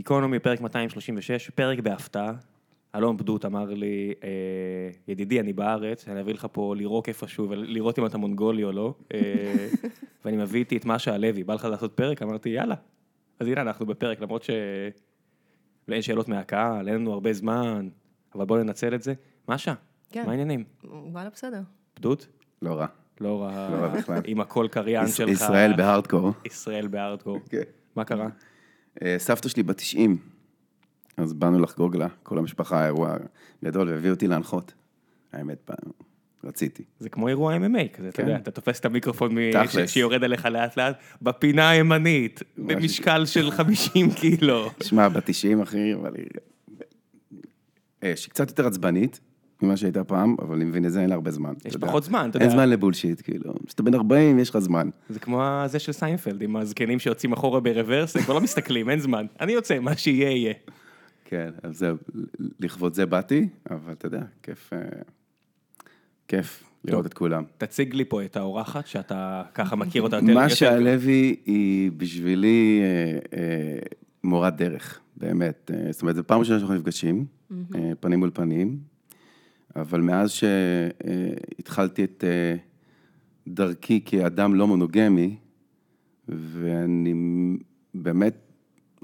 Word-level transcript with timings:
גיקונומי, 0.00 0.38
פרק 0.38 0.60
236, 0.60 1.50
פרק 1.50 1.78
בהפתעה. 1.78 2.32
אלון 2.94 3.16
בדות 3.16 3.44
אמר 3.44 3.64
לי, 3.64 4.14
אה, 4.24 4.28
ידידי, 5.08 5.40
אני 5.40 5.52
בארץ, 5.52 6.08
אני 6.08 6.20
אביא 6.20 6.34
לך 6.34 6.46
פה 6.52 6.74
לירוק 6.76 7.08
איפשהו 7.08 7.50
ולראות 7.50 7.98
אם 7.98 8.06
אתה 8.06 8.18
מונגולי 8.18 8.64
או 8.64 8.72
לא. 8.72 8.94
אה, 9.14 9.20
ואני 10.24 10.36
מביא 10.36 10.60
איתי 10.60 10.76
את 10.76 10.84
משה 10.84 11.14
הלוי, 11.14 11.44
בא 11.44 11.54
לך 11.54 11.64
לעשות 11.64 11.92
פרק? 11.92 12.22
אמרתי, 12.22 12.48
יאללה. 12.48 12.74
אז 13.40 13.46
הנה 13.46 13.60
אנחנו 13.60 13.86
בפרק, 13.86 14.20
למרות 14.20 14.42
שאין 15.88 16.02
שאלות 16.02 16.28
מהקהל, 16.28 16.88
אין 16.88 16.96
לנו 16.96 17.12
הרבה 17.12 17.32
זמן, 17.32 17.88
אבל 18.34 18.44
בואו 18.44 18.62
ננצל 18.62 18.94
את 18.94 19.02
זה. 19.02 19.14
משה, 19.48 19.74
כן. 20.10 20.24
מה 20.24 20.30
העניינים? 20.30 20.64
וואלה, 20.84 21.30
בסדר. 21.30 21.60
בדות? 21.98 22.26
לא 22.62 22.74
רע. 22.74 22.86
לא 23.20 23.42
רע, 23.42 23.68
לא 23.70 23.76
רע 23.76 23.88
בכלל. 23.88 24.20
עם 24.24 24.40
הקול 24.40 24.68
קריין 24.68 25.06
שלך. 25.08 25.28
ישראל 25.28 25.72
בהארדקור. 25.76 26.32
ישראל 26.44 26.88
בהארדקור. 26.88 27.38
כן. 27.50 27.62
מה 27.96 28.04
קרה? 28.04 28.28
אה, 29.02 29.14
סבתא 29.18 29.48
שלי 29.48 29.62
בת 29.62 29.76
90, 29.76 30.16
אז 31.16 31.32
באנו 31.32 31.60
לחגוג 31.60 31.96
לה, 31.96 32.08
כל 32.22 32.38
המשפחה, 32.38 32.86
אירוע 32.86 33.16
גדול, 33.64 33.88
והביאו 33.88 34.14
אותי 34.14 34.26
להנחות. 34.26 34.72
האמת, 35.32 35.70
רציתי. 36.44 36.82
זה 36.98 37.08
כמו 37.08 37.28
אירוע 37.28 37.56
MMA 37.56 37.88
כזה, 37.96 38.08
אתה 38.08 38.16
כן. 38.16 38.22
יודע, 38.28 38.36
אתה 38.38 38.50
תופס 38.50 38.80
את 38.80 38.84
המיקרופון. 38.84 39.36
ש- 39.68 39.78
שיורד 39.92 40.24
עליך 40.24 40.44
לאט 40.46 40.76
לאט, 40.76 40.96
בפינה 41.22 41.70
הימנית, 41.70 42.40
במשקל 42.58 43.26
של 43.26 43.50
50 43.56 44.10
קילו. 44.10 44.70
שמע, 44.82 45.08
בת 45.08 45.22
90, 45.26 45.60
אחי, 45.62 45.94
אבל 45.94 46.14
היא... 46.16 46.26
אה, 48.02 48.16
שהיא 48.16 48.30
קצת 48.30 48.48
יותר 48.48 48.66
עצבנית 48.66 49.20
ממה 49.62 49.76
שהייתה 49.76 50.04
פעם, 50.04 50.36
אבל 50.42 50.54
אני 50.56 50.64
מבין 50.64 50.84
את 50.86 50.92
זה, 50.92 51.00
אין 51.00 51.08
לה 51.08 51.14
הרבה 51.14 51.30
זמן. 51.30 51.52
יש 51.64 51.74
יודע. 51.74 51.86
פחות 51.86 52.04
זמן, 52.04 52.26
אתה 52.30 52.38
אין 52.38 52.46
יודע. 52.48 52.56
זמן 52.62 52.68
לבולשיט, 52.70 53.20
כאילו. 53.24 53.54
כשאתה 53.66 53.82
בן 53.82 53.94
40, 53.94 54.38
יש 54.38 54.50
לך 54.50 54.58
זמן. 54.58 54.88
זה 55.08 55.20
כמו 55.20 55.42
זה 55.66 55.78
של 55.78 55.92
סיינפלד, 55.92 56.42
עם 56.42 56.56
הזקנים 56.56 56.98
שיוצאים 56.98 57.32
אחורה 57.32 57.60
ברוורס, 57.60 58.16
הם 58.16 58.22
כבר 58.22 58.34
לא 58.34 58.40
מסתכלים, 58.40 58.90
אין 58.90 59.00
זמן. 59.00 59.26
אני 59.40 59.52
יוצא, 59.52 59.78
מה 59.78 59.96
שיהיה 59.96 60.30
יהיה. 60.30 60.54
כן, 61.24 61.50
אז 61.62 61.78
זהו, 61.78 61.96
לכבוד 62.60 62.94
זה 62.94 63.06
באתי, 63.06 63.48
אבל 63.70 63.92
אתה 63.92 64.06
יודע, 64.06 64.22
כיף, 64.42 64.72
אה, 64.72 64.78
כיף 66.28 66.64
לראות 66.84 67.06
את 67.06 67.14
כולם. 67.14 67.42
תציג 67.58 67.94
לי 67.94 68.04
פה 68.04 68.24
את 68.24 68.36
האורחת, 68.36 68.86
שאתה 68.86 69.42
ככה 69.54 69.76
מכיר 69.76 70.02
אותה 70.02 70.16
יותר. 70.16 70.44
משה 70.46 70.66
יותר- 70.66 70.76
הלוי 70.76 71.36
היא 71.46 71.90
בשבילי 71.96 72.80
אה, 72.82 73.18
אה, 73.38 73.78
מורת 74.24 74.56
דרך, 74.56 75.00
באמת. 75.16 75.70
אה, 75.74 75.92
זאת 75.92 76.02
אומרת, 76.02 76.16
זו 76.16 76.22
פעם 76.26 76.38
ראשונה 76.40 76.58
שאנחנו 76.58 76.74
נפגשים, 76.74 77.24
אה, 77.74 77.92
פנים 78.00 78.18
מול 78.18 78.30
פנים, 78.34 78.78
אבל 79.76 80.00
מאז 80.00 80.30
שהתחלתי 80.30 82.04
את 82.04 82.24
אה, 82.26 82.56
דרכי 83.48 84.00
כאדם 84.04 84.54
לא 84.54 84.66
מונוגמי, 84.66 85.36
ואני 86.28 87.14
באמת, 87.94 88.34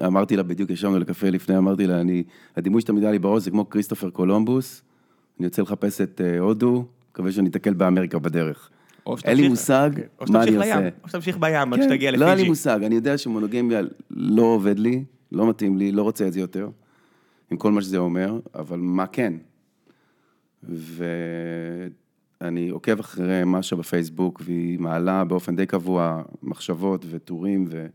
אמרתי 0.06 0.36
לה 0.36 0.42
בדיוק, 0.42 0.70
ישבנו 0.70 0.98
לקפה 0.98 1.30
לפני, 1.30 1.58
אמרתי 1.58 1.86
לה, 1.86 2.00
אני, 2.00 2.22
הדימוי 2.56 2.80
שתמיד 2.80 3.02
היה 3.02 3.12
לי 3.12 3.18
בראש 3.18 3.42
זה 3.42 3.50
כמו 3.50 3.70
כריסטופר 3.70 4.10
קולומבוס, 4.10 4.82
אני 5.38 5.46
יוצא 5.46 5.62
לחפש 5.62 6.00
את 6.00 6.20
אה, 6.24 6.38
הודו, 6.38 6.84
מקווה 7.10 7.32
שאני 7.32 7.48
אתקל 7.48 7.74
באמריקה 7.74 8.18
בדרך. 8.18 8.70
אין 9.24 9.36
לי 9.36 9.48
מושג 9.48 9.90
או 10.20 10.24
מה 10.28 10.42
אני 10.42 10.56
עושה. 10.56 10.88
או 11.04 11.08
שתמשיך 11.08 11.38
בים, 11.38 11.72
עד 11.72 11.80
כן, 11.80 11.88
שתגיע 11.88 12.10
לא 12.10 12.24
היה 12.24 12.34
לי 12.34 12.40
לפיג'י. 12.40 12.48
מושג, 12.48 12.80
אני 12.82 12.94
יודע 12.94 13.18
שמונוגמיה 13.18 13.80
לא 14.10 14.42
עובד 14.42 14.78
לי, 14.78 15.04
לא 15.32 15.48
מתאים 15.48 15.76
לי, 15.76 15.92
לא 15.92 16.02
רוצה 16.02 16.26
את 16.26 16.32
זה 16.32 16.40
יותר, 16.40 16.68
עם 17.50 17.56
כל 17.56 17.72
מה 17.72 17.82
שזה 17.82 17.98
אומר, 17.98 18.40
אבל 18.54 18.78
מה 18.78 19.06
כן? 19.06 19.32
ואני 20.62 22.68
עוקב 22.68 23.00
אחרי 23.00 23.42
משה 23.46 23.76
בפייסבוק, 23.76 24.42
והיא 24.44 24.80
מעלה 24.80 25.24
באופן 25.24 25.56
די 25.56 25.66
קבוע 25.66 26.22
מחשבות 26.42 27.04
וטורים 27.10 27.64
ו... 27.68 27.86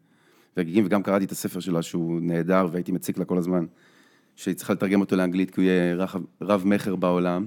והגיגים, 0.57 0.85
וגם 0.85 1.03
קראתי 1.03 1.25
את 1.25 1.31
הספר 1.31 1.59
שלה 1.59 1.81
שהוא 1.81 2.21
נהדר, 2.21 2.67
והייתי 2.71 2.91
מציק 2.91 3.17
לה 3.17 3.25
כל 3.25 3.37
הזמן, 3.37 3.65
שהיא 4.35 4.55
צריכה 4.55 4.73
לתרגם 4.73 5.01
אותו 5.01 5.15
לאנגלית, 5.15 5.51
כי 5.51 5.61
הוא 5.61 5.65
יהיה 5.65 5.95
רב, 5.95 6.15
רב 6.41 6.63
מכר 6.65 6.95
בעולם. 6.95 7.45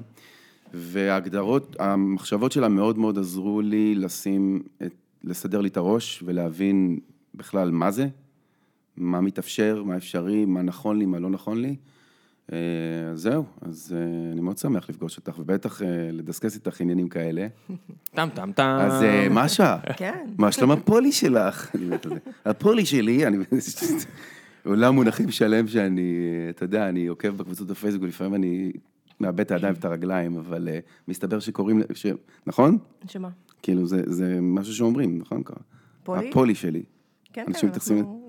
וההגדרות, 0.75 1.77
המחשבות 1.79 2.53
שלה 2.53 2.69
מאוד 2.69 2.99
מאוד 2.99 3.19
עזרו 3.19 3.61
לי 3.61 3.95
לשים, 3.95 4.63
את, 4.83 4.95
לסדר 5.25 5.61
לי 5.61 5.69
את 5.69 5.77
הראש 5.77 6.23
ולהבין 6.27 6.99
בכלל 7.35 7.71
מה 7.71 7.91
זה, 7.91 8.09
מה 8.97 9.21
מתאפשר, 9.21 9.83
מה 9.83 9.97
אפשרי, 9.97 10.45
מה 10.45 10.63
נכון 10.63 10.99
לי, 10.99 11.07
מה 11.07 11.19
לא 11.19 11.31
נכון 11.31 11.61
לי. 11.61 11.77
אה, 12.53 12.59
אז 13.13 13.21
זהו, 13.21 13.45
אז 13.61 13.97
אה, 13.97 14.33
אני 14.33 14.41
מאוד 14.41 14.59
שמח 14.59 14.91
לפגוש 14.91 15.17
אותך, 15.17 15.39
ובטח 15.39 15.83
אה, 15.83 15.89
לדסקס 16.13 16.55
איתך 16.55 16.81
עניינים 16.81 17.09
כאלה. 17.09 17.47
טם 18.15 18.29
טם 18.35 18.53
טם. 18.53 18.79
אז 18.81 19.05
משה, 19.31 19.79
כן. 19.97 20.27
מה 20.39 20.53
שלום 20.53 20.71
הפולי 20.71 21.13
שלך? 21.13 21.77
הפולי 22.45 22.87
שלי, 22.87 23.27
אני... 23.27 23.37
עולם 24.65 24.95
מונחים 24.95 25.31
שלם 25.31 25.69
שאני, 25.69 26.29
אתה 26.51 26.65
יודע, 26.65 26.89
אני 26.89 27.07
עוקב 27.07 27.29
בקבוצות 27.29 27.67
בפייסבוק, 27.67 28.09
לפעמים 28.09 28.35
אני 28.35 28.73
מאבד 29.21 29.41
את 29.41 29.51
הידיים 29.51 29.75
ואת 29.75 29.85
הרגליים, 29.85 30.37
אבל 30.37 30.69
מסתבר 31.09 31.41
שקוראים. 31.41 31.83
נכון? 32.47 32.79
שמה? 33.09 33.29
כאילו, 33.63 33.87
זה, 33.87 34.03
זה 34.07 34.39
משהו 34.43 34.75
שאומרים, 34.75 35.19
נכון? 35.19 35.43
פולי? 36.03 36.29
הפולי 36.29 36.55
שלי. 36.55 36.83
כן, 37.33 37.45
כן. 37.61 37.69
אנחנו... 37.69 38.21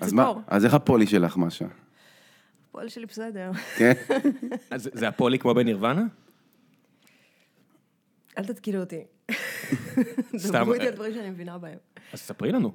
אז 0.00 0.12
מה, 0.12 0.22
הציפור. 0.22 0.42
אז 0.46 0.64
איך 0.64 0.74
הפולי 0.74 1.06
שלך, 1.06 1.36
משה? 1.36 1.66
הפועל 2.74 2.88
שלי 2.88 3.06
בסדר. 3.06 3.50
כן? 3.76 3.92
אז 4.70 4.90
זה 4.92 5.08
הפולי 5.08 5.38
כמו 5.38 5.54
בנירוונה? 5.54 6.02
אל 8.38 8.44
תתקילו 8.44 8.80
אותי. 8.80 9.00
סתם, 10.36 10.58
דברו 10.58 10.74
איתי 10.74 10.86
על 10.86 10.94
דברים 10.94 11.14
שאני 11.14 11.30
מבינה 11.30 11.58
בהם. 11.58 11.78
אז 12.12 12.20
ספרי 12.20 12.52
לנו. 12.52 12.72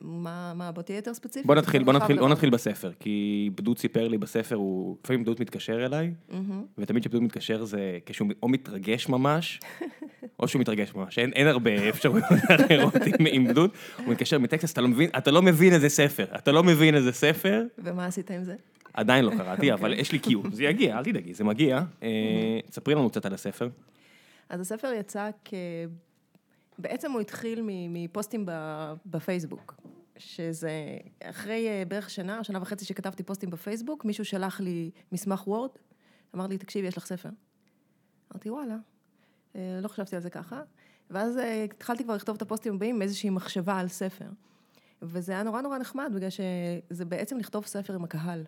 מה, 0.00 0.52
מה, 0.54 0.72
בוא 0.72 0.82
תהיה 0.82 0.96
יותר 0.96 1.14
ספציפי. 1.14 1.46
בוא 1.46 1.54
נתחיל, 1.54 1.84
בוא 1.84 1.92
נתחיל, 1.92 2.18
בוא. 2.18 2.28
נתחיל 2.28 2.50
בספר, 2.50 2.92
כי 3.00 3.50
בדוד 3.54 3.78
סיפר 3.78 4.08
לי 4.08 4.18
בספר, 4.18 4.54
הוא, 4.54 4.96
לפעמים 5.04 5.22
בדוד 5.22 5.36
מתקשר 5.40 5.86
אליי, 5.86 6.14
ותמיד 6.78 7.02
כשבדוד 7.02 7.22
מתקשר 7.22 7.64
זה 7.64 7.98
כשהוא 8.06 8.28
או 8.42 8.48
מתרגש 8.48 9.08
ממש, 9.08 9.60
או 10.40 10.48
שהוא 10.48 10.60
מתרגש 10.60 10.94
ממש, 10.94 11.18
אין, 11.18 11.32
אין 11.32 11.46
הרבה 11.46 11.88
אפשרויות 11.88 12.24
אחרות 12.48 12.94
עם, 13.06 13.26
עם 13.30 13.48
בדוד, 13.48 13.70
הוא 13.96 14.12
מתקשר 14.12 14.38
מטקסס, 14.38 14.72
אתה 14.72 14.80
לא 14.80 14.88
מבין, 14.88 15.10
אתה 15.18 15.30
לא 15.30 15.42
מבין 15.42 15.72
איזה 15.72 15.88
ספר, 15.88 16.26
אתה 16.34 16.52
לא 16.52 16.62
מבין 16.62 16.94
איזה 16.94 17.12
ספר, 17.12 17.64
ומה 17.78 18.06
עשית 18.06 18.30
עם 18.30 18.44
זה? 18.44 18.54
עדיין 18.94 19.24
לא 19.24 19.30
קראתי, 19.30 19.72
אבל 19.72 19.92
יש 19.92 20.12
לי 20.12 20.18
קיום, 20.18 20.52
זה 20.52 20.64
יגיע, 20.64 20.98
אל 20.98 21.04
תדאגי, 21.04 21.34
זה 21.34 21.44
מגיע. 21.44 21.82
אה, 22.02 22.58
ספרי 22.70 22.94
לנו 22.94 23.10
קצת 23.10 23.26
על 23.26 23.34
הספר. 23.34 23.68
אז 24.48 24.60
הספר 24.60 24.92
יצא 24.92 25.30
כ... 25.44 25.54
בעצם 26.78 27.12
הוא 27.12 27.20
התחיל 27.20 27.60
מפוסטים 27.64 28.46
בפייסבוק, 29.06 29.74
שזה 30.16 30.96
אחרי 31.22 31.68
אה, 31.68 31.82
בערך 31.88 32.10
שנה, 32.10 32.44
שנה 32.44 32.62
וחצי 32.62 32.84
שכתבתי 32.84 33.22
פוסטים 33.22 33.50
בפייסבוק, 33.50 34.04
מישהו 34.04 34.24
שלח 34.24 34.60
לי 34.60 34.90
מסמך 35.12 35.48
וורד, 35.48 35.70
אמר 36.34 36.46
לי, 36.46 36.58
תקשיבי, 36.58 36.86
יש 36.86 36.96
לך 36.96 37.06
ספר. 37.06 37.28
אמרתי, 38.32 38.50
וואלה, 38.50 38.76
אה, 39.56 39.78
לא 39.82 39.88
חשבתי 39.88 40.16
על 40.16 40.22
זה 40.22 40.30
ככה. 40.30 40.62
ואז 41.10 41.38
אה, 41.38 41.64
התחלתי 41.64 42.04
כבר 42.04 42.14
לכתוב 42.14 42.36
את 42.36 42.42
הפוסטים 42.42 42.74
הבאים 42.74 42.96
עם 42.96 43.02
איזושהי 43.02 43.30
מחשבה 43.30 43.78
על 43.78 43.88
ספר. 43.88 44.28
וזה 45.02 45.32
היה 45.32 45.42
נורא 45.42 45.60
נורא 45.60 45.78
נחמד, 45.78 46.12
בגלל 46.14 46.30
שזה 46.30 47.04
בעצם 47.04 47.38
לכתוב 47.38 47.66
ספר 47.66 47.94
עם 47.94 48.04
הקהל 48.04 48.44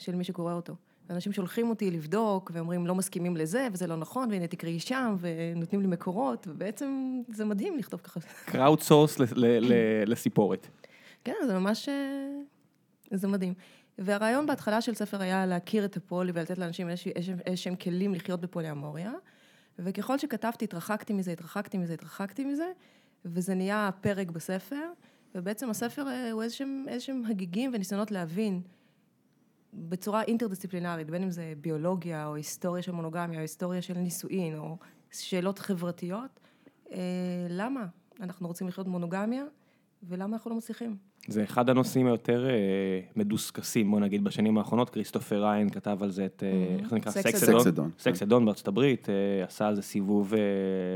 של 0.00 0.14
מי 0.14 0.24
שקורא 0.24 0.52
אותו. 0.54 0.74
ואנשים 1.08 1.32
שולחים 1.32 1.68
אותי 1.70 1.90
לבדוק, 1.90 2.50
ואומרים, 2.54 2.86
לא 2.86 2.94
מסכימים 2.94 3.36
לזה, 3.36 3.68
וזה 3.72 3.86
לא 3.86 3.96
נכון, 3.96 4.30
והנה 4.30 4.46
תקראי 4.46 4.80
שם, 4.80 5.16
ונותנים 5.20 5.80
לי 5.80 5.86
מקורות, 5.86 6.46
ובעצם 6.50 7.20
זה 7.28 7.44
מדהים 7.44 7.78
לכתוב 7.78 8.00
ככה. 8.00 8.20
crowdsource 8.44 9.16
לסיפורת. 10.06 10.66
כן, 11.24 11.34
זה 11.46 11.58
ממש... 11.58 11.88
אה, 11.88 12.28
זה 13.10 13.28
מדהים. 13.28 13.54
והרעיון 13.98 14.46
בהתחלה 14.46 14.80
של 14.80 14.94
ספר 14.94 15.22
היה 15.22 15.46
להכיר 15.46 15.84
את 15.84 15.96
הפולי 15.96 16.32
ולתת 16.34 16.58
לאנשים 16.58 16.88
איזשה- 16.88 17.10
איזשהם 17.16 17.38
איזשהם 17.46 17.76
כלים 17.76 18.14
לחיות 18.14 18.40
בפוליאמוריה, 18.40 19.12
וככל 19.78 20.18
שכתבתי, 20.18 20.64
התרחקתי 20.64 21.12
מזה, 21.12 21.32
התרחקתי 21.32 21.78
מזה, 21.78 21.92
התרחקתי 21.94 22.44
מזה, 22.44 22.70
וזה 23.24 23.54
נהיה 23.54 23.90
פרק 24.00 24.30
בספר, 24.30 24.82
ובעצם 25.34 25.70
הספר 25.70 26.08
אה, 26.08 26.30
הוא 26.30 26.42
איזשהם, 26.42 26.84
איזשהם 26.88 27.22
הגיגים 27.28 27.70
וניסיונות 27.74 28.10
להבין 28.10 28.60
בצורה 29.90 30.22
אינטרדיסציפלינרית, 30.22 31.10
בין 31.10 31.22
אם 31.22 31.30
זה 31.30 31.52
ביולוגיה, 31.60 32.26
או 32.26 32.34
היסטוריה 32.34 32.82
של 32.82 32.92
מונוגמיה, 32.92 33.38
או 33.38 33.42
היסטוריה 33.42 33.82
של 33.82 33.98
נישואין, 33.98 34.58
או 34.58 34.76
שאלות 35.10 35.58
חברתיות, 35.58 36.40
אה, 36.92 36.98
למה 37.48 37.86
אנחנו 38.20 38.48
רוצים 38.48 38.68
לחיות 38.68 38.86
מונוגמיה, 38.86 39.44
ולמה 40.02 40.36
אנחנו 40.36 40.50
לא 40.50 40.56
מצליחים. 40.56 40.96
זה 41.28 41.44
אחד 41.44 41.70
הנושאים 41.70 42.06
היותר 42.06 42.46
אה, 42.50 42.54
מדוסקסים, 43.16 43.90
בוא 43.90 44.00
נגיד, 44.00 44.24
בשנים 44.24 44.58
האחרונות. 44.58 44.90
כריסטופר 44.90 45.44
ריין 45.44 45.70
כתב 45.70 45.98
על 46.02 46.10
זה 46.10 46.26
את, 46.26 46.42
אה, 46.46 46.76
איך 46.78 46.88
זה 46.88 46.96
נקרא? 46.96 47.12
Sex, 47.12 47.13
Sex 47.13 47.14
at 47.14 47.66
Dawn. 47.66 47.90
Sex 47.98 48.22
at 48.22 48.29
Dawn 48.29 48.44
בארצות 48.44 48.68
הברית, 48.68 49.08
אה, 49.08 49.44
עשה 49.44 49.68
על 49.68 49.74
זה 49.74 49.82
סיבוב 49.82 50.34
אה, 50.34 50.40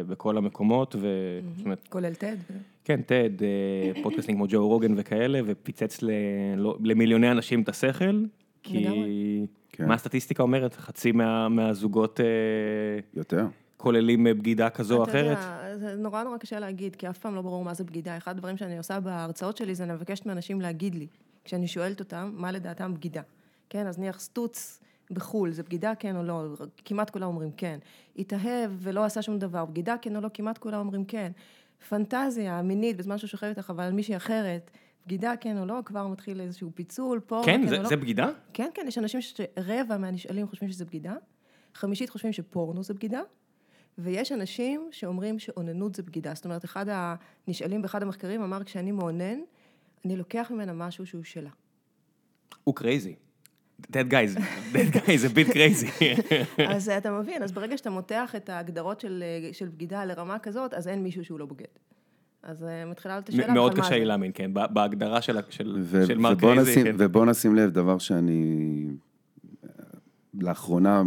בכל 0.06 0.37
המקומות, 0.37 0.96
ו... 1.00 1.08
זאת 1.56 1.64
אומרת, 1.64 1.88
כולל 1.88 2.14
טד. 2.14 2.37
כן, 2.85 3.02
טד, 3.02 3.43
אה, 3.43 4.02
פודקאסטים 4.02 4.37
כמו 4.37 4.46
ג'ו 4.49 4.69
רוגן 4.69 4.94
וכאלה, 4.96 5.41
ופיצץ 5.46 6.02
ל... 6.02 6.11
לא- 6.56 6.76
למיליוני 6.82 7.31
אנשים 7.31 7.62
את 7.62 7.69
השכל, 7.69 8.25
כי... 8.64 9.46
כן. 9.72 9.88
מה 9.88 9.94
הסטטיסטיקה 9.94 10.43
אומרת? 10.43 10.75
חצי 10.75 11.12
מה, 11.12 11.49
מהזוגות 11.49 12.20
אה, 12.20 12.26
יותר. 13.14 13.46
כוללים 13.76 14.26
אה, 14.26 14.34
בגידה 14.34 14.70
כזו 14.70 14.96
או 14.96 15.02
אתה 15.02 15.11
אחרת? 15.11 15.38
יודע, 15.38 15.76
זה 15.76 15.94
נורא 15.96 16.22
נורא 16.22 16.38
קשה 16.38 16.58
להגיד, 16.58 16.96
כי 16.96 17.08
אף 17.08 17.19
פעם 17.19 17.34
לא 17.34 17.43
ברור 17.43 17.64
מה 17.64 17.75
זה 17.75 17.84
בגידה. 17.84 18.16
אחד 18.16 18.31
הדברים 18.31 18.56
שאני 18.56 18.78
עושה 18.78 19.00
בהרצאות 19.00 19.56
שלי 19.56 19.75
זה 19.75 19.84
אני 19.84 19.93
מבקשת 19.93 20.26
מאנשים 20.26 20.61
להגיד 20.61 20.94
לי 20.94 21.06
כשאני 21.44 21.69
שואלת 21.69 22.00
אותם 22.00 22.32
מה 22.34 22.52
לדעתם 22.52 22.94
בגידה. 22.94 23.22
כן, 23.70 23.87
אז 23.87 23.99
נניח 23.99 24.20
סטוץ 24.20 24.81
בחו"ל, 25.10 25.50
זה 25.50 25.62
בגידה 25.62 25.94
כן 25.94 26.17
או 26.17 26.22
לא? 26.22 26.44
כמעט 26.84 27.10
כולם 27.10 27.28
אומרים 27.28 27.50
כן. 27.56 27.78
התאהב 28.19 28.70
ולא 28.78 29.05
עשה 29.05 29.22
שום 29.22 29.38
דבר, 29.38 29.64
בגידה 29.64 29.94
כן 30.02 30.17
או 30.17 30.20
לא? 30.20 30.28
כמעט 30.34 30.58
כולם 30.58 30.78
אומרים 30.78 31.05
כן. 31.05 31.32
פנטזיה 31.88 32.62
מינית 32.62 32.96
בזמן 32.96 33.19
שהוא 33.19 33.28
שוכב 33.28 33.46
איתך, 33.46 33.70
אבל 33.70 33.84
על 33.84 33.93
מישהי 33.93 34.17
אחרת, 34.17 34.70
בגידה 35.06 35.35
כן 35.41 35.59
או 35.59 35.67
לא, 35.67 35.79
כבר 35.85 36.06
מתחיל 36.06 36.41
איזשהו 36.41 36.71
פיצול, 36.75 37.21
פה 37.21 37.43
כן, 37.45 37.61
כן 37.62 37.69
זה, 37.69 37.77
או 37.77 37.83
לא. 37.83 37.89
זה 37.89 37.97
בגידה? 37.97 38.29
כן, 38.53 38.71
כן, 38.75 38.85
יש 38.89 38.99
אנשים 38.99 39.21
שרבע 39.21 39.97
מהנשאלים 39.99 40.47
חושבים 40.47 40.69
שזה 40.71 40.85
בגידה, 40.85 41.15
חמישית 41.75 42.11
חושבים 42.11 42.33
שפורנו 42.33 42.83
זה 42.83 42.95
בגידה, 42.95 43.21
ויש 43.99 44.33
אנשים 44.33 44.89
שאומרים 44.91 45.39
שאוננות 45.39 45.95
זה 45.95 46.03
בגידה. 46.03 46.35
זאת 46.35 46.45
אומרת, 46.45 46.65
אחד 46.65 46.87
הנשאלים 46.89 47.83
באחד 47.83 48.03
המחקרים 48.03 48.43
אמר, 48.43 48.65
כשאני 48.65 48.93
מאונן, 48.93 49.39
אני 50.05 50.17
לוקח 50.17 50.51
ממנה 50.51 50.73
משהו 50.73 51.06
שהוא 51.06 51.25
שלה. 51.25 51.51
הוא 52.65 52.75
crazy. 52.75 53.14
That 53.83 54.09
guy 54.11 54.25
is, 54.29 54.35
that 54.73 54.89
guy 54.95 55.11
is 55.11 55.25
a 55.25 55.35
bit 55.37 55.49
crazy. 55.55 56.05
אז 56.75 56.89
אתה 56.89 57.11
מבין, 57.11 57.43
אז 57.43 57.53
ברגע 57.53 57.79
שאתה 57.79 57.91
מותח 57.91 58.35
את 58.37 58.49
ההגדרות 58.49 59.01
של, 59.01 59.25
של 59.53 59.69
בגידה 59.69 60.05
לרמה 60.05 60.39
כזאת, 60.39 60.75
אז 60.75 60.89
אין 60.89 61.03
מישהו 61.03 61.25
שהוא 61.25 61.39
לא 61.39 61.47
בוגד. 61.47 61.65
אז 62.44 62.64
אה, 62.64 62.85
מתחילה 62.85 63.14
לעלות 63.14 63.29
השאלה, 63.29 63.52
מאוד 63.55 63.79
קשה 63.79 63.99
לי? 63.99 64.05
להאמין, 64.05 64.31
כן, 64.35 64.50
ב- 64.55 64.73
בהגדרה 64.75 65.23
של, 65.23 65.38
של, 65.50 65.76
ו- 65.81 66.05
כן. 66.06 66.94
ובוא 66.99 67.25
נשים 67.26 67.55
לב, 67.55 67.70
דבר 67.70 67.99
שאני 67.99 68.87
אה, 69.64 69.69
לאחרונה 70.41 71.02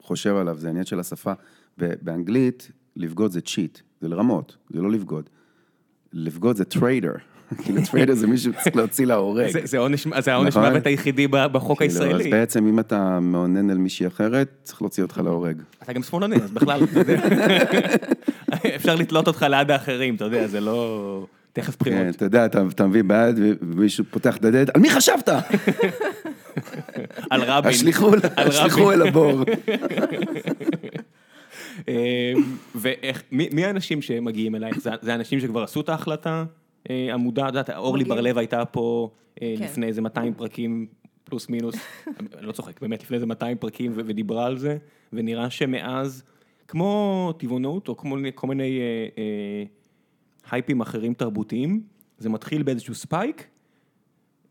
חושב 0.00 0.36
עליו, 0.36 0.56
זה 0.58 0.66
העניין 0.66 0.84
של 0.84 1.00
השפה. 1.00 1.32
באנגלית, 1.78 2.70
לבגוד 2.96 3.30
זה 3.30 3.40
cheat, 3.40 3.78
זה 4.00 4.08
לרמות, 4.08 4.56
זה 4.70 4.82
לא 4.82 4.90
לבגוד. 4.90 5.28
לבגוד 6.12 6.56
זה 6.56 6.64
traitor. 6.64 7.14
כאילו 7.58 7.80
traitor 7.90 8.14
זה 8.14 8.26
מישהו 8.26 8.52
שצריך 8.52 8.76
להוציא 8.76 9.06
להורג. 9.06 9.50
זה- 9.50 9.60
זה 9.64 9.78
עונש- 9.78 10.18
זה 10.20 10.32
העונש 10.32 10.56
נכון? 10.56 10.68
מוות 10.72 10.86
היחידי 10.86 11.26
בחוק 11.28 11.78
כאילו, 11.78 11.94
אז 11.94 12.00
הישראלי. 12.00 12.30
בעצם 12.30 12.66
אם 12.66 12.78
אתה 12.78 13.20
מאונן 13.20 13.70
על 13.70 13.78
מישהי 13.78 14.06
אחרת, 14.06 14.48
צריך 14.62 14.82
להוציא 14.82 15.02
אותך 15.02 15.20
להורג. 15.24 15.62
אתה 15.82 15.92
גם 15.92 16.02
שמאלני, 16.02 16.36
אז 16.36 16.50
בכלל. 16.50 16.80
אפשר 18.76 18.94
לתלות 18.94 19.28
אותך 19.28 19.46
ליד 19.50 19.70
האחרים, 19.70 20.14
אתה 20.14 20.24
יודע, 20.24 20.46
זה 20.46 20.60
לא... 20.60 21.26
תכף 21.52 21.76
כן, 21.84 21.90
בחירות. 21.90 22.16
אתה 22.16 22.24
יודע, 22.24 22.46
אתה 22.46 22.86
מביא 22.86 23.02
ביד 23.06 23.36
ומישהו 23.62 24.04
פותח 24.10 24.36
את 24.36 24.44
הדלת, 24.44 24.76
על 24.76 24.82
מי 24.82 24.90
חשבת? 24.90 25.28
על 27.30 27.42
רבין. 27.42 27.70
השליכו 27.70 28.06
רבין. 28.06 28.20
אל 29.00 29.08
הבור. 29.08 29.42
אה, 31.88 32.32
ואיך, 32.74 33.22
מי 33.32 33.64
האנשים 33.64 34.02
שמגיעים 34.02 34.54
אלייך? 34.54 34.78
זה- 34.80 34.90
זה 35.02 35.14
אנשים 35.14 35.40
שכבר 35.40 35.62
עשו 35.62 35.80
את 35.80 35.88
ההחלטה 35.88 36.44
אה, 36.90 37.14
המודעת? 37.14 37.44
את 37.48 37.68
יודעת, 37.68 37.70
אורלי. 37.70 38.04
בר-לב 38.04 38.38
הייתה 38.38 38.64
פה 38.64 39.10
אה, 39.42 39.54
כן. 39.58 39.64
לפני 39.64 39.86
איזה 39.86 40.00
200 40.02 40.34
פרקים, 40.34 40.86
פלוס 41.24 41.48
מינוס, 41.48 41.74
אני 42.38 42.46
לא 42.46 42.52
צוחק, 42.52 42.80
באמת, 42.80 43.02
לפני 43.02 43.14
איזה 43.14 43.26
200 43.26 43.56
פרקים, 43.56 43.92
ו- 43.94 44.00
ודיברה 44.06 44.46
על 44.46 44.58
זה, 44.58 44.76
ונראה 45.12 45.50
שמאז, 45.50 46.22
כמו 46.68 47.32
טבעונות, 47.38 47.88
או 47.88 47.96
כמו 47.96 48.16
כל 48.34 48.46
מיני 48.46 48.78
אה, 48.80 48.82
אה, 49.18 49.64
הייפים 50.50 50.80
אחרים 50.80 51.14
תרבותיים, 51.14 51.82
זה 52.18 52.28
מתחיל 52.28 52.62
באיזשהו 52.62 52.94
spike, 52.94 53.46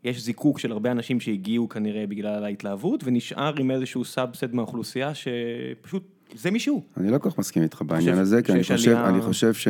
יש 0.04 0.22
זיקוק 0.22 0.58
של 0.58 0.72
הרבה 0.72 0.90
אנשים 0.90 1.20
שהגיעו 1.20 1.68
כנראה 1.68 2.06
בגלל 2.06 2.44
ההתלהבות, 2.44 3.00
ונשאר 3.04 3.54
עם 3.58 3.70
איזשהו 3.70 4.04
subset 4.04 4.44
מהאוכלוסייה 4.52 5.12
שפשוט, 5.14 6.02
זה 6.34 6.50
מישהו. 6.50 6.82
אני 6.96 7.10
לא 7.10 7.18
כל 7.18 7.30
כך 7.30 7.38
מסכים 7.38 7.62
איתך 7.62 7.82
בעניין 7.86 8.18
הזה, 8.18 8.42
כי 8.42 8.52
אני 8.52 8.62
חושב, 8.62 8.74
עלייה- 8.90 9.08
אני 9.08 9.20
חושב 9.20 9.54
ש... 9.54 9.68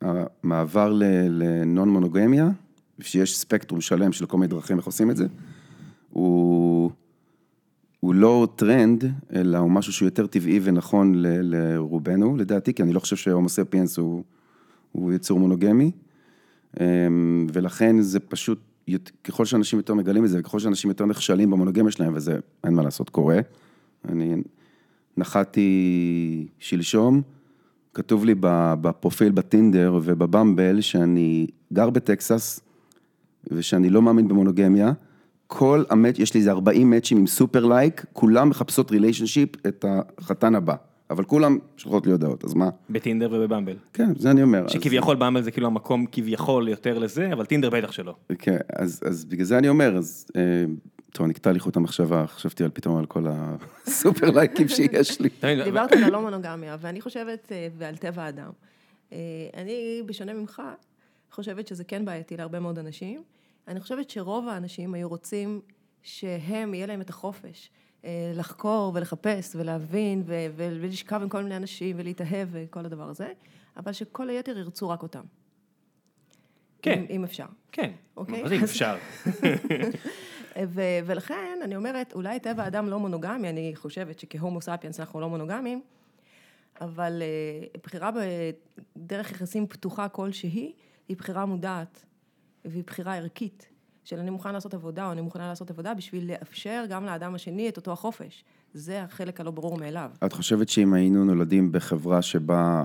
המעבר 0.00 0.92
לנון 1.30 1.88
מונוגמיה, 1.88 2.48
שיש 3.00 3.38
ספקטרום 3.38 3.80
שלם 3.80 4.12
של 4.12 4.26
כל 4.26 4.36
מיני 4.36 4.48
דרכים 4.48 4.76
איך 4.76 4.86
עושים 4.86 5.10
את 5.10 5.16
זה, 5.16 5.26
הוא, 6.10 6.90
הוא 8.00 8.14
לא 8.14 8.48
טרנד, 8.56 9.04
אלא 9.32 9.58
הוא 9.58 9.70
משהו 9.70 9.92
שהוא 9.92 10.06
יותר 10.06 10.26
טבעי 10.26 10.60
ונכון 10.62 11.14
ל, 11.14 11.26
לרובנו, 11.42 12.36
לדעתי, 12.36 12.74
כי 12.74 12.82
אני 12.82 12.92
לא 12.92 13.00
חושב 13.00 13.16
שהומו 13.16 13.48
ספיאנס 13.48 13.98
הוא, 13.98 14.24
הוא 14.92 15.12
יצור 15.12 15.40
מונוגמי, 15.40 15.90
אמ, 16.80 17.46
ולכן 17.52 18.00
זה 18.00 18.20
פשוט, 18.20 18.60
ככל 19.24 19.44
שאנשים 19.44 19.78
יותר 19.78 19.94
מגלים 19.94 20.24
את 20.24 20.30
זה, 20.30 20.40
וככל 20.40 20.58
שאנשים 20.58 20.90
יותר 20.90 21.06
נכשלים 21.06 21.50
במונוגמיה 21.50 21.92
שלהם, 21.92 22.12
וזה, 22.16 22.38
אין 22.64 22.74
מה 22.74 22.82
לעשות, 22.82 23.10
קורה. 23.10 23.38
אני 24.08 24.36
נחתי 25.16 26.46
שלשום, 26.58 27.22
כתוב 27.94 28.24
לי 28.24 28.34
בפרופיל 28.80 29.32
בטינדר 29.32 29.94
ובבמבל 30.04 30.80
שאני 30.80 31.46
גר 31.72 31.90
בטקסס 31.90 32.60
ושאני 33.50 33.90
לא 33.90 34.02
מאמין 34.02 34.28
במונוגמיה. 34.28 34.92
כל 35.46 35.84
ה 35.90 35.94
match, 35.94 36.18
יש 36.18 36.34
לי 36.34 36.40
איזה 36.40 36.50
40 36.50 36.90
מאצ'ים 36.90 37.18
עם 37.18 37.26
super 37.26 37.64
like, 37.64 38.04
כולם 38.12 38.48
מחפשות 38.48 38.90
relationship 38.90 39.66
את 39.66 39.84
החתן 39.88 40.54
הבא. 40.54 40.74
אבל 41.10 41.24
כולם 41.24 41.58
שולחות 41.76 42.06
לי 42.06 42.12
הודעות, 42.12 42.44
אז 42.44 42.54
מה? 42.54 42.68
בטינדר 42.90 43.28
ובבמבל. 43.32 43.76
כן, 43.92 44.12
זה 44.18 44.30
אני 44.30 44.42
אומר. 44.42 44.64
אז- 44.64 44.70
שכביכול 44.70 45.16
במבל 45.16 45.42
זה 45.42 45.50
כאילו 45.50 45.66
המקום 45.66 46.06
כביכול 46.12 46.68
יותר 46.68 46.98
לזה, 46.98 47.32
אבל 47.32 47.44
טינדר 47.44 47.70
בטח 47.70 47.92
שלא. 47.92 48.14
כן, 48.38 48.56
אז, 48.76 49.00
אז 49.04 49.24
בגלל 49.24 49.44
זה 49.44 49.58
אני 49.58 49.68
אומר, 49.68 49.96
אז... 49.96 50.26
אה, 50.36 50.42
טוב, 51.16 51.26
נקטע 51.26 51.52
לי 51.52 51.60
חוט 51.60 51.76
המחשבה, 51.76 52.26
חשבתי 52.26 52.64
על 52.64 52.70
פתאום 52.70 52.98
על 52.98 53.06
כל 53.06 53.26
הסופר 53.28 54.30
לייקים 54.30 54.68
שיש 54.68 55.20
לי. 55.20 55.28
דיברת 55.64 55.92
על 55.92 56.04
הלא 56.04 56.20
מונוגמיה, 56.20 56.76
ואני 56.80 57.00
חושבת, 57.00 57.52
אה, 57.52 57.68
ועל 57.78 57.96
טבע 57.96 58.22
האדם. 58.22 58.50
אה, 59.12 59.18
אני, 59.56 60.02
בשונה 60.06 60.32
ממך, 60.32 60.62
חושבת 61.30 61.68
שזה 61.68 61.84
כן 61.84 62.04
בעייתי 62.04 62.36
להרבה 62.36 62.60
מאוד 62.60 62.78
אנשים. 62.78 63.22
אני 63.68 63.80
חושבת 63.80 64.10
שרוב 64.10 64.48
האנשים 64.48 64.94
היו 64.94 65.08
רוצים 65.08 65.60
שהם, 66.02 66.74
יהיה 66.74 66.86
להם 66.86 67.00
את 67.00 67.10
החופש. 67.10 67.70
אה, 68.04 68.32
לחקור 68.34 68.92
ולחפש 68.94 69.56
ולהבין 69.56 70.22
ולשכב 70.56 71.20
עם 71.22 71.28
כל 71.28 71.42
מיני 71.42 71.56
אנשים 71.56 71.96
ולהתאהב 71.98 72.48
וכל 72.52 72.86
הדבר 72.86 73.08
הזה, 73.08 73.28
אבל 73.76 73.92
שכל 73.92 74.30
היתר 74.30 74.58
ירצו 74.58 74.88
רק 74.88 75.02
אותם. 75.02 75.24
כן. 76.82 76.98
אם, 76.98 77.16
אם 77.16 77.24
אפשר. 77.24 77.46
כן, 77.72 77.90
אוקיי, 78.16 78.42
מה 78.42 78.48
זה 78.48 78.54
אם 78.54 78.62
אפשר? 78.62 78.96
ו- 80.62 80.98
ולכן 81.06 81.58
אני 81.64 81.76
אומרת, 81.76 82.12
אולי 82.12 82.40
טבע 82.40 82.62
האדם 82.62 82.88
לא 82.88 83.00
מונוגמי, 83.00 83.48
אני 83.48 83.72
חושבת 83.76 84.18
שכהומו 84.18 84.60
ספיאנס 84.60 85.00
אנחנו 85.00 85.20
לא 85.20 85.28
מונוגמים, 85.28 85.82
אבל 86.80 87.22
אה, 87.22 87.66
בחירה 87.84 88.10
בדרך 88.96 89.30
יחסים 89.30 89.66
פתוחה 89.66 90.08
כלשהי, 90.08 90.72
היא 91.08 91.16
בחירה 91.16 91.46
מודעת, 91.46 92.04
והיא 92.64 92.84
בחירה 92.86 93.16
ערכית, 93.16 93.68
של 94.04 94.18
אני 94.18 94.30
מוכן 94.30 94.52
לעשות 94.52 94.74
עבודה 94.74 95.06
או 95.06 95.12
אני 95.12 95.20
מוכנה 95.20 95.48
לעשות 95.48 95.70
עבודה 95.70 95.94
בשביל 95.94 96.32
לאפשר 96.32 96.84
גם 96.88 97.04
לאדם 97.04 97.34
השני 97.34 97.68
את 97.68 97.76
אותו 97.76 97.92
החופש. 97.92 98.44
זה 98.74 99.02
החלק 99.02 99.40
הלא 99.40 99.50
ברור 99.50 99.78
מאליו. 99.78 100.10
את 100.26 100.32
חושבת 100.32 100.68
שאם 100.68 100.94
היינו 100.94 101.24
נולדים 101.24 101.72
בחברה 101.72 102.22
שבה 102.22 102.84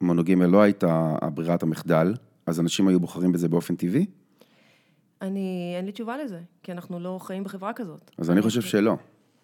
מונוגמיה 0.00 0.46
לא 0.46 0.62
הייתה 0.62 1.16
ברירת 1.34 1.62
המחדל, 1.62 2.14
אז 2.46 2.60
אנשים 2.60 2.88
היו 2.88 3.00
בוחרים 3.00 3.32
בזה 3.32 3.48
באופן 3.48 3.76
טבעי? 3.76 4.06
אני, 5.22 5.74
אין 5.76 5.86
לי 5.86 5.92
תשובה 5.92 6.16
לזה, 6.16 6.40
כי 6.62 6.72
אנחנו 6.72 7.00
לא 7.00 7.18
חיים 7.22 7.44
בחברה 7.44 7.72
כזאת. 7.72 8.10
אז 8.18 8.30
אני 8.30 8.42
חושב 8.42 8.60
שלא. 8.60 8.96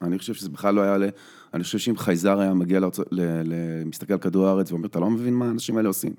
אני 0.02 0.18
חושב 0.18 0.34
שזה 0.34 0.48
בכלל 0.48 0.74
לא 0.74 0.80
היה 0.80 0.98
ל... 0.98 1.04
אני 1.54 1.62
חושב 1.62 1.78
שאם 1.78 1.96
חייזר 1.96 2.40
היה 2.40 2.54
מגיע 2.54 2.80
לארצות... 2.80 3.06
ל... 3.10 3.20
ל... 3.44 3.84
מסתכל 3.84 4.12
על 4.12 4.18
כדור 4.18 4.46
הארץ 4.46 4.72
ואומר, 4.72 4.86
אתה 4.86 5.00
לא 5.00 5.10
מבין 5.10 5.34
מה 5.34 5.46
האנשים 5.46 5.76
האלה 5.76 5.88
עושים. 5.88 6.14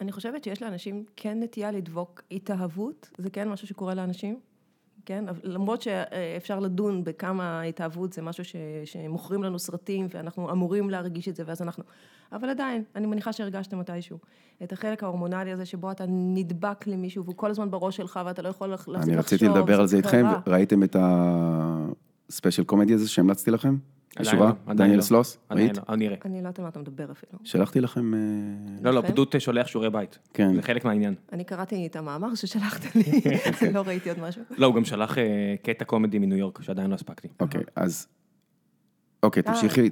אני 0.00 0.12
חושבת 0.12 0.44
שיש 0.44 0.62
לאנשים 0.62 1.04
כן 1.16 1.42
נטייה 1.42 1.70
לדבוק 1.70 2.22
התאהבות, 2.30 3.10
זה 3.18 3.30
כן 3.30 3.48
משהו 3.48 3.68
שקורה 3.68 3.94
לאנשים, 3.94 4.38
כן? 5.06 5.24
למרות 5.42 5.82
שאפשר 5.82 6.60
לדון 6.60 7.04
בכמה 7.04 7.62
התאהבות 7.62 8.12
זה 8.12 8.22
משהו 8.22 8.44
ש... 8.44 8.56
שמוכרים 8.84 9.42
לנו 9.42 9.58
סרטים 9.58 10.06
ואנחנו 10.14 10.50
אמורים 10.50 10.90
להרגיש 10.90 11.28
את 11.28 11.36
זה 11.36 11.42
ואז 11.46 11.62
אנחנו... 11.62 11.84
אבל 12.32 12.48
עדיין, 12.48 12.82
אני 12.96 13.06
מניחה 13.06 13.32
שהרגשתם 13.32 13.78
מתישהו. 13.78 14.18
את 14.62 14.72
החלק 14.72 15.02
ההורמונלי 15.02 15.52
הזה 15.52 15.64
שבו 15.64 15.90
אתה 15.90 16.04
נדבק 16.08 16.86
למישהו 16.86 17.24
והוא 17.24 17.36
כל 17.36 17.50
הזמן 17.50 17.70
בראש 17.70 17.96
שלך 17.96 18.20
ואתה 18.26 18.42
לא 18.42 18.48
יכול 18.48 18.72
לחשוב. 18.72 18.94
אני 18.94 19.16
רציתי 19.16 19.48
לדבר 19.48 19.80
על 19.80 19.86
זה 19.86 19.96
איתכם. 19.96 20.26
ראיתם 20.46 20.82
את 20.82 20.96
הספיישל 22.28 22.64
קומדי 22.64 22.94
הזה 22.94 23.08
שהמלצתי 23.08 23.50
לכם? 23.50 23.76
ישובה? 24.20 24.52
לא, 24.68 24.74
דניאל 24.74 24.96
לא. 24.96 25.02
סלוס? 25.02 25.38
ראית? 25.50 25.76
לא, 25.76 25.82
אני 25.88 26.08
לא 26.08 26.16
יודעת 26.36 26.58
על 26.58 26.62
מה 26.62 26.68
אתה 26.68 26.78
מדבר 26.78 27.12
אפילו. 27.12 27.38
שלחתי 27.44 27.80
לכם... 27.80 28.14
אה, 28.14 28.18
לא, 28.82 28.90
לא? 28.90 29.00
פדות 29.00 29.34
שולח 29.38 29.66
שיעורי 29.66 29.90
בית. 29.90 30.18
כן. 30.34 30.54
זה 30.54 30.62
חלק 30.62 30.84
מהעניין. 30.84 31.14
אני 31.32 31.44
קראתי 31.44 31.86
את 31.86 31.96
המאמר 31.96 32.34
ששלחת 32.34 32.94
לי, 32.94 33.02
לא 33.74 33.82
ראיתי 33.86 34.08
עוד 34.08 34.20
משהו. 34.20 34.42
לא, 34.50 34.66
הוא 34.66 34.74
גם 34.74 34.84
שלח 34.84 35.18
אה, 35.18 35.54
קטע 35.62 35.84
קומדי 35.84 36.18
מניו 36.18 36.38
יורק, 36.38 36.62
שעדיין 36.62 36.90
לא 36.90 36.94
הספקתי. 36.94 37.28
אוקיי, 37.40 37.60
אז... 37.76 38.06
אוקיי, 39.22 39.42
אה, 39.46 39.52
תמשיכי. 39.52 39.90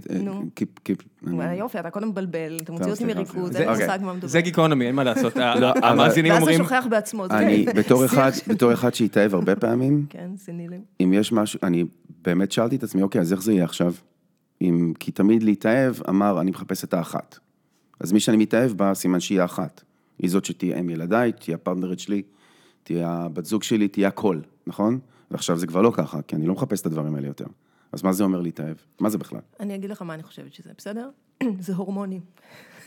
נו. 1.23 1.43
יופי, 1.59 1.81
אתה 1.81 1.91
קודם 1.91 2.09
מבלבל, 2.09 2.59
אתה 2.63 2.73
מוציא 2.73 2.91
אותי 2.91 3.05
מריכוז, 3.05 3.51
סליחה. 3.51 3.63
אין 3.63 3.69
אוקיי. 3.69 3.87
מושג 3.87 3.99
מה 4.03 4.13
מדובר. 4.13 4.29
זה 4.29 4.41
גיקונומי, 4.41 4.87
אין 4.87 4.95
מה 4.95 5.05
לעשות. 5.05 5.37
המאזינים 5.83 6.33
ואז 6.33 6.43
הוא 6.43 6.51
אומרים, 6.51 6.65
שוכח 6.65 6.87
בעצמו. 6.91 7.25
אני, 7.31 7.67
בתור 8.49 8.73
אחד 8.73 8.95
שהתאהב 8.95 9.35
הרבה 9.35 9.57
פעמים, 9.57 10.07
כן, 10.11 10.31
סנילים. 10.37 10.81
אם 11.01 11.13
יש 11.13 11.33
משהו, 11.33 11.61
אני 11.63 11.85
באמת 12.25 12.53
שאלתי 12.53 12.77
את 12.77 12.83
עצמי, 12.83 13.03
אוקיי, 13.03 13.21
אז 13.21 13.33
איך 13.33 13.43
זה 13.43 13.53
יהיה 13.53 13.65
עכשיו? 13.65 13.93
אם, 14.69 14.93
כי 15.01 15.13
תמיד 15.13 15.43
להתאהב, 15.43 15.95
אמר, 16.09 16.41
אני 16.41 16.51
מחפש 16.51 16.85
את 16.85 16.95
האחת. 16.95 17.39
אז 18.01 18.13
מי 18.13 18.21
שאני 18.21 18.37
מתאהב 18.37 18.73
בה, 18.73 18.95
סימן 18.95 19.21
שהיא 19.21 19.41
האחת. 19.41 19.83
היא 20.19 20.31
זאת 20.31 20.45
שתהיה 20.45 20.81
אם 20.81 20.91
ילדיי, 20.91 21.33
תהיה 21.33 21.55
הפרטנרית 21.55 22.01
שלי, 22.01 22.23
תהיה 22.83 23.09
הבת 23.11 23.45
זוג 23.45 23.63
שלי, 23.63 23.89
תהיה 23.89 24.09
הכל, 24.09 24.41
נכון? 24.67 24.99
ועכשיו 25.31 25.59
זה 25.59 25.67
כבר 25.67 25.83
לא 25.83 25.93
ככה, 25.95 26.23
כי 26.23 26.37
אני 26.37 26.47
לא 26.47 26.55
מחפש 26.55 26.81
את 26.81 26.87
הדברים 26.87 27.15
האלה 27.15 27.27
יותר. 27.27 27.47
אז 27.93 28.03
מה 28.03 28.13
זה 28.13 28.25
אומר 28.25 28.41
להתאהב? 28.41 28.77
מה 29.01 29.11
זה 29.11 29.19
בכלל? 29.19 29.41
אני 29.61 29.75
אגיד 29.75 29.91
לך 29.91 30.03
מה 30.03 30.15
אני 30.15 30.23
חושבת 30.23 30.55
שזה, 30.55 30.71
בסדר? 30.79 31.11
זה 31.61 31.75
הורמונים. 31.75 32.21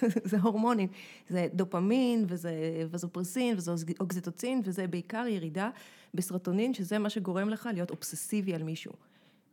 זה 0.32 0.40
הורמונים. 0.42 0.88
זה 1.30 1.48
דופמין, 1.54 2.26
וזה 2.28 2.52
וזופרסין, 2.92 3.58
וזה 3.58 3.72
אוקזיטוצין, 4.00 4.62
וזה 4.64 4.88
בעיקר 4.88 5.26
ירידה 5.30 5.70
בסרטונין, 6.14 6.74
שזה 6.74 7.00
מה 7.00 7.10
שגורם 7.10 7.50
לך 7.50 7.70
להיות 7.74 7.92
אובססיבי 7.92 8.54
על 8.54 8.64
מישהו. 8.64 8.94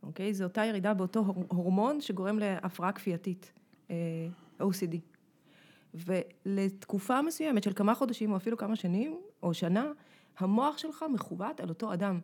אוקיי? 0.05 0.33
זו 0.33 0.43
אותה 0.43 0.65
ירידה 0.65 0.93
באותו 0.93 1.25
הורמון 1.47 2.01
שגורם 2.01 2.39
להפרעה 2.39 2.91
כפייתית, 2.91 3.51
אה, 3.91 3.95
OCD. 4.61 4.95
ולתקופה 5.93 7.21
מסוימת 7.21 7.63
של 7.63 7.73
כמה 7.73 7.95
חודשים, 7.95 8.31
או 8.31 8.37
אפילו 8.37 8.57
כמה 8.57 8.75
שנים, 8.75 9.17
או 9.43 9.53
שנה, 9.53 9.91
המוח 10.37 10.77
שלך 10.77 11.05
מכוות 11.13 11.59
על 11.59 11.69
אותו 11.69 11.93
אדם. 11.93 12.19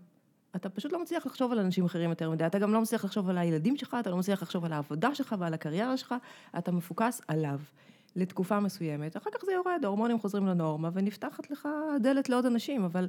אתה 0.55 0.69
פשוט 0.69 0.91
לא 0.91 1.01
מצליח 1.01 1.25
לחשוב 1.25 1.51
על 1.51 1.59
אנשים 1.59 1.85
אחרים 1.85 2.09
יותר 2.09 2.29
מדי, 2.29 2.45
אתה 2.45 2.59
גם 2.59 2.73
לא 2.73 2.81
מצליח 2.81 3.05
לחשוב 3.05 3.29
על 3.29 3.37
הילדים 3.37 3.77
שלך, 3.77 3.97
אתה 3.99 4.09
לא 4.09 4.17
מצליח 4.17 4.41
לחשוב 4.41 4.65
על 4.65 4.73
העבודה 4.73 5.15
שלך 5.15 5.35
ועל 5.39 5.53
הקריירה 5.53 5.97
שלך, 5.97 6.15
אתה 6.57 6.71
מפוקס 6.71 7.21
עליו. 7.27 7.59
לתקופה 8.15 8.59
מסוימת, 8.59 9.17
אחר 9.17 9.29
כך 9.33 9.45
זה 9.45 9.53
יורד, 9.53 9.79
ההורמונים 9.83 10.19
חוזרים 10.19 10.47
לנורמה 10.47 10.89
ונפתחת 10.93 11.51
לך 11.51 11.67
דלת 12.01 12.29
לעוד 12.29 12.45
אנשים, 12.45 12.83
אבל 12.83 13.07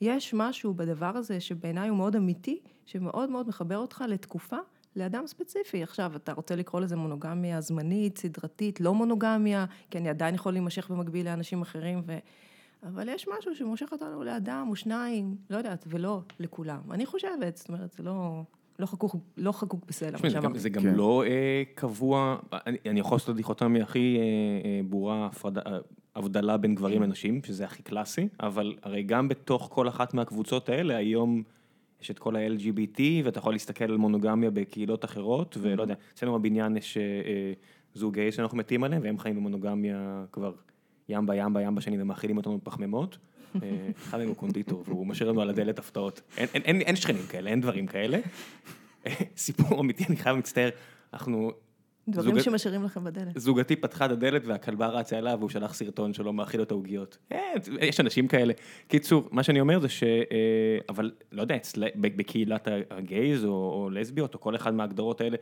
יש 0.00 0.34
משהו 0.34 0.74
בדבר 0.74 1.16
הזה 1.16 1.40
שבעיניי 1.40 1.88
הוא 1.88 1.98
מאוד 1.98 2.16
אמיתי, 2.16 2.60
שמאוד 2.86 3.30
מאוד 3.30 3.48
מחבר 3.48 3.76
אותך 3.76 4.04
לתקופה, 4.08 4.56
לאדם 4.96 5.26
ספציפי. 5.26 5.82
עכשיו, 5.82 6.16
אתה 6.16 6.32
רוצה 6.32 6.56
לקרוא 6.56 6.80
לזה 6.80 6.96
מונוגמיה 6.96 7.60
זמנית, 7.60 8.18
סדרתית, 8.18 8.80
לא 8.80 8.94
מונוגמיה, 8.94 9.64
כי 9.90 9.98
אני 9.98 10.08
עדיין 10.08 10.34
יכול 10.34 10.52
להימשך 10.52 10.90
במקביל 10.90 11.26
לאנשים 11.26 11.62
אחרים, 11.62 12.02
ו... 12.06 12.18
אבל 12.82 13.08
יש 13.08 13.28
משהו 13.38 13.54
שמושך 13.54 13.88
אותנו 13.92 14.24
לאדם 14.24 14.66
או 14.70 14.76
שניים, 14.76 15.36
לא 15.50 15.56
יודעת, 15.56 15.84
ולא 15.88 16.20
לכולם. 16.40 16.80
אני 16.90 17.06
חושבת, 17.06 17.56
זאת 17.56 17.68
אומרת, 17.68 17.92
זה 17.92 18.02
לא... 18.02 18.42
לא 18.78 18.86
חקוק, 18.86 19.16
לא 19.36 19.52
חקוק 19.52 19.84
בסלע, 19.88 20.18
מה 20.22 20.30
שאמרתי. 20.30 20.58
זה 20.58 20.68
גם 20.68 20.82
כן. 20.82 20.94
לא 20.94 21.24
אה, 21.26 21.62
קבוע, 21.74 22.36
אני, 22.52 22.76
אני 22.86 23.00
יכול 23.00 23.14
לעשות 23.14 23.28
את 23.28 23.34
הדיכוטומיה 23.34 23.82
הכי 23.82 24.16
אה, 24.18 24.22
אה, 24.68 24.80
ברורה, 24.88 25.26
הפרדה, 25.26 25.60
אה, 25.66 25.78
הבדלה 26.16 26.56
בין 26.56 26.74
גברים 26.74 27.02
לנשים, 27.02 27.40
שזה 27.44 27.64
הכי 27.64 27.82
קלאסי, 27.82 28.28
אבל 28.40 28.74
הרי 28.82 29.02
גם 29.02 29.28
בתוך 29.28 29.68
כל 29.72 29.88
אחת 29.88 30.14
מהקבוצות 30.14 30.68
האלה, 30.68 30.96
היום 30.96 31.42
יש 32.00 32.10
את 32.10 32.18
כל 32.18 32.36
ה-LGBT, 32.36 33.00
ואתה 33.24 33.38
יכול 33.38 33.52
להסתכל 33.52 33.84
על 33.84 33.96
מונוגמיה 33.96 34.50
בקהילות 34.50 35.04
אחרות, 35.04 35.56
ולא 35.60 35.82
יודע, 35.82 35.94
אצלנו 36.14 36.38
בבניין 36.38 36.76
יש 36.76 36.96
אה, 36.96 37.02
אה 37.02 37.52
זוג 37.94 38.14
גיי 38.14 38.32
שאנחנו 38.32 38.58
מתים 38.58 38.84
עליהם, 38.84 39.02
והם 39.02 39.18
חיים 39.18 39.36
במונוגמיה 39.36 40.24
כבר 40.32 40.52
ים 41.08 41.26
בים 41.26 41.54
בים 41.54 41.74
בשנים 41.74 42.02
ומאכילים 42.02 42.36
אותנו 42.36 42.58
בפחמימות. 42.58 43.18
אה, 43.62 43.90
אחד 44.02 44.18
מהם 44.18 44.28
הוא 44.28 44.36
קונדיטור, 44.36 44.84
והוא 44.86 45.06
משאיר 45.06 45.30
לנו 45.30 45.40
על 45.40 45.50
הדלת 45.50 45.78
הפתעות. 45.78 46.20
אין, 46.36 46.48
אין, 46.54 46.62
אין, 46.62 46.80
אין 46.80 46.96
שכנים 46.96 47.26
כאלה, 47.28 47.50
אין 47.50 47.60
דברים 47.60 47.86
כאלה. 47.86 48.18
סיפור 49.36 49.80
אמיתי, 49.80 50.04
אני 50.08 50.16
חייב 50.16 50.36
מצטער, 50.36 50.68
אנחנו... 51.12 51.52
דברים 52.08 52.34
זוג... 52.34 52.44
שמשאירים 52.44 52.84
לכם 52.84 53.04
בדלת. 53.04 53.38
זוגתי 53.38 53.76
פתחה 53.76 54.06
את 54.06 54.10
הדלת 54.10 54.46
והכלבה 54.46 54.86
רצה 54.86 55.18
אליו 55.18 55.36
והוא 55.38 55.50
שלח 55.50 55.74
סרטון 55.74 56.12
שלו 56.12 56.32
מאכיל 56.32 56.62
את 56.62 56.70
העוגיות. 56.70 57.18
אה, 57.32 57.38
יש 57.80 58.00
אנשים 58.00 58.28
כאלה. 58.28 58.52
קיצור, 58.88 59.28
מה 59.30 59.42
שאני 59.42 59.60
אומר 59.60 59.80
זה 59.80 59.88
ש... 59.88 60.02
אה, 60.02 60.78
אבל 60.88 61.12
לא 61.32 61.42
יודע, 61.42 61.56
בקהילת 61.96 62.68
הגייז 62.90 63.44
או, 63.44 63.50
או 63.50 63.90
לסביות 63.90 64.34
או 64.34 64.40
כל 64.40 64.56
אחד 64.56 64.74
מההגדרות 64.74 65.20
האלה, 65.20 65.36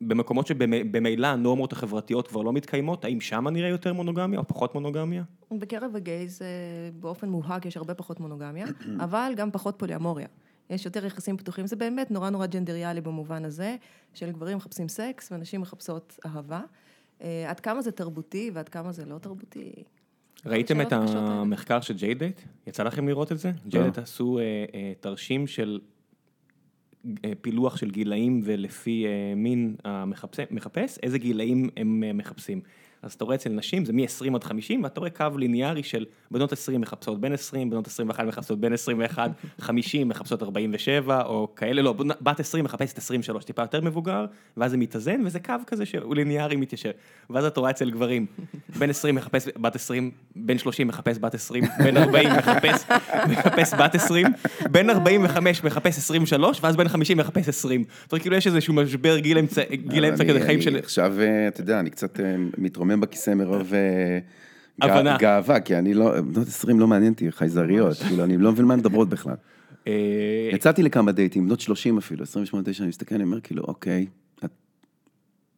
במקומות 0.00 0.46
שבמילא 0.46 1.26
הנורמות 1.26 1.72
החברתיות 1.72 2.28
כבר 2.28 2.42
לא 2.42 2.52
מתקיימות, 2.52 3.04
האם 3.04 3.20
שם 3.20 3.48
נראה 3.48 3.68
יותר 3.68 3.92
מונוגמיה 3.92 4.38
או 4.38 4.48
פחות 4.48 4.74
מונוגמיה? 4.74 5.22
בקרב 5.50 5.96
הגייז 5.96 6.42
באופן 7.00 7.28
מובהק 7.28 7.66
יש 7.66 7.76
הרבה 7.76 7.94
פחות 7.94 8.20
מונוגמיה, 8.20 8.66
אבל 9.04 9.32
גם 9.36 9.50
פחות 9.50 9.74
פוליאמוריה. 9.78 10.26
יש 10.70 10.84
יותר 10.84 11.06
יחסים 11.06 11.36
פתוחים, 11.36 11.66
זה 11.66 11.76
באמת 11.76 12.10
נורא 12.10 12.30
נורא 12.30 12.46
ג'נדריאלי 12.46 13.00
במובן 13.00 13.44
הזה, 13.44 13.76
של 14.14 14.30
גברים 14.30 14.56
מחפשים 14.56 14.88
סקס 14.88 15.32
ונשים 15.32 15.60
מחפשות 15.60 16.18
אהבה. 16.26 16.60
אה, 17.22 17.50
עד 17.50 17.60
כמה 17.60 17.82
זה 17.82 17.92
תרבותי 17.92 18.50
ועד 18.54 18.68
כמה 18.68 18.92
זה 18.92 19.04
לא 19.04 19.18
תרבותי. 19.18 19.72
ראיתם 20.46 20.80
את 20.80 20.92
המחקר 20.92 21.80
של 21.80 21.94
ג'יידט? 21.94 22.40
יצא 22.66 22.82
לכם 22.82 23.08
לראות 23.08 23.32
את 23.32 23.38
זה? 23.38 23.48
לא. 23.48 23.54
ג'יידט 23.68 23.98
עשו 23.98 24.38
אה, 24.38 24.64
אה, 24.74 24.92
תרשים 25.00 25.46
של 25.46 25.80
פילוח 27.40 27.76
של 27.76 27.90
גילאים 27.90 28.40
ולפי 28.44 29.06
מין 29.36 29.76
המחפש, 29.84 30.98
איזה 31.02 31.18
גילאים 31.18 31.68
הם 31.76 32.04
מחפשים. 32.14 32.60
אז 33.02 33.12
אתה 33.12 33.24
רואה 33.24 33.36
אצל 33.36 33.50
נשים 33.50 33.84
זה 33.84 33.92
מ-20 33.92 34.34
עד 34.34 34.44
50, 34.44 34.84
ואתה 34.84 35.00
רואה 35.00 35.10
קו 35.10 35.26
ליניארי 35.38 35.82
של 35.82 36.04
בנות 36.30 36.52
20 36.52 36.80
מחפשות 36.80 37.20
בין 37.20 37.32
20, 37.32 37.70
בנות 37.70 37.86
21 37.86 38.26
מחפשות 38.26 38.60
בין 38.60 38.72
21, 38.72 39.30
50 39.60 40.08
מחפשות 40.08 40.42
47, 40.42 41.22
או 41.22 41.48
כאלה, 41.56 41.82
לא, 41.82 41.94
בת 42.20 42.40
20 42.40 42.64
מחפשת 42.64 42.98
23, 42.98 43.44
טיפה 43.44 43.62
יותר 43.62 43.80
מבוגר, 43.80 44.26
ואז 44.56 44.70
זה 44.70 44.76
מתאזן, 44.76 45.20
וזה 45.26 45.40
קו 45.40 45.54
כזה 45.66 45.86
שהוא 45.86 46.14
ליניארי 46.14 46.56
מתיישר. 46.56 46.90
ואז 47.30 47.44
אתה 47.44 47.60
רואה 47.60 47.70
אצל 47.70 47.90
גברים, 47.90 48.26
בין 48.78 48.90
20 48.90 49.14
מחפש 49.14 49.48
בת 49.56 49.74
20, 49.74 50.10
בין 50.36 50.58
30 50.58 50.88
מחפש 50.88 51.18
בת 51.20 51.34
20, 51.34 51.64
בין 51.84 51.96
40 51.96 52.28
מחפש, 52.38 52.84
מחפש 53.28 53.74
בת 53.74 53.94
20, 53.94 54.26
בין 54.70 54.90
45 54.90 55.64
מחפש 55.64 55.98
23, 55.98 56.58
ואז 56.62 56.76
בין 56.76 56.88
50 56.88 57.18
מחפש 57.18 57.48
20. 57.48 57.84
זאת 58.02 58.12
אומרת, 58.12 58.22
כאילו 58.22 58.36
יש 58.36 58.46
איזשהו 58.46 58.74
משבר 58.74 59.18
גיל 59.18 59.38
אמצע, 59.38 59.62
גיל 59.72 60.04
אמצע 60.04 60.24
כזה 60.24 60.40
חיים 60.40 60.62
של... 60.62 60.76
עכשיו, 60.76 61.14
אה, 61.20 61.48
אתה 61.48 61.60
יודע, 61.60 61.80
אני 61.80 61.90
קצת 61.90 62.20
אה, 62.20 62.34
מתרומם. 62.58 62.89
מתרומם 62.90 63.00
בכיסא 63.00 63.34
מרוב 63.34 63.74
אה, 63.74 64.18
הבנה. 64.82 65.16
גאווה, 65.18 65.60
כי 65.60 65.76
אני 65.76 65.94
לא, 65.94 66.20
בנות 66.20 66.48
20 66.48 66.80
לא 66.80 66.86
מעניין 66.86 67.12
אותי, 67.12 67.32
חייזריות, 67.32 67.96
כאילו, 67.96 68.24
אני 68.24 68.36
לא 68.36 68.52
מבין 68.52 68.64
מה 68.64 68.74
הן 68.74 68.80
מדברות 68.80 69.08
בכלל. 69.08 69.34
אה, 69.88 70.50
יצאתי 70.52 70.82
לכמה 70.82 71.12
דייטים, 71.12 71.46
בנות 71.46 71.60
30 71.60 71.98
אפילו, 71.98 72.22
28, 72.22 72.64
9, 72.66 72.82
אני 72.82 72.88
מסתכל, 72.88 73.14
אני 73.14 73.24
אומר, 73.24 73.40
כאילו, 73.40 73.64
אוקיי, 73.64 74.06
את 74.44 74.50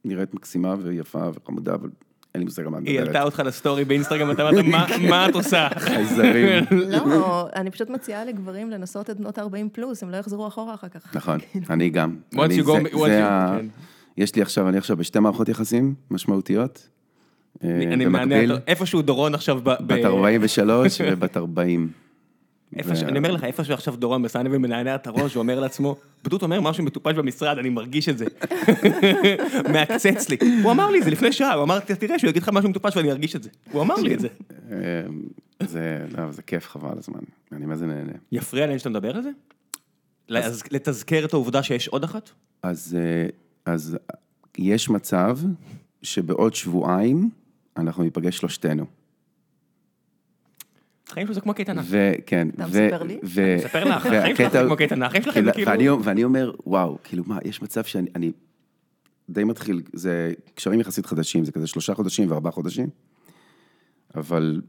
נראית 0.04 0.34
מקסימה 0.34 0.74
ויפה 0.82 1.28
וחמודה, 1.34 1.74
אבל 1.74 1.88
אין 2.34 2.40
לי 2.40 2.44
מושג 2.44 2.62
על 2.62 2.68
מה 2.68 2.78
את 2.78 2.82
מדברת. 2.82 2.98
היא 2.98 3.06
העלתה 3.06 3.22
אותך 3.22 3.42
לסטורי 3.46 3.84
באינסטגרם, 3.84 4.30
אתה 4.30 4.48
אמרת, 4.48 4.64
מה 5.08 5.26
את 5.28 5.34
עושה? 5.34 5.68
חייזרים. 5.78 6.64
לא, 6.92 7.48
אני 7.56 7.70
פשוט 7.70 7.90
מציעה 7.90 8.24
לגברים 8.24 8.70
לנסות 8.70 9.10
את 9.10 9.16
בנות 9.16 9.38
40 9.38 9.68
פלוס, 9.72 10.02
הם 10.02 10.10
לא 10.10 10.16
יחזרו 10.16 10.48
אחורה 10.48 10.74
אחר 10.74 10.88
כך. 10.88 11.16
נכון, 11.16 11.38
אני 11.70 11.90
גם. 11.90 12.16
כן. 13.60 13.66
יש 14.16 14.36
לי 14.36 14.42
עכשיו, 14.42 14.68
אני 14.68 14.78
עכשיו 14.78 14.96
בשתי 14.96 15.18
מערכות 15.18 15.48
יחסים 15.48 15.94
משמעותיות. 16.10 16.88
אה, 17.64 17.82
אני 17.92 18.06
מענה, 18.06 18.37
איפשהו 18.66 19.02
דורון 19.02 19.35
עכשיו 19.35 19.61
ב... 19.62 19.71
בת 19.87 20.04
43 20.04 21.00
ובת 21.11 21.37
40. 21.37 21.92
אני 23.02 23.18
אומר 23.18 23.32
לך, 23.32 23.44
איפשהו 23.44 23.75
עכשיו 23.75 23.97
דורון 23.97 24.23
מסענה 24.23 24.49
ומנענע 24.52 24.94
את 24.94 25.06
הראש, 25.06 25.35
הוא 25.35 25.40
אומר 25.40 25.61
לעצמו, 25.61 25.97
בדות 26.25 26.42
אומר 26.42 26.61
משהו 26.61 26.85
מטופש 26.85 27.14
במשרד, 27.14 27.59
אני 27.59 27.68
מרגיש 27.68 28.09
את 28.09 28.18
זה. 28.18 28.25
מעקצץ 29.73 30.28
לי. 30.28 30.37
הוא 30.62 30.73
אמר 30.73 30.90
לי 30.90 30.99
את 30.99 31.04
זה 31.04 31.11
לפני 31.11 31.32
שעה, 31.32 31.54
הוא 31.54 31.64
אמר, 31.64 31.80
תראה 31.80 32.18
שהוא 32.18 32.30
יגיד 32.30 32.42
לך 32.42 32.49
משהו 32.49 32.71
מטופש 32.71 32.97
ואני 32.97 33.11
ארגיש 33.11 33.37
את 33.37 33.42
זה. 33.42 33.50
הוא 33.73 33.82
אמר 33.82 33.94
לי 33.94 34.14
את 34.14 34.21
זה. 34.21 34.28
אה, 34.71 34.76
לא, 36.16 36.32
זה 36.32 36.42
כיף 36.42 36.68
חבל 36.68 36.99
הזמן, 36.99 37.21
אני 37.52 37.66
מה 37.66 37.76
זה 37.76 37.87
נהנה. 37.87 38.12
יפריע 38.32 38.66
להם 38.66 38.78
שאתה 38.78 38.90
מדבר 38.90 39.16
על 39.16 39.23
זה? 39.23 39.30
לתזכר 40.71 41.25
את 41.25 41.32
העובדה 41.32 41.62
שיש 41.62 41.88
עוד 41.88 42.04
אחת? 42.04 42.30
אז 42.62 42.99
אה, 43.66 43.75
יש 44.59 44.90
מצב 44.90 45.38
שבעוד 46.02 46.54
שבועיים, 46.54 47.30
אנחנו 47.76 48.02
ניפגש 48.02 48.36
שלושתנו. 48.36 48.86
החיים 51.08 51.26
שלו 51.26 51.34
זה 51.34 51.40
כמו 51.40 51.54
קייטנה. 51.54 51.82
וכן. 51.88 52.48
אתה 52.48 52.66
מספר 52.66 53.02
לי? 53.02 53.18
אני 53.36 53.56
מספר 53.56 53.84
לך, 53.84 54.06
החיים 54.06 54.36
שלך 54.36 54.52
זה 54.52 54.62
כמו 54.66 54.76
קייטנה, 54.76 55.06
החיים 55.06 55.22
שלכם 55.22 55.44
זה 55.44 55.52
כאילו... 55.52 56.04
ואני 56.04 56.24
אומר, 56.24 56.52
וואו, 56.66 56.98
כאילו 57.04 57.24
מה, 57.26 57.38
יש 57.44 57.62
מצב 57.62 57.84
שאני 57.84 58.32
די 59.30 59.44
מתחיל, 59.44 59.82
זה 59.92 60.32
קשרים 60.54 60.80
יחסית 60.80 61.06
חדשים, 61.06 61.44
זה 61.44 61.52
כזה 61.52 61.66
שלושה 61.66 61.94
חודשים 61.94 62.30
וארבעה 62.30 62.52
חודשים, 62.52 62.88
אבל 64.14 64.60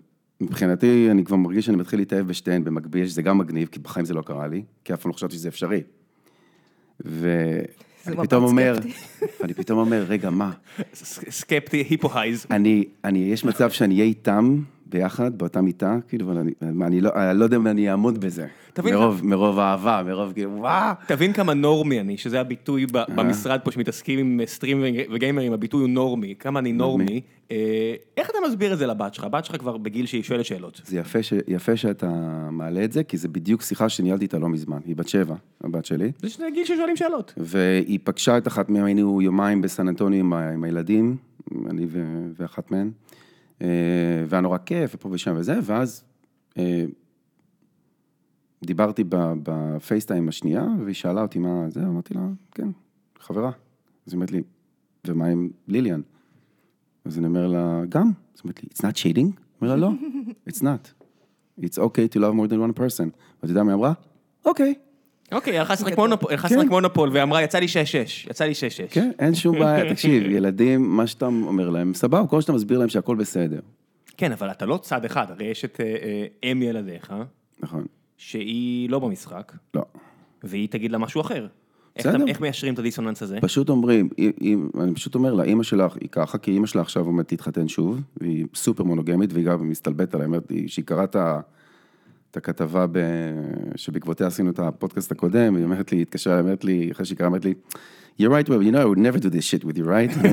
מבחינתי, 0.41 1.07
אני 1.11 1.23
כבר 1.23 1.35
מרגיש 1.35 1.65
שאני 1.65 1.77
מתחיל 1.77 1.99
להתאהב 1.99 2.27
בשתיהן 2.27 2.63
במקביל, 2.63 3.07
שזה 3.07 3.21
גם 3.21 3.37
מגניב, 3.37 3.67
כי 3.67 3.79
בחיים 3.79 4.05
זה 4.05 4.13
לא 4.13 4.21
קרה 4.21 4.47
לי, 4.47 4.63
כי 4.83 4.93
אף 4.93 5.01
פעם 5.01 5.09
לא 5.09 5.15
חשבתי 5.15 5.35
שזה 5.35 5.49
אפשרי. 5.49 5.81
אני 7.05 7.11
פתאום 8.03 8.43
אומר, 8.43 8.77
אני 9.43 9.53
פתאום 9.53 9.79
אומר, 9.79 10.05
רגע, 10.07 10.29
מה? 10.29 10.51
סקפטי, 11.29 11.77
היפוהייז. 11.89 12.45
אני, 12.51 12.85
אני, 13.03 13.19
יש 13.19 13.45
מצב 13.45 13.71
שאני 13.71 13.93
אהיה 13.93 14.05
איתם 14.05 14.63
ביחד, 14.93 15.37
באותה 15.37 15.61
מיטה, 15.61 15.97
כאילו, 16.07 16.25
אבל 16.25 16.37
אני, 16.37 16.51
אני, 16.81 17.01
לא, 17.01 17.11
אני 17.15 17.39
לא 17.39 17.43
יודע 17.43 17.57
אם 17.57 17.67
אני 17.67 17.91
אעמוד 17.91 18.25
בזה. 18.25 18.47
מרוב, 18.83 19.19
כמה... 19.19 19.29
מרוב 19.29 19.59
אהבה, 19.59 20.03
מרוב 20.05 20.33
כאילו, 20.33 20.51
וואו. 20.51 20.95
תבין 21.07 21.33
כמה 21.33 21.53
נורמי 21.53 21.99
אני, 21.99 22.17
שזה 22.17 22.39
הביטוי 22.39 22.85
ב, 22.85 22.97
אה. 22.97 23.05
במשרד 23.15 23.59
פה 23.63 23.71
שמתעסקים 23.71 24.19
עם 24.19 24.41
סטרים 24.45 24.83
וגיימרים, 25.13 25.53
הביטוי 25.53 25.81
הוא 25.81 25.89
נורמי, 25.89 26.35
כמה 26.39 26.59
אני 26.59 26.71
נורמי. 26.71 27.21
אה, 27.51 27.93
איך 28.17 28.29
אתה 28.29 28.37
מסביר 28.47 28.73
את 28.73 28.77
זה 28.77 28.87
לבת 28.87 29.13
שלך? 29.13 29.23
הבת 29.23 29.45
שלך 29.45 29.55
כבר 29.55 29.77
בגיל 29.77 30.05
שהיא 30.05 30.23
שואלת 30.23 30.45
שאלות. 30.45 30.81
זה 30.85 30.97
יפה, 30.97 31.23
ש, 31.23 31.33
יפה 31.47 31.77
שאתה 31.77 32.09
מעלה 32.51 32.83
את 32.83 32.91
זה, 32.91 33.03
כי 33.03 33.17
זה 33.17 33.27
בדיוק 33.27 33.61
שיחה 33.61 33.89
שניהלתי 33.89 34.23
איתה 34.23 34.39
לא 34.39 34.49
מזמן. 34.49 34.79
היא 34.85 34.95
בת 34.95 35.07
שבע, 35.07 35.35
הבת 35.63 35.85
שלי. 35.85 36.11
זה 36.21 36.47
גיל 36.53 36.65
ששואלים 36.65 36.95
שאלות. 36.95 37.33
והיא 37.37 37.99
פגשה 38.03 38.37
את 38.37 38.47
אחת 38.47 38.69
מהן, 38.69 38.85
היינו 38.85 39.21
יומיים 39.21 39.61
בסן 39.61 39.87
אנטוני 39.87 40.19
עם, 40.19 40.33
עם 40.33 40.63
הילדים, 40.63 41.17
אני 41.69 41.85
ו, 41.89 42.03
ואחת 42.39 42.71
מהן. 42.71 42.91
אה, 43.61 43.67
והיה 44.27 44.41
נורא 44.41 44.57
כיף, 44.57 44.95
ופה 44.95 45.09
ושם 45.11 45.33
וזה, 45.37 45.59
ואז 45.63 46.03
דיברתי 48.65 49.03
ב- 49.03 49.33
בפייסטיים 49.43 50.29
השנייה, 50.29 50.65
והיא 50.83 50.95
שאלה 50.95 51.21
אותי 51.21 51.39
מה 51.39 51.69
זה, 51.69 51.83
אמרתי 51.83 52.13
לה, 52.13 52.21
כן, 52.51 52.67
חברה. 53.19 53.47
אז 53.47 53.53
היא 54.07 54.13
אומרת 54.13 54.31
לי, 54.31 54.41
ומה 55.07 55.25
עם 55.25 55.49
ליליאן? 55.67 56.01
אז 57.05 57.17
אני 57.17 57.27
אומר 57.27 57.47
לה, 57.47 57.81
גם. 57.89 58.07
אז 58.07 58.11
היא 58.35 58.43
אומרת 58.43 58.63
לי, 58.63 58.69
it's 58.73 58.81
not 58.81 58.93
cheating? 58.95 59.19
אני 59.27 59.31
אומר 59.61 59.75
לה, 59.75 59.75
לא, 59.75 59.91
it's 60.49 60.61
not. 60.61 61.03
It's 61.61 61.77
okay 61.77 62.15
to 62.15 62.19
love 62.19 62.33
more 62.35 62.49
than 62.49 62.57
one 62.71 62.79
person. 62.79 63.09
ואתה 63.41 63.51
יודע 63.51 63.63
מה 63.63 63.71
היא 63.71 63.75
אמרה? 63.75 63.93
אוקיי. 64.45 64.73
אוקיי, 65.33 65.59
הלכה 65.59 65.73
לשחק 65.73 65.97
מונופול, 65.97 66.33
לשחק 66.33 66.49
כן. 66.49 66.67
מונופול 66.69 67.09
ואמרה, 67.13 67.43
יצא 67.43 67.59
לי 67.59 67.65
6-6, 67.65 67.69
יצא 68.29 68.45
לי 68.45 68.51
6-6. 68.51 68.55
כן, 68.93 69.11
אין 69.19 69.35
שום 69.35 69.59
בעיה. 69.59 69.89
תקשיב, 69.93 70.23
ילדים, 70.23 70.89
מה 70.97 71.07
שאתה 71.07 71.25
אומר 71.25 71.69
להם, 71.69 71.93
סבבה, 71.93 72.27
כל 72.27 72.41
שאתה 72.41 72.53
מסביר 72.53 72.79
להם 72.79 72.89
שהכל 72.89 73.15
בסדר. 73.15 73.59
כן, 74.17 74.31
אבל 74.31 74.51
אתה 74.51 74.65
לא 74.65 74.77
צד 74.77 75.05
אחד, 75.05 75.25
הרי 75.31 75.45
יש 75.45 75.65
את 75.65 75.77
אה, 75.79 75.85
אה, 75.85 76.51
אם 76.51 76.61
ילדיך, 76.61 77.13
נכון. 77.59 77.85
שהיא 78.17 78.89
לא 78.89 78.99
במשחק, 78.99 79.51
לא. 79.73 79.81
והיא 80.43 80.67
תגיד 80.69 80.91
לה 80.91 80.97
משהו 80.97 81.21
אחר. 81.21 81.47
איך 81.95 82.07
בסדר. 82.07 82.15
אתה- 82.23 82.27
איך 82.27 82.41
מיישרים 82.41 82.73
את 82.73 82.79
הדיסוננס 82.79 83.21
הזה? 83.23 83.37
פשוט 83.41 83.69
אומרים, 83.69 84.09
אם- 84.41 84.69
אני 84.81 84.93
פשוט 84.93 85.15
אומר 85.15 85.33
לה, 85.33 85.43
אימא 85.43 85.63
שלך 85.63 85.95
היא 86.01 86.09
ככה, 86.11 86.37
כי 86.37 86.51
אימא 86.51 86.67
שלה 86.67 86.81
עכשיו 86.81 87.05
עומדת 87.05 87.31
להתחתן 87.31 87.67
שוב, 87.67 88.01
והיא 88.17 88.45
סופר 88.55 88.83
מונוגמית, 88.83 89.33
והיא 89.33 89.45
גם 89.45 89.69
מסתלבטת 89.69 90.13
עליה, 90.15 90.27
אומרת 90.27 90.51
לי, 90.51 90.67
שהיא 90.67 90.85
קראה 90.85 91.07
את 92.33 92.37
הכתבה 92.37 92.85
ב... 92.91 92.99
שבעקבותיה 93.75 94.27
עשינו 94.27 94.51
את 94.51 94.59
הפודקאסט 94.59 95.11
הקודם, 95.11 95.55
היא 95.55 95.63
אומרת 95.63 95.91
לי, 95.91 95.97
היא 95.97 96.01
התקשרה, 96.01 96.39
אומרת 96.39 96.63
לי, 96.63 96.89
אחרי 96.91 97.05
שהיא 97.05 97.17
קראה, 97.17 97.27
אומרת 97.27 97.45
לי, 97.45 97.53
You're 98.19 98.29
right, 98.29 98.47
well, 98.49 98.61
you 98.61 98.71
know, 98.71 98.81
I 98.81 98.85
would 98.85 98.99
never 98.99 99.19
do 99.19 99.29
this 99.29 99.45
shit 99.51 99.63
with 99.63 99.77
you, 99.77 99.85
right? 99.85 100.11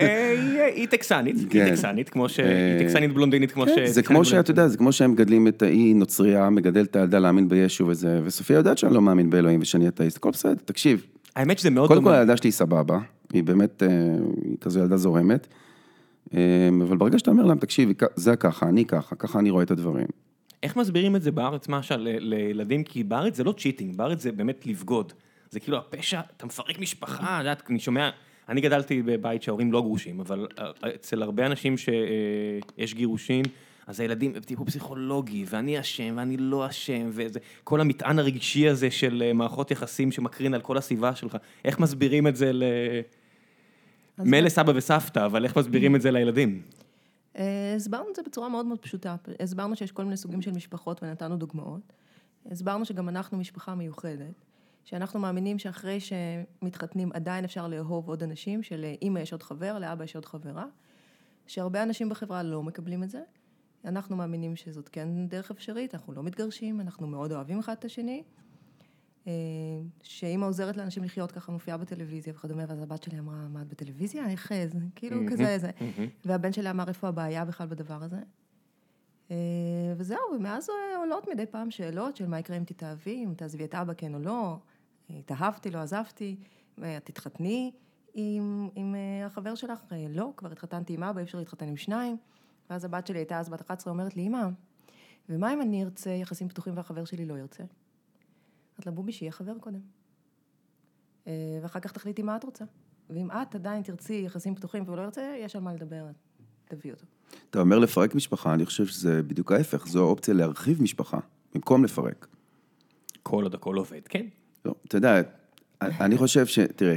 אה, 0.00 0.66
היא 0.74 0.86
טקסנית, 0.88 1.36
היא 1.36 1.46
כן. 1.50 1.70
טקסנית, 1.70 2.08
כמו 2.08 2.28
ש... 2.28 2.40
אה, 2.40 2.76
היא 2.78 2.86
טקסנית 2.86 3.14
בלונדינית, 3.14 3.52
כמו 3.52 3.66
ש... 3.68 3.70
כן, 3.74 3.86
זה 3.86 4.02
כמו 4.02 4.24
שאתה 4.24 4.50
יודע, 4.50 4.68
זה 4.68 4.78
כמו 4.78 4.92
שהם 4.92 5.10
מגדלים 5.12 5.48
את 5.48 5.62
האי 5.62 5.94
נוצרייה, 5.94 6.50
מגדל 6.50 6.84
את 6.84 6.96
הילדה 6.96 7.18
להאמין 7.18 7.48
בישו 7.48 7.86
וזה, 7.86 8.20
וסופיה 8.24 8.56
יודעת 8.56 8.78
שאני 8.78 8.94
לא 8.94 9.02
מאמין 9.02 9.30
באלוהים 9.30 9.60
ושאני 9.62 9.88
אתאיסט, 9.88 10.16
הכל 10.16 10.30
בסדר, 10.30 10.54
תקשיב, 10.64 11.06
האמת 11.36 11.58
שזה 11.58 11.70
מאוד 11.70 11.88
קודם 11.88 12.00
כל 12.02 12.04
דומה. 12.04 12.18
הילדה 12.18 12.36
שלי 12.36 12.48
היא 12.48 12.52
סבבה, 12.52 12.98
היא 13.32 13.44
באמת, 13.44 13.82
אה, 13.82 13.88
כזו 14.60 14.80
ילדה 14.80 14.96
זורמת, 14.96 15.46
אבל 16.82 16.96
ברגע 16.96 17.18
שאתה 17.18 17.30
אומר 17.30 17.44
להם, 17.44 17.58
תקשיב, 17.58 17.92
זה 18.14 18.36
ככה, 18.36 18.68
אני 18.68 18.84
ככה, 18.84 19.16
ככה 19.16 19.38
אני 19.38 19.50
רואה 19.50 19.62
את 19.62 19.70
הדברים. 19.70 20.06
איך 20.62 20.76
מסבירים 20.76 21.16
את 21.16 21.22
זה 21.22 21.30
בארץ, 21.30 21.68
משל, 21.68 21.96
לילדים? 22.20 22.84
כי 22.84 23.04
בארץ 23.04 23.36
זה 23.36 23.44
לא 23.44 23.52
cheating, 23.52 23.96
בארץ 23.96 24.22
זה 24.22 24.32
באמת 24.32 24.66
לבגוד. 24.66 25.12
זה 25.50 25.60
כאילו 25.60 25.78
הפשע, 25.78 26.20
אתה 26.36 26.46
מפרק 26.46 26.78
משפחה, 26.78 27.34
את 27.34 27.38
יודעת, 27.38 27.62
אני 27.70 27.78
שומע, 27.78 28.10
אני 28.48 28.60
גדלתי 28.60 29.02
בבית 29.02 29.42
שההורים 29.42 29.72
לא 29.72 29.80
גרושים, 29.80 30.20
אבל 30.20 30.46
אה, 30.58 30.70
אצל 30.94 31.22
הרבה 31.22 31.46
אנשים 31.46 31.74
שיש 31.76 32.94
גירושין, 32.94 33.44
אז 33.86 34.00
הילדים 34.00 34.32
בטיפול 34.32 34.66
פסיכולוגי, 34.66 35.44
ואני 35.48 35.80
אשם, 35.80 36.14
ואני 36.16 36.36
לא 36.36 36.68
אשם, 36.68 37.06
וזה, 37.08 37.40
כל 37.64 37.80
המטען 37.80 38.18
הרגשי 38.18 38.68
הזה 38.68 38.90
של 38.90 39.22
אה, 39.26 39.32
מערכות 39.32 39.70
יחסים 39.70 40.12
שמקרין 40.12 40.54
על 40.54 40.60
כל 40.60 40.78
הסביבה 40.78 41.14
שלך, 41.14 41.36
איך 41.64 41.78
מסבירים 41.78 42.26
את 42.26 42.36
זה 42.36 42.52
ל... 42.52 42.62
מילא 44.18 44.48
סבא 44.48 44.72
וסבתא, 44.76 45.26
אבל 45.26 45.44
איך 45.44 45.58
מסבירים 45.58 45.96
את 45.96 46.02
זה 46.02 46.10
לילדים? 46.10 46.62
אה, 47.36 47.74
הסברנו 47.76 48.10
את 48.10 48.16
זה 48.16 48.22
בצורה 48.22 48.48
מאוד 48.48 48.66
מאוד 48.66 48.78
פשוטה. 48.78 49.16
הסברנו 49.40 49.76
שיש 49.76 49.92
כל 49.92 50.04
מיני 50.04 50.16
סוגים 50.16 50.42
של 50.42 50.52
משפחות 50.52 51.02
ונתנו 51.02 51.36
דוגמאות. 51.36 51.92
הסברנו 52.50 52.84
שגם 52.84 53.08
אנחנו 53.08 53.38
משפחה 53.38 53.74
מיוחדת, 53.74 54.44
שאנחנו 54.84 55.20
מאמינים 55.20 55.58
שאחרי 55.58 55.98
שמתחתנים 56.00 57.10
עדיין 57.14 57.44
אפשר 57.44 57.68
לאהוב 57.68 58.08
עוד 58.08 58.22
אנשים, 58.22 58.62
שלאימא 58.62 59.18
יש 59.18 59.32
עוד 59.32 59.42
חבר, 59.42 59.78
לאבא 59.78 60.04
יש 60.04 60.14
עוד 60.14 60.24
חברה, 60.24 60.66
שהרבה 61.46 61.82
אנשים 61.82 62.08
בחברה 62.08 62.42
לא 62.42 62.62
מקבלים 62.62 63.02
את 63.02 63.10
זה. 63.10 63.20
אנחנו 63.84 64.16
מאמינים 64.16 64.56
שזאת 64.56 64.88
כן 64.88 65.08
דרך 65.28 65.50
אפשרית, 65.50 65.94
אנחנו 65.94 66.12
לא 66.12 66.22
מתגרשים, 66.22 66.80
אנחנו 66.80 67.06
מאוד 67.06 67.32
אוהבים 67.32 67.58
אחד 67.58 67.72
את 67.78 67.84
השני. 67.84 68.22
אה, 69.26 69.32
שאימא 70.02 70.46
עוזרת 70.46 70.76
לאנשים 70.76 71.04
לחיות 71.04 71.32
ככה, 71.32 71.52
מופיעה 71.52 71.76
בטלוויזיה 71.76 72.32
וכדומה, 72.36 72.64
ואז 72.68 72.82
הבת 72.82 73.02
שלי 73.02 73.18
אמרה, 73.18 73.48
מה 73.48 73.62
את 73.62 73.68
בטלוויזיה? 73.68 74.30
איך 74.30 74.52
זה? 74.72 74.78
כאילו 74.94 75.20
כזה, 75.30 75.58
זה. 75.58 75.70
והבן 76.24 76.52
שלי 76.52 76.70
אמר, 76.70 76.88
איפה 76.88 77.08
הבעיה 77.08 77.44
בכלל 77.44 77.66
בדבר 77.66 78.02
הזה? 78.02 78.18
אה, 79.30 79.36
וזהו, 79.96 80.18
ומאז 80.36 80.70
אה, 80.70 80.98
עולות 80.98 81.28
מדי 81.28 81.46
פעם 81.46 81.70
שאלות 81.70 82.16
של 82.16 82.26
מה 82.26 82.38
יקרה 82.38 82.56
אם 82.56 82.64
תתאהבי, 82.64 83.24
אם 83.24 83.34
תעזבי 83.36 83.64
את 83.64 83.74
אבא, 83.74 83.92
כן 83.96 84.14
או 84.14 84.18
לא, 84.18 84.56
התאהבתי, 85.10 85.70
לא 85.70 85.78
עזבתי, 85.78 86.36
תתחתני 87.04 87.72
עם, 88.14 88.68
עם 88.74 88.94
החבר 89.26 89.54
שלך, 89.54 89.80
לא, 90.10 90.32
כבר 90.36 90.52
התחתנתי 90.52 90.94
עם 90.94 91.02
אבא, 91.02 91.18
אי 91.18 91.24
אפשר 91.24 91.38
להתחתן 91.38 91.68
עם 91.68 91.76
שניים. 91.76 92.16
ואז 92.70 92.84
הבת 92.84 93.06
שלי 93.06 93.18
הייתה 93.18 93.38
אז 93.38 93.48
בת 93.48 93.60
11, 93.60 93.92
אומרת 93.92 94.16
לי, 94.16 94.26
אמא, 94.26 94.48
ומה 95.28 95.52
אם 95.52 95.62
אני 95.62 95.84
ארצה 95.84 96.10
יחסים 96.10 96.48
פתוחים 96.48 96.76
והחבר 96.76 97.04
שלי 97.04 97.26
לא 97.26 97.34
ירצה? 97.34 97.64
אמרתי 98.76 98.88
לה, 98.88 98.92
בובי, 98.92 99.12
שיהיה 99.12 99.32
חבר 99.32 99.58
קודם. 99.58 99.80
אה, 101.26 101.32
ואחר 101.62 101.80
כך 101.80 101.92
תחליטי 101.92 102.22
מה 102.22 102.36
את 102.36 102.44
רוצה. 102.44 102.64
ואם 103.10 103.30
את 103.30 103.54
עדיין 103.54 103.82
תרצי 103.82 104.22
יחסים 104.26 104.54
פתוחים 104.54 104.82
והוא 104.86 104.96
לא 104.96 105.02
ירצה, 105.02 105.36
יש 105.40 105.56
על 105.56 105.62
מה 105.62 105.74
לדבר, 105.74 106.06
תביאי 106.64 106.94
אותו. 106.94 107.06
אתה 107.50 107.60
אומר 107.60 107.78
לפרק 107.78 108.14
משפחה, 108.14 108.54
אני 108.54 108.66
חושב 108.66 108.86
שזה 108.86 109.22
בדיוק 109.22 109.52
ההפך, 109.52 109.86
זו 109.86 110.04
האופציה 110.04 110.34
להרחיב 110.34 110.82
משפחה, 110.82 111.18
במקום 111.54 111.84
לפרק. 111.84 112.26
כל 113.22 113.42
עוד 113.42 113.54
הכל 113.54 113.76
עובד, 113.76 114.00
כן. 114.08 114.26
לא, 114.64 114.74
אתה 114.86 114.96
יודע, 114.96 115.22
אני 115.82 116.18
חושב 116.18 116.46
ש... 116.46 116.58
תראה, 116.58 116.96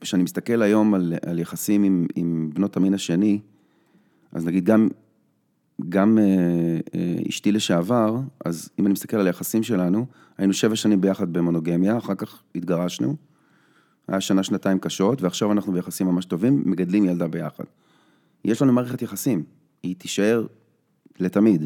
כשאני 0.00 0.22
מסתכל 0.22 0.62
היום 0.62 0.94
על, 0.94 1.14
על 1.26 1.38
יחסים 1.38 1.82
עם, 1.82 2.06
עם 2.14 2.50
בנות 2.54 2.76
המין 2.76 2.94
השני, 2.94 3.40
אז 4.32 4.46
נגיד 4.46 4.64
גם, 4.64 4.88
גם 5.88 6.18
אה, 6.18 6.24
אה, 6.94 7.14
אשתי 7.28 7.52
לשעבר, 7.52 8.16
אז 8.44 8.70
אם 8.78 8.86
אני 8.86 8.92
מסתכל 8.92 9.16
על 9.16 9.26
היחסים 9.26 9.62
שלנו, 9.62 10.06
היינו 10.38 10.52
שבע 10.52 10.76
שנים 10.76 11.00
ביחד 11.00 11.32
במונוגמיה, 11.32 11.98
אחר 11.98 12.14
כך 12.14 12.42
התגרשנו, 12.54 13.16
היה 14.08 14.20
שנה, 14.20 14.42
שנתיים 14.42 14.78
קשות, 14.78 15.22
ועכשיו 15.22 15.52
אנחנו 15.52 15.72
ביחסים 15.72 16.06
ממש 16.06 16.24
טובים, 16.24 16.62
מגדלים 16.66 17.04
ילדה 17.04 17.28
ביחד. 17.28 17.64
יש 18.44 18.62
לנו 18.62 18.72
מערכת 18.72 19.02
יחסים, 19.02 19.42
היא 19.82 19.94
תישאר 19.98 20.46
לתמיד. 21.18 21.64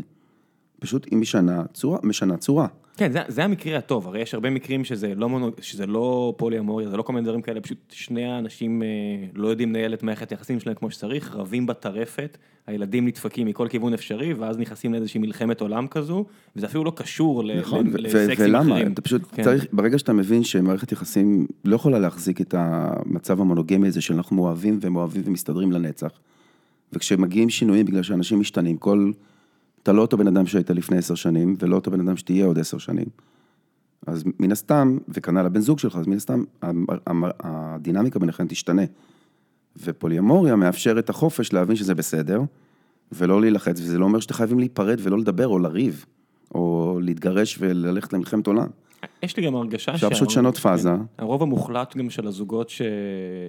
פשוט 0.80 1.06
היא 1.10 1.18
משנה 1.18 1.64
צורה, 1.72 1.98
משנה 2.02 2.36
צורה. 2.36 2.66
כן, 2.96 3.12
זה, 3.12 3.20
זה 3.28 3.44
המקרה 3.44 3.78
הטוב, 3.78 4.06
הרי 4.06 4.20
יש 4.20 4.34
הרבה 4.34 4.50
מקרים 4.50 4.84
שזה 4.84 5.14
לא, 5.16 5.28
מונו, 5.28 5.50
שזה 5.60 5.86
לא 5.86 6.34
פוליאמוריה, 6.36 6.88
זה 6.88 6.96
לא 6.96 7.02
כל 7.02 7.12
מיני 7.12 7.24
דברים 7.24 7.42
כאלה, 7.42 7.60
פשוט 7.60 7.78
שני 7.92 8.24
האנשים 8.24 8.82
אה, 8.82 8.88
לא 9.34 9.48
יודעים 9.48 9.68
לנהל 9.68 9.94
את 9.94 10.02
מערכת 10.02 10.30
היחסים 10.30 10.60
שלהם 10.60 10.74
כמו 10.74 10.90
שצריך, 10.90 11.34
רבים 11.34 11.66
בטרפת, 11.66 12.38
הילדים 12.66 13.06
נדפקים 13.06 13.46
מכל 13.46 13.68
כיוון 13.68 13.94
אפשרי, 13.94 14.34
ואז 14.34 14.58
נכנסים 14.58 14.92
לאיזושהי 14.92 15.20
מלחמת 15.20 15.60
עולם 15.60 15.86
כזו, 15.86 16.24
וזה 16.56 16.66
אפילו 16.66 16.84
לא 16.84 16.92
קשור 16.96 17.44
ל- 17.44 17.60
נכון, 17.60 17.86
לסקסים 17.98 18.44
ולמה? 18.46 18.74
אחרים. 18.74 18.92
אתה 18.92 19.02
פשוט 19.02 19.22
כן. 19.32 19.42
צריך, 19.42 19.66
ברגע 19.72 19.98
שאתה 19.98 20.12
מבין 20.12 20.44
שמערכת 20.44 20.92
יחסים 20.92 21.46
לא 21.64 21.76
יכולה 21.76 21.98
להחזיק 21.98 22.40
את 22.40 22.54
המצב 22.58 23.40
המונוגמי 23.40 23.88
הזה 23.88 24.00
של 24.00 24.14
אנחנו 24.14 24.42
אוהבים 24.42 24.78
ומאוהבים 24.82 25.22
ומסתדרים 25.24 25.72
לנצח, 25.72 26.10
וכשמגיעים 26.92 27.50
שינויים 27.50 27.86
בגלל 27.86 28.02
שאנשים 28.02 28.40
משתנים, 28.40 28.76
כל... 28.76 29.10
אתה 29.84 29.92
לא 29.92 30.02
אותו 30.02 30.16
בן 30.16 30.26
אדם 30.26 30.46
שהיית 30.46 30.70
לפני 30.70 30.96
עשר 30.96 31.14
שנים, 31.14 31.56
ולא 31.58 31.76
אותו 31.76 31.90
בן 31.90 32.00
אדם 32.00 32.16
שתהיה 32.16 32.46
עוד 32.46 32.58
עשר 32.58 32.78
שנים. 32.78 33.06
אז 34.06 34.24
מן 34.40 34.52
הסתם, 34.52 34.98
וכנ"ל 35.08 35.46
הבן 35.46 35.60
זוג 35.60 35.78
שלך, 35.78 35.96
אז 35.96 36.06
מן 36.06 36.16
הסתם, 36.16 36.44
הדינמיקה 37.40 38.18
ביניכם 38.18 38.46
תשתנה. 38.48 38.82
ופוליומוריה 39.82 40.56
מאפשר 40.56 40.98
את 40.98 41.10
החופש 41.10 41.52
להבין 41.52 41.76
שזה 41.76 41.94
בסדר, 41.94 42.42
ולא 43.12 43.40
להילחץ, 43.40 43.80
וזה 43.80 43.98
לא 43.98 44.04
אומר 44.04 44.20
שאתם 44.20 44.34
חייבים 44.34 44.58
להיפרד 44.58 44.98
ולא 45.02 45.18
לדבר 45.18 45.48
או 45.48 45.58
לריב, 45.58 46.04
או 46.54 46.98
להתגרש 47.02 47.58
וללכת 47.60 48.12
למלחמת 48.12 48.46
עולם. 48.46 48.68
יש 49.22 49.36
לי 49.36 49.46
גם 49.46 49.54
הרגשה 49.54 49.94
אפשר 49.94 50.10
פשוט 50.10 50.28
לשנות 50.28 50.56
פאזה. 50.56 50.88
כן. 50.88 51.02
הרוב 51.18 51.42
המוחלט 51.42 51.96
גם 51.96 52.10
של 52.10 52.26
הזוגות 52.26 52.70
ש... 52.70 52.82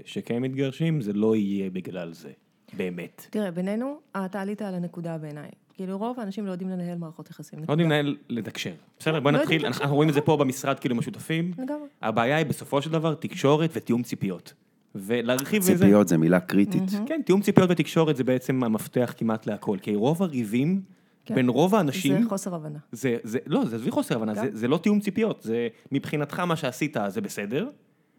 שכן 0.05 0.41
מתגרשים, 0.41 1.01
זה 1.01 1.13
לא 1.13 1.35
יהיה 1.35 1.69
בגלל 1.69 2.13
זה, 2.13 2.31
באמת. 2.73 3.27
תראה, 3.29 3.51
בינינו, 3.51 3.99
אתה 4.25 4.41
עלית 4.41 4.61
על 4.61 4.75
הנקודה 4.75 5.17
בעיניי. 5.17 5.49
כאילו, 5.75 5.97
רוב 5.97 6.19
האנשים 6.19 6.45
לא 6.45 6.51
יודעים 6.51 6.69
לנהל 6.69 6.97
מערכות 6.97 7.29
יחסים. 7.29 7.59
לא. 7.59 7.65
יודעים 7.69 7.89
לנהל, 7.89 8.17
לתקשר. 8.29 8.73
בסדר, 8.99 9.19
בוא 9.19 9.31
לא 9.31 9.41
נתחיל, 9.41 9.65
אנחנו 9.65 9.95
רואים 9.95 10.09
את 10.09 10.13
זה. 10.13 10.21
פה 10.21 10.37
במשרד 10.37 10.79
כאילו 10.79 10.95
משותפים. 10.95 11.51
לגמרי. 11.57 11.87
הבעיה 12.01 12.37
היא 12.37 12.45
בסופו 12.45 12.81
של 12.81 12.91
דבר 12.91 13.15
תקשורת 13.15 13.69
ותיאום 13.73 14.03
ציפיות. 14.03 14.53
ולהרחיב 14.95 15.61
מזה... 15.61 15.77
ציפיות 15.77 16.07
זה 16.07 16.17
מילה 16.17 16.39
קריטית. 16.39 16.83
כן, 17.05 17.21
תיאום 17.25 17.41
ציפיות 17.41 17.71
ותקשורת 17.71 18.15
זה 18.15 18.23
בעצם 18.23 18.63
המפתח 18.63 19.13
כמעט 19.17 19.47
להכל. 19.47 19.77
כי 19.81 19.95
רוב 19.95 20.23
הריבים 20.23 20.81
כן. 21.25 21.35
בין 21.35 21.49
רוב 21.49 21.75
האנשים... 21.75 22.23
זה 22.23 22.29
חוסר 22.29 22.55
הבנה. 22.55 22.79
זה, 22.91 23.17
זה, 23.23 23.39
לא, 23.47 23.65
זה 23.65 23.75
עזבי 23.75 23.91
חוסר 23.91 24.15
הבנה, 24.15 24.33
גם. 24.33 24.45
זה, 24.45 24.57
זה 24.57 24.67
לא 24.67 24.77
תיאום 24.77 24.99
ציפיות, 24.99 25.41
זה 25.41 25.67
מבחינתך 25.91 26.39
מה 26.39 26.55
שעשית 26.55 26.97
זה 27.07 27.21
בסדר, 27.21 27.69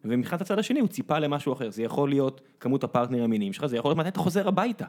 ומבחינת 0.04 0.40
הצד 0.40 0.58
השני 0.58 0.80
הוא 0.80 0.88
ציפה 0.88 1.18
למשהו 1.18 1.52
אחר, 1.52 1.70
זה 1.70 1.82
יכול 1.82 2.08
להיות 2.08 2.40
כמות 2.60 2.84
הפרטנר 2.84 3.24
המיניים 3.24 3.52
שלך, 3.52 3.66
זה 3.66 3.76
יכול 3.76 3.88
להיות 3.88 3.98
מתי 3.98 4.08
אתה 4.08 4.20
חוזר 4.20 4.48
הביתה, 4.48 4.84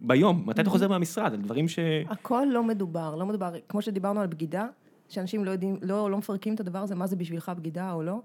ביום, 0.00 0.42
מתי 0.46 0.60
אתה 0.60 0.70
חוזר 0.70 0.88
מהמשרד, 0.88 1.32
על 1.32 1.40
דברים 1.40 1.68
ש... 1.68 1.78
הכל 2.08 2.46
לא 2.50 2.62
מדובר, 2.62 3.14
לא 3.14 3.26
מדובר, 3.26 3.54
כמו 3.68 3.82
שדיברנו 3.82 4.20
על 4.20 4.26
בגידה, 4.26 4.66
שאנשים 5.08 5.44
לא 5.44 5.50
יודעים, 5.50 5.76
לא, 5.82 6.10
לא 6.10 6.18
מפרקים 6.18 6.54
את 6.54 6.60
הדבר 6.60 6.78
הזה, 6.78 6.94
מה 6.94 7.06
זה 7.06 7.16
בשבילך 7.16 7.52
בגידה 7.56 7.92
או 7.92 8.02
לא, 8.02 8.20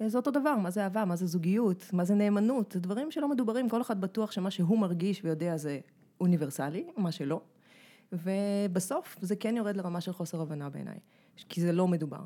אה, 0.00 0.08
זה 0.08 0.18
אותו 0.18 0.30
דבר, 0.30 0.56
מה 0.56 0.70
זה 0.70 0.84
אהבה, 0.84 1.04
מה 1.04 1.16
זה 1.16 1.26
זוגיות, 1.26 1.90
מה 1.92 2.04
זה 2.04 2.14
נאמנות, 2.14 2.72
זה 2.72 2.80
דברים 2.80 3.10
שלא 3.10 3.28
מדוברים, 3.28 3.68
כל 3.68 3.80
אחד 3.80 4.00
בטוח 4.00 4.30
שמה 4.30 4.50
שהוא 4.50 4.78
מרגיש 4.78 5.24
ויודע 5.24 5.56
זה 5.56 5.78
אוניברסלי, 6.20 6.84
מה 6.96 7.12
שלא. 7.12 7.40
ובסוף 8.12 9.16
זה 9.20 9.36
כן 9.36 9.56
יורד 9.56 9.76
לרמה 9.76 10.00
של 10.00 10.12
חוסר 10.12 10.40
הבנה 10.40 10.68
בעיניי, 10.68 10.98
כי 11.48 11.60
זה 11.60 11.72
לא 11.72 11.88
מדובר. 11.88 12.20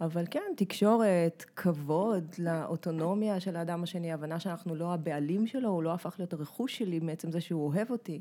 אבל 0.00 0.24
כן, 0.30 0.52
תקשורת, 0.56 1.44
כבוד 1.56 2.34
לאוטונומיה 2.38 3.40
של 3.40 3.56
האדם 3.56 3.82
השני, 3.82 4.12
הבנה 4.12 4.40
שאנחנו 4.40 4.74
לא 4.74 4.94
הבעלים 4.94 5.46
שלו, 5.46 5.68
הוא 5.68 5.82
לא 5.82 5.94
הפך 5.94 6.14
להיות 6.18 6.32
הרכוש 6.32 6.78
שלי 6.78 6.98
מעצם 7.00 7.30
זה 7.30 7.40
שהוא 7.40 7.66
אוהב 7.66 7.90
אותי. 7.90 8.20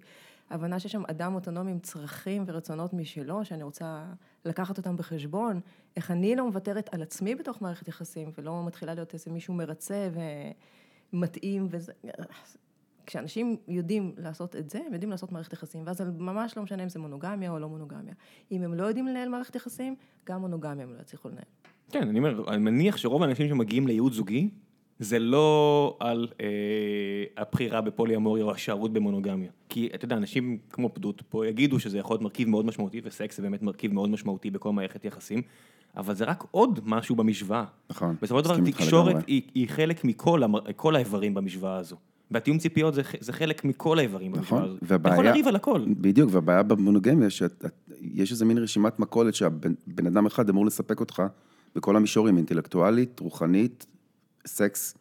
הבנה 0.49 0.79
שיש 0.79 0.91
שם 0.91 1.03
אדם 1.07 1.35
אוטונומי 1.35 1.71
עם 1.71 1.79
צרכים 1.79 2.43
ורצונות 2.47 2.93
משלו, 2.93 3.45
שאני 3.45 3.63
רוצה 3.63 4.05
לקחת 4.45 4.77
אותם 4.77 4.97
בחשבון. 4.97 5.59
איך 5.95 6.11
אני 6.11 6.35
לא 6.35 6.45
מוותרת 6.45 6.93
על 6.93 7.01
עצמי 7.01 7.35
בתוך 7.35 7.61
מערכת 7.61 7.87
יחסים, 7.87 8.31
ולא 8.37 8.65
מתחילה 8.65 8.93
להיות 8.93 9.13
איזה 9.13 9.31
מישהו 9.31 9.53
מרצה 9.53 10.09
ומתאים 11.13 11.67
וזה. 11.69 11.93
כשאנשים 13.07 13.55
יודעים 13.67 14.11
לעשות 14.17 14.55
את 14.55 14.69
זה, 14.69 14.79
הם 14.87 14.93
יודעים 14.93 15.11
לעשות 15.11 15.31
מערכת 15.31 15.53
יחסים, 15.53 15.81
ואז 15.85 16.01
ממש 16.17 16.57
לא 16.57 16.63
משנה 16.63 16.83
אם 16.83 16.89
זה 16.89 16.99
מונוגמיה 16.99 17.51
או 17.51 17.59
לא 17.59 17.69
מונוגמיה. 17.69 18.13
אם 18.51 18.61
הם 18.63 18.73
לא 18.73 18.83
יודעים 18.83 19.07
לנהל 19.07 19.29
מערכת 19.29 19.55
יחסים, 19.55 19.95
גם 20.25 20.41
מונוגמיה 20.41 20.85
הם 20.85 20.93
לא 20.93 21.01
יצליחו 21.01 21.29
לנהל. 21.29 21.43
כן, 21.91 22.07
אני 22.07 22.19
אומר, 22.19 22.43
אני 22.47 22.57
מניח 22.57 22.97
שרוב 22.97 23.23
האנשים 23.23 23.49
שמגיעים 23.49 23.87
לייעוד 23.87 24.13
זוגי, 24.13 24.49
זה 24.99 25.19
לא 25.19 25.97
על 25.99 26.27
אה, 26.41 26.45
הבחירה 27.37 27.81
בפולי-אמוריה 27.81 28.43
או 28.43 28.51
השערות 28.51 28.93
במונוגמיה. 28.93 29.51
כי 29.69 29.89
אתה 29.95 30.05
יודע, 30.05 30.17
אנשים 30.17 30.57
כמו 30.69 30.93
פדות 30.93 31.21
פה 31.29 31.47
יגידו 31.47 31.79
שזה 31.79 31.97
יכול 31.97 32.13
להיות 32.13 32.21
מרכיב 32.21 32.49
מאוד 32.49 32.65
משמעותי, 32.65 33.01
וסקס 33.03 33.37
זה 33.37 33.43
באמת 33.43 33.61
מרכיב 33.61 33.93
מאוד 33.93 34.09
משמעותי 34.09 34.51
בכל 34.51 34.71
מערכת 34.71 35.05
יחסים, 35.05 35.41
אבל 35.97 36.15
זה 36.15 36.25
רק 36.25 36.43
עוד 36.51 36.79
משהו 36.85 37.15
במשוואה. 37.15 37.65
נכון. 37.89 38.15
בסופו 38.21 38.39
של 38.39 38.45
דבר, 38.45 38.71
תקשורת. 38.71 39.15
היא, 39.27 39.41
היא 39.55 39.69
חלק 39.69 40.03
מכל 40.03 40.43
המ- 40.43 40.55
האיברים 40.95 41.33
במשוואה 41.33 41.77
הזו. 41.77 41.95
והתיאום 42.31 42.57
ציפיות 42.57 42.93
זה, 42.93 43.01
זה 43.19 43.33
חלק 43.33 43.65
מכל 43.65 43.99
האיברים 43.99 44.35
נכון, 44.35 44.63
הזו. 44.63 44.75
אתה 44.77 44.85
יכול 44.85 44.87
והבעיה, 44.89 45.21
לריב 45.21 45.47
על 45.47 45.55
הכל. 45.55 45.85
בדיוק, 45.87 46.29
והבעיה 46.33 46.63
במונוגמיה, 46.63 47.29
שיש 47.29 48.31
איזה 48.31 48.45
מין 48.45 48.57
רשימת 48.57 48.99
מכולת 48.99 49.35
שהבן 49.35 50.07
אדם 50.07 50.25
אחד 50.25 50.49
אמור 50.49 50.65
לספק 50.65 50.99
אותך 50.99 51.23
בכל 51.75 51.95
המישורים, 51.95 52.37
אינטלקטואלית, 52.37 53.19
רוחנית, 53.19 53.85
סקס, 54.47 54.97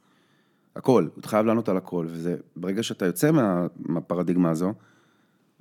הכל, 0.76 1.08
הוא 1.14 1.24
חייב 1.24 1.46
לענות 1.46 1.68
על 1.68 1.76
הכל, 1.76 2.06
וזה, 2.08 2.36
ברגע 2.56 2.82
שאתה 2.82 3.06
יוצא 3.06 3.30
מה, 3.30 3.66
מהפרדיגמה 3.78 4.50
הזו, 4.50 4.72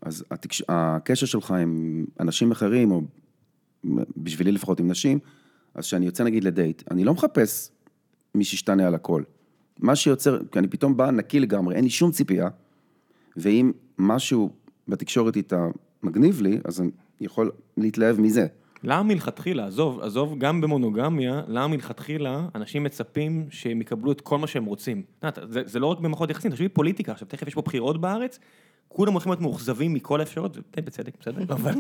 אז 0.01 0.25
התקש... 0.32 0.63
הקשר 0.69 1.25
שלך 1.25 1.51
עם 1.51 2.06
אנשים 2.19 2.51
אחרים, 2.51 2.91
או 2.91 3.01
בשבילי 4.17 4.51
לפחות 4.51 4.80
עם 4.80 4.91
נשים, 4.91 5.19
אז 5.75 5.84
כשאני 5.84 6.06
יוצא 6.06 6.23
נגיד 6.23 6.43
לדייט, 6.43 6.84
אני 6.91 7.04
לא 7.04 7.13
מחפש 7.13 7.71
מי 8.36 8.43
שישתנה 8.43 8.88
על 8.88 8.95
הכל. 8.95 9.23
מה 9.79 9.95
שיוצר, 9.95 10.39
כי 10.51 10.59
אני 10.59 10.67
פתאום 10.67 10.97
בא 10.97 11.11
נקי 11.11 11.39
לגמרי, 11.39 11.75
אין 11.75 11.83
לי 11.83 11.89
שום 11.89 12.11
ציפייה, 12.11 12.47
ואם 13.38 13.71
משהו 13.97 14.49
בתקשורת 14.88 15.35
איתה 15.35 15.67
מגניב 16.03 16.41
לי, 16.41 16.59
אז 16.65 16.81
אני 16.81 16.89
יכול 17.21 17.51
להתלהב 17.77 18.21
מזה. 18.21 18.47
למה 18.83 19.03
מלכתחילה, 19.03 19.65
עזוב, 19.65 19.99
עזוב, 19.99 20.35
גם 20.38 20.61
במונוגמיה, 20.61 21.41
למה 21.47 21.67
מלכתחילה 21.67 22.47
אנשים 22.55 22.83
מצפים 22.83 23.45
שהם 23.49 23.81
יקבלו 23.81 24.11
את 24.11 24.21
כל 24.21 24.38
מה 24.38 24.47
שהם 24.47 24.65
רוצים? 24.65 25.03
זה, 25.49 25.61
זה 25.65 25.79
לא 25.79 25.88
רק 25.88 25.99
במערכות 25.99 26.29
יחסים, 26.29 26.51
תחשבי 26.51 26.69
פוליטיקה, 26.69 27.11
עכשיו 27.11 27.27
תכף 27.27 27.47
יש 27.47 27.53
פה 27.53 27.61
בחירות 27.61 28.01
בארץ, 28.01 28.39
כולם 28.88 29.13
הולכים 29.13 29.31
להיות 29.31 29.41
מאוכזבים 29.41 29.93
מכל 29.93 30.19
האפשרויות, 30.19 30.57
די 30.75 30.81
בצדק, 30.81 31.13
בסדר, 31.19 31.41
אבל... 31.55 31.73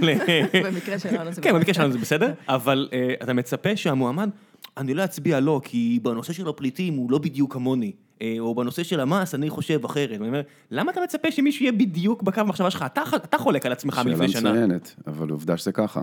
במקרה 0.63 0.99
שלנו 0.99 1.31
זה... 1.31 1.41
כן, 1.41 1.53
במקרה 1.53 1.73
שלנו 1.73 1.91
זה 1.91 1.97
בסדר, 1.97 2.33
אבל 2.47 2.89
אה, 2.93 3.13
אתה 3.23 3.33
מצפה 3.33 3.75
שהמועמד, 3.75 4.29
אני 4.77 4.93
לא 4.93 5.03
אצביע 5.03 5.39
לא, 5.39 5.61
כי 5.63 5.99
בנושא 6.03 6.33
של 6.33 6.47
הפליטים 6.47 6.93
הוא 6.93 7.11
לא 7.11 7.17
בדיוק 7.17 7.53
כמוני, 7.53 7.91
אה, 8.21 8.35
או 8.39 8.55
בנושא 8.55 8.83
של 8.83 8.99
המס 8.99 9.35
אני 9.35 9.49
חושב 9.49 9.85
אחרת. 9.85 10.09
ואני 10.11 10.27
אומר, 10.27 10.41
למה 10.71 10.91
אתה 10.91 11.01
מצפה 11.03 11.31
שמישהו 11.31 11.63
יהיה 11.63 11.71
בדיוק 11.71 12.23
בקו 12.23 12.41
המחשבה 12.41 12.71
שלך? 12.71 12.85
אתה, 12.85 13.01
אתה 13.15 13.37
חולק 13.37 13.65
על 13.65 13.71
עצמך 13.71 13.95
שאלה 13.95 14.05
מלפני 14.09 14.27
שנה. 14.29 14.51
מצוינת, 14.51 14.95
אבל 15.07 15.29
עובדה 15.29 15.57
שזה 15.57 15.71
ככה. 15.71 16.01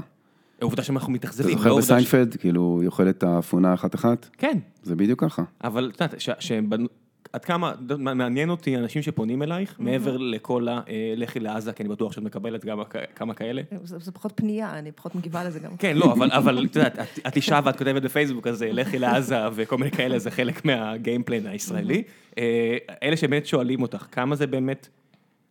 עובדה 0.63 0.83
שאנחנו 0.83 1.07
אתה 1.07 1.13
מתאכזבים. 1.13 1.57
זוכר 1.59 1.69
לא 1.69 1.75
עובדה 1.75 1.87
ש- 1.87 1.91
בסיינפלד, 1.91 2.37
כאילו, 2.37 2.61
הוא 2.61 2.85
אוכל 2.87 3.09
את 3.09 3.23
האפונה 3.23 3.75
אחת-אחת? 3.75 4.29
כן, 4.39 4.59
זה 4.83 4.97
בדיוק 4.97 5.25
ככה. 5.25 5.43
אבל 5.65 5.91
את 5.95 6.01
יודעת, 6.01 6.21
ש- 6.21 6.31
שבנ- 6.49 6.87
עד 7.33 7.45
כמה, 7.45 7.73
מעניין 7.99 8.51
אותי 8.51 8.77
אנשים 8.77 9.03
שפונים 9.03 9.43
אלייך, 9.43 9.75
מעבר 9.79 10.17
לכל 10.17 10.67
הלכי 10.71 11.41
לעזה, 11.41 11.73
כי 11.73 11.83
אני 11.83 11.89
בטוח 11.91 12.13
שאת 12.13 12.23
מקבלת 12.23 12.65
גם 12.65 12.79
כמה 13.17 13.35
כאלה. 13.35 13.63
זה, 13.85 13.99
זה 13.99 14.13
פחות 14.13 14.33
פנייה, 14.35 14.79
אני 14.79 14.93
פחות 14.93 15.15
מגיבה 15.15 15.45
לזה 15.45 15.59
גם. 15.59 15.77
כן, 15.77 15.97
לא, 15.97 16.15
אבל, 16.33 16.65
את 16.71 16.77
יודעת, 16.77 16.99
את- 17.27 17.37
אישה 17.37 17.61
ואת 17.65 17.77
כותבת 17.79 18.03
בפייסבוק, 18.03 18.47
אז 18.47 18.63
אה, 18.63 18.73
לכי 18.73 18.99
לעזה 18.99 19.37
וכל 19.55 19.79
מיני 19.79 19.91
כאלה, 19.91 20.19
זה 20.19 20.31
חלק 20.31 20.65
מהגיימפלן 20.65 21.47
הישראלי. 21.47 22.03
אה, 22.39 22.77
אלה 23.03 23.17
שבאמת 23.17 23.47
שואלים 23.47 23.83
אותך, 23.83 24.07
כמה 24.13 24.37
זה 24.37 24.47
באמת 24.47 24.89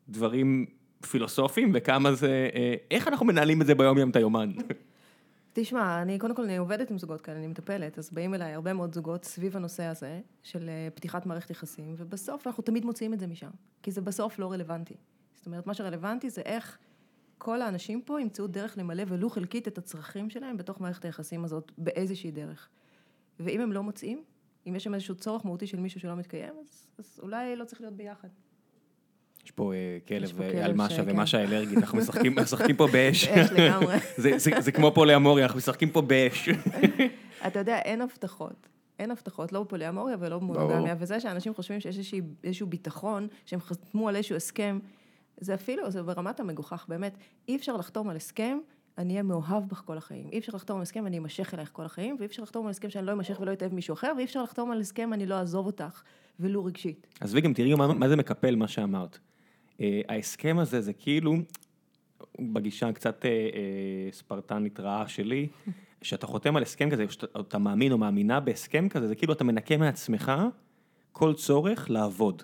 דברים 0.09 0.65
פילוסופיים, 1.11 1.71
וכמה 1.73 2.13
זה, 2.13 2.49
אה, 2.55 2.73
איך 2.91 3.07
אנחנו 3.07 3.25
מנהלים 3.25 3.61
את 3.61 3.67
זה 3.67 3.75
ביום 3.75 3.97
יום 3.97 4.09
את 4.09 4.15
היומן? 4.15 4.51
תשמע, 5.53 6.01
אני 6.01 6.19
קודם 6.19 6.35
כל 6.35 6.43
אני 6.43 6.57
עובדת 6.57 6.91
עם 6.91 6.97
זוגות 6.97 7.21
כאלה, 7.21 7.37
אני 7.37 7.47
מטפלת, 7.47 7.97
אז 7.97 8.09
באים 8.09 8.33
אליי 8.33 8.53
הרבה 8.53 8.73
מאוד 8.73 8.93
זוגות 8.93 9.25
סביב 9.25 9.57
הנושא 9.57 9.83
הזה 9.83 10.21
של 10.43 10.69
אה, 10.69 10.87
פתיחת 10.95 11.25
מערכת 11.25 11.49
יחסים, 11.49 11.95
ובסוף 11.97 12.47
אנחנו 12.47 12.63
תמיד 12.63 12.85
מוציאים 12.85 13.13
את 13.13 13.19
זה 13.19 13.27
משם, 13.27 13.49
כי 13.83 13.91
זה 13.91 14.01
בסוף 14.01 14.39
לא 14.39 14.51
רלוונטי. 14.51 14.95
זאת 15.35 15.45
אומרת, 15.45 15.67
מה 15.67 15.73
שרלוונטי 15.73 16.29
זה 16.29 16.41
איך 16.41 16.77
כל 17.37 17.61
האנשים 17.61 18.01
פה 18.01 18.21
ימצאו 18.21 18.47
דרך 18.47 18.77
למלא 18.77 19.03
ולו 19.07 19.29
חלקית 19.29 19.67
את 19.67 19.77
הצרכים 19.77 20.29
שלהם 20.29 20.57
בתוך 20.57 20.81
מערכת 20.81 21.05
היחסים 21.05 21.45
הזאת 21.45 21.71
באיזושהי 21.77 22.31
דרך. 22.31 22.69
ואם 23.39 23.61
הם 23.61 23.71
לא 23.71 23.83
מוצאים, 23.83 24.23
אם 24.67 24.75
יש 24.75 24.83
שם 24.83 24.93
איזשהו 24.93 25.15
צורך 25.15 25.45
מהותי 25.45 25.67
של 25.67 25.79
מישהו 25.79 25.99
שלא 25.99 26.15
מתקיים, 26.15 26.53
אז, 26.61 26.87
אז 26.97 27.19
אולי 27.23 27.55
לא 27.55 27.65
צריך 27.65 27.81
להיות 27.81 27.93
ביחד. 27.93 28.29
יש 29.45 29.51
פה 29.51 29.73
אה, 29.73 29.97
כלב 30.07 30.41
אה, 30.41 30.65
על 30.65 30.73
משה. 30.73 31.03
ומשה 31.05 31.43
אלרגית, 31.43 31.77
אנחנו 31.77 31.97
משחקים 31.97 32.35
פה 32.77 32.87
באש. 32.93 33.27
באש 33.27 33.51
לגמרי. 33.51 33.95
זה- 34.17 34.71
כמו 34.71 34.91
פוליאמוריה, 34.93 35.45
אנחנו 35.45 35.57
משחקים 35.57 35.89
פה 35.89 36.01
באש. 36.01 36.49
אתה 37.47 37.59
יודע, 37.59 37.77
אין 37.79 38.01
הבטחות. 38.01 38.67
אין 38.99 39.11
הבטחות, 39.11 39.51
לא 39.51 39.63
בפוליאמוריה 39.63 40.15
ולא 40.19 40.39
במונוגמיה. 40.39 40.95
וזה 40.99 41.19
שאנשים 41.19 41.53
חושבים 41.53 41.79
שיש 41.79 42.13
איזשהו 42.43 42.67
ביטחון, 42.67 43.27
שהם 43.45 43.59
חתמו 43.61 44.09
על 44.09 44.15
איזשהו 44.15 44.35
הסכם, 44.35 44.79
זה 45.39 45.53
אפילו, 45.53 45.91
זה 45.91 46.03
ברמת 46.03 46.39
המגוחך, 46.39 46.85
באמת. 46.89 47.17
אי 47.47 47.55
אפשר 47.55 47.77
לחתום 47.77 48.09
על 48.09 48.15
הסכם, 48.15 48.57
אני 48.97 49.13
אהיה 49.13 49.23
מאוהב 49.23 49.67
בך 49.69 49.81
כל 49.85 49.97
החיים. 49.97 50.29
אי 50.31 50.39
אפשר 50.39 50.51
לחתום 50.55 50.77
על 50.77 50.81
הסכם, 50.81 51.07
אני 51.07 51.17
אמשך 51.17 51.53
אלייך 51.53 51.69
כל 51.73 51.85
החיים, 51.85 52.15
ואי 52.19 52.25
אפשר 52.25 52.43
לחתום 52.43 52.65
על 52.65 52.69
הסכם 52.71 52.89
שאני 52.89 53.05
לא 53.05 53.11
אמשך 53.11 53.39
ולא 53.39 53.53
אתאהב 53.53 53.73
מישהו 53.73 53.93
אחר, 53.93 54.11
ואי 54.17 54.25
אפשר 54.25 54.43
לחתום 54.43 54.71
על 54.71 54.79
הסכם, 54.81 55.13
אני 55.13 55.25
לא 55.25 55.35
אעזוב 55.35 55.65
אותך, 55.65 56.01
ולו 56.39 56.65
רגשית. 56.65 57.07
עזבי 57.19 57.41
גם 57.41 57.53
תראי 57.53 57.73
מה, 57.75 57.93
מה 57.93 58.09
זה 58.09 58.15
מקפל 58.15 58.55
מה 58.55 58.67
שאמרת. 58.67 59.19
אה, 59.81 60.01
ההסכם 60.09 60.59
הזה 60.59 60.81
זה 60.81 60.93
כאילו, 60.93 61.35
בגישה 62.39 62.87
הקצת 62.87 63.25
אה, 63.25 63.29
אה, 63.29 64.11
ספרטנית 64.11 64.79
רעה 64.79 65.07
שלי, 65.07 65.47
שאתה 66.01 66.27
חותם 66.27 66.55
על 66.55 66.63
הסכם 66.63 66.89
כזה, 66.89 67.05
שאתה 67.09 67.39
אתה 67.39 67.57
מאמין 67.57 67.91
או 67.91 67.97
מאמינה 67.97 68.39
בהסכם 68.39 68.89
כזה, 68.89 69.07
זה 69.07 69.15
כאילו 69.15 69.33
אתה 69.33 69.43
מנקה 69.43 69.77
מעצמך 69.77 70.31
כל 71.11 71.33
צורך 71.33 71.89
לעבוד. 71.89 72.43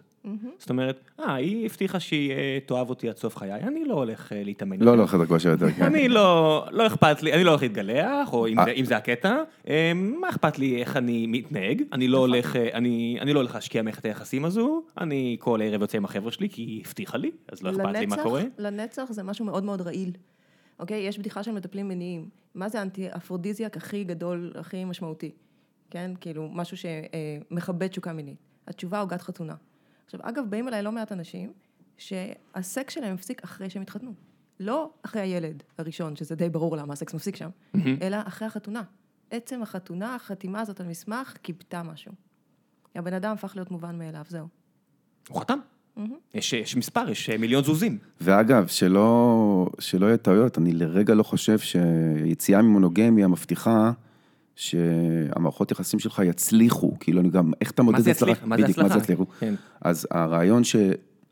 זאת 0.59 0.69
אומרת, 0.69 0.99
אה, 1.19 1.35
היא 1.35 1.65
הבטיחה 1.65 1.99
שהיא 1.99 2.31
אה, 2.31 2.57
תאהב 2.65 2.89
אותי 2.89 3.09
עד 3.09 3.17
סוף 3.17 3.37
חיי, 3.37 3.53
אני 3.53 3.85
לא 3.85 3.93
הולך 3.93 4.33
אה, 4.33 4.43
להתאמן. 4.43 4.79
לא, 4.79 4.97
לא 4.97 5.05
חדר 5.05 5.25
כושר 5.25 5.49
יותר, 5.49 5.71
כן. 5.71 5.83
אני 5.83 6.09
לא, 6.09 6.65
לא 6.71 6.87
אכפת 6.87 7.23
לי, 7.23 7.33
אני 7.33 7.43
לא 7.43 7.49
הולך 7.49 7.61
להתגלח, 7.61 8.33
או 8.33 8.47
אם 8.47 8.59
אה. 8.59 8.65
זה, 8.65 8.71
אם 8.71 8.85
זה 8.85 8.97
הקטע, 8.97 9.35
אה, 9.67 9.91
מה 9.95 10.29
אכפת 10.29 10.59
לי 10.59 10.81
איך 10.81 10.97
אני 10.97 11.27
מתנהג, 11.27 11.81
אני 11.93 12.07
לא 12.07 12.17
הולך, 12.17 12.55
אה, 12.55 12.69
אני, 12.73 13.17
אני 13.21 13.33
לא 13.33 13.39
הולך 13.39 13.55
להשקיע 13.55 13.81
מערכת 13.81 14.05
היחסים 14.05 14.45
הזו, 14.45 14.83
אני 14.97 15.37
כל 15.39 15.59
ערב 15.63 15.81
יוצא 15.81 15.97
עם 15.97 16.05
החבר'ה 16.05 16.31
שלי, 16.31 16.49
כי 16.49 16.61
היא 16.61 16.81
הבטיחה 16.85 17.17
לי, 17.17 17.31
אז 17.51 17.63
לא 17.63 17.69
אכפת 17.69 17.83
לי 17.99 18.05
מה 18.05 18.15
לנצח- 18.15 18.23
קורה. 18.23 18.43
לנצח 18.57 19.07
זה 19.09 19.23
משהו 19.23 19.45
מאוד 19.45 19.63
מאוד 19.63 19.81
רעיל. 19.81 20.11
אוקיי? 20.79 20.97
יש 21.07 21.19
בדיחה 21.19 21.43
של 21.43 21.51
מטפלים 21.51 21.87
מיניים. 21.87 22.29
מה 22.55 22.69
זה 22.69 22.79
האנטי-אפרודיזיאק 22.79 23.77
הכי 23.77 24.03
גדול, 24.03 24.51
הכי 24.55 24.85
משמעותי? 24.85 25.31
כן? 25.91 26.11
כאילו, 26.21 26.49
משהו 26.53 26.77
שמכבה 26.77 27.87
תשוקה 27.87 28.13
מינית. 28.13 28.37
התשובה 28.67 28.99
עוגת 28.99 29.21
חתונה. 29.21 29.53
עכשיו, 30.07 30.19
אגב, 30.23 30.43
באים 30.49 30.67
אליי 30.67 30.81
לא 30.81 30.91
מעט 30.91 31.11
אנשים, 31.11 31.53
שהסקס 31.97 32.93
שלהם 32.93 33.13
הפסיק 33.13 33.43
אחרי 33.43 33.69
שהם 33.69 33.81
התחתנו. 33.81 34.13
לא 34.59 34.89
אחרי 35.05 35.21
הילד 35.21 35.63
הראשון, 35.77 36.15
שזה 36.15 36.35
די 36.35 36.49
ברור 36.49 36.77
למה 36.77 36.93
הסקס 36.93 37.13
מפסיק 37.13 37.35
שם, 37.35 37.49
אלא 38.01 38.17
אחרי 38.25 38.47
החתונה. 38.47 38.83
עצם 39.31 39.61
החתונה, 39.61 40.15
החתימה 40.15 40.61
הזאת 40.61 40.79
על 40.79 40.87
מסמך, 40.87 41.33
כיבתה 41.43 41.83
משהו. 41.83 42.11
הבן 42.95 43.13
אדם 43.13 43.33
הפך 43.33 43.55
להיות 43.55 43.71
מובן 43.71 43.97
מאליו, 43.97 44.23
זהו. 44.27 44.47
הוא 45.29 45.41
חתם. 45.41 45.59
יש, 46.33 46.53
יש 46.53 46.75
מספר, 46.75 47.09
יש 47.09 47.29
אה, 47.29 47.37
מיליון 47.37 47.63
זוזים. 47.63 47.97
ואגב, 48.21 48.67
שלא, 48.67 49.69
שלא 49.79 50.05
יהיה 50.05 50.17
טעויות, 50.17 50.57
אני 50.57 50.71
לרגע 50.71 51.13
לא 51.13 51.23
חושב 51.23 51.59
שיציאה 51.59 52.61
ממונוגמיה 52.61 53.27
מבטיחה 53.27 53.91
שהמערכות 54.57 55.71
יחסים 55.71 55.99
שלך 55.99 56.21
יצליחו, 56.25 56.93
כאילו 56.99 57.21
אני 57.21 57.29
גם, 57.29 57.51
איך 57.61 57.71
אתה 57.71 57.83
מודד 57.83 57.99
זה 57.99 58.11
הצלחה? 58.11 58.31
יצליח? 58.31 58.47
מה 58.47 58.57
זה 58.57 58.63
בדיוק, 58.63 58.77
מה 58.79 58.89
זה? 58.89 58.97
יצליחו? 58.99 59.25
כן. 59.39 59.55
אז 59.81 60.07
הרעיון 60.11 60.63
ש... 60.63 60.75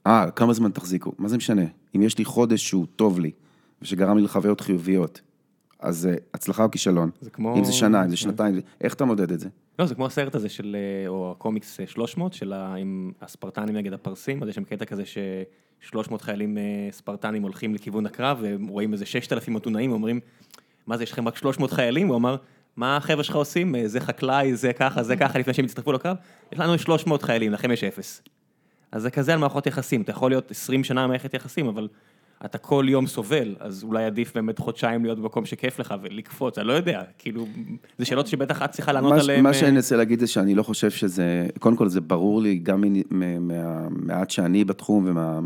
אה, 0.07 0.31
כמה 0.31 0.53
זמן 0.53 0.71
תחזיקו? 0.71 1.11
מה 1.17 1.27
זה 1.27 1.37
משנה? 1.37 1.61
אם 1.95 2.01
יש 2.01 2.17
לי 2.17 2.25
חודש 2.25 2.67
שהוא 2.67 2.85
טוב 2.95 3.19
לי, 3.19 3.31
ושגרם 3.81 4.17
לי 4.17 4.23
לחוויות 4.23 4.61
חיוביות, 4.61 5.21
אז 5.79 5.97
זה 5.97 6.15
הצלחה 6.33 6.63
או 6.63 6.71
כישלון. 6.71 7.09
זה 7.21 7.29
כמו- 7.29 7.57
אם 7.57 7.63
זה 7.63 7.71
שנה, 7.73 8.03
אם 8.03 8.09
זה 8.09 8.15
כן. 8.15 8.21
שנתיים, 8.21 8.59
איך 8.81 8.93
אתה 8.93 9.05
מודד 9.05 9.31
את 9.31 9.39
זה? 9.39 9.49
לא, 9.79 9.85
זה 9.85 9.95
כמו 9.95 10.05
הסרט 10.05 10.35
הזה 10.35 10.49
של, 10.49 10.75
אה, 11.03 11.07
או 11.07 11.31
הקומיקס 11.31 11.79
אה, 11.79 11.87
300, 11.87 12.33
של 12.33 12.53
ה- 12.53 12.75
עם 12.75 13.11
הספרטנים 13.21 13.75
נגד 13.75 13.93
הפרסים, 13.93 14.43
אז 14.43 14.49
יש 14.49 14.55
שם 14.55 14.63
קטע 14.63 14.85
כזה 14.85 15.03
ש-300 15.05 16.17
חיילים 16.21 16.57
אה, 16.57 16.63
ספרטנים 16.91 17.41
הולכים 17.43 17.75
לכיוון 17.75 18.05
הקרב, 18.05 18.37
והם 18.41 18.67
רואים 18.67 18.93
איזה 18.93 19.05
6,000 19.05 19.57
אתונאים, 19.57 19.91
ואומרים, 19.91 20.19
מה 20.87 20.97
זה, 20.97 21.03
יש 21.03 21.11
לכם 21.11 21.27
רק 21.27 21.35
300 21.37 21.71
חיילים? 21.71 22.07
הוא 22.07 22.15
אמר, 22.15 22.35
מה 22.77 22.97
החבר'ה 22.97 23.23
שלך 23.23 23.35
עושים? 23.35 23.75
אה, 23.75 23.87
זה 23.87 23.99
חקלאי, 23.99 24.55
זה 24.55 24.73
ככה, 24.73 25.03
זה 25.03 25.15
ככה, 25.15 25.39
לפני 25.39 25.53
שהם 25.53 25.65
יצטרפו 25.65 25.91
לקרב? 25.91 26.17
יש 26.53 26.59
לנו 26.59 26.79
300 26.79 27.23
חיילים, 27.23 27.51
לכם 27.51 27.71
יש 27.71 27.83
אפס. 27.83 28.21
אז 28.91 29.01
זה 29.01 29.09
כזה 29.09 29.33
על 29.33 29.39
מערכות 29.39 29.67
יחסים, 29.67 30.01
אתה 30.01 30.11
יכול 30.11 30.31
להיות 30.31 30.51
20 30.51 30.83
שנה 30.83 31.03
במערכת 31.03 31.33
יחסים, 31.33 31.67
אבל 31.67 31.87
אתה 32.45 32.57
כל 32.57 32.85
יום 32.89 33.07
סובל, 33.07 33.55
אז 33.59 33.83
אולי 33.83 34.05
עדיף 34.05 34.35
באמת 34.35 34.59
חודשיים 34.59 35.05
להיות 35.05 35.19
במקום 35.19 35.45
שכיף 35.45 35.79
לך 35.79 35.95
ולקפוץ, 36.01 36.57
אני 36.57 36.67
לא 36.67 36.73
יודע, 36.73 37.01
כאילו, 37.17 37.47
זה 37.97 38.05
שאלות 38.05 38.27
שבטח 38.27 38.61
את 38.61 38.71
צריכה 38.71 38.91
לענות 38.91 39.13
מה, 39.13 39.19
עליהן. 39.19 39.43
מה 39.43 39.49
אה, 39.49 39.53
שאני 39.53 39.71
מנסה 39.71 39.95
להגיד 39.95 40.19
זה 40.19 40.27
שאני 40.27 40.55
לא 40.55 40.63
חושב 40.63 40.91
שזה, 40.91 41.47
קודם 41.59 41.75
כל 41.75 41.89
זה 41.89 42.01
ברור 42.01 42.41
לי 42.41 42.55
גם 42.55 42.83
מהמעט 43.09 44.29
שאני 44.29 44.63
בתחום 44.63 45.05
ומה... 45.07 45.39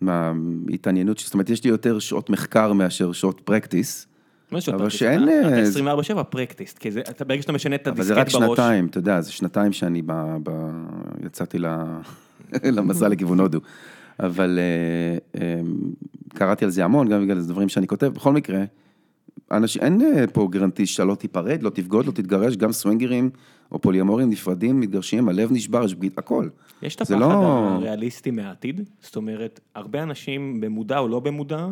מההתעניינות, 0.00 1.18
זאת 1.18 1.34
אומרת, 1.34 1.50
יש 1.50 1.64
לי 1.64 1.70
יותר 1.70 1.98
שעות 1.98 2.30
מחקר 2.30 2.72
מאשר 2.72 3.12
שעות 3.12 3.40
פרקטיס, 3.44 4.06
אבל? 4.74 4.88
שאין, 4.88 5.22
אתה 5.22 5.88
אה, 5.88 5.94
24/7 6.20 6.22
פרקטיסט, 6.22 6.78
כי 6.78 6.90
זה, 6.90 7.00
אתה 7.00 7.24
ברגע 7.24 7.42
שאתה 7.42 7.52
משנה 7.52 7.74
את 7.74 7.88
אבל 7.88 8.02
זה 8.02 8.14
רק 8.14 8.20
הדיסקט 8.20 8.40
בראש, 8.40 8.58
שנתיים, 8.58 8.86
אתה 8.86 8.98
יודע, 8.98 9.20
זה 9.20 9.32
שנתיים 9.32 9.72
שאני 9.72 10.02
ב, 10.06 10.12
ב, 10.42 10.50
יצאתי 11.26 11.58
למסע 12.76 13.08
לכיוון 13.08 13.40
הודו. 13.40 13.58
אבל 14.20 14.58
אה, 14.58 15.40
אה, 15.40 15.60
קראתי 16.28 16.64
על 16.64 16.70
זה 16.70 16.84
המון, 16.84 17.08
גם 17.08 17.22
בגלל 17.22 17.40
דברים 17.40 17.68
שאני 17.68 17.86
כותב. 17.86 18.06
בכל 18.06 18.32
מקרה, 18.32 18.64
אנשים, 19.50 19.82
אין 19.82 20.02
אה, 20.02 20.24
פה 20.26 20.48
גרנטי 20.50 20.86
שאתה 20.86 21.04
לא 21.04 21.14
תיפרד, 21.14 21.62
לא 21.62 21.70
תבגוד, 21.70 22.06
לא 22.06 22.12
תתגרש, 22.12 22.56
גם 22.56 22.72
סווינגרים 22.72 23.30
או 23.72 23.78
פוליומורים 23.78 24.30
נפרדים, 24.30 24.80
מתגרשים, 24.80 25.28
הלב 25.28 25.52
נשבר, 25.52 25.84
יש 25.84 25.94
בגיד, 25.94 26.12
הכל. 26.16 26.48
יש 26.82 26.96
את 26.96 27.00
הפחד 27.00 27.14
לא- 27.14 27.32
הריאליסטי 27.32 28.30
מהעתיד, 28.30 28.80
זאת 29.00 29.16
אומרת, 29.16 29.60
הרבה 29.74 30.02
אנשים 30.02 30.60
במודע 30.60 30.98
או 30.98 31.08
לא 31.08 31.20
במודע, 31.20 31.66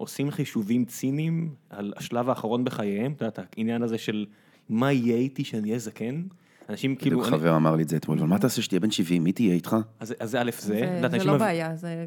עושים 0.00 0.30
חישובים 0.30 0.84
ציניים 0.84 1.54
על 1.70 1.92
השלב 1.96 2.28
האחרון 2.28 2.64
בחייהם, 2.64 3.12
אתה 3.12 3.24
יודע, 3.24 3.42
העניין 3.56 3.82
הזה 3.82 3.98
של 3.98 4.26
מה 4.68 4.92
יהיה 4.92 5.16
איתי 5.16 5.44
שאני 5.44 5.68
אהיה 5.68 5.78
זקן, 5.78 6.22
אנשים 6.68 6.96
כאילו, 6.96 7.20
בדיוק 7.20 7.34
חבר 7.34 7.56
אמר 7.56 7.76
לי 7.76 7.82
את 7.82 7.88
זה 7.88 7.96
אתמול, 7.96 8.18
אבל 8.18 8.28
מה 8.28 8.38
תעשה 8.38 8.62
שתהיה 8.62 8.80
בן 8.80 8.90
70, 8.90 9.24
מי 9.24 9.32
תהיה 9.32 9.54
איתך? 9.54 9.76
אז 10.00 10.36
א' 10.38 10.50
זה, 10.58 10.98
זה, 11.10 11.24
לא 11.24 11.38
בעיה, 11.38 11.76
זה 11.76 12.06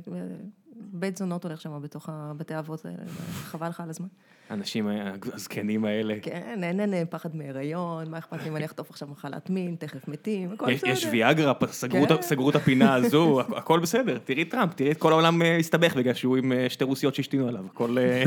בית 0.76 1.18
זונות 1.18 1.44
הולך 1.46 1.62
שם 1.62 1.80
בתוך 1.82 2.10
הבתי 2.12 2.54
האבות 2.54 2.86
האלה, 2.86 2.98
חבל 3.34 3.68
לך 3.68 3.80
על 3.80 3.90
הזמן. 3.90 4.08
האנשים 4.50 4.88
הזקנים 5.34 5.86
האלה, 5.86 6.16
כן, 6.22 6.64
אין, 6.64 6.80
אין, 6.80 6.94
אין 6.94 7.08
פחד 7.10 7.36
מהיריון, 7.36 8.12
מה 8.12 8.18
אכפת 8.18 8.44
לי 8.44 8.50
אם 8.50 8.56
אני 8.56 8.66
אחטוף 8.66 8.90
עכשיו 8.90 9.08
מחלת 9.08 9.50
מין, 9.50 9.76
תכף 9.80 10.08
מתים, 10.08 10.52
הכל 10.52 10.70
יש- 10.72 10.78
בסדר. 10.82 10.92
יש 10.92 11.06
ויאגרה, 11.12 11.54
סגרו 11.68 12.04
את 12.04 12.10
כן. 12.10 12.22
סגרו 12.22 12.50
את 12.50 12.56
הפינה 12.56 12.94
הזו, 12.96 13.40
הכ- 13.42 13.58
הכל 13.58 13.80
בסדר, 13.80 14.18
תראי 14.18 14.46
טראמפ, 14.46 14.74
תראי 14.74 14.92
את 14.92 14.98
כל 14.98 15.12
העולם 15.12 15.42
אה, 15.42 15.58
הסתבך 15.58 15.96
בגלל 15.96 16.14
שהוא 16.14 16.38
עם 16.38 16.52
אה, 16.52 16.70
שתי 16.70 16.84
רוסיות 16.84 17.16
שהשתינו 17.16 17.48
עליו, 17.48 17.66
הכל... 17.66 17.98
אה, 17.98 18.24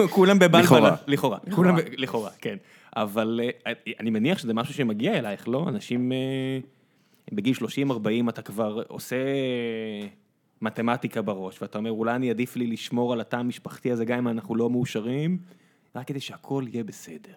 כולם 0.10 0.38
בבלבלה, 0.38 0.60
לכאורה. 1.06 1.38
לכאורה, 1.46 1.72
לכאורה, 1.96 2.30
כן, 2.38 2.56
אבל 2.96 3.40
אני 4.00 4.10
מניח 4.10 4.38
שזה 4.38 4.54
משהו 4.54 4.74
שמגיע 4.74 5.18
אלייך, 5.18 5.48
לא? 5.48 5.64
אנשים 5.68 6.12
בגיל 7.32 7.54
30-40 7.54 7.60
אתה 8.28 8.42
כבר 8.42 8.82
עושה 8.88 9.16
מתמטיקה 10.62 11.22
בראש, 11.22 11.62
ואתה 11.62 11.78
אומר, 11.78 11.90
אולי 11.90 12.14
אני 12.14 12.30
עדיף 12.30 12.56
לי 12.56 12.66
לשמור 12.66 13.12
על 13.12 13.20
התא 13.20 13.36
המשפחתי 13.36 13.92
הזה, 13.92 14.04
גם 14.04 14.18
אם 14.18 14.28
אנחנו 14.28 14.56
לא 14.56 14.70
מאושרים, 14.70 15.38
רק 15.96 16.06
כדי 16.06 16.20
שהכל 16.20 16.64
יהיה 16.68 16.84
בסדר. 16.84 17.34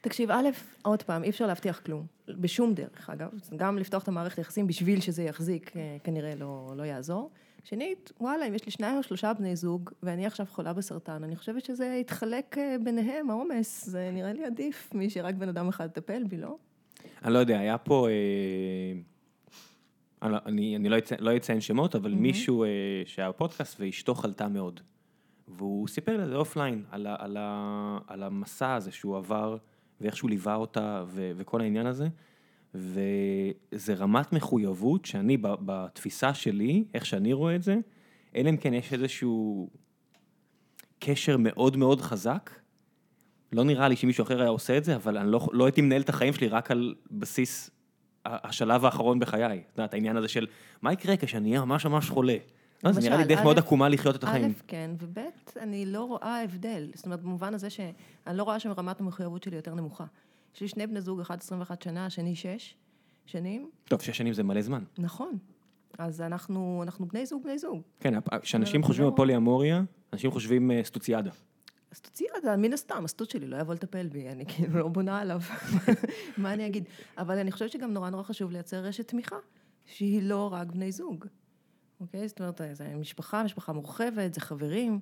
תקשיב, 0.00 0.30
א', 0.30 0.48
עוד 0.82 1.02
פעם, 1.02 1.24
אי 1.24 1.30
אפשר 1.30 1.46
להבטיח 1.46 1.80
כלום, 1.80 2.06
בשום 2.28 2.74
דרך, 2.74 3.10
אגב. 3.10 3.28
גם 3.56 3.78
לפתוח 3.78 4.02
את 4.02 4.08
המערכת 4.08 4.38
היחסים 4.38 4.66
בשביל 4.66 5.00
שזה 5.00 5.22
יחזיק, 5.22 5.76
אה, 5.76 5.96
כנראה 6.04 6.34
לא, 6.34 6.72
לא 6.76 6.82
יעזור. 6.82 7.30
שנית, 7.64 8.12
וואלה, 8.20 8.48
אם 8.48 8.54
יש 8.54 8.66
לי 8.66 8.72
שניים 8.72 8.98
או 8.98 9.02
שלושה 9.02 9.32
בני 9.34 9.56
זוג, 9.56 9.90
ואני 10.02 10.26
עכשיו 10.26 10.46
חולה 10.50 10.72
בסרטן, 10.72 11.24
אני 11.24 11.36
חושבת 11.36 11.64
שזה 11.64 11.86
יתחלק 12.00 12.58
אה, 12.58 12.76
ביניהם, 12.84 13.30
העומס, 13.30 13.86
זה 13.86 14.10
נראה 14.12 14.32
לי 14.32 14.44
עדיף 14.44 14.90
משרק 14.94 15.34
בן 15.34 15.48
אדם 15.48 15.68
אחד 15.68 15.86
יטפל 15.86 16.24
בי, 16.24 16.36
לא? 16.36 16.56
אני 17.24 17.32
לא 17.32 17.38
יודע, 17.38 17.58
היה 17.58 17.78
פה, 17.78 18.08
אה, 18.08 18.12
אני, 20.22 20.76
אני, 20.76 20.88
לא, 20.88 20.98
אציין, 20.98 21.20
לא 21.20 21.36
אציין 21.36 21.60
שמות, 21.60 21.94
אבל 21.94 22.12
mm-hmm. 22.12 22.16
מישהו 22.16 22.64
אה, 22.64 22.68
שהיה 23.06 23.28
בפודקאסט 23.28 23.80
ואשתו 23.80 24.14
חלתה 24.14 24.48
מאוד. 24.48 24.80
והוא 25.48 25.88
סיפר 25.88 26.16
לזה 26.16 26.36
offline, 26.36 26.84
על, 26.90 27.06
ה, 27.06 27.16
על, 27.18 27.36
ה, 27.36 27.98
על 28.06 28.22
המסע 28.22 28.74
הזה 28.74 28.92
שהוא 28.92 29.16
עבר, 29.16 29.56
ואיך 30.00 30.16
שהוא 30.16 30.30
ליווה 30.30 30.54
אותה, 30.54 31.04
ו, 31.06 31.32
וכל 31.36 31.60
העניין 31.60 31.86
הזה. 31.86 32.08
וזה 32.74 33.94
רמת 33.94 34.32
מחויבות 34.32 35.04
שאני, 35.04 35.36
ב- 35.36 35.54
בתפיסה 35.64 36.34
שלי, 36.34 36.84
איך 36.94 37.06
שאני 37.06 37.32
רואה 37.32 37.56
את 37.56 37.62
זה, 37.62 37.76
אלא 38.36 38.50
אם 38.50 38.56
כן 38.56 38.74
יש 38.74 38.92
איזשהו 38.92 39.70
קשר 40.98 41.36
מאוד 41.36 41.76
מאוד 41.76 42.00
חזק, 42.00 42.50
לא 43.52 43.64
נראה 43.64 43.88
לי 43.88 43.96
שמישהו 43.96 44.22
אחר 44.22 44.40
היה 44.40 44.50
עושה 44.50 44.76
את 44.76 44.84
זה, 44.84 44.96
אבל 44.96 45.18
אני 45.18 45.30
לא, 45.30 45.48
לא 45.52 45.64
הייתי 45.64 45.80
מנהל 45.80 46.00
את 46.00 46.08
החיים 46.08 46.32
שלי 46.32 46.48
רק 46.48 46.70
על 46.70 46.94
בסיס 47.10 47.70
השלב 48.24 48.84
האחרון 48.84 49.18
בחיי. 49.18 49.62
את 49.72 49.78
יודעת, 49.78 49.94
העניין 49.94 50.16
הזה 50.16 50.28
של, 50.28 50.46
מה 50.82 50.92
יקרה 50.92 51.16
כשאני 51.16 51.48
אהיה 51.50 51.64
ממש 51.64 51.86
ממש 51.86 52.10
חולה? 52.10 52.36
לא, 52.84 52.92
זה 52.92 53.00
נראה 53.00 53.16
לי 53.16 53.24
דרך 53.24 53.42
מאוד 53.42 53.58
עקומה 53.58 53.88
לחיות 53.88 54.16
את 54.16 54.24
החיים. 54.24 54.50
א', 54.50 54.62
כן, 54.68 54.90
וב', 54.98 55.18
אני 55.60 55.86
לא 55.86 56.04
רואה 56.04 56.42
הבדל. 56.42 56.90
זאת 56.94 57.06
אומרת, 57.06 57.20
במובן 57.22 57.54
הזה 57.54 57.70
שאני 57.70 57.92
לא 58.36 58.42
רואה 58.42 58.60
שרמת 58.60 59.00
המחויבות 59.00 59.42
שלי 59.42 59.56
יותר 59.56 59.74
נמוכה. 59.74 60.04
יש 60.54 60.60
לי 60.60 60.68
שני 60.68 60.86
בני 60.86 61.00
זוג, 61.00 61.20
אחד 61.20 61.38
21 61.40 61.82
שנה, 61.82 62.06
השני 62.06 62.34
6 62.34 62.74
שנים, 63.26 63.70
טוב, 63.84 64.02
שש 64.02 64.16
שנים 64.18 64.32
זה 64.32 64.42
מלא 64.42 64.62
זמן. 64.62 64.82
נכון. 64.98 65.38
אז 65.98 66.20
אנחנו, 66.20 66.80
אנחנו 66.82 67.08
בני 67.08 67.26
זוג, 67.26 67.42
בני 67.44 67.58
זוג. 67.58 67.82
כן, 68.00 68.14
כשאנשים 68.42 68.82
חושבים 68.82 69.06
על 69.06 69.10
לא- 69.10 69.16
פוליאמוריה, 69.16 69.82
אנשים 70.12 70.30
חושבים 70.30 70.70
אה, 70.70 70.80
סטוציאדה. 70.84 71.30
אז 71.92 72.00
תוציאי 72.00 72.28
את 72.36 72.42
זה, 72.42 72.56
מן 72.56 72.72
הסתם, 72.72 73.04
הסטוט 73.04 73.30
שלי 73.30 73.46
לא 73.46 73.56
יבוא 73.56 73.74
לטפל 73.74 74.08
בי, 74.08 74.28
אני 74.28 74.46
כאילו 74.46 74.78
לא 74.78 74.88
בונה 74.88 75.18
עליו, 75.18 75.40
מה 76.38 76.52
אני 76.52 76.66
אגיד? 76.66 76.84
אבל 77.18 77.38
אני 77.38 77.52
חושבת 77.52 77.70
שגם 77.70 77.92
נורא 77.92 78.10
נורא 78.10 78.22
חשוב 78.22 78.50
לייצר 78.50 78.76
רשת 78.76 79.08
תמיכה, 79.08 79.36
שהיא 79.86 80.22
לא 80.22 80.52
רק 80.52 80.66
בני 80.72 80.92
זוג, 80.92 81.26
אוקיי? 82.00 82.28
זאת 82.28 82.40
אומרת, 82.40 82.60
זה 82.72 82.94
משפחה, 82.96 83.42
משפחה 83.42 83.72
מורחבת, 83.72 84.34
זה 84.34 84.40
חברים, 84.40 85.00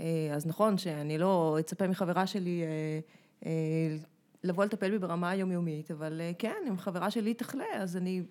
אה, 0.00 0.30
אז 0.34 0.46
נכון 0.46 0.78
שאני 0.78 1.18
לא 1.18 1.56
אצפה 1.60 1.88
מחברה 1.88 2.26
שלי 2.26 2.62
אה, 2.62 3.00
אה, 3.46 3.96
לבוא 4.44 4.64
לטפל 4.64 4.90
בי 4.90 4.98
ברמה 4.98 5.30
היומיומית, 5.30 5.90
אבל 5.90 6.20
כן, 6.38 6.56
אם 6.68 6.78
חברה 6.78 7.10
שלי 7.10 7.34
תחלה, 7.34 7.64
אז 7.74 7.96
אני 7.96 8.22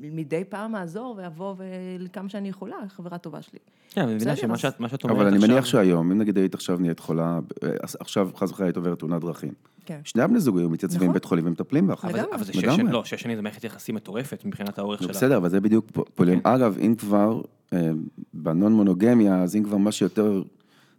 מדי 0.00 0.44
פעם 0.48 0.74
אעזור 0.76 1.14
ואבוא 1.18 1.54
לכמה 1.98 2.28
שאני 2.28 2.48
יכולה, 2.48 2.76
חברה 2.88 3.18
טובה 3.18 3.42
שלי. 3.42 3.58
כן, 3.90 4.00
אני 4.00 4.14
מבינה 4.14 4.36
שמה 4.36 4.58
שאת 4.58 4.80
אומרת 4.80 5.02
אבל 5.02 5.26
אני 5.26 5.36
עכשיו... 5.36 5.48
מניח 5.50 5.64
שהיום, 5.64 6.10
אם 6.12 6.18
נגיד 6.18 6.38
היית 6.38 6.54
עכשיו 6.54 6.78
נהיית 6.80 7.00
חולה, 7.00 7.38
אה, 7.64 7.68
עכשיו 8.00 8.30
חס 8.36 8.50
וחלילה 8.50 8.66
היית 8.68 8.76
עוברת 8.76 8.98
תאונת 8.98 9.20
דרכים. 9.20 9.52
כן. 9.86 10.00
שני 10.04 10.22
הבני 10.22 10.40
זוג 10.40 10.58
היו 10.58 10.70
מתייצבים 10.70 11.00
נכון. 11.00 11.08
בבית 11.10 11.24
חולים 11.24 11.46
ומטפלים 11.46 11.86
בך. 11.86 12.04
אבל 12.04 12.44
זה- 12.44 12.52
שש. 12.52 12.60
שנים, 12.60 12.86
לא, 12.86 13.04
שש 13.04 13.22
שנים 13.22 13.36
זה 13.36 13.42
מערכת 13.42 13.64
יחסים 13.64 13.94
מטורפת 13.94 14.44
מבחינת 14.44 14.78
האורך 14.78 15.00
נו, 15.00 15.04
שלה. 15.04 15.12
בסדר, 15.14 15.36
אבל 15.36 15.48
זה 15.48 15.60
בדיוק 15.60 15.86
פ- 15.92 16.08
פוליום. 16.14 16.40
אגב, 16.44 16.76
אם 16.78 16.94
כבר, 16.98 17.40
אה, 17.72 17.90
בנון 18.34 18.72
מונוגמיה, 18.72 19.42
אז 19.42 19.56
אם 19.56 19.62
כבר 19.64 19.76
מה 19.76 19.92
שיותר 19.92 20.42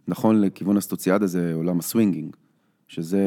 נכון 0.08 0.40
לכיוון 0.40 0.76
הסטוציאדה 0.76 1.26
זה 1.26 1.52
עולם 1.54 1.78
ה 1.78 1.84
swinging. 1.84 2.36
שזה, 2.88 3.26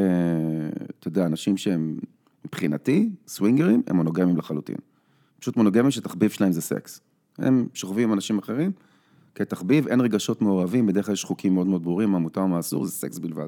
אתה 1.00 1.08
יודע, 1.08 1.26
אנשים 1.26 1.58
שהם, 1.58 2.00
מבחינתי, 2.46 3.10
סווינגרים, 3.28 3.82
הם 3.88 3.96
מונוגמים 3.96 4.38
לחלוטין. 4.38 4.76
פשוט 5.40 5.58
מונוגמים 5.58 5.92
שתחביב 5.92 6.32
שלהם 6.32 6.52
זה 6.52 6.62
סקס. 6.62 7.02
הם 7.38 7.68
שוכבים 7.74 8.10
עם 8.10 8.14
אנשים 8.14 8.38
אחרים, 8.38 8.72
כתחביב, 9.36 9.88
אין 9.88 10.02
רגשות 10.02 10.42
מעורבים, 10.42 10.88
בדרך 10.88 11.06
כלל 11.06 11.14
יש 11.14 11.24
חוקים 11.24 11.54
מאוד 11.54 11.68
מאוד 11.68 11.84
ברורים, 11.84 12.10
מה 12.10 12.20
מותר, 12.20 12.46
מה 12.46 12.60
אסור, 12.60 12.86
זה 12.86 12.92
סקס 12.92 13.20
בלבד. 13.20 13.48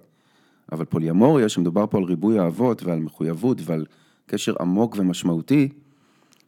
אבל 0.72 0.86
פוליומוריה, 0.86 1.50
שמדובר 1.50 1.88
פה 1.88 1.98
על 1.98 2.04
ריבוי 2.04 2.40
אהבות 2.40 2.84
ועל 2.84 3.00
מחויבות 3.00 3.58
ועל 3.66 3.86
קשר 4.26 4.54
עמוק 4.60 4.96
ומשמעותי, 5.00 5.70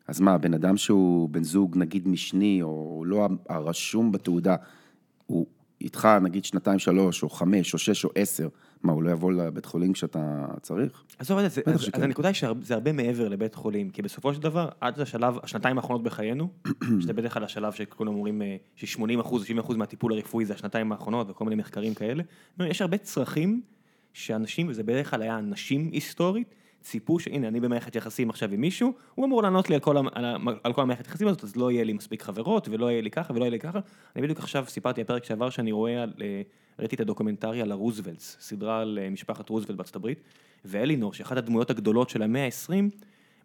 אז 0.08 0.20
מה, 0.20 0.38
בן 0.38 0.54
אדם 0.54 0.78
שהוא 0.78 1.30
בן 1.30 1.44
זוג 1.44 1.78
נגיד 1.78 2.08
משני, 2.08 2.60
או 2.62 3.04
לא 3.06 3.28
הרשום 3.50 4.12
בתעודה, 4.12 4.56
הוא 5.26 5.46
איתך 5.82 6.08
נגיד 6.22 6.46
שנתיים, 6.46 6.80
שלוש, 6.80 7.24
או 7.24 7.30
חמש, 7.30 7.74
או 7.74 7.80
שש, 7.80 8.06
או 8.06 8.10
עשר, 8.16 8.48
מה, 8.84 8.94
הוא 8.94 9.04
לא 9.04 9.10
יבוא 9.10 9.32
לבית 9.32 9.66
חולים 9.66 9.94
כשאתה 9.94 10.46
צריך? 10.62 11.04
עזוב 11.20 11.40
את 11.40 11.52
זה, 11.52 11.62
אז, 11.66 11.82
שכן. 11.82 11.98
אז 11.98 12.04
הנקודה 12.04 12.28
היא 12.28 12.36
שזה 12.36 12.74
הרבה 12.74 12.92
מעבר 12.92 13.28
לבית 13.28 13.56
חולים, 13.56 13.90
כי 13.90 14.02
בסופו 14.02 14.34
של 14.34 14.42
דבר, 14.42 14.70
עד 14.82 15.00
השלב, 15.00 15.38
השנתיים 15.44 15.78
האחרונות 15.78 16.04
בחיינו, 16.04 16.50
שזה 17.02 17.14
בדרך 17.14 17.34
כלל 17.34 17.44
השלב 17.44 17.74
שכולם 17.74 18.14
אומרים 18.14 18.42
אה, 18.42 18.56
ש-80 18.76 19.22
אחוז, 19.22 19.44
70 19.44 19.60
אחוז 19.60 19.78
מהטיפול 19.78 20.14
הרפואי 20.14 20.46
זה 20.46 20.54
השנתיים 20.54 20.92
האחרונות, 20.92 21.30
וכל 21.30 21.46
מיני 21.46 21.56
מחקרים 21.56 21.94
כאלה, 21.94 22.24
יש 22.60 22.82
הרבה 22.82 22.98
צרכים 22.98 23.62
שאנשים, 24.14 24.68
וזה 24.70 24.84
בדרך 24.84 25.10
כלל 25.10 25.22
היה 25.22 25.42
נשים 25.42 25.90
היסטורית, 25.92 26.56
ציפו 26.84 27.20
שהנה, 27.20 27.48
אני 27.48 27.60
במערכת 27.60 27.96
יחסים 27.96 28.30
עכשיו 28.30 28.52
עם 28.52 28.62
מישהו, 28.62 28.94
הוא 29.16 29.26
אמור 29.26 29.44
לענות 29.44 29.70
לי 29.70 29.76
על 29.76 29.82
כל, 29.82 29.98
על, 29.98 30.26
על 30.64 30.74
כל 30.74 30.82
המערכת 30.82 31.08
יחסים 31.08 31.28
הזאת, 31.28 31.44
אז 31.44 31.56
לא 31.56 31.72
יהיה 31.72 31.84
לי 31.84 31.94
מספיק 31.94 32.22
חברות, 32.22 32.68
ולא 32.72 32.92
יהיה 32.92 33.02
לי 33.02 33.12
ככה, 33.12 33.34
ולא 33.34 33.44
יהיה 33.44 33.52
לי 33.52 33.60
ככה. 33.60 33.80
אני 34.16 34.24
בדיוק 34.24 34.40
עכשיו 34.40 34.66
סיפרתי 34.68 35.04
בפרק 35.04 35.24
שעבר 35.24 35.50
שאני 35.50 35.72
רואה, 35.72 36.04
על, 36.04 36.14
אה, 36.22 36.42
ראיתי 36.80 36.96
את 36.96 37.02
הדוקומנטרי 37.02 37.62
על 37.62 37.72
ה 37.72 37.77
Roosevelts, 37.77 38.38
סדרה 38.40 38.82
על 38.82 39.00
אה, 39.02 39.10
משפחת 39.10 39.50
רוזוולט 39.50 39.78
בארצות 39.78 39.96
הברית, 39.96 40.22
ואלינור, 40.66 41.14
שאחת 41.14 41.38
הדמויות 41.38 41.70
הגדולות 41.70 42.10
של 42.10 42.22
המאה 42.22 42.46
ה-20, 42.46 42.74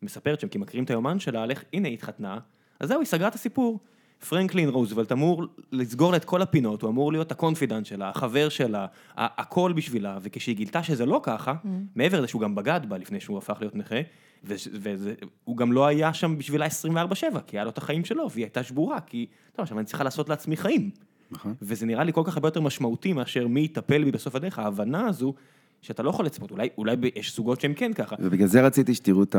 מספרת 0.02 0.40
שם, 0.40 0.48
כי 0.48 0.58
מכירים 0.58 0.84
את 0.84 0.90
היומן 0.90 1.18
שלה, 1.18 1.42
על 1.42 1.50
איך, 1.50 1.64
הנה 1.72 1.88
היא 1.88 1.94
התחתנה, 1.94 2.38
אז 2.80 2.88
זהו, 2.88 3.00
היא 3.00 3.06
סגרה 3.06 3.28
את 3.28 3.34
הסיפור. 3.34 3.78
פרנקלין 4.28 4.68
רוזוולט 4.68 5.12
אמור 5.12 5.44
לסגור 5.72 6.10
לה 6.10 6.16
את 6.16 6.24
כל 6.24 6.42
הפינות, 6.42 6.82
הוא 6.82 6.90
אמור 6.90 7.12
להיות 7.12 7.32
ה 7.32 7.38
confidant 7.38 7.86
שלה, 7.86 8.08
החבר 8.08 8.48
שלה, 8.48 8.86
הכל 9.16 9.72
בשבילה, 9.76 10.18
וכשהיא 10.22 10.56
גילתה 10.56 10.82
שזה 10.82 11.06
לא 11.06 11.20
ככה, 11.22 11.54
מעבר 11.94 12.18
לזה 12.18 12.28
שהוא 12.28 12.42
גם 12.42 12.54
בגד 12.54 12.80
בה 12.88 12.98
לפני 12.98 13.20
שהוא 13.20 13.38
הפך 13.38 13.56
להיות 13.60 13.74
נכה, 13.74 13.96
והוא 14.44 15.56
גם 15.56 15.72
לא 15.72 15.86
היה 15.86 16.14
שם 16.14 16.38
בשבילה 16.38 16.66
24/7, 16.66 17.40
כי 17.46 17.56
היה 17.56 17.64
לו 17.64 17.70
את 17.70 17.78
החיים 17.78 18.04
שלו, 18.04 18.30
והיא 18.30 18.44
הייתה 18.44 18.62
שבורה, 18.62 19.00
כי, 19.00 19.26
טוב, 19.52 19.62
עכשיו 19.62 19.78
אני 19.78 19.86
צריכה 19.86 20.04
לעשות 20.04 20.28
לעצמי 20.28 20.56
חיים. 20.56 20.90
נכון. 21.30 21.54
וזה 21.62 21.86
נראה 21.86 22.04
לי 22.04 22.12
כל 22.12 22.22
כך 22.24 22.36
הרבה 22.36 22.48
יותר 22.48 22.60
משמעותי 22.60 23.12
מאשר 23.12 23.48
מי 23.48 23.60
יטפל 23.60 24.04
בי 24.04 24.10
בסוף 24.10 24.34
הדרך, 24.34 24.58
ההבנה 24.58 25.06
הזו, 25.06 25.34
שאתה 25.82 26.02
לא 26.02 26.10
יכול 26.10 26.26
לצפות, 26.26 26.50
אולי, 26.50 26.68
אולי 26.78 26.96
יש 27.16 27.36
זוגות 27.36 27.60
שהם 27.60 27.74
כן 27.74 27.92
ככה. 27.92 28.16
ובגלל 28.18 28.46
זה 28.48 28.60
רציתי 28.62 28.94
שתראו 28.94 29.22
את 29.22 29.36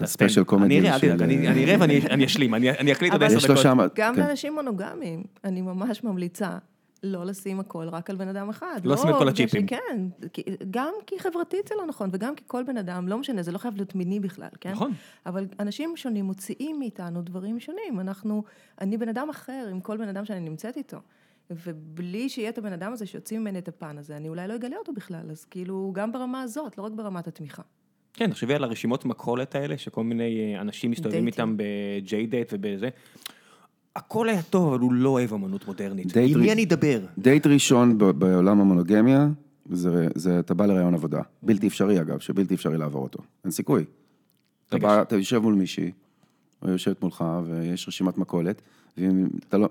ה 0.00 0.04
special 0.04 0.34
תן, 0.34 0.40
אני 0.40 0.46
comedy 0.46 0.80
אראה, 0.80 0.94
אל 0.94 1.00
תדאג, 1.00 1.22
אני 1.22 1.48
אני 1.48 1.64
אראה 1.64 1.76
ואני 1.80 2.00
אני 2.10 2.24
אשלים, 2.26 2.54
אני 2.54 2.70
אני 2.70 2.92
אקליט 2.92 3.12
עוד 3.12 3.22
עשר 3.22 3.54
דקות. 3.54 3.66
גם 3.94 4.14
כן. 4.14 4.20
לאנשים 4.20 4.54
מונוגמיים, 4.54 5.22
אני 5.44 5.60
ממש 5.60 6.04
ממליצה 6.04 6.58
לא 7.02 7.24
לשים 7.24 7.60
הכל 7.60 7.88
רק 7.88 8.10
על 8.10 8.16
בן 8.16 8.28
אדם 8.28 8.48
אחד. 8.48 8.80
לא 8.84 8.94
לשים 8.94 9.08
את 9.08 9.14
כל 9.14 9.18
בגלל 9.20 9.28
הצ'יפים. 9.28 9.66
כי- 10.32 10.42
גם 10.70 10.92
כי 11.06 11.18
חברתית 11.18 11.68
זה 11.68 11.74
לא 11.78 11.86
נכון, 11.86 12.10
וגם 12.12 12.34
כי 12.34 12.44
כל 12.46 12.62
בן 12.66 12.76
אדם, 12.76 13.08
לא 13.08 13.18
משנה, 13.18 13.42
זה 13.42 13.52
לא 13.52 13.58
חייב 13.58 13.74
להיות 13.76 13.94
מיני 13.94 14.20
בכלל, 14.20 14.48
כן? 14.60 14.72
נכון. 14.72 14.92
אבל 15.26 15.46
אנשים 15.60 15.92
שונים 15.96 16.24
מוציאים 16.24 16.78
מאיתנו 16.78 17.22
דברים 17.22 17.60
שונים. 17.60 18.00
אנחנו, 18.00 18.42
אני 18.80 18.96
בן 18.98 19.08
אדם 19.08 19.28
אחר 19.30 19.66
עם 19.70 19.80
כל 19.80 19.96
בן 19.96 20.08
אדם 20.08 20.24
שאני 20.24 20.40
נמצאת 20.40 20.76
איתו. 20.76 20.98
ובלי 21.66 22.28
שיהיה 22.28 22.48
את 22.48 22.58
הבן 22.58 22.72
אדם 22.72 22.92
הזה 22.92 23.06
שיוציא 23.06 23.38
ממני 23.38 23.58
את 23.58 23.68
הפן 23.68 23.98
הזה, 23.98 24.16
אני 24.16 24.28
אולי 24.28 24.48
לא 24.48 24.54
אגלה 24.54 24.76
אותו 24.76 24.92
בכלל. 24.92 25.30
אז 25.30 25.44
כאילו, 25.44 25.90
גם 25.94 26.12
ברמה 26.12 26.42
הזאת, 26.42 26.78
לא 26.78 26.82
רק 26.82 26.92
ברמת 26.92 27.28
התמיכה. 27.28 27.62
כן, 28.12 28.30
תחשבי 28.30 28.54
על 28.54 28.64
הרשימות 28.64 29.04
מכולת 29.04 29.54
האלה, 29.54 29.78
שכל 29.78 30.04
מיני 30.04 30.54
אה, 30.54 30.60
אנשים 30.60 30.90
מסתובבים. 30.90 31.26
איתם 31.26 31.56
ב-J 31.56 32.30
דייט 32.30 32.52
ובזה. 32.52 32.88
הכל 33.96 34.28
היה 34.28 34.42
טוב, 34.42 34.68
אבל 34.72 34.80
הוא 34.80 34.92
לא 34.92 35.08
אוהב 35.08 35.34
אמנות 35.34 35.66
מודרנית. 35.66 36.16
עם 36.16 36.40
מי 36.40 36.52
אני 36.52 36.64
אדבר? 36.64 37.00
דייט 37.18 37.46
ראשון 37.46 37.98
ב- 37.98 38.04
בעולם 38.04 38.60
המונוגמיה, 38.60 39.28
זה, 39.70 40.08
זה 40.14 40.38
אתה 40.40 40.54
בא 40.54 40.66
לראיון 40.66 40.94
עבודה. 40.94 41.20
בלתי 41.42 41.66
אפשרי 41.66 42.00
אגב, 42.00 42.18
שבלתי 42.18 42.54
אפשרי 42.54 42.78
לעבור 42.78 43.02
אותו. 43.02 43.22
אין 43.44 43.50
סיכוי. 43.52 43.84
אתה 44.68 44.78
בא, 44.78 45.02
אתה 45.02 45.16
יושב 45.16 45.38
מול 45.38 45.54
מישהי, 45.54 45.90
או 46.62 46.70
יושבת 46.70 47.02
מולך, 47.02 47.24
ויש 47.46 47.88
רשימת 47.88 48.18
מכולת, 48.18 48.62
ואתה 48.96 49.58
לא... 49.58 49.68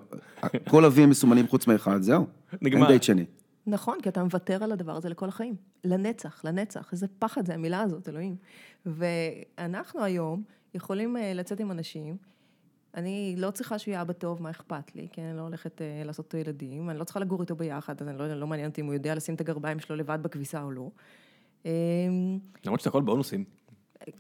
כל 0.70 0.86
אבים 0.86 1.10
מסומנים 1.10 1.48
חוץ 1.48 1.68
מאחד, 1.68 2.02
זהו. 2.02 2.28
נגמר. 2.62 2.82
אין 2.82 2.88
דייט 2.88 3.04
שני. 3.04 3.26
נכון, 3.68 3.98
כי 4.04 4.10
אתה 4.10 4.24
מוותר 4.24 4.64
על 4.64 4.72
הדבר 4.72 4.96
הזה 4.96 5.10
לכל 5.10 5.28
החיים. 5.28 5.56
לנצח, 5.84 6.46
לנצח. 6.46 6.90
איזה 6.92 7.08
פחד 7.20 7.46
זה 7.46 7.54
המילה 7.54 7.82
הזאת, 7.82 8.10
אלוהים. 8.10 8.36
ואנחנו 8.86 10.04
היום 10.04 10.44
יכולים 10.74 11.18
אה, 11.18 11.34
לצאת 11.34 11.60
עם 11.60 11.72
אנשים. 11.72 12.18
אני 12.96 13.36
לא 13.38 13.52
צריכה 13.52 13.80
שהוא 13.80 13.92
יהיה 13.92 14.02
אבא 14.02 14.14
טוב, 14.14 14.42
מה 14.42 14.50
אכפת 14.50 14.96
לי? 14.96 15.08
כן, 15.12 15.22
אני 15.22 15.38
לא 15.38 15.42
הולכת 15.42 15.82
אה, 15.82 16.02
לעשות 16.06 16.26
אותו 16.26 16.38
ילדים. 16.38 16.90
אני 16.90 17.00
לא 17.00 17.04
צריכה 17.04 17.20
לגור 17.20 17.42
איתו 17.42 17.56
ביחד, 17.56 18.02
אז 18.02 18.08
אני 18.08 18.18
לא, 18.18 18.34
לא 18.34 18.48
מעניין 18.48 18.70
אותי 18.70 18.82
אם 18.82 18.86
הוא 18.86 18.94
יודע 18.94 19.16
לשים 19.16 19.36
את 19.36 19.42
הגרביים 19.42 19.80
שלו 19.80 19.96
לבד 19.96 20.20
בכביסה 20.22 20.64
או 20.64 20.72
לא. 20.72 20.90
אה, 21.66 21.72
למרות 22.66 22.80
שזה 22.80 22.90
הכל 22.90 23.02
בונוסים. 23.02 23.44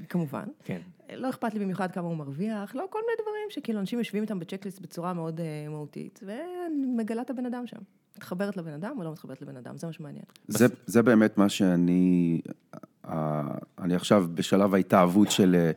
כמובן. 0.10 0.44
כן. 0.64 0.82
לא 1.16 1.30
אכפת 1.30 1.54
לי 1.54 1.60
במיוחד 1.60 1.92
כמה 1.92 2.08
הוא 2.08 2.18
מרוויח, 2.18 2.76
לא, 2.76 2.86
כל 2.90 3.00
מיני 3.00 3.22
דברים 3.22 3.46
שכאילו 3.50 3.80
אנשים 3.80 4.00
יושבים 4.00 4.24
איתם 4.24 4.40
בצ'קליסט 4.40 4.80
בצורה 4.80 5.14
מאוד 5.14 5.40
uh, 5.40 5.70
מהותית, 5.70 6.20
ואני 6.26 6.86
מגלה 6.98 7.22
את 7.22 7.30
הבן 7.30 7.46
אדם 7.46 7.68
שם. 7.68 7.78
מתחברת 8.18 8.58
לבן 8.58 8.74
אדם 8.74 8.96
או 8.98 9.04
לא 9.04 9.12
מתחברת 9.12 9.42
לבן 9.42 9.58
אדם, 9.58 9.78
זה 9.78 9.88
מה 9.88 9.94
שמעניין. 9.94 10.24
זה, 10.48 10.66
זה 10.86 11.02
באמת 11.02 11.38
מה 11.38 11.50
שאני, 11.50 12.42
אה, 13.06 13.42
אני 13.80 13.96
עכשיו 13.96 14.26
בשלב 14.34 14.74
ההתאהבות 14.74 15.32
של 15.32 15.56
אה, 15.56 15.72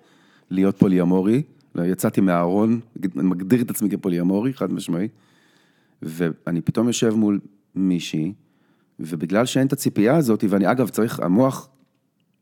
להיות 0.50 0.78
פוליאמורי, 0.78 1.42
יצאתי 1.74 2.20
מהארון, 2.20 2.80
אני 3.02 3.08
מגדיר 3.14 3.62
את 3.62 3.70
עצמי 3.70 3.90
כפוליאמורי, 3.90 4.54
חד 4.54 4.72
משמעי, 4.72 5.08
ואני 6.02 6.60
פתאום 6.60 6.86
יושב 6.86 7.14
מול 7.14 7.40
מישהי, 7.74 8.32
ובגלל 9.00 9.46
שאין 9.46 9.66
את 9.66 9.72
הציפייה 9.72 10.16
הזאת, 10.16 10.44
ואני 10.48 10.70
אגב 10.70 10.88
צריך, 10.88 11.20
המוח 11.20 11.68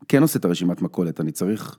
כן 0.07 0.21
עושה 0.21 0.39
את 0.39 0.45
הרשימת 0.45 0.81
מכולת, 0.81 1.21
אני 1.21 1.31
צריך, 1.31 1.77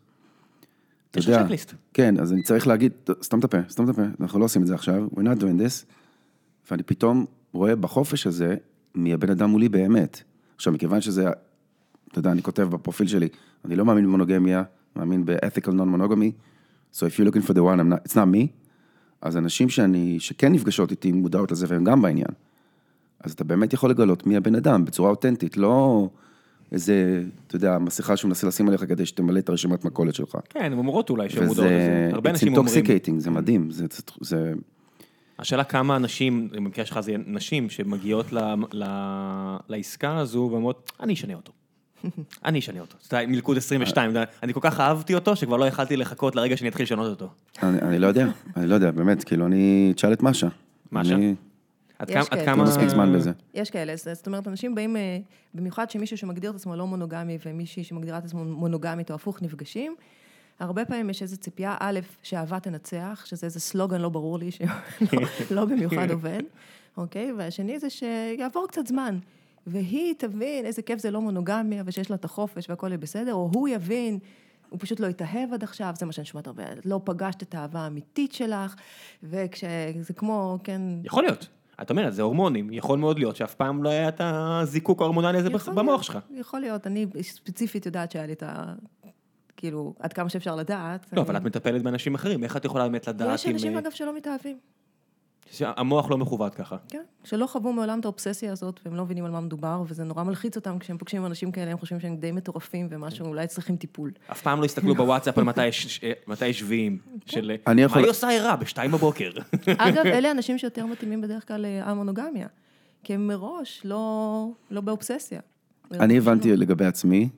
אתה 1.11 1.19
יש 1.19 1.27
יודע, 1.27 1.45
צ'קליסט. 1.45 1.75
כן, 1.95 2.21
אז 2.21 2.33
אני 2.33 2.43
צריך 2.43 2.67
להגיד, 2.67 2.93
"טוב, 3.05 3.17
סתום 3.23 3.41
את 3.41 3.45
הפה, 3.45 3.59
סתום 3.69 3.91
את 3.91 3.91
הפה, 3.91 4.03
אנחנו 4.21 4.39
לא 4.39 4.45
עושים 4.45 4.63
את 4.63 4.67
זה 4.67 4.75
עכשיו, 4.75 5.09
we're 5.15 5.19
not 5.19 5.41
doing 5.41 5.61
this, 5.61 5.85
ואני 6.71 6.83
פתאום 6.83 7.27
רואה 7.53 7.77
בחופש 7.77 8.27
הזה 8.27 8.57
מי 8.95 9.13
הבן 9.13 9.31
אדם 9.31 9.51
מולי 9.51 9.69
באמת. 9.69 10.23
עכשיו, 10.57 10.73
מכיוון 10.73 11.01
שזה, 11.01 11.31
אתה 12.09 12.19
יודע, 12.19 12.33
אני 12.33 12.43
כותב 12.43 12.63
בפרופיל 12.63 13.07
שלי, 13.07 13.29
אני 13.65 13.77
לא 13.77 13.85
מאמין 13.85 14.05
במונוגמיה, 14.05 14.63
מאמין 14.97 15.25
ב-ethical 15.25 15.71
non-monogamy, 15.71 16.33
so 16.95 16.99
if 16.99 17.19
you're 17.19 17.33
looking 17.33 17.49
for 17.49 17.53
the 17.53 17.63
one, 17.63 17.81
I'm 17.81 17.93
not, 17.93 18.09
it's 18.09 18.15
not 18.15 18.35
me, 18.35 18.47
אז 19.21 19.37
אנשים 19.37 19.69
שאני, 19.69 20.21
שכן 20.21 20.53
נפגשות 20.53 20.91
איתי 20.91 21.13
מודעות 21.13 21.53
לזה 21.53 21.67
והם 21.69 21.85
גם 21.85 22.03
בעניין, 22.03 22.35
אז 23.21 23.33
אתה 23.33 23.45
באמת 23.45 23.73
יכול 23.73 23.91
לגלות 23.91 24.27
מי 24.27 24.37
הבן 24.37 24.55
אדם 24.55 24.85
בצורה 24.85 25.11
אותנטית, 25.11 25.57
לא 25.57 26.09
איזה, 26.73 27.23
אתה 27.47 27.57
יודע, 27.57 27.79
מסכה 27.79 28.17
שהוא 28.17 28.29
מנסה 28.29 28.47
לשים 28.47 28.69
עליך 28.69 28.85
כדי 28.89 29.07
שתמלא 29.07 29.39
את 29.39 29.49
הרשימת 29.49 29.85
מכולת 29.85 30.15
שלך. 30.15 30.37
כן, 30.49 30.61
הן 30.65 30.73
אומרות 30.73 31.11
אולי 31.11 31.29
שהן 31.29 31.47
מודעות 31.47 31.67
לזה. 31.67 32.11
הרבה 32.13 32.31
אנשים 32.31 32.57
אומרים. 32.57 32.85
intoxicating, 32.85 33.19
זה 33.19 33.31
מדהים, 33.31 33.71
זה, 33.71 33.87
זה, 33.91 34.03
זה, 34.21 34.53
השאלה 35.39 35.65
כמה 35.65 35.97
אנשים, 35.97 36.49
במקרה 36.53 36.85
שלך 36.85 37.01
זה 37.01 37.15
נשים, 37.27 37.71
שמגיעות 37.71 38.33
ל, 38.33 38.39
ל, 38.73 38.85
לעסקה 39.69 40.19
הזו 40.19 40.49
ואומרות, 40.53 40.93
אני 41.01 41.15
אשנה 41.15 41.35
אותו. 41.35 41.53
אני 42.45 42.59
אשנה 42.59 42.81
אותו. 42.81 42.97
אתה 43.07 43.17
יודע, 43.17 43.27
מלכוד 43.27 43.57
22, 43.57 44.11
אתה 44.11 44.19
יודע, 44.19 44.31
אני 44.43 44.53
כל 44.53 44.61
כך 44.63 44.81
אהבתי 44.81 45.15
אותו, 45.15 45.37
שכבר 45.37 45.57
לא 45.57 45.65
יכלתי 45.65 45.97
לחכות 45.97 46.37
לרגע 46.37 46.57
שאני 46.57 46.69
אתחיל 46.69 46.85
לשנות 46.85 47.11
אותו. 47.11 47.29
אני, 47.63 47.81
אני 47.81 47.99
לא 47.99 48.07
יודע, 48.07 48.27
אני 48.57 48.67
לא 48.67 48.75
יודע, 48.75 48.91
באמת, 48.91 49.25
כאילו, 49.25 49.47
אני, 49.47 49.93
תשאל 49.97 50.13
את 50.13 50.23
משה. 50.23 50.49
משה? 50.93 51.17
עד 52.03 52.11
יש 52.11 52.15
כמה, 52.15 52.23
עד 52.23 52.29
כאלה. 52.29 52.45
כמה... 52.45 52.65
מספיק 52.65 52.89
זמן 52.89 53.13
בזה. 53.13 53.33
יש 53.55 53.71
כאלה, 53.71 53.97
זאת 53.97 54.17
זאת 54.17 54.27
אומרת, 54.27 54.49
אנשים 54.49 54.75
באים, 54.75 54.97
אה, 54.97 55.19
במיוחד 55.55 55.91
שמישהו 55.91 56.19
שמגדיר 56.19 56.51
את 56.51 56.55
עצמו 56.55 56.77
לא 56.77 56.87
מונוגמי 56.87 57.39
ומישהי 57.47 57.85
שמגדירה 57.85 58.19
את 58.19 58.25
עצמו 58.25 58.45
מונוגמית 58.45 59.11
או 59.11 59.15
הפוך 59.15 59.43
נפגשים, 59.43 59.95
הרבה 60.61 60.85
פעמים 60.85 61.11
יש 61.11 61.23
איזו 61.23 61.37
ציפייה, 61.37 61.77
א', 61.81 62.01
שאהבה 62.23 62.61
תנצח, 62.61 63.23
שזה 63.27 63.47
איזה 63.47 63.61
סלוגן 63.61 64.01
לא 64.01 64.09
ברור 64.09 64.39
לי, 64.39 64.51
שלא 64.51 64.67
לא 65.57 65.65
במיוחד 65.65 66.11
עובד, 66.11 66.43
אוקיי? 66.97 67.33
והשני 67.33 67.79
זה 67.79 67.91
שיעבור 67.91 68.67
קצת 68.69 68.87
זמן, 68.87 69.19
והיא 69.67 70.15
תבין 70.19 70.67
איזה 70.67 70.83
כיף 70.83 70.99
זה 70.99 71.11
לא 71.11 71.21
מונוגמיה, 71.21 71.83
ושיש 71.87 72.11
לה 72.11 72.17
את 72.17 72.25
החופש 72.25 72.71
והכל 72.71 72.87
יהיה 72.89 72.99
בסדר, 72.99 73.35
או 73.35 73.51
הוא 73.55 73.69
יבין, 73.69 74.19
הוא 74.69 74.79
פשוט 74.81 75.01
לא 75.01 75.07
התאהב 75.07 75.53
עד 75.53 75.63
עכשיו, 75.63 75.95
זה 75.99 76.07
מה 76.07 76.13
שאני 76.13 76.25
שומעת 76.25 76.47
הרבה, 76.47 76.63
לא 76.85 77.01
פגשת 77.05 77.43
את 77.43 77.55
האהבה 77.55 77.81
האמיתית 77.81 78.33
שלך, 78.33 78.75
וכשזה 79.23 80.13
כמו, 80.17 80.59
כן, 80.65 80.83
יכול 81.05 81.23
להיות. 81.23 81.49
את 81.83 81.91
אומרת, 81.91 82.15
זה 82.15 82.23
הורמונים, 82.23 82.73
יכול 82.73 82.99
מאוד 82.99 83.19
להיות 83.19 83.37
שאף 83.37 83.55
פעם 83.55 83.83
לא 83.83 83.89
היה 83.89 84.09
את 84.09 84.21
הזיקוק 84.25 85.03
ההורמונלי 85.03 85.39
הזה 85.39 85.51
במוח 85.75 86.03
שלך. 86.03 86.19
יכול 86.31 86.61
להיות, 86.61 86.87
אני 86.87 87.07
ספציפית 87.23 87.87
יודעת 87.87 88.11
שהיה 88.11 88.27
לי 88.27 88.33
את 88.33 88.43
ה... 88.43 88.75
כאילו, 89.57 89.95
עד 90.01 90.13
כמה 90.13 90.29
שאפשר 90.29 90.57
לדעת. 90.57 91.07
לא, 91.13 91.23
אבל 91.23 91.37
את 91.37 91.43
מטפלת 91.43 91.83
באנשים 91.83 92.15
אחרים, 92.15 92.45
איך 92.45 92.57
את 92.57 92.65
יכולה 92.65 92.85
באמת 92.85 93.09
לדעת 93.09 93.35
יש 93.35 93.47
אם... 93.47 93.53
אנשים, 93.53 93.75
אה, 93.75 93.79
אגב, 93.79 93.91
שלא 93.91 94.17
מתאהבים, 94.17 94.59
המוח 95.61 96.11
לא 96.11 96.19
מכוות 96.19 96.55
ככה. 96.55 96.77
כן, 96.89 97.03
שלא 97.25 97.47
חוו 97.47 97.73
מעולם 97.73 98.01
את 98.01 98.05
האובססיה 98.05 98.53
הזאת, 98.53 98.81
והם 98.85 98.95
לא 98.97 99.05
מבינים 99.05 99.25
על 99.25 99.31
מה 99.31 99.41
מדובר, 99.41 99.83
וזה 99.89 100.05
נורא 100.05 100.23
מלחיץ 100.23 100.57
אותם 100.57 100.79
כשהם 100.79 100.99
פוגשים 100.99 101.27
אנשים 101.27 101.53
כאלה, 101.53 101.71
הם 101.71 101.79
חושבים 101.79 102.01
שהם 102.01 102.17
די 102.17 102.33
מטורפים, 102.33 102.87
ומשהו, 102.91 103.27
אולי 103.27 103.47
צריכים 103.47 103.77
טיפול. 103.77 104.11
אף 104.33 104.43
פעם 104.43 104.61
לא 104.61 104.65
הסתכלו 104.65 104.95
בוואטסאפ 104.95 105.39
על 105.39 105.45
מתי 105.45 105.67
יש- 105.67 106.01
אה, 106.05 106.13
מתי 106.27 106.47
יש 106.47 106.59
שביעים. 106.59 106.99
של 107.27 107.51
אה, 107.51 107.73
אני 107.73 107.83
יכול- 107.83 108.01
מה 108.01 108.07
היא 108.07 108.11
עושה 108.11 108.31
ערה 108.31 108.57
בשתיים 108.57 108.91
בבוקר? 108.91 109.31
אגב, 109.79 110.07
אלה 110.07 110.31
אנשים 110.31 110.59
שיותר 110.59 110.87
מתאימים 110.87 111.21
בדרך 111.21 111.49
כלל 111.49 111.61
להמונוגמיה, 111.69 112.47
כי 113.05 113.15
הם 113.15 113.27
מראש 113.27 113.81
לא, 113.85 114.49
לא 114.71 114.81
באובססיה. 114.81 115.41
אני 115.93 116.19
הבנתי 116.19 116.57
לגבי 116.57 116.85
עצמי, 116.85 117.29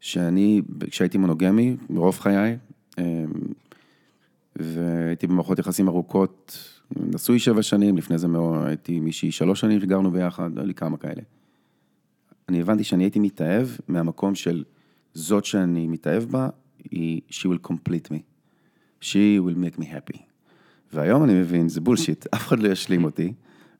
שאני, 0.00 0.62
כשהייתי 0.90 1.18
מונוגמי, 1.18 1.76
ברוב 1.90 2.18
חיי, 2.18 2.56
אמ, 2.98 3.04
והייתי 4.56 5.26
במערכות 5.26 5.58
יחסים 5.58 5.88
ארוכות, 5.88 6.58
נשוי 6.96 7.38
שבע 7.38 7.62
שנים, 7.62 7.96
לפני 7.96 8.18
זה 8.18 8.26
הייתי 8.64 8.92
עם 8.92 9.04
מישהי 9.04 9.32
שלוש 9.32 9.60
שנים, 9.60 9.78
וגרנו 9.82 10.10
ביחד, 10.10 10.58
היו 10.58 10.66
לי 10.66 10.74
כמה 10.74 10.96
כאלה. 10.96 11.22
אני 12.48 12.60
הבנתי 12.60 12.84
שאני 12.84 13.04
הייתי 13.04 13.18
מתאהב 13.18 13.68
מהמקום 13.88 14.34
של 14.34 14.64
זאת 15.14 15.44
שאני 15.44 15.86
מתאהב 15.86 16.22
בה, 16.22 16.48
היא, 16.90 17.20
she 17.30 17.46
will 17.46 17.70
complete 17.70 18.08
me. 18.10 18.18
she 19.00 19.38
will 19.38 19.56
make 19.56 19.80
me 19.80 19.84
happy. 19.84 20.18
והיום 20.92 21.24
אני 21.24 21.34
מבין, 21.34 21.68
זה 21.68 21.80
בולשיט, 21.80 22.26
אף 22.34 22.46
אחד 22.46 22.58
לא 22.58 22.68
ישלים 22.68 23.04
אותי, 23.04 23.32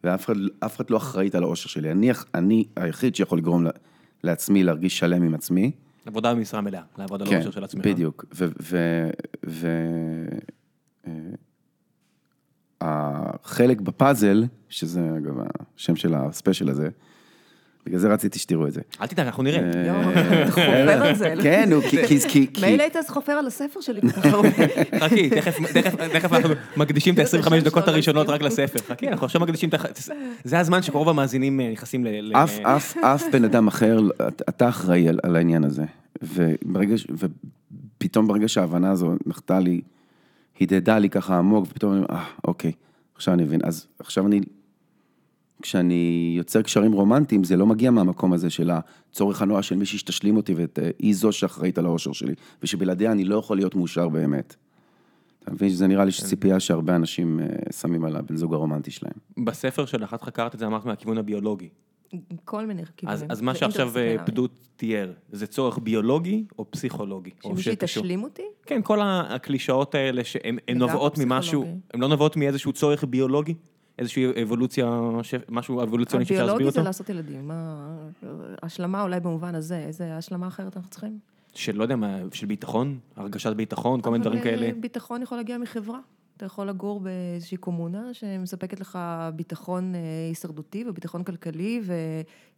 ואף 0.05 0.25
אחד, 0.25 0.35
אחד 0.61 0.91
לא 0.91 0.97
אחראית 0.97 1.35
על 1.35 1.43
האושר 1.43 1.69
שלי. 1.69 1.91
אני, 1.91 2.11
אני 2.35 2.65
היחיד 2.77 3.15
שיכול 3.15 3.39
לגרום 3.39 3.67
לעצמי 4.25 4.63
להרגיש 4.63 4.99
שלם 4.99 5.23
עם 5.23 5.35
עצמי, 5.35 5.73
עבודה 6.07 6.35
במשרה 6.35 6.61
מלאה, 6.61 6.83
לעבוד 6.99 7.23
על 7.23 7.29
כן, 7.29 7.37
האושר 7.37 7.51
של 7.51 7.65
עצמך. 7.65 7.87
בדיוק. 7.87 8.25
ו... 8.35 8.47
ו, 8.63 8.77
ו 9.47 9.67
אה, 11.07 11.13
החלק 12.81 13.81
בפאזל, 13.81 14.45
שזה 14.69 15.01
אגב 15.19 15.35
השם 15.77 15.97
של 15.97 16.15
הספיישל 16.15 16.69
הזה, 16.71 16.89
בגלל 17.87 17.99
זה 17.99 18.09
רציתי 18.09 18.39
שתראו 18.39 18.67
את 18.67 18.73
זה. 18.73 18.81
אל 19.03 19.07
תדאג, 19.07 19.27
אנחנו 19.27 19.43
נראה. 19.43 19.59
אה, 19.61 19.87
יואו, 19.87 20.11
אתה 20.43 20.51
חופר 20.51 21.03
על 21.03 21.15
זה. 21.15 21.35
כן, 21.43 21.69
נו, 21.71 21.81
כי- 22.29 22.47
מילא 22.63 22.83
היית 22.83 22.97
אז 22.97 23.09
חופר 23.09 23.33
על 23.33 23.47
הספר 23.47 23.81
שלי 23.81 24.01
כל 24.01 24.09
כך 24.11 24.27
הרבה. 24.27 24.49
חכי, 25.01 25.31
תכף, 25.31 26.33
אנחנו 26.33 26.49
מקדישים 26.77 27.15
את 27.15 27.19
כאילו, 27.29 27.43
ה-25 27.43 27.47
את 27.49 27.53
השם 27.53 27.65
דקות 27.65 27.89
הראשונות. 27.89 28.29
רק 28.29 28.43
לספר. 28.43 28.79
חכי, 28.95 29.09
אנחנו 29.09 29.25
עכשיו 29.27 29.41
מקדישים 29.41 29.69
את 29.69 29.75
ה... 29.75 29.79
זה 30.45 30.59
הזמן 30.59 30.83
שרוב 30.83 31.09
המאזינים 31.09 31.61
אה, 31.61 31.71
נכנסים 31.73 32.05
ל... 32.05 32.33
אף, 32.37 32.59
אף, 32.63 32.97
אף 32.97 33.25
בן 33.33 33.45
אדם 33.45 33.67
אחר, 33.69 34.01
אתה 34.49 34.69
אחראי 34.69 35.09
על, 35.09 35.19
על 35.23 35.37
העניין 35.37 35.65
הזה. 35.65 35.85
וברגע, 36.23 36.99
ש- 36.99 37.07
ופתאום 37.99 38.27
ברגע 38.29 38.49
שההבנה 38.49 38.91
הזו 38.91 39.13
נחתה 39.27 39.59
לי, 39.61 39.81
הדהדה 40.61 40.99
לי 40.99 41.11
ככה 41.11 41.39
עמוק, 41.39 41.67
ופתאום 41.71 41.93
אני 41.93 42.01
אומר, 42.01 42.11
אה, 42.15 42.25
אוקיי, 42.45 42.73
עכשיו 43.15 43.35
אני 43.35 43.43
מבין. 43.43 43.61
אז 43.65 43.87
עכשיו 43.99 44.27
אני, 44.27 44.41
כשאני 45.63 46.35
יוצר 46.37 46.63
קשרים 46.63 46.93
רומנטיים, 46.93 47.45
זה 47.45 47.57
לא 47.57 47.67
מגיע 47.67 47.91
מהמקום 47.91 48.33
הזה 48.33 48.51
של 48.51 48.71
הצורך 48.71 49.43
הנואש 49.43 49.69
של 49.69 49.77
מישהי 49.77 49.99
שתשלים 49.99 50.37
אותי, 50.37 50.55
והיא 50.57 51.15
זו 51.15 51.33
שאחראית 51.33 51.79
על 51.79 51.87
האושר 51.87 52.13
שלי, 52.13 52.35
ושבלעדיה 52.63 53.13
אני 53.13 53.25
לא 53.25 53.37
יכול 53.37 53.57
להיות 53.57 53.75
מאושר 53.75 54.09
באמת. 54.09 54.57
אתה 55.43 55.53
מבין 55.53 55.71
שזה 55.71 55.87
נראה 55.87 56.05
לי 56.05 56.13
שציפייה 56.13 56.61
שהרבה 56.61 56.97
אנשים 56.97 57.41
אה, 57.41 57.47
שמים 57.73 58.05
על 58.05 58.17
הבן 58.17 58.37
זוג 58.37 58.55
הרומנטי 58.55 58.91
שלהם. 58.91 59.13
בספר 59.45 59.87
שלך, 59.87 60.15
את 60.15 60.23
חקרת 60.23 60.55
את 60.55 60.59
זה, 60.59 60.67
אמרת 60.67 60.85
מהכיוון 60.85 61.19
הביולוגי. 61.19 61.69
כל 62.45 62.67
מיני 62.67 62.83
כיוונים. 62.97 63.23
אז, 63.31 63.39
אז 63.39 63.41
מה 63.41 63.55
שעכשיו 63.55 63.99
אה. 63.99 64.17
פדות 64.27 64.51
תיאר, 64.77 65.13
זה 65.33 65.47
צורך 65.47 65.79
ביולוגי 65.83 66.45
או 66.59 66.71
פסיכולוגי? 66.71 67.31
שמישהי? 67.43 67.77
תשלים 67.79 68.23
אותי? 68.23 68.43
כן, 68.67 68.81
כל 68.83 68.99
הקלישאות 69.03 69.95
האלה 69.95 70.25
שהן 70.25 70.59
נובעות 70.75 71.19
ממשהו. 71.19 71.65
הן 71.95 72.01
לא 72.01 72.09
נובעות 72.09 72.37
מאיזשהו 72.37 72.73
צורך 72.73 73.05
ביולוגי? 73.05 73.55
איזושהי 73.99 74.43
אבולוציה, 74.43 75.01
ש- 75.23 75.35
משהו 75.49 75.83
אבולוציוני 75.83 76.25
שאפשר 76.25 76.35
להסביר 76.35 76.55
הביולוגי 76.55 76.75
זה 76.75 76.81
אותו? 76.81 76.89
לעשות 76.89 77.09
ילדים. 77.09 77.49
מה... 77.49 77.87
השלמה 78.63 79.03
אולי 79.03 79.21
במובן 79.21 79.55
הזה, 79.55 79.79
איזה 79.79 80.17
השלמה 80.17 80.49
אחרת 80.49 80.77
אנחנו 80.77 80.91
צריכים? 80.91 81.19
של 81.55 81.77
לא 81.77 81.83
יודע 81.83 81.97
מה, 81.97 82.19
של 82.33 82.47
ביטחון, 82.47 82.99
הרגשת 83.17 83.53
ביטחון, 83.53 84.01
כל 84.01 84.11
מיני 84.11 84.25
דברים 84.25 84.43
כאלה. 84.43 84.67
אה, 84.67 84.73
ביטחון 84.81 85.23
יכול 85.23 85.39
להגיע 85.39 85.59
מחברה. 85.59 85.99
אתה 86.41 86.47
יכול 86.47 86.69
לגור 86.69 87.01
באיזושהי 87.01 87.57
קומונה 87.57 88.15
שמספקת 88.15 88.81
לך 88.81 88.99
ביטחון 89.35 89.95
אה, 89.95 90.01
הישרדותי 90.29 90.85
וביטחון 90.89 91.25
כלכלי 91.25 91.81
ו... 91.85 91.95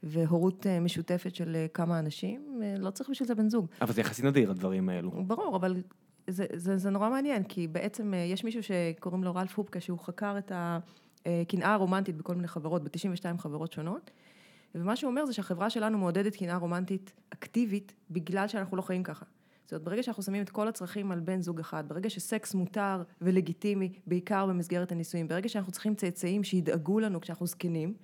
והורות 0.02 0.66
אה, 0.66 0.80
משותפת 0.80 1.34
של 1.34 1.56
אה, 1.56 1.66
כמה 1.74 1.98
אנשים. 1.98 2.60
לא 2.78 2.90
צריך 2.90 3.10
בשביל 3.10 3.26
זה 3.26 3.34
בן 3.34 3.48
זוג. 3.48 3.66
אבל 3.80 3.92
זה 3.92 4.00
יחסית 4.00 4.24
נדיר, 4.24 4.50
הדברים 4.50 4.88
האלו. 4.88 5.10
ברור, 5.10 5.56
אבל 5.56 5.76
זה, 6.26 6.46
זה, 6.54 6.76
זה 6.76 6.90
נורא 6.90 7.10
מעניין, 7.10 7.44
כי 7.44 7.68
בעצם 7.68 8.14
יש 8.32 8.44
מישהו 8.44 8.62
שקוראים 8.62 9.24
לו 9.24 9.34
רלף 9.34 9.58
הופקה, 9.58 9.80
שהוא 9.80 9.98
חקר 9.98 10.38
את 10.38 10.52
הקנאה 11.26 11.72
הרומנטית 11.74 12.16
בכל 12.16 12.34
מיני 12.34 12.48
חברות, 12.48 12.84
ב-92 12.84 13.38
חברות 13.38 13.72
שונות, 13.72 14.10
ומה 14.74 14.96
שהוא 14.96 15.10
אומר 15.10 15.26
זה 15.26 15.32
שהחברה 15.32 15.70
שלנו 15.70 15.98
מעודדת 15.98 16.36
קנאה 16.36 16.56
רומנטית 16.56 17.12
אקטיבית, 17.30 17.92
בגלל 18.10 18.48
שאנחנו 18.48 18.76
לא 18.76 18.82
חיים 18.82 19.02
ככה. 19.02 19.24
זאת 19.62 19.72
אומרת, 19.72 19.84
ברגע 19.84 20.02
שאנחנו 20.02 20.22
שמים 20.22 20.42
את 20.42 20.50
כל 20.50 20.68
הצרכים 20.68 21.12
על 21.12 21.20
בן 21.20 21.42
זוג 21.42 21.60
אחד, 21.60 21.88
ברגע 21.88 22.10
שסקס 22.10 22.54
מותר 22.54 23.02
ולגיטימי, 23.20 23.92
בעיקר 24.06 24.46
במסגרת 24.46 24.92
הנישואים, 24.92 25.28
ברגע 25.28 25.48
שאנחנו 25.48 25.72
צריכים 25.72 25.94
צאצאים 25.94 26.44
שידאגו 26.44 27.00
לנו 27.00 27.20
כשאנחנו 27.20 27.46
זקנים, 27.46 27.94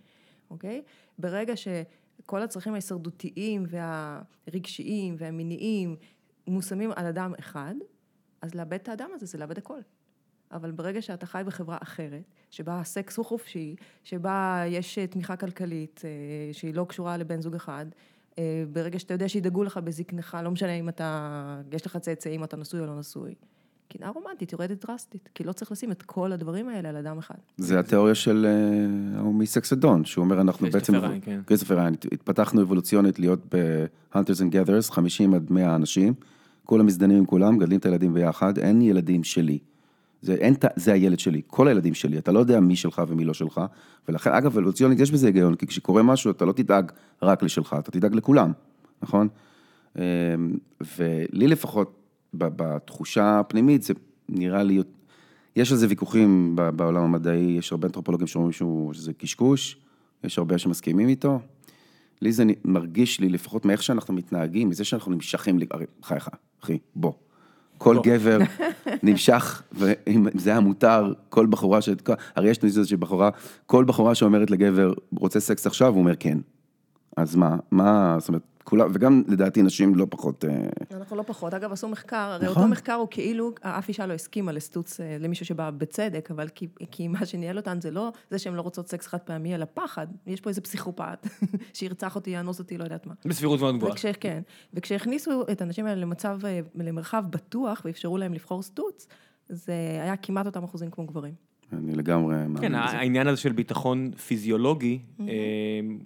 אוקיי? 0.51 0.83
ברגע 1.19 1.55
שכל 1.57 2.43
הצרכים 2.43 2.73
ההישרדותיים 2.73 3.67
והרגשיים 3.69 5.17
והמיניים 5.19 5.97
מושמים 6.47 6.91
על 6.97 7.07
אדם 7.07 7.33
אחד, 7.39 7.75
אז 8.43 8.55
לאבד 8.55 8.75
את 8.75 8.89
האדם 8.89 9.11
הזה 9.15 9.27
זה 9.27 9.39
לאבד 9.39 9.59
הכל. 9.59 9.81
אבל 10.53 10.71
ברגע 10.71 11.03
שאתה 11.03 11.27
חי 11.27 11.43
בחברה 11.47 11.79
אחרת, 11.83 12.23
שבה 12.51 12.81
הסקס 12.81 13.17
הוא 13.17 13.27
חופשי, 13.27 13.77
שבה 14.05 14.63
יש 14.67 14.99
אה, 14.99 15.07
תמיכה 15.07 15.37
כלכלית 15.37 16.03
אה, 16.05 16.53
שהיא 16.53 16.75
לא 16.75 16.87
קשורה 16.89 17.17
לבן 17.17 17.41
זוג 17.41 17.55
אחד, 17.55 17.87
ברגע 18.73 18.99
שאתה 18.99 19.15
יודע 19.15 19.29
שידאגו 19.29 19.65
לך 19.65 19.77
בזקנך, 19.77 20.37
לא 20.45 20.51
משנה 20.51 20.73
אם 20.75 20.89
אתה, 20.89 21.61
יש 21.73 21.87
לך 21.87 21.97
צאצאים, 21.97 22.45
אתה 22.45 22.57
נשוי 22.57 22.81
או 22.81 22.87
לא 22.87 22.99
נשוי, 22.99 23.35
קנאה 23.89 24.09
רומנטית 24.11 24.53
יורדת 24.53 24.87
דרסטית, 24.87 25.29
כי 25.35 25.45
לא 25.45 25.53
צריך 25.53 25.73
לשים 25.73 25.93
את 25.93 26.03
כל 26.03 26.33
הדברים 26.33 26.69
האלה 26.69 26.89
על 26.89 26.97
אדם 26.97 27.19
אחד. 27.19 27.35
זה 27.57 27.79
התיאוריה 27.79 28.15
של 28.15 28.47
אה, 28.47 29.19
ההוא 29.19 29.35
מ 29.35 29.44
Sex 29.44 29.73
at 29.73 29.82
Dawn, 29.82 30.05
שהוא 30.05 30.25
אומר, 30.25 30.41
אנחנו 30.41 30.71
בעצם... 30.71 30.93
כריסטופר 30.93 31.09
ריאן, 31.09 31.21
כן. 31.25 31.41
כריסטופר 31.47 31.79
ריאן, 31.79 31.95
התפתחנו 32.13 32.63
אבולוציונית 32.63 33.19
להיות 33.19 33.55
ב-Hunters 33.55 34.41
and 34.41 34.53
Gathers, 34.53 34.93
50 34.93 35.35
עד 35.35 35.47
100 35.51 35.77
אנשים, 35.77 36.15
כולם 36.65 36.87
מזדנים 36.87 37.19
עם 37.19 37.25
כולם, 37.25 37.55
מגדלים 37.55 37.79
את 37.79 37.87
הילדים 37.87 38.15
ביחד, 38.15 38.59
אין 38.59 38.83
ילדים 38.83 39.25
שלי. 39.25 39.59
זה, 40.23 40.35
אין, 40.35 40.55
זה 40.77 40.93
הילד 40.93 41.19
שלי, 41.19 41.43
כל 41.47 41.69
הילדים 41.69 41.95
שלי, 41.95 42.19
אתה 42.19 42.33
לא 42.33 42.39
יודע 42.39 42.61
מי 42.61 42.77
שלך 42.77 43.03
ומי 43.09 43.25
לא 43.25 43.35
שלך, 43.35 43.61
ולכן, 44.09 44.33
אגב, 44.33 44.47
אבולוציונית 44.47 45.01
יש 45.01 45.11
בזה 45.11 45.27
היגיון, 45.27 45.55
כי 45.55 45.67
כשקורה 45.67 46.03
משהו, 46.03 46.31
אתה 46.31 46.45
לא 46.45 46.53
תדאג 46.53 46.93
רק 47.23 47.43
לשלך, 47.43 47.77
אתה 47.79 47.91
תדאג 47.91 48.15
לכולם, 48.15 48.53
נכון? 49.03 49.29
אמ, 49.97 50.03
ולי 50.99 51.47
לפחות, 51.49 51.95
בתחושה 52.35 53.41
הפנימית, 53.41 53.83
זה 53.83 53.95
נראה 54.29 54.63
לי, 54.63 54.83
יש 55.57 55.73
על 55.73 55.79
זה 55.79 55.87
ויכוחים 55.89 56.57
בעולם 56.77 57.03
המדעי, 57.03 57.55
יש 57.59 57.73
הרבה 57.73 57.87
אנתרופולוגים 57.87 58.27
שאומרים 58.27 58.53
שזה 58.93 59.13
קשקוש, 59.13 59.77
יש 60.25 60.39
הרבה 60.39 60.59
שמסכימים 60.59 61.09
איתו. 61.09 61.41
לי 62.23 62.33
זה 62.33 62.45
מרגיש 62.65 63.21
לי, 63.21 63.29
לפחות 63.29 63.65
מאיך 63.65 63.83
שאנחנו 63.83 64.15
מתנהגים, 64.15 64.69
מזה 64.69 64.85
שאנחנו 64.85 65.13
נמשכים, 65.13 65.59
הרי, 65.71 65.85
חייך, 66.03 66.29
אחי, 66.63 66.79
בוא. 66.97 67.13
כל 67.79 67.95
בוא. 67.95 68.03
גבר 68.05 68.39
נמשך, 69.03 69.63
ואם 69.73 70.27
זה 70.35 70.51
היה 70.51 70.61
מותר, 70.61 71.13
כל 71.29 71.47
בחורה, 71.47 71.83
ש... 71.83 71.89
הרי 72.37 72.51
יש 72.51 72.63
ניסיון 72.63 72.85
של 72.85 72.97
בחורה, 72.97 73.31
כל 73.67 73.85
בחורה 73.85 74.15
שאומרת 74.15 74.51
לגבר, 74.51 74.93
רוצה 75.19 75.41
סקס 75.41 75.67
עכשיו, 75.67 75.89
הוא 75.89 75.99
אומר 75.99 76.15
כן. 76.19 76.39
אז 77.17 77.37
מה, 77.37 77.57
מה, 77.71 78.17
זאת 78.19 78.29
אומרת, 78.29 78.43
כולם, 78.69 78.91
וגם 78.95 79.23
לדעתי 79.29 79.63
נשים 79.63 79.95
לא 79.95 80.07
פחות, 80.11 80.45
אה, 80.45 80.69
אנחנו 80.97 81.17
לא 81.17 81.23
פחות. 81.23 81.55
אגב, 81.55 81.73
עשו 81.73 81.89
מחקר, 81.89 82.17
הרי 82.17 82.45
נכון. 82.47 82.63
אותו 82.63 82.71
מחקר 82.71 82.95
הוא 82.95 83.09
כאילו, 83.11 83.53
אף 83.61 83.89
אישה 83.89 84.07
לא 84.07 84.13
הסכימה 84.13 84.53
לסטוץ 84.53 85.01
אה, 85.01 85.17
למישהו 85.21 85.47
שבא 85.47 85.71
בצדק, 85.71 86.31
אבל 86.31 86.49
כי, 86.49 86.69
כי 86.91 87.09
מה 87.09 87.27
שניהל 87.27 87.57
אותן 87.57 87.81
זה 87.81 87.91
לא 87.91 88.13
זה 88.31 88.39
שהן 88.39 88.55
לא 88.55 88.63
רוצות 88.63 88.89
סקס 88.89 89.07
חד 89.07 89.19
פעמי, 89.19 89.55
אלא 89.55 89.67
פחד. 89.75 90.07
יש 90.27 90.41
פה 90.41 90.51
איזה 90.51 90.61
פסיכופת 90.61 91.27
שירצח 91.75 92.15
אותי, 92.15 92.31
יאנוס 92.31 92.59
אותי, 92.59 92.79
לא 92.79 92.85
יודעת 92.85 93.07
מה. 93.07 93.15
בסבירות 93.25 93.61
מאוד 93.61 93.77
גבוהה. 93.77 93.95
כן, 94.21 94.43
וכשהכניסו 94.75 95.43
את 95.53 95.61
האנשים 95.61 95.87
האלה 95.87 96.01
למצב, 96.01 96.39
אה, 96.45 96.61
למרחב 96.75 97.25
בטוח 97.31 97.83
ואפשרו 97.85 98.19
להם 98.19 98.35
לבחור 98.35 98.63
סטוץ, 98.63 99.07
זה 99.49 99.73
היה 100.03 100.17
כמעט 100.17 100.47
אותם 100.47 100.65
אחוזים 100.65 100.91
כמו 100.91 101.07
גברים. 101.07 101.48
אני 101.73 101.93
לגמרי 101.95 102.35
כן, 102.35 102.51
מאמין 102.53 102.73
בזה. 102.73 102.79
העניין 102.99 103.27
הזה 103.27 103.41
של 103.41 103.53
ביטחון 103.53 104.11
פיזיולוגי 104.27 104.99
אה, 105.21 105.27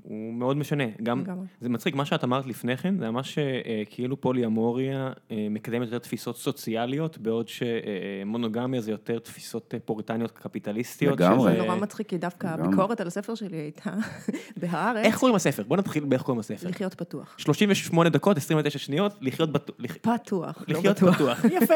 הוא 0.03 0.33
מאוד 0.35 0.57
משנה. 0.57 0.85
גם, 1.03 1.21
לגמרי. 1.21 1.47
זה 1.61 1.69
מצחיק, 1.69 1.95
מה 1.95 2.05
שאת 2.05 2.25
אמרת 2.25 2.47
לפני 2.47 2.77
כן, 2.77 2.99
זה 2.99 3.11
ממש 3.11 3.39
אה, 3.39 3.43
כאילו 3.91 4.21
פוליאמוריה 4.21 5.13
אה, 5.31 5.47
מקדמת 5.51 5.87
יותר 5.87 5.99
תפיסות 5.99 6.37
סוציאליות, 6.37 7.19
בעוד 7.19 7.49
שמונוגמיה 7.49 8.81
זה 8.81 8.91
יותר 8.91 9.19
תפיסות 9.19 9.75
אה, 9.75 9.79
פוריטניות 9.85 10.31
קפיטליסטיות. 10.31 11.21
לגמרי. 11.21 11.51
שזה- 11.53 11.61
זה 11.61 11.67
נורא 11.67 11.77
מצחיק, 11.81 12.09
כי 12.09 12.19
דווקא 12.19 12.47
לגמרי. 12.47 12.67
הביקורת 12.67 13.01
על 13.01 13.07
הספר 13.07 13.35
שלי 13.35 13.57
הייתה 13.57 13.91
בהארץ, 14.61 15.05
איך 15.07 15.19
קוראים 15.19 15.37
לספר? 15.37 15.63
בוא 15.63 15.77
נתחיל 15.77 16.05
באיך 16.05 16.23
קוראים 16.23 16.41
לספר. 16.41 16.69
לחיות 16.69 16.95
פתוח. 16.95 17.35
38 17.39 18.09
דקות, 18.09 18.37
29 18.37 18.79
שניות, 18.79 19.15
לחיות 19.21 19.53
בטוח. 19.53 19.77
פתוח, 20.03 20.65
לא 20.69 20.79
לחיות 20.79 20.97
בטוח. 21.03 21.15
בטוח. 21.15 21.45
יפה. 21.63 21.75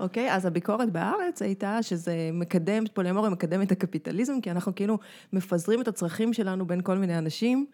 אוקיי? 0.00 0.34
אז 0.34 0.46
הביקורת 0.46 0.92
בארץ 0.92 1.42
הייתה 1.42 1.82
שזה 1.82 2.30
מקדם, 2.32 2.84
פוליאמוריה 2.94 3.27
מקדם 3.30 3.62
את 3.62 3.72
הקפיטליזם, 3.72 4.40
כי 4.40 4.50
אנחנו 4.50 4.74
כאילו 4.74 4.98
מפזרים 5.32 5.80
את 5.80 5.88
הצרכים 5.88 6.32
שלנו 6.32 6.66
בין 6.66 6.80
כל 6.82 6.98
מיני 6.98 7.18
אנשים. 7.18 7.66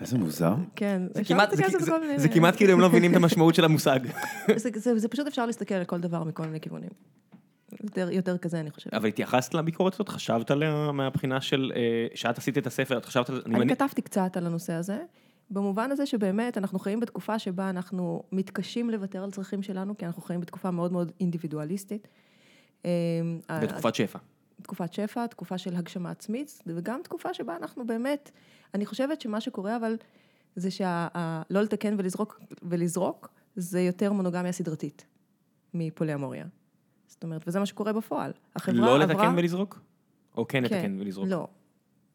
איזה 0.00 0.18
מוזר. 0.18 0.54
כן, 0.76 1.02
זה 1.14 1.24
כמעט, 1.24 1.50
זה, 1.50 1.62
זה, 1.80 1.98
מיני- 1.98 2.18
זה 2.18 2.28
כמעט 2.28 2.56
כאילו 2.56 2.72
הם 2.72 2.80
לא 2.80 2.88
מבינים 2.88 3.10
את 3.10 3.16
המשמעות 3.16 3.54
של 3.54 3.64
המושג. 3.64 4.00
זה, 4.56 4.70
זה, 4.74 4.98
זה 4.98 5.08
פשוט 5.08 5.26
אפשר 5.26 5.46
להסתכל 5.46 5.74
על 5.74 5.84
כל 5.84 5.98
דבר 6.00 6.24
מכל 6.24 6.46
מיני 6.46 6.60
כיוונים. 6.60 6.90
יותר, 7.84 8.10
יותר 8.10 8.38
כזה, 8.38 8.60
אני 8.60 8.70
חושבת. 8.70 8.94
אבל 8.94 9.08
התייחסת 9.08 9.54
לביקורת 9.54 9.94
הזאת? 9.94 10.08
חשבת 10.08 10.50
עליה 10.50 10.92
מהבחינה 10.92 11.40
של, 11.40 11.72
אה, 11.76 11.80
שאת 12.14 12.38
עשית 12.38 12.58
את 12.58 12.66
הספר, 12.66 12.98
את 12.98 13.04
חשבת 13.04 13.30
על... 13.30 13.42
אני 13.46 13.58
מניח- 13.58 13.74
כתבתי 13.74 14.02
קצת 14.02 14.36
על 14.36 14.46
הנושא 14.46 14.72
הזה, 14.72 14.98
במובן 15.50 15.90
הזה 15.90 16.06
שבאמת 16.06 16.58
אנחנו 16.58 16.78
חיים 16.78 17.00
בתקופה 17.00 17.38
שבה 17.38 17.70
אנחנו 17.70 18.22
מתקשים 18.32 18.90
לוותר 18.90 19.24
על 19.24 19.30
צרכים 19.30 19.62
שלנו, 19.62 19.96
כי 19.98 20.06
אנחנו 20.06 20.22
חיים 20.22 20.40
בתקופה 20.40 20.70
מאוד 20.70 20.92
מאוד 20.92 21.12
אינדיבידואליסטית. 21.20 22.08
אה, 22.84 22.90
בתקופת 23.62 23.94
שפע. 23.94 24.18
תקופת 24.62 24.92
שפע, 24.92 25.26
תקופה 25.26 25.58
של 25.58 25.76
הגשמה 25.76 26.10
עצמית, 26.10 26.62
וגם 26.66 27.00
תקופה 27.04 27.34
שבה 27.34 27.56
אנחנו 27.56 27.86
באמת, 27.86 28.30
אני 28.74 28.86
חושבת 28.86 29.20
שמה 29.20 29.40
שקורה 29.40 29.76
אבל, 29.76 29.96
זה 30.56 30.70
שלא 30.70 30.86
לתקן 31.62 31.94
ולזרוק, 31.98 32.40
ולזרוק, 32.62 33.28
זה 33.56 33.80
יותר 33.80 34.12
מונוגמיה 34.12 34.52
סדרתית 34.52 35.06
מפוליאמוריה. 35.74 36.44
זאת 37.06 37.22
אומרת, 37.24 37.42
וזה 37.48 37.58
מה 37.58 37.66
שקורה 37.66 37.92
בפועל. 37.92 38.32
החברה 38.56 38.76
לא 38.80 39.02
עברה... 39.02 39.06
לתקן 39.06 39.34
ולזרוק? 39.38 39.80
או 40.36 40.48
כן 40.48 40.68
כן, 40.68 40.76
לתקן 40.76 40.96
ולזרוק? 41.00 41.26
לא. 41.28 41.48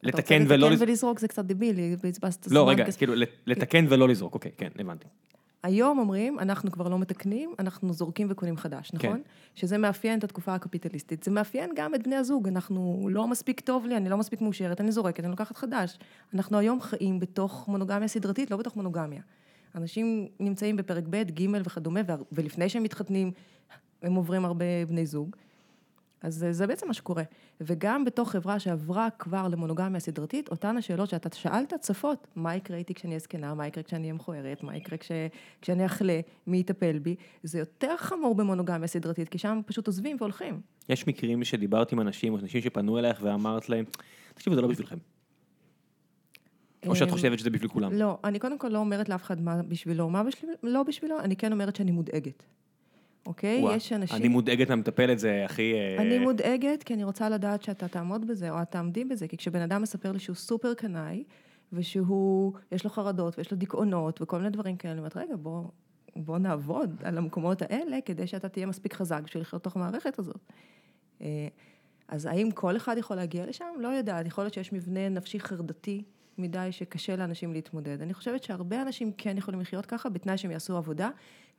לתקן 0.04 0.43
ולא... 0.48 0.70
לתקן 0.70 0.74
לז- 0.74 0.82
ולזרוק 0.82 1.20
זה 1.20 1.28
קצת 1.28 1.46
דבילי, 1.46 1.96
בזבזת 2.04 2.48
לא, 2.48 2.62
זמן 2.64 2.72
רגע. 2.74 2.91
כאילו, 2.91 3.16
לת- 3.16 3.30
לתקן 3.48 3.86
ולא 3.89 4.08
לזרוק, 4.08 4.34
אוקיי, 4.34 4.52
כן, 4.58 4.70
הבנתי. 4.80 5.08
היום 5.66 5.99
אומרים, 5.99 6.39
אנחנו 6.39 6.72
כבר 6.72 6.88
לא 6.88 6.99
מתקנים, 6.99 7.53
אנחנו 7.59 7.93
זורקים 7.93 8.28
וקונים 8.30 8.57
חדש, 8.57 8.91
נכון? 8.93 9.18
כן. 9.18 9.22
שזה 9.55 9.78
מאפיין 9.78 10.20
את 10.20 10.24
התקופה 10.24 10.55
הקפיטליסטית. 10.55 11.24
זה 11.24 11.32
מאפיין 11.32 11.72
גם 11.76 11.95
את 11.95 12.03
בני 12.03 12.16
הזוג, 12.16 12.47
אנחנו 12.47 13.07
לא 13.11 13.28
מספיק 13.28 13.59
טוב 13.59 13.86
לי, 13.86 13.97
אני 13.97 14.09
לא 14.09 14.18
מספיק 14.18 14.41
מאושרת, 14.41 14.82
אני 14.82 14.91
זורקת, 14.91 15.20
אני 15.20 15.32
לוקחת 15.32 15.57
חדש. 15.57 15.97
אנחנו 16.34 16.57
היום 16.57 16.82
חיים 16.82 17.20
בתוך 17.20 17.68
מונוגמיה 17.68 18.07
סדרתית, 18.07 18.51
לא 18.51 18.57
בתוך 18.57 18.76
מונוגמיה. 18.76 19.22
אנשים 19.76 20.28
נמצאים 20.39 20.76
בפרק 20.76 21.03
ב', 21.09 21.16
ג' 21.16 21.47
וכדומה, 21.66 22.01
ולפני 22.32 22.70
שהם 22.70 22.84
מתחתנים, 22.84 23.32
הם 24.01 24.16
עוברים 24.16 24.45
הרבה 24.45 24.66
בני 24.88 25.05
זוג. 25.05 25.36
אז 26.22 26.36
זה, 26.36 26.53
זה 26.53 26.68
בעצם 26.68 26.88
מה 26.88 26.93
שקורה. 26.93 27.24
וגם 27.62 28.06
בתוך 28.06 28.32
חברה 28.32 28.60
שעברה 28.60 29.08
כבר 29.20 29.47
למונוגמיה 29.47 29.99
סדרתית, 29.99 30.49
אותן 30.49 30.78
השאלות 30.78 31.10
שאתה 31.10 31.36
שאלת 31.36 31.74
צפות. 31.80 32.28
מה 32.36 32.56
יקרה 32.56 32.78
איתי 32.78 32.93
כשאני 32.93 33.12
אהיה 33.12 33.20
זקנה? 33.20 33.53
מה 33.53 33.68
יקרה 33.68 33.84
כשאני 33.84 34.01
אהיה 34.01 34.14
מכוערת? 34.14 34.64
מה 34.64 34.78
יקרה 34.78 34.97
כש, 34.97 35.12
כשאני 35.62 35.86
אחלה? 35.86 36.20
מי 36.47 36.58
יטפל 36.58 36.99
בי? 36.99 37.16
זה 37.43 37.60
יותר 37.60 37.97
חמור 37.97 38.36
במונוגמיה 38.36 38.88
סדרתית, 38.88 39.30
כי 39.30 39.38
שם 39.38 39.62
פשוט 39.66 39.88
עוזבים 39.88 40.18
והולכים. 40.20 40.62
יש 40.89 41.08
מקרים 41.08 41.43
שדיברת 41.43 41.91
עם 41.91 42.01
אנשים, 42.01 42.34
או 42.34 42.39
אנשים 42.39 42.62
שפנו 42.62 42.99
אלייך 42.99 43.20
ואמרת 43.22 43.70
להם, 43.70 43.86
תקשיבו, 44.34 44.56
זה 44.56 44.62
לא 44.62 44.68
בשבילכם. 44.68 44.97
או 46.88 46.95
שאת 46.95 47.08
אמ, 47.08 47.14
חושבת 47.14 47.39
שזה 47.39 47.49
בשביל 47.49 47.70
כולם. 47.70 47.93
לא, 47.93 48.18
אני 48.24 48.39
קודם 48.39 48.58
כל 48.58 48.68
לא 48.68 48.78
אומרת 48.78 49.10
לאף 49.10 49.24
אחד 49.24 49.41
מה 49.41 49.64
בשבילו, 49.64 50.10
מה 50.10 50.24
בשביל, 50.24 50.49
לא 50.64 50.84
בשבילו, 50.84 51.20
אני 51.20 51.36
כן 51.36 51.51
אומרת 51.51 51.76
שאני 51.76 51.91
מודאגת. 51.91 52.43
אוקיי? 53.26 53.62
וואה, 53.62 53.76
יש 53.76 53.94
אנשים... 53.94 54.18
אני 54.18 54.28
מודאגת 54.28 54.70
מהמטפלת, 54.70 55.20
זה 55.20 55.46
הכי... 55.46 55.74
אה, 55.74 56.02
אני 56.02 56.20
מודאגת 56.20 56.84
כי 56.84 56.94
אני 56.94 57.04
רוצה 57.04 57.30
לדעת 57.30 57.64
שאתה 57.64 57.88
תעמוד 57.88 58.28
בזה, 58.28 58.50
או 58.50 58.62
את 58.62 58.72
תעמדי 58.72 59.06
בזה, 59.06 59.28
כי 59.28 59.38
כשבן 59.38 59.62
אדם 59.62 59.82
מספר 59.82 60.12
לי 60.12 60.20
שהוא 60.20 60.36
סופר 60.36 60.74
קנאי, 60.74 61.24
ושהוא, 61.74 62.54
יש 62.72 62.84
לו 62.84 62.90
חרדות, 62.90 63.38
ויש 63.38 63.52
לו 63.52 63.58
דיכאונות, 63.58 64.22
וכל 64.22 64.38
מיני 64.38 64.50
דברים 64.50 64.78
כאלה, 64.78 64.92
אני 64.92 65.00
אומרת, 65.00 65.18
רגע, 65.18 65.36
בוא, 65.36 65.64
בוא 66.16 66.38
נעבוד 66.38 67.02
על 67.04 67.18
המקומות 67.18 67.62
האלה, 67.62 67.98
כדי 68.06 68.28
שאתה 68.28 68.50
תהיה 68.50 68.66
מספיק 68.66 68.94
חזק 68.94 69.22
בשביל 69.24 69.42
לחיות 69.42 69.62
בתוך 69.62 69.76
המערכת 69.76 70.20
הזאת. 70.20 70.52
אז 72.08 72.26
האם 72.26 72.51
כל 72.51 72.78
אחד 72.78 72.97
יכול 72.97 73.16
להגיע 73.16 73.45
לשם? 73.45 73.66
לא 73.80 73.88
יודעת, 73.88 74.26
יכול 74.26 74.43
להיות 74.43 74.53
שיש 74.53 74.74
מבנה 74.74 75.10
נפשי 75.10 75.39
חרדתי 75.39 76.03
מדי 76.38 76.72
שקשה 76.72 77.16
לאנשים 77.16 77.53
להתמודד. 77.53 78.01
אני 78.01 78.14
חושבת 78.14 78.43
שהרבה 78.43 78.82
אנשים 78.82 79.12
כן 79.18 79.38
יכולים 79.38 79.60
לחיות 79.60 79.86
ככה, 79.86 80.10
בתנאי 80.10 80.38
שהם 80.38 80.51
יעשו 80.51 80.78
עבודה, 80.78 81.10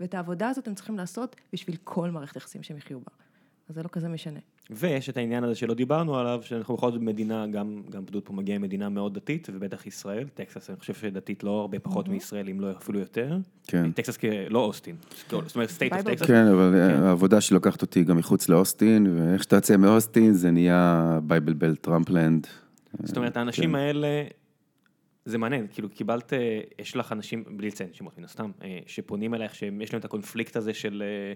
ואת 0.01 0.15
העבודה 0.15 0.49
הזאת 0.49 0.69
הם 0.69 0.75
צריכים 0.75 0.97
לעשות 0.97 1.37
בשביל 1.53 1.77
כל 1.85 2.11
מערכת 2.11 2.37
יחסים 2.37 2.63
שהם 2.63 2.77
יחיו 2.77 3.01
בה. 3.01 3.26
אז 3.69 3.75
זה 3.75 3.83
לא 3.83 3.89
כזה 3.89 4.09
משנה. 4.09 4.41
ויש 4.71 5.09
את 5.09 5.17
העניין 5.17 5.45
הזה 5.45 5.55
שלא 5.55 5.75
דיברנו 5.75 6.19
עליו, 6.19 6.41
שאנחנו 6.43 6.77
בכל 6.77 6.93
זאת 6.93 7.01
מדינה, 7.01 7.47
גם, 7.47 7.83
גם 7.91 8.05
פדות 8.07 8.25
פה 8.27 8.33
מגיע 8.33 8.59
ממדינה 8.59 8.89
מאוד 8.89 9.15
דתית, 9.15 9.49
ובטח 9.53 9.87
ישראל, 9.87 10.29
טקסס, 10.35 10.71
אני 10.71 10.79
חושב 10.79 10.95
שדתית 10.95 11.45
לא 11.45 11.61
הרבה 11.61 11.79
פחות 11.79 12.09
מישראל, 12.09 12.49
אם 12.49 12.61
לא 12.61 12.71
אפילו 12.71 12.99
יותר. 12.99 13.39
כן. 13.67 13.93
טקסס 13.93 14.17
שלא 14.17 14.59
אוסטין, 14.59 14.97
זאת 15.31 15.55
אומרת 15.55 15.71
state 15.71 15.93
of. 15.93 16.03
טקסס. 16.03 16.27
כן, 16.27 16.47
אבל 16.47 16.75
העבודה 16.75 17.41
שלי 17.41 17.55
לוקחת 17.55 17.83
אותי 17.83 18.05
גם 18.05 18.17
מחוץ 18.17 18.49
לאוסטין, 18.49 19.07
ואיך 19.17 19.43
שאתה 19.43 19.57
יוצא 19.57 19.77
מאוסטין 19.77 20.33
זה 20.33 20.51
נהיה 20.51 21.19
Bible 21.23 21.53
Belt 21.53 21.77
Trumpland. 21.77 22.47
זאת 23.03 23.17
אומרת, 23.17 23.37
האנשים 23.37 23.75
האלה, 23.75 24.25
זה 25.25 25.39
מעניין, 25.39 25.67
כאילו 25.71 25.89
קיבלת, 25.89 26.33
אה, 26.33 26.61
יש 26.79 26.97
לך 26.97 27.13
אנשים, 27.13 27.45
בלי 27.57 27.69
לציין 27.69 27.91
שמות 27.93 28.19
מן 28.19 28.25
הסתם, 28.25 28.51
אה, 28.63 28.79
שפונים 28.87 29.35
אלייך, 29.35 29.55
שיש 29.55 29.93
להם 29.93 30.01
את 30.01 30.05
הקונפליקט 30.05 30.57
הזה 30.57 30.75
של 30.75 31.03
אה, 31.07 31.33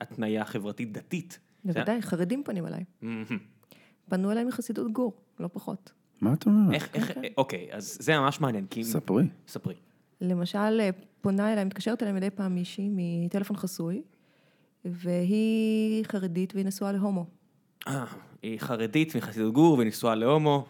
התניה 0.00 0.44
חברתית 0.44 0.92
דתית. 0.92 1.38
בוודאי, 1.64 2.02
חרדים 2.02 2.42
פונים 2.44 2.66
אליי. 2.66 2.84
פנו 4.08 4.32
אליי 4.32 4.44
מחסידות 4.44 4.92
גור, 4.92 5.12
לא 5.40 5.48
פחות. 5.52 5.92
מה 6.20 6.32
את 6.32 6.46
אומרת? 6.46 6.74
איך, 6.74 6.94
איך, 6.94 7.12
אוקיי, 7.36 7.68
אז 7.72 7.96
זה 8.00 8.18
ממש 8.18 8.40
מעניין, 8.40 8.66
כי... 8.66 8.84
ספרי. 8.84 9.24
ספרי. 9.48 9.74
למשל, 10.20 10.80
אה, 10.80 10.90
פונה 11.20 11.52
אליי, 11.52 11.64
מתקשרת 11.64 12.02
אליי 12.02 12.12
מדי 12.14 12.30
פעם 12.30 12.54
מישהי 12.54 12.88
מטלפון 12.92 13.56
חסוי, 13.56 14.02
והיא 14.84 16.04
חרדית 16.04 16.54
והיא 16.54 16.66
נשואה 16.66 16.92
להומו. 16.92 17.26
אה, 17.88 18.04
היא 18.42 18.60
חרדית 18.60 19.16
מחסידות 19.16 19.52
גור 19.54 19.78
ונישואה 19.78 20.14
להומו. 20.14 20.66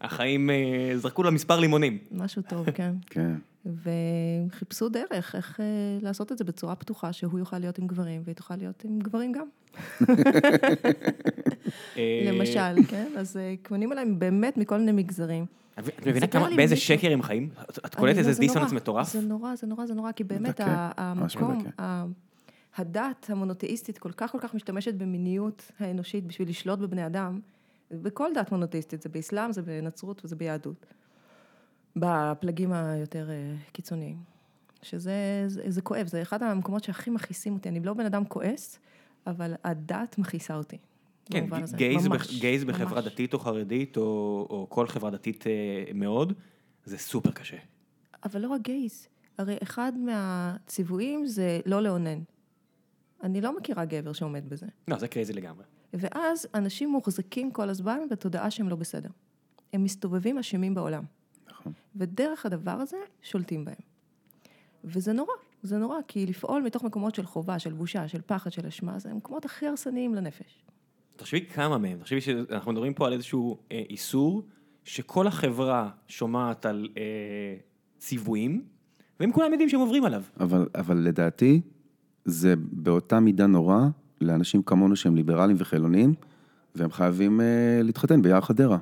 החיים 0.00 0.50
אה, 0.50 0.92
זרקו 0.96 1.22
לה 1.22 1.30
מספר 1.30 1.60
לימונים. 1.60 1.98
משהו 2.10 2.42
טוב, 2.42 2.70
כן. 2.70 2.94
כן. 3.06 3.34
והם 3.74 4.50
חיפשו 4.50 4.88
דרך, 4.88 5.34
איך 5.34 5.60
אה, 5.60 5.64
לעשות 6.02 6.32
את 6.32 6.38
זה 6.38 6.44
בצורה 6.44 6.74
פתוחה, 6.74 7.12
שהוא 7.12 7.38
יוכל 7.38 7.58
להיות 7.58 7.78
עם 7.78 7.86
גברים 7.86 8.22
והיא 8.24 8.36
תוכל 8.36 8.56
להיות 8.56 8.84
עם 8.84 8.98
גברים 8.98 9.32
גם. 9.32 9.46
אה, 11.96 12.22
למשל, 12.32 12.82
כן? 12.88 13.06
אז 13.16 13.36
אה, 13.36 13.54
פונים 13.62 13.92
אליי 13.92 14.04
באמת 14.04 14.56
מכל 14.56 14.78
מיני 14.78 14.92
מגזרים. 14.92 15.46
את 15.78 16.06
מבינה 16.06 16.26
כמה, 16.26 16.48
באיזה 16.56 16.76
שקר 16.76 17.12
הם 17.12 17.22
חיים? 17.22 17.48
את- 17.70 17.94
קולטת 17.94 18.14
לא, 18.16 18.20
איזה 18.20 18.32
זה 18.32 18.40
דיסוננס 18.40 18.72
מטורף? 18.72 19.12
זה 19.12 19.20
נורא, 19.20 19.56
זה 19.56 19.66
נורא, 19.66 19.86
זה 19.86 19.94
נורא, 19.94 20.12
כי 20.12 20.24
באמת 20.24 20.60
המקום, 20.96 21.64
הדת 22.76 23.26
המונותאיסטית 23.30 23.98
כל 23.98 24.12
כך 24.12 24.32
כל 24.32 24.38
כך 24.40 24.54
משתמשת 24.54 24.94
במיניות 24.94 25.72
האנושית 25.80 26.26
בשביל 26.26 26.48
לשלוט 26.48 26.78
בבני 26.78 27.06
אדם, 27.06 27.40
בכל 27.90 28.28
דת 28.34 28.52
מונותאיסטית, 28.52 29.02
זה 29.02 29.08
באסלאם, 29.08 29.52
זה 29.52 29.62
בנצרות 29.62 30.24
וזה 30.24 30.36
ביהדות. 30.36 30.86
בפלגים 31.96 32.72
היותר 32.72 33.30
אה, 33.30 33.54
קיצוניים. 33.72 34.16
שזה 34.82 35.44
זה, 35.46 35.62
זה 35.68 35.82
כואב, 35.82 36.06
זה 36.06 36.22
אחד 36.22 36.42
המקומות 36.42 36.84
שהכי 36.84 37.10
מכעיסים 37.10 37.54
אותי. 37.54 37.68
אני 37.68 37.80
לא 37.80 37.94
בן 37.94 38.06
אדם 38.06 38.24
כועס, 38.24 38.78
אבל 39.26 39.54
הדת 39.64 40.18
מכעיסה 40.18 40.56
אותי. 40.56 40.78
כן. 41.24 41.46
gays, 41.76 42.06
ממש, 42.06 42.38
gays 42.38 42.64
בחברה 42.64 43.00
ממש. 43.00 43.12
דתית 43.12 43.34
או 43.34 43.38
חרדית, 43.38 43.96
או, 43.96 44.02
או 44.50 44.66
כל 44.68 44.86
חברה 44.86 45.10
דתית 45.10 45.46
אה, 45.46 45.52
מאוד, 45.94 46.32
זה 46.84 46.98
סופר 46.98 47.30
קשה. 47.30 47.56
אבל 48.24 48.40
לא 48.40 48.48
רק 48.48 48.60
gays, 48.60 49.08
הרי 49.38 49.56
אחד 49.62 49.92
מהציוויים 49.96 51.26
זה 51.26 51.60
לא 51.66 51.82
לאונן. 51.82 52.18
אני 53.22 53.40
לא 53.40 53.56
מכירה 53.56 53.84
גבר 53.84 54.12
שעומד 54.12 54.48
בזה. 54.48 54.66
לא, 54.88 54.98
זה 54.98 55.08
crazy 55.08 55.32
לגמרי. 55.32 55.64
ואז 55.92 56.46
אנשים 56.54 56.90
מוחזקים 56.90 57.50
כל 57.50 57.68
הזמן 57.68 57.98
בתודעה 58.10 58.50
שהם 58.50 58.68
לא 58.68 58.76
בסדר. 58.76 59.08
הם 59.72 59.84
מסתובבים 59.84 60.38
אשמים 60.38 60.74
בעולם. 60.74 61.04
ודרך 61.98 62.46
הדבר 62.46 62.70
הזה 62.70 62.96
שולטים 63.22 63.64
בהם. 63.64 63.74
וזה 64.84 65.12
נורא, 65.12 65.32
זה 65.62 65.78
נורא, 65.78 65.96
כי 66.08 66.26
לפעול 66.26 66.62
מתוך 66.62 66.84
מקומות 66.84 67.14
של 67.14 67.26
חובה, 67.26 67.58
של 67.58 67.72
בושה, 67.72 68.08
של 68.08 68.20
פחד, 68.26 68.52
של 68.52 68.66
אשמה, 68.66 68.98
זה 68.98 69.10
המקומות 69.10 69.44
הכי 69.44 69.66
הרסניים 69.66 70.14
לנפש. 70.14 70.64
תחשבי 71.16 71.46
כמה 71.46 71.78
מהם, 71.78 71.98
תחשבי 71.98 72.20
שאנחנו 72.20 72.72
מדברים 72.72 72.94
פה 72.94 73.06
על 73.06 73.12
איזשהו 73.12 73.58
אה, 73.72 73.82
איסור, 73.90 74.42
שכל 74.84 75.26
החברה 75.26 75.90
שומעת 76.08 76.66
על 76.66 76.88
אה, 76.96 77.02
ציוויים, 77.98 78.64
והם 79.20 79.32
כולם 79.32 79.52
יודעים 79.52 79.68
שהם 79.68 79.80
עוברים 79.80 80.04
עליו. 80.04 80.22
אבל, 80.40 80.68
אבל 80.74 80.96
לדעתי, 80.96 81.60
זה 82.24 82.54
באותה 82.56 83.20
מידה 83.20 83.46
נורא 83.46 83.80
לאנשים 84.20 84.62
כמונו 84.62 84.96
שהם 84.96 85.16
ליברלים 85.16 85.56
וחילונים, 85.58 86.14
והם 86.74 86.90
חייבים 86.90 87.40
אה, 87.40 87.80
להתחתן 87.82 88.22
ביער 88.22 88.40
חדרה. 88.40 88.78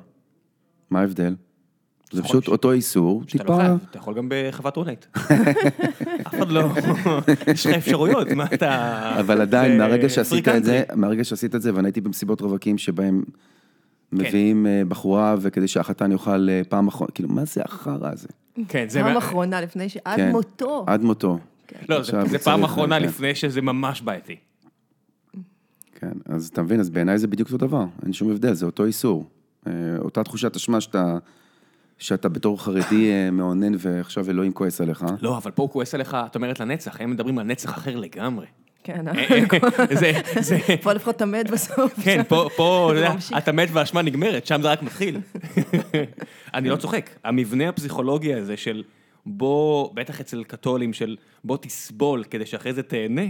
מה 0.89 0.99
ההבדל? 0.99 1.35
זה 2.11 2.21
נכון, 2.21 2.29
פשוט 2.41 2.47
אותו 2.47 2.71
איסור, 2.71 3.23
שאתה 3.27 3.43
לא 3.43 3.47
טיפה... 3.49 3.57
חייב, 3.57 3.77
אתה 3.89 3.97
יכול 3.97 4.13
גם 4.13 4.29
בחוות 4.29 4.75
רונט. 4.77 5.05
אף 6.27 6.35
אחד 6.35 6.49
לא, 6.49 6.69
יש 7.53 7.67
לך 7.67 7.75
אפשרויות, 7.75 8.31
מה 8.31 8.45
אתה... 8.53 9.19
אבל 9.19 9.41
עדיין, 9.41 9.77
מהרגע 9.77 10.09
שעשית 10.09 10.47
את 10.47 10.63
זה. 10.63 10.83
מהרגע 10.95 11.23
שעשית 11.23 11.55
את 11.55 11.61
זה, 11.61 11.75
ואני 11.75 11.87
הייתי 11.87 12.01
במסיבות 12.01 12.41
רווקים 12.41 12.77
שבהם 12.77 13.23
מביאים 14.11 14.67
אה, 14.67 14.81
בחורה, 14.87 15.35
וכדי 15.39 15.67
שהחתן 15.67 16.11
יאכל 16.11 16.49
אה, 16.49 16.61
פעם 16.69 16.87
אחרונה, 16.87 17.11
כאילו, 17.11 17.29
מה 17.29 17.45
זה 17.45 17.61
החרא 17.65 18.11
הזה? 18.11 18.27
כן, 18.67 18.89
זה... 18.89 19.01
פעם 19.01 19.17
אחרונה, 19.17 19.61
לפני 19.61 19.89
ש... 19.89 19.97
עד 20.05 20.15
כן. 20.17 20.31
מותו. 20.31 20.83
עד 20.87 21.01
מותו. 21.01 21.39
לא, 21.89 22.03
זה- 22.03 22.39
פעם 22.39 22.63
אחרונה 22.63 22.99
כן. 22.99 23.05
לפני 23.05 23.35
שזה 23.35 23.61
ממש 23.61 24.01
בעייתי. 24.01 24.35
כן, 25.95 26.11
אז 26.25 26.47
אתה 26.47 26.61
מבין, 26.61 26.79
אז 26.79 26.89
בעיניי 26.89 27.17
זה 27.17 27.27
בדיוק 27.27 27.51
אותו 27.51 27.67
דבר, 27.67 27.85
אין 28.03 28.13
שום 28.13 28.31
הבדל, 28.31 28.53
זה 28.53 28.65
אותו 28.65 28.85
איסור. 28.85 29.25
אה, 29.67 29.71
אותה 29.99 30.23
תחושת 30.23 30.55
אשמה 30.55 30.81
שאתה, 30.81 31.17
שאתה 31.99 32.29
בתור 32.29 32.63
חרדי 32.63 33.11
אה, 33.11 33.31
מאונן 33.31 33.73
ועכשיו 33.79 34.29
אלוהים 34.29 34.53
כועס 34.53 34.81
עליך. 34.81 35.05
לא, 35.21 35.37
אבל 35.37 35.51
פה 35.51 35.63
הוא 35.63 35.69
כועס 35.69 35.93
עליך, 35.93 36.17
את 36.25 36.35
אומרת 36.35 36.59
לנצח, 36.59 37.01
הם 37.01 37.11
מדברים 37.11 37.39
על 37.39 37.45
נצח 37.45 37.77
אחר 37.77 37.95
לגמרי. 37.95 38.45
כן, 38.83 39.07
אה, 39.07 39.13
אה, 39.13 39.95
זה, 39.99 40.11
זה, 40.39 40.57
פה 40.81 40.93
לפחות 40.93 41.15
אתה 41.15 41.25
מת 41.25 41.49
בסוף. 41.49 41.93
כן, 42.05 42.23
פה, 42.27 42.49
פה, 42.55 42.91
אתה 43.37 43.51
מת 43.51 43.69
והאשמה 43.71 44.01
נגמרת, 44.01 44.45
שם 44.45 44.61
זה 44.61 44.71
רק 44.71 44.83
מתחיל. 44.83 45.19
אני 46.53 46.69
לא 46.69 46.75
צוחק, 46.75 47.09
המבנה 47.23 47.69
הפסיכולוגי 47.69 48.33
הזה 48.33 48.57
של 48.57 48.83
בוא, 49.25 49.89
בטח 49.93 50.19
אצל 50.21 50.43
קתולים, 50.43 50.93
של 50.93 51.17
בוא 51.43 51.57
תסבול 51.57 52.23
כדי 52.23 52.45
שאחרי 52.45 52.73
זה 52.73 52.83
תהנה, 52.83 53.21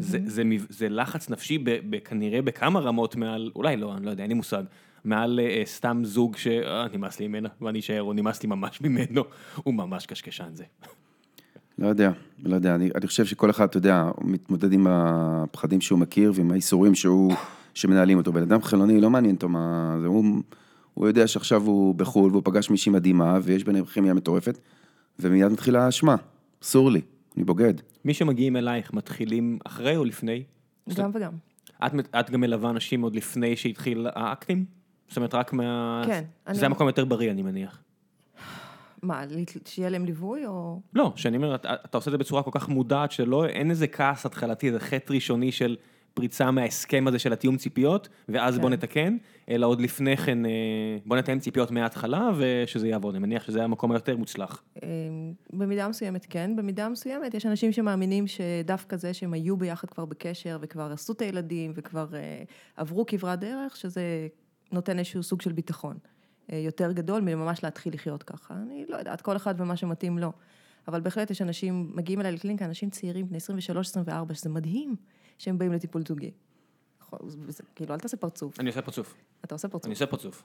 זה, 0.00 0.18
זה, 0.26 0.44
מב- 0.44 0.66
זה 0.68 0.88
לחץ 0.88 1.30
נפשי 1.30 1.58
ב, 1.58 1.70
ב, 1.90 1.98
כנראה 1.98 2.42
בכמה 2.42 2.80
רמות 2.80 3.16
מעל, 3.16 3.50
אולי 3.56 3.76
לא, 3.76 3.94
אני 3.96 4.06
לא 4.06 4.10
יודע, 4.10 4.22
אין 4.22 4.30
לי 4.30 4.34
מושג, 4.34 4.62
מעל 5.08 5.40
אה, 5.40 5.62
סתם 5.64 6.00
זוג 6.04 6.36
ש... 6.36 6.46
אה, 6.46 6.86
נמאס 6.92 7.20
לי 7.20 7.28
ממנה 7.28 7.48
ואני 7.60 7.78
אשאר, 7.78 8.02
או 8.02 8.12
נמאס 8.12 8.42
לי 8.42 8.48
ממש 8.48 8.80
ממנו, 8.80 9.24
הוא 9.64 9.74
ממש 9.74 10.06
קשקשן 10.06 10.50
זה. 10.54 10.64
לא 11.78 11.86
יודע, 11.86 12.10
לא 12.42 12.54
יודע, 12.54 12.74
אני, 12.74 12.90
אני 12.94 13.06
חושב 13.06 13.24
שכל 13.24 13.50
אחד, 13.50 13.64
אתה 13.64 13.76
יודע, 13.76 14.10
מתמודד 14.20 14.72
עם 14.72 14.86
הפחדים 14.86 15.80
שהוא 15.80 15.98
מכיר 15.98 16.32
ועם 16.34 16.50
האיסורים 16.50 16.94
שהוא, 16.94 17.34
שמנהלים 17.74 18.18
אותו. 18.18 18.32
בן 18.32 18.42
אדם 18.42 18.62
חילוני, 18.62 19.00
לא 19.00 19.10
מעניין 19.10 19.34
אותו 19.34 19.48
מה... 19.48 19.96
זה, 20.00 20.06
הוא, 20.06 20.24
הוא 20.94 21.08
יודע 21.08 21.26
שעכשיו 21.26 21.62
הוא 21.62 21.94
בחו"ל 21.94 22.30
והוא 22.30 22.42
פגש 22.44 22.70
מישהי 22.70 22.92
מדהימה 22.92 23.38
ויש 23.42 23.64
ביניהם 23.64 23.84
כימיה 23.84 24.14
מטורפת, 24.14 24.58
ומיד 25.18 25.52
מתחילה 25.52 25.84
האשמה, 25.84 26.16
אסור 26.62 26.90
לי. 26.90 27.00
אני 27.36 27.44
בוגד. 27.44 27.74
מי 28.04 28.14
שמגיעים 28.14 28.56
אלייך 28.56 28.92
מתחילים 28.92 29.58
אחרי 29.64 29.96
או 29.96 30.04
לפני? 30.04 30.42
גם 30.94 31.10
וגם. 31.14 31.32
את, 31.86 31.92
את 32.20 32.30
גם 32.30 32.40
מלווה 32.40 32.70
אנשים 32.70 33.02
עוד 33.02 33.16
לפני 33.16 33.56
שהתחיל 33.56 34.06
האקטים? 34.14 34.77
זאת 35.08 35.16
אומרת, 35.16 35.34
רק 35.34 35.52
מה... 35.52 36.02
כן, 36.06 36.24
זה 36.46 36.60
אני- 36.60 36.66
המקום 36.66 36.86
היותר 36.86 37.04
בריא, 37.04 37.30
אני 37.30 37.42
מניח. 37.42 37.82
מה, 39.02 39.22
שיהיה 39.64 39.88
להם 39.88 40.04
ליווי 40.04 40.46
או... 40.46 40.80
לא, 40.94 41.12
שאני 41.16 41.36
אומר, 41.36 41.54
אתה, 41.54 41.74
אתה 41.84 41.98
עושה 41.98 42.08
את 42.10 42.12
זה 42.12 42.18
בצורה 42.18 42.42
כל 42.42 42.50
כך 42.54 42.68
מודעת, 42.68 43.12
שלא, 43.12 43.46
אין 43.46 43.70
איזה 43.70 43.86
כעס 43.86 44.26
התחלתי, 44.26 44.66
איזה 44.66 44.80
חטא 44.80 45.12
ראשוני 45.12 45.52
של 45.52 45.76
פריצה 46.14 46.50
מההסכם 46.50 47.04
הזה 47.08 47.18
של 47.18 47.32
התיאום 47.32 47.56
ציפיות, 47.56 48.08
ואז 48.28 48.54
כן. 48.54 48.60
בוא 48.60 48.70
נתקן, 48.70 49.16
אלא 49.48 49.66
עוד 49.66 49.80
לפני 49.80 50.16
כן, 50.16 50.46
אה, 50.46 50.50
בוא 51.06 51.16
נתאם 51.16 51.38
ציפיות 51.38 51.70
מההתחלה, 51.70 52.30
ושזה 52.36 52.88
יעבוד. 52.88 53.14
אני 53.14 53.22
מניח 53.26 53.44
שזה 53.44 53.64
המקום 53.64 53.92
היותר 53.92 54.16
מוצלח. 54.16 54.62
אה, 54.82 54.88
במידה 55.52 55.88
מסוימת 55.88 56.26
כן, 56.30 56.56
במידה 56.56 56.88
מסוימת 56.88 57.34
יש 57.34 57.46
אנשים 57.46 57.72
שמאמינים 57.72 58.24
שדווקא 58.26 58.96
זה 58.96 59.14
שהם 59.14 59.32
היו 59.32 59.56
ביחד 59.56 59.90
כבר 59.90 60.04
בקשר 60.04 60.58
וכבר 60.60 60.92
עשו 60.92 61.12
את 61.12 61.20
הילדים 61.22 61.72
וכבר 61.74 62.06
אה, 62.14 62.42
עברו 62.76 63.06
כברת 63.06 63.40
דרך, 63.40 63.76
שזה 63.76 64.28
נותן 64.72 64.98
איזשהו 64.98 65.22
סוג 65.22 65.40
של 65.40 65.52
ביטחון 65.52 65.98
אה, 66.52 66.58
יותר 66.58 66.92
גדול 66.92 67.20
מממש 67.20 67.64
להתחיל 67.64 67.94
לחיות 67.94 68.22
ככה. 68.22 68.54
אני 68.54 68.84
לא 68.88 68.96
יודעת, 68.96 69.20
כל 69.20 69.36
אחד 69.36 69.54
ומה 69.58 69.76
שמתאים 69.76 70.18
לו. 70.18 70.32
אבל 70.88 71.00
בהחלט 71.00 71.30
יש 71.30 71.42
אנשים, 71.42 71.92
מגיעים 71.94 72.20
אליי 72.20 72.32
לקליניקה, 72.32 72.64
אנשים 72.64 72.90
צעירים, 72.90 73.28
בני 73.28 73.38
23-24, 74.28 74.34
שזה 74.34 74.50
מדהים 74.50 74.96
שהם 75.38 75.58
באים 75.58 75.72
לטיפול 75.72 76.02
זוגי. 76.08 76.30
נכון, 77.00 77.18
כאילו, 77.74 77.94
אל 77.94 77.98
תעשה 77.98 78.16
פרצוף, 78.16 78.60
אני 78.60 78.68
עושה 78.68 78.82
פרצוף. 78.82 79.14
אתה 79.44 79.54
עושה 79.54 79.68
פרצוף. 79.68 79.84
אני 79.84 79.92
עושה 79.92 80.06
פרצוף. 80.06 80.42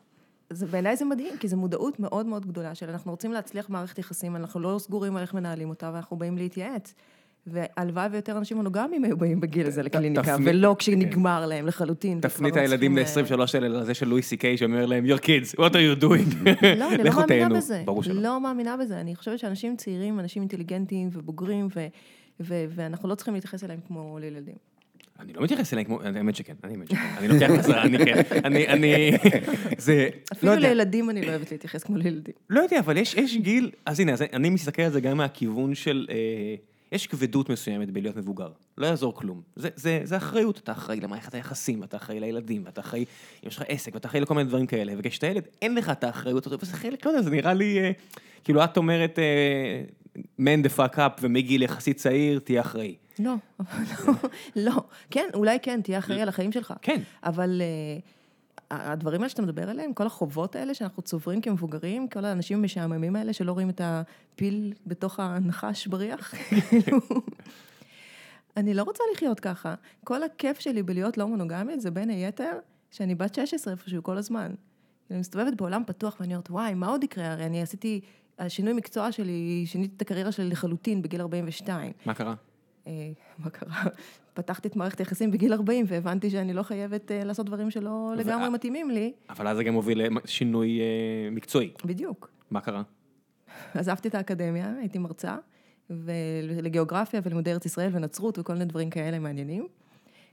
זה, 0.49 0.65
בעיניי 0.65 0.95
זה 0.95 1.05
מדהים, 1.05 1.37
כי 1.37 1.47
זו 1.47 1.57
מודעות 1.57 1.99
מאוד 1.99 2.25
מאוד 2.25 2.45
גדולה 2.45 2.75
של 2.75 2.89
אנחנו 2.89 3.11
רוצים 3.11 3.31
להצליח 3.31 3.67
במערכת 3.67 3.99
יחסים, 3.99 4.35
אנחנו 4.35 4.59
לא 4.59 4.79
סגורים 4.79 5.15
על 5.15 5.21
איך 5.21 5.33
מנהלים 5.33 5.69
אותה, 5.69 5.91
ואנחנו 5.93 6.17
באים 6.17 6.37
להתייעץ. 6.37 6.93
והלוואי 7.47 8.07
ויותר 8.11 8.37
אנשים 8.37 8.57
מונוגמים 8.57 9.03
היו 9.03 9.17
באים 9.17 9.39
בגיל 9.39 9.67
הזה 9.67 9.83
לקליניקה, 9.83 10.35
ולא 10.45 10.75
כשנגמר 10.79 11.45
להם 11.45 11.67
לחלוטין. 11.67 12.19
תפנית 12.21 12.51
וכבר 12.51 12.61
לא 12.61 12.67
הילדים 12.67 13.03
צריכים, 13.05 13.37
ל-23 13.39 13.49
האלה 13.53 13.67
לזה 13.67 13.93
של 13.93 14.07
לואי 14.07 14.21
סי 14.21 14.37
קיי 14.37 14.57
שאומר 14.57 14.85
להם, 14.85 15.05
your 15.05 15.19
kids, 15.19 15.59
what 15.59 15.71
are 15.71 15.99
you 15.99 16.03
doing? 16.03 16.47
אה, 16.63 16.75
לא, 16.75 16.93
אני 16.93 17.03
לא 17.03 17.11
מאמינה. 17.15 17.49
בזה. 17.49 17.81
ברור 17.85 18.03
שלא. 18.03 18.21
לא 18.21 18.41
מאמינה 18.41 18.77
בזה. 18.77 18.99
אני 18.99 19.15
חושבת 19.15 19.39
שאנשים 19.39 19.75
צעירים, 19.75 20.19
אנשים 20.19 20.41
אינטליגנטים 20.41 21.09
ובוגרים, 21.13 21.67
ואנחנו 22.39 23.09
לא 23.09 23.15
צריכים 23.15 23.33
להתייחס 23.33 23.63
אליהם 23.63 23.79
כמו 23.87 24.19
לילדים. 24.21 24.55
אני 25.19 25.33
לא 25.33 25.43
מתייחס 25.43 25.73
אליהם 25.73 25.85
כמו, 25.85 26.01
האמת 26.01 26.35
שכן, 26.35 26.53
אני 26.63 26.73
האמת 26.73 26.89
שכן, 26.89 27.01
אני 27.17 27.27
לוקח 27.27 27.47
חזרה, 27.59 27.83
אני 27.83 27.97
כן, 27.97 28.21
אני, 28.43 28.67
אני, 28.67 29.11
זה, 29.77 30.09
לא 30.13 30.37
אפילו 30.37 30.51
יודע, 30.51 30.69
לילדים 30.69 31.09
אני 31.09 31.21
לא 31.21 31.29
אוהבת 31.29 31.51
להתייחס 31.51 31.83
כמו 31.83 31.97
לילדים. 31.97 32.33
לא 32.49 32.61
יודע, 32.61 32.79
אבל 32.79 32.97
יש, 32.97 33.37
גיל, 33.37 33.71
אז 33.85 33.99
הנה, 33.99 34.13
אני 34.33 34.49
מסתכל 34.49 34.81
על 34.81 34.91
זה 34.91 35.01
גם 35.01 35.17
מהכיוון 35.17 35.75
של, 35.75 36.07
אה, 36.09 36.55
יש 36.93 37.07
כבדות 37.07 37.49
מסוימת 37.49 37.91
בלהיות 37.91 38.15
מבוגר, 38.15 38.49
לא 38.77 38.87
יעזור 38.87 39.15
כלום, 39.15 39.41
זה, 39.55 39.69
זה, 39.75 39.99
זה 40.03 40.17
אחריות, 40.17 40.57
אתה 40.57 40.71
אחראי 40.71 40.99
למערכת 40.99 41.33
היחסים, 41.33 41.81
ואתה 41.81 41.97
אחראי 41.97 42.19
לילדים, 42.19 42.61
ואתה 42.65 42.81
אחראי, 42.81 43.05
אם 43.43 43.47
יש 43.47 43.57
לך 43.57 43.63
עסק, 43.67 43.93
ואתה 43.93 44.07
אחראי 44.07 44.21
לכל 44.21 44.33
מיני 44.33 44.49
דברים 44.49 44.67
כאלה, 44.67 44.93
וכשאתה 44.97 45.27
ילד, 45.27 45.43
אין 45.61 45.75
לך 45.75 45.89
את 45.89 46.03
האחריות 46.03 46.47
הזאת, 46.47 46.63
וזה 46.63 46.73
חלק, 46.73 47.05
לא 47.05 47.11
יודע, 47.11 47.21
זה 47.21 47.29
נראה 47.29 47.53
לי, 47.53 47.79
אה, 47.79 47.91
כאילו 48.43 48.63
את 48.63 48.77
אומרת, 48.77 49.19
אה, 49.19 49.83
man 50.39 50.65
the 50.65 50.77
fuck 50.77 50.95
up, 50.97 51.21
ומגיל 51.21 51.63
יחסית 51.63 51.97
צעיר, 51.97 52.39
תהיה 52.39 52.61
אחראי. 52.61 52.95
לא, 53.19 53.33
לא, 54.07 54.13
לא. 54.55 54.83
כן, 55.11 55.27
אולי 55.33 55.57
כן, 55.61 55.81
תהיה 55.81 55.99
אחראי 55.99 56.21
על 56.21 56.29
החיים 56.29 56.51
שלך. 56.51 56.73
כן. 56.81 57.01
אבל 57.23 57.61
uh, 57.61 58.01
הדברים 58.81 59.21
האלה 59.21 59.29
שאתה 59.29 59.41
מדבר 59.41 59.69
עליהם, 59.69 59.93
כל 59.93 60.07
החובות 60.07 60.55
האלה 60.55 60.73
שאנחנו 60.73 61.01
צוברים 61.01 61.41
כמבוגרים, 61.41 62.07
כל 62.07 62.25
האנשים 62.25 62.59
המשעממים 62.59 63.15
האלה 63.15 63.33
שלא 63.33 63.51
רואים 63.51 63.69
את 63.69 63.81
הפיל 63.83 64.73
בתוך 64.87 65.19
הנחש 65.19 65.87
בריח, 65.87 66.33
כאילו, 66.69 66.99
אני 68.57 68.73
לא 68.73 68.83
רוצה 68.83 69.03
לחיות 69.13 69.39
ככה. 69.39 69.75
כל 70.03 70.23
הכיף 70.23 70.59
שלי 70.59 70.83
בלהיות 70.83 71.17
לא 71.17 71.27
מונוגמית 71.27 71.81
זה 71.81 71.91
בין 71.91 72.09
היתר 72.09 72.51
שאני 72.91 73.15
בת 73.15 73.35
16 73.35 73.73
איפשהו 73.73 74.03
כל 74.03 74.17
הזמן. 74.17 74.53
אני 75.11 75.19
מסתובבת 75.19 75.53
בעולם 75.53 75.83
פתוח 75.87 76.17
ואני 76.19 76.33
אומרת, 76.33 76.49
וואי, 76.49 76.73
מה 76.73 76.87
עוד 76.87 77.03
יקרה? 77.03 77.31
הרי 77.31 77.45
אני 77.45 77.61
עשיתי, 77.61 78.01
השינוי 78.39 78.73
מקצוע 78.73 79.11
שלי, 79.11 79.63
שיניתי 79.65 79.93
את 79.97 80.01
הקריירה 80.01 80.31
שלי 80.31 80.49
לחלוטין 80.49 81.01
בגיל 81.01 81.21
42. 81.21 81.91
מה 82.05 82.13
קרה? 82.13 82.33
אה, 82.87 83.11
מה 83.37 83.49
קרה? 83.49 83.83
פתחתי 84.33 84.67
את 84.67 84.75
מערכת 84.75 84.99
היחסים 84.99 85.31
בגיל 85.31 85.53
40 85.53 85.85
והבנתי 85.87 86.29
שאני 86.29 86.53
לא 86.53 86.63
חייבת 86.63 87.11
אה, 87.11 87.23
לעשות 87.23 87.45
דברים 87.45 87.71
שלא 87.71 88.13
לגמרי 88.17 88.49
מתאימים 88.49 88.89
לי. 88.89 89.13
אבל 89.29 89.47
אז 89.47 89.57
זה 89.57 89.63
גם 89.63 89.73
הוביל 89.73 90.01
לשינוי 90.23 90.79
אה, 90.79 91.29
מקצועי. 91.31 91.71
בדיוק. 91.85 92.31
מה 92.51 92.61
קרה? 92.61 92.81
עזבתי 93.73 94.07
את 94.07 94.15
האקדמיה, 94.15 94.73
הייתי 94.79 94.97
מרצה, 94.97 95.37
ולגיאוגרפיה 95.89 97.21
ולימודי 97.23 97.51
ארץ 97.51 97.65
ישראל 97.65 97.89
ונצרות 97.93 98.39
וכל 98.39 98.53
מיני 98.53 98.65
דברים 98.65 98.89
כאלה 98.89 99.19
מעניינים. 99.19 99.67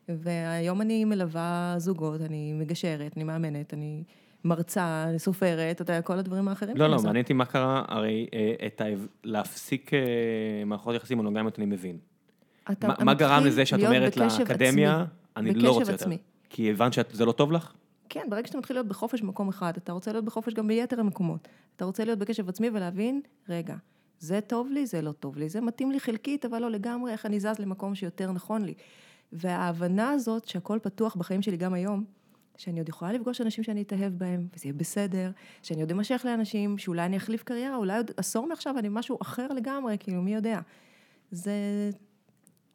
והיום 0.09 0.81
אני 0.81 1.05
מלווה 1.05 1.75
זוגות, 1.79 2.21
אני 2.21 2.53
מגשרת, 2.53 3.17
אני 3.17 3.25
מאמנת, 3.25 3.75
אני 3.75 4.05
מרצה, 4.45 5.05
אני 5.09 5.19
סופרת, 5.19 5.81
אתה 5.81 5.83
יודע, 5.83 6.03
כל 6.03 6.19
הדברים 6.19 6.49
האחרים. 6.49 6.77
לא, 6.77 6.87
לא. 6.87 6.97
מעניין 7.05 7.23
אותי 7.23 7.33
מה 7.33 7.45
קרה, 7.45 7.85
הרי 7.89 8.27
אה, 8.35 8.67
את 8.67 8.81
ה... 8.81 8.85
להפסיק 9.25 9.95
אה, 9.95 9.99
מערכות 10.67 10.95
יחסים 10.95 11.17
מונוגמיות 11.17 11.59
אני 11.59 11.67
מבין. 11.67 11.99
אתה 12.73 12.89
מה- 12.89 12.95
מה 13.05 13.15
גרם 13.15 13.45
לזה 13.45 13.67
שאת 13.67 13.81
אומרת 13.85 14.17
לאקדמיה, 14.17 15.01
עצמי. 15.03 15.51
אני 15.51 15.55
לא 15.55 15.71
רוצה 15.71 15.93
יותר? 15.93 15.95
עצמי. 15.95 16.19
כי 16.51 16.71
הבנת 16.71 16.93
שזה 16.93 17.25
לא 17.25 17.33
טוב 17.33 17.53
לך? 17.53 17.73
כן, 18.09 18.27
ברגע 18.29 18.47
שאתה 18.47 18.59
מתחיל 18.59 18.77
להיות 18.77 18.87
בחופש 18.87 19.21
במקום 19.23 19.49
אחד, 19.49 19.73
אתה 19.77 19.93
רוצה 19.93 20.13
להיות 20.13 20.25
בחופש 20.25 20.55
גם 20.55 20.69
ביתר 20.69 21.01
המקומות. 21.01 21.49
אתה 21.77 21.85
רוצה 21.85 22.05
להיות 22.05 22.19
בקשב 22.19 22.49
עצמי 22.49 22.71
ולהבין, 22.71 23.21
רגע, 23.49 23.75
זה 24.19 24.41
טוב 24.41 24.71
לי, 24.71 24.87
זה 24.87 25.03
לא 25.03 25.13
טוב 25.13 25.37
לי, 25.39 25.49
זה 25.49 25.61
מתאים 25.61 25.91
לי 25.91 26.01
חלקית, 26.01 26.45
אבל 26.45 26.59
לא 26.59 26.71
לגמרי, 26.71 27.13
איך 27.13 27.27
אני 27.27 27.41
זז 27.41 27.59
למקום 27.59 27.95
שיותר 27.95 28.33
נכון 28.33 28.65
לי. 28.65 28.75
וההבנה 29.33 30.11
הזאת 30.11 30.49
שהכל 30.49 30.79
פתוח 30.83 31.17
בחיים 31.17 31.43
שלי 31.43 31.57
גם 31.57 31.75
היום, 31.75 32.05
שאני 32.57 32.79
עוד 32.81 32.89
יכולה 32.89 33.13
לפגוש 33.13 33.41
אנשים 33.41 33.65
שאני 33.65 33.83
אתאהב 33.83 34.13
בהם, 34.19 34.47
וזה 34.55 34.67
יהיה 34.67 34.73
בסדר, 34.73 35.31
שאני 35.63 35.81
עוד 35.81 35.91
אמשך 35.91 36.23
לאנשים, 36.25 36.79
שאולי 36.79 37.05
אני 37.05 37.17
אחליף 37.17 37.43
קריירה, 37.43 37.77
אולי 37.77 37.97
עוד 37.97 38.11
עשור 38.17 38.47
מעכשיו 38.47 38.79
אני 38.79 38.89
משהו 38.91 39.19
אחר 39.23 39.47
לגמרי, 39.49 39.97
כאילו, 40.01 40.23
מי 40.23 40.35
יודע. 40.35 40.61
זה... 41.31 41.53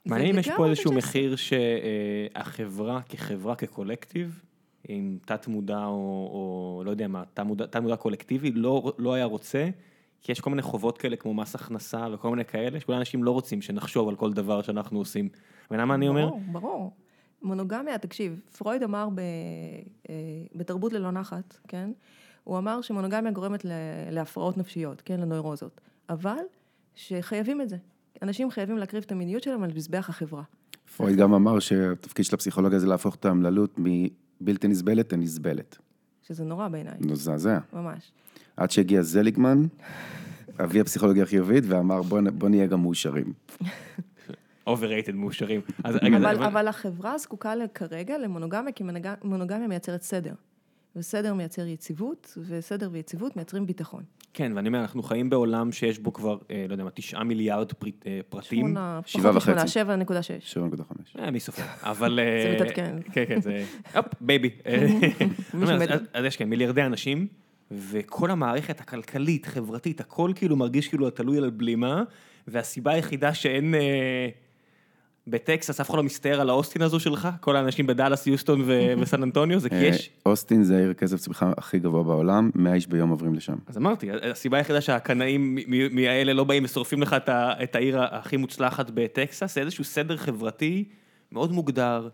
מעניין 0.05 0.35
אם 0.35 0.39
יש 0.39 0.49
פה 0.57 0.67
איזשהו 0.67 0.91
בג'סטה. 0.91 1.09
מחיר 1.09 1.35
שהחברה 1.35 3.01
כחברה, 3.01 3.55
כקולקטיב, 3.55 4.41
עם 4.87 5.17
תת 5.25 5.47
מודע 5.47 5.85
או, 5.85 6.29
או 6.33 6.83
לא 6.85 6.91
יודע 6.91 7.07
מה, 7.07 7.23
תת 7.33 7.39
מודע, 7.39 7.65
תת 7.65 7.75
מודע 7.75 7.95
קולקטיבי, 7.95 8.51
לא, 8.51 8.93
לא 8.97 9.13
היה 9.13 9.25
רוצה, 9.25 9.69
כי 10.21 10.31
יש 10.31 10.41
כל 10.41 10.49
מיני 10.49 10.61
חובות 10.61 10.97
כאלה 10.97 11.15
כמו 11.15 11.33
מס 11.33 11.55
הכנסה 11.55 12.07
וכל 12.13 12.29
מיני 12.29 12.45
כאלה, 12.45 12.79
שכולם 12.79 12.99
אנשים 12.99 13.23
לא 13.23 13.31
רוצים 13.31 13.61
שנחשוב 13.61 14.09
על 14.09 14.15
כל 14.15 14.33
דבר 14.33 14.61
שאנחנו 14.61 14.99
עושים. 14.99 15.29
מבינה 15.67 15.85
מה 15.85 15.93
אני 15.95 16.07
אומר? 16.07 16.25
ברור, 16.25 16.41
ברור. 16.51 16.91
מונוגמיה, 17.41 17.97
תקשיב, 17.97 18.41
פרויד 18.57 18.83
אמר 18.83 19.09
ב, 19.15 19.19
אה, 20.09 20.15
בתרבות 20.55 20.93
ללא 20.93 21.11
נחת, 21.11 21.57
כן? 21.67 21.91
הוא 22.43 22.57
אמר 22.57 22.81
שמונוגמיה 22.81 23.31
גורמת 23.31 23.65
להפרעות 24.11 24.57
נפשיות, 24.57 25.01
כן? 25.01 25.19
לנוירוזות. 25.19 25.81
אבל 26.09 26.37
שחייבים 26.95 27.61
את 27.61 27.69
זה. 27.69 27.77
אנשים 28.21 28.51
חייבים 28.51 28.77
להקריב 28.77 29.03
את 29.05 29.11
המיניות 29.11 29.43
שלהם 29.43 29.63
על 29.63 29.71
מזבח 29.75 30.09
החברה. 30.09 30.43
פרויד 30.97 31.17
גם 31.17 31.33
אמר 31.33 31.59
שהתפקיד 31.59 32.25
של 32.25 32.35
הפסיכולוגיה 32.35 32.79
זה 32.79 32.87
להפוך 32.87 33.15
את 33.15 33.25
האמללות 33.25 33.79
מבלתי 34.41 34.67
נסבלת 34.67 35.13
לנסבלת. 35.13 35.77
שזה 36.27 36.43
נורא 36.43 36.67
בעיניי, 36.67 36.93
מזעזע. 36.99 37.59
ממש. 37.73 38.11
עד 38.57 38.71
שהגיע 38.71 39.01
זליגמן, 39.01 39.63
אבי 40.63 40.79
הפסיכולוגיה 40.79 41.23
החיובית, 41.23 41.63
ואמר 41.67 42.01
בוא, 42.01 42.21
בוא 42.37 42.49
נהיה 42.49 42.67
גם 42.67 42.81
מאושרים. 42.81 43.33
overrated 44.69 45.13
מאושרים. 45.13 45.61
אז 45.83 45.95
רגע, 46.01 46.17
אבל, 46.17 46.25
אבל- 46.35 46.43
אבל 46.45 46.67
החברה 46.67 47.17
זקוקה 47.17 47.53
כרגע 47.73 48.17
למונוגמיה, 48.17 48.71
כי 48.71 48.83
מונוגמיה 49.23 49.67
מייצרת 49.67 50.01
סדר. 50.01 50.33
וסדר 50.95 51.33
מייצר 51.33 51.67
יציבות, 51.67 52.37
וסדר 52.47 52.89
ויציבות 52.91 53.35
מייצרים 53.35 53.65
ביטחון. 53.65 54.03
כן, 54.37 54.51
ואני 54.55 54.67
אומר, 54.67 54.79
אנחנו 54.81 55.03
חיים 55.03 55.29
בעולם 55.29 55.71
שיש 55.71 55.99
בו 55.99 56.13
כבר, 56.13 56.37
אה, 56.51 56.65
לא 56.67 56.73
יודע 56.73 56.83
מה, 56.83 56.89
תשעה 56.91 57.23
מיליארד 57.23 57.71
פריט- 57.73 58.07
אה, 58.07 58.19
פרטים. 58.29 58.59
שמונה, 58.59 58.99
שבעה 59.05 59.23
פחות 59.23 59.35
משמונה, 59.41 59.57
וחצי. 59.61 59.71
שבע 59.73 59.95
נקודה 59.95 60.21
שש. 60.23 60.57
7.5. 60.57 61.15
אה, 61.19 61.31
מי 61.31 61.39
סופר, 61.39 61.63
אבל... 61.91 62.19
זה 62.43 62.47
אה, 62.49 62.55
מתעדכן. 62.55 62.95
כן, 63.11 63.23
כן, 63.27 63.41
זה... 63.41 63.63
הופ, 63.95 64.05
baby. 64.21 64.49
אה, 64.67 64.87
אז- 66.13 66.25
יש 66.25 66.37
כן, 66.37 66.49
מיליארדי 66.49 66.81
אנשים, 66.83 67.27
וכל 67.71 68.31
המערכת 68.31 68.81
הכלכלית, 68.81 69.45
חברתית, 69.45 69.99
הכל 69.99 70.31
כאילו 70.35 70.55
מרגיש 70.55 70.87
כאילו 70.87 71.09
תלוי 71.09 71.37
על 71.37 71.49
בלימה, 71.49 72.03
והסיבה 72.47 72.91
היחידה 72.91 73.33
שאין... 73.33 73.75
בטקסס 75.27 75.79
אף 75.79 75.89
אחד 75.89 75.97
לא 75.97 76.03
מסתער 76.03 76.41
על 76.41 76.49
האוסטין 76.49 76.81
הזו 76.81 76.99
שלך, 76.99 77.27
כל 77.39 77.55
האנשים 77.55 77.87
בדאלאס, 77.87 78.27
יוסטון 78.27 78.61
ו- 78.65 78.93
וסן 78.99 79.23
אנטוניו, 79.23 79.59
זה 79.59 79.69
כי 79.69 79.75
יש... 79.75 80.09
אה, 80.09 80.31
אוסטין 80.31 80.63
זה 80.63 80.77
העיר 80.77 80.93
קצב 80.93 81.17
צמיחה 81.17 81.51
הכי 81.57 81.79
גבוה 81.79 82.03
בעולם, 82.03 82.49
100 82.55 82.73
איש 82.73 82.87
ביום 82.87 83.09
עוברים 83.09 83.35
לשם. 83.35 83.55
אז 83.67 83.77
אמרתי, 83.77 84.09
הסיבה 84.31 84.57
היחידה 84.57 84.81
שהקנאים 84.81 85.57
מהאלה 85.91 86.33
לא 86.33 86.43
באים 86.43 86.63
ושורפים 86.63 87.01
לך 87.01 87.15
את 87.63 87.75
העיר 87.75 88.01
הכי 88.01 88.37
מוצלחת 88.37 88.91
בטקסס, 88.93 89.55
זה 89.55 89.61
איזשהו 89.61 89.83
סדר 89.83 90.17
חברתי 90.17 90.83
מאוד 91.31 91.51
מוגדר, 91.51 92.09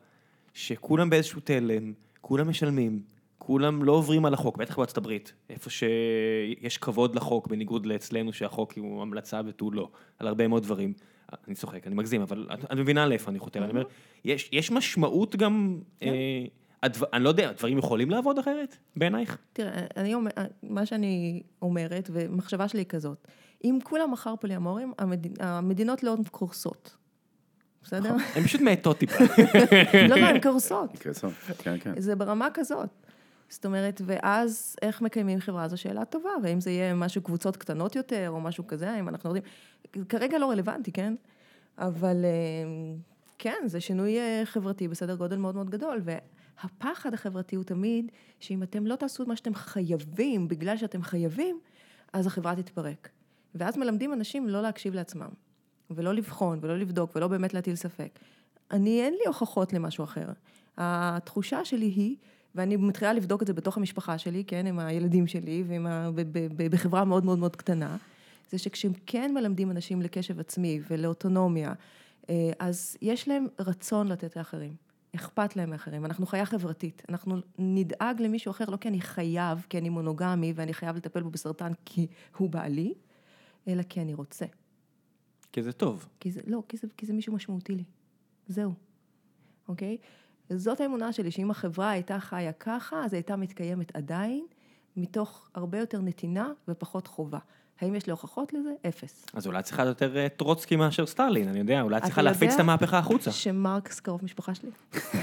שכולם 0.53 1.09
באיזשהו 1.09 1.41
תלם, 1.43 1.93
כולם 2.21 2.49
משלמים, 2.49 2.99
כולם 3.37 3.83
לא 3.83 3.91
עוברים 3.91 4.25
על 4.25 4.33
החוק, 4.33 4.57
בטח 4.57 4.77
בארצות 4.77 4.97
הברית, 4.97 5.33
איפה 5.49 5.69
שיש 5.69 6.77
כבוד 6.77 7.15
לחוק, 7.15 7.47
בניגוד 7.47 7.85
לאצלנו 7.85 8.33
שהחוק 8.33 8.73
הוא 8.77 9.01
המלצה 9.01 9.41
ותו 9.47 9.71
לא, 9.71 9.89
על 10.19 10.27
הרבה 10.27 10.47
מאוד 10.47 10.63
דברים. 10.63 10.93
אני 11.47 11.55
צוחק, 11.55 11.87
אני 11.87 11.95
מגזים, 11.95 12.21
אבל 12.21 12.47
את, 12.53 12.63
את 12.63 12.71
מבינה 12.71 13.05
לאיפה 13.05 13.31
אני 13.31 13.39
חותר. 13.39 13.63
אני 13.63 13.69
אומר, 13.69 13.83
יש, 14.25 14.49
יש 14.51 14.71
משמעות 14.71 15.35
גם, 15.35 15.79
כן. 15.99 16.07
אה, 16.07 16.45
הדבר, 16.83 17.07
אני 17.13 17.23
לא 17.23 17.29
יודע, 17.29 17.49
הדברים 17.49 17.77
יכולים 17.77 18.09
לעבוד 18.09 18.39
אחרת 18.39 18.77
בעינייך? 18.95 19.37
תראה, 19.53 19.85
אני 19.97 20.13
אומר, 20.13 20.31
מה 20.63 20.85
שאני 20.85 21.43
אומרת, 21.61 22.09
ומחשבה 22.13 22.67
שלי 22.67 22.79
היא 22.79 22.87
כזאת, 22.87 23.27
אם 23.63 23.79
כולם 23.83 24.11
מחר 24.11 24.35
פוליאמורים, 24.35 24.93
המד... 24.99 25.41
המדינות 25.41 26.03
לא 26.03 26.15
קורסות. 26.31 26.97
בסדר? 27.83 28.15
הן 28.35 28.43
פשוט 28.43 28.61
מאטות 28.61 28.97
טיפה. 28.97 29.23
לא, 30.09 30.15
לא, 30.15 30.25
הן 30.25 30.41
קורסות. 30.41 30.89
טוב, 31.21 31.33
כן, 31.57 31.77
כן. 31.79 32.01
זה 32.01 32.15
ברמה 32.15 32.47
כזאת. 32.53 32.89
זאת 33.51 33.65
אומרת, 33.65 34.01
ואז 34.05 34.75
איך 34.81 35.01
מקיימים 35.01 35.39
חברה 35.39 35.67
זו 35.67 35.77
שאלה 35.77 36.05
טובה, 36.05 36.29
ואם 36.43 36.61
זה 36.61 36.71
יהיה 36.71 36.93
משהו, 36.93 37.21
קבוצות 37.21 37.57
קטנות 37.57 37.95
יותר, 37.95 38.29
או 38.29 38.41
משהו 38.41 38.67
כזה, 38.67 38.99
אם 38.99 39.09
אנחנו 39.09 39.29
יודעים, 39.29 39.43
כרגע 40.09 40.37
לא 40.37 40.51
רלוונטי, 40.51 40.91
כן? 40.91 41.15
אבל 41.77 42.25
אה, 42.25 42.99
כן, 43.37 43.63
זה 43.65 43.79
שינוי 43.79 44.19
אה, 44.19 44.41
חברתי 44.45 44.87
בסדר 44.87 45.15
גודל 45.15 45.37
מאוד 45.37 45.55
מאוד 45.55 45.69
גדול, 45.69 46.01
והפחד 46.03 47.13
החברתי 47.13 47.55
הוא 47.55 47.63
תמיד, 47.63 48.11
שאם 48.39 48.63
אתם 48.63 48.87
לא 48.87 48.95
תעשו 48.95 49.23
את 49.23 49.27
מה 49.27 49.35
שאתם 49.35 49.55
חייבים, 49.55 50.47
בגלל 50.47 50.77
שאתם 50.77 51.01
חייבים, 51.01 51.59
אז 52.13 52.27
החברה 52.27 52.55
תתפרק. 52.55 53.09
ואז 53.55 53.77
מלמדים 53.77 54.13
אנשים 54.13 54.49
לא 54.49 54.61
להקשיב 54.61 54.93
לעצמם, 54.93 55.29
ולא 55.89 56.13
לבחון, 56.13 56.59
ולא 56.61 56.77
לבדוק, 56.77 57.15
ולא 57.15 57.27
באמת 57.27 57.53
להטיל 57.53 57.75
ספק. 57.75 58.19
אני, 58.71 59.01
אין 59.01 59.13
לי 59.13 59.27
הוכחות 59.27 59.73
למשהו 59.73 60.03
אחר. 60.03 60.27
התחושה 60.77 61.65
שלי 61.65 61.85
היא, 61.85 62.15
ואני 62.55 62.75
מתחילה 62.75 63.13
לבדוק 63.13 63.41
את 63.41 63.47
זה 63.47 63.53
בתוך 63.53 63.77
המשפחה 63.77 64.17
שלי, 64.17 64.43
כן, 64.43 64.65
עם 64.65 64.79
הילדים 64.79 65.27
שלי, 65.27 65.63
ועם 65.67 65.87
ה... 65.87 66.09
בחברה 66.57 67.05
מאוד 67.05 67.25
מאוד 67.25 67.39
מאוד 67.39 67.55
קטנה, 67.55 67.97
זה 68.49 68.57
שכשהם 68.57 68.91
כן 69.05 69.33
מלמדים 69.33 69.71
אנשים 69.71 70.01
לקשב 70.01 70.39
עצמי 70.39 70.79
ולאוטונומיה, 70.89 71.73
אה, 72.29 72.51
אז 72.59 72.97
יש 73.01 73.27
להם 73.27 73.47
רצון 73.59 74.07
לתת 74.07 74.35
לאחרים. 74.35 74.75
אכפת 75.15 75.55
להם 75.55 75.69
מאחרים. 75.69 76.05
אנחנו 76.05 76.25
חיה 76.25 76.45
חברתית. 76.45 77.01
אנחנו 77.09 77.37
נדאג 77.59 78.21
למישהו 78.21 78.51
אחר, 78.51 78.65
לא 78.65 78.77
כי 78.77 78.87
אני 78.87 79.01
חייב, 79.01 79.65
כי 79.69 79.77
אני 79.77 79.89
מונוגמי 79.89 80.53
ואני 80.55 80.73
חייב 80.73 80.95
לטפל 80.95 81.21
בו 81.21 81.29
בסרטן 81.29 81.71
כי 81.85 82.07
הוא 82.37 82.49
בעלי, 82.49 82.93
אלא 83.67 83.83
כי 83.83 84.01
אני 84.01 84.13
רוצה. 84.13 84.45
כי 85.51 85.63
זה 85.63 85.71
טוב. 85.71 86.07
כי 86.19 86.31
זה, 86.31 86.41
לא, 86.47 86.63
כי 86.69 86.77
זה, 86.77 86.87
כי 86.97 87.05
זה 87.05 87.13
מישהו 87.13 87.33
משמעותי 87.33 87.75
לי. 87.75 87.83
זהו, 88.47 88.73
אוקיי? 89.67 89.97
זאת 90.57 90.81
האמונה 90.81 91.13
שלי, 91.13 91.31
שאם 91.31 91.51
החברה 91.51 91.89
הייתה 91.89 92.19
חיה 92.19 92.51
ככה, 92.51 93.05
אז 93.05 93.13
הייתה 93.13 93.35
מתקיימת 93.35 93.95
עדיין, 93.95 94.45
מתוך 94.97 95.49
הרבה 95.55 95.79
יותר 95.79 96.01
נתינה 96.01 96.47
ופחות 96.67 97.07
חובה. 97.07 97.39
האם 97.81 97.95
יש 97.95 98.05
לי 98.07 98.11
הוכחות 98.11 98.53
לזה? 98.53 98.69
אפס. 98.87 99.25
אז 99.33 99.47
אולי 99.47 99.63
צריכה 99.63 99.85
יותר 99.85 100.17
אה, 100.17 100.29
טרוצקי 100.29 100.75
מאשר 100.75 101.05
סטלין, 101.05 101.47
אני 101.47 101.59
יודע, 101.59 101.81
אולי 101.81 102.01
צריכה 102.01 102.21
להפיץ 102.21 102.53
את 102.53 102.59
המהפכה 102.59 102.97
החוצה. 102.97 103.31
שמרקס 103.31 103.99
קרוב 103.99 104.19
משפחה 104.23 104.51
שלי. 104.55 104.69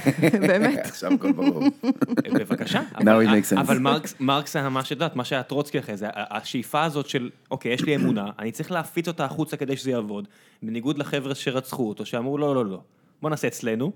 באמת. 0.48 0.78
עכשיו 0.86 1.12
הכל 1.12 1.32
ברור. 1.32 1.62
אה, 1.64 2.30
בבקשה. 2.38 2.82
Now 2.94 3.00
אבל- 3.00 3.26
it 3.26 3.28
makes 3.28 3.56
sense. 3.56 3.60
אבל 3.60 3.78
מרקס, 3.78 4.14
מרקס 4.20 4.56
היה 4.56 4.68
ממש, 4.68 4.86
את 4.86 4.90
יודעת, 4.90 5.16
מה 5.16 5.24
שהיה 5.24 5.42
טרוצקי 5.42 5.78
אחרי 5.78 5.96
זה, 5.96 6.06
השאיפה 6.12 6.84
הזאת 6.84 7.08
של, 7.08 7.30
אוקיי, 7.50 7.72
יש 7.72 7.82
לי 7.82 7.96
אמונה, 7.96 8.30
אני 8.38 8.52
צריך 8.52 8.70
להפיץ 8.70 9.08
אותה 9.08 9.24
החוצה 9.24 9.56
כדי 9.56 9.76
שזה 9.76 9.90
יעבוד, 9.90 10.28
בניגוד 10.62 10.98
לחבר'ה 10.98 11.34
שרצחו 11.34 11.88
אותו, 11.88 12.06
שאמרו, 12.06 12.38
לא, 12.38 12.54
לא, 12.54 12.66
לא, 12.66 12.80
בוא 13.22 13.30
נעשה 13.30 13.48
אצלנו. 13.48 13.92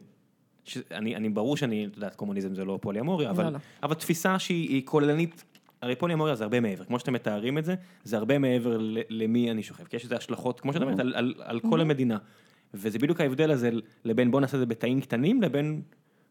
ש- 0.65 0.79
אני, 0.93 1.29
ברור 1.29 1.57
שאני, 1.57 1.87
את 1.87 1.97
יודעת, 1.97 2.15
קומוניזם 2.15 2.55
זה 2.55 2.65
לא 2.65 2.79
פוליאמוריה, 2.83 3.31
אבל, 3.31 3.45
לא, 3.45 3.51
לא. 3.51 3.59
אבל 3.83 3.95
תפיסה 3.95 4.39
שהיא 4.39 4.69
היא 4.69 4.83
כוללנית, 4.85 5.45
הרי 5.83 5.97
פוליאמוריה 5.97 6.35
זה 6.35 6.45
הרבה 6.45 6.61
מעבר, 6.61 6.85
כמו 6.85 6.99
שאתם 6.99 7.13
מתארים 7.13 7.59
את 7.59 7.65
זה, 7.65 7.75
זה 8.05 8.17
הרבה 8.17 8.39
מעבר 8.39 8.79
ל- 8.79 8.99
למי 9.09 9.51
אני 9.51 9.63
שוכב, 9.63 9.85
כי 9.85 9.97
יש 9.97 10.05
לזה 10.05 10.17
השלכות, 10.17 10.61
כמו 10.61 10.73
שאת 10.73 10.83
אומרת, 10.83 10.99
על, 10.99 11.15
על, 11.15 11.35
על 11.39 11.61
כל 11.61 11.81
המדינה. 11.81 12.19
וזה 12.75 12.99
בדיוק 12.99 13.21
ההבדל 13.21 13.51
הזה 13.51 13.71
לבין 14.05 14.31
בוא 14.31 14.41
נעשה 14.41 14.57
את 14.57 14.61
זה 14.61 14.67
בתאים 14.67 15.01
קטנים, 15.01 15.43
לבין 15.43 15.83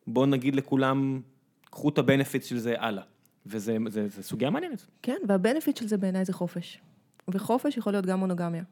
בוא 0.08 0.26
נגיד 0.26 0.56
לכולם, 0.56 1.22
קחו 1.64 1.90
את 1.90 1.98
הבנפיט 1.98 2.44
של 2.44 2.58
זה 2.58 2.74
הלאה. 2.78 3.04
וזה 3.46 3.78
זה, 3.88 4.08
זה 4.08 4.24
סוגיה 4.24 4.50
מעניינת. 4.50 4.86
כן, 5.02 5.18
והבנפיט 5.28 5.78
של 5.78 5.88
זה 5.88 5.98
בעיניי 5.98 6.26
זה 6.26 6.34
חופש. 6.34 6.80
וחופש 7.28 7.78
יכול 7.78 7.94
להיות 7.94 8.06
גם 8.06 8.20
מונוגמיה. 8.20 8.64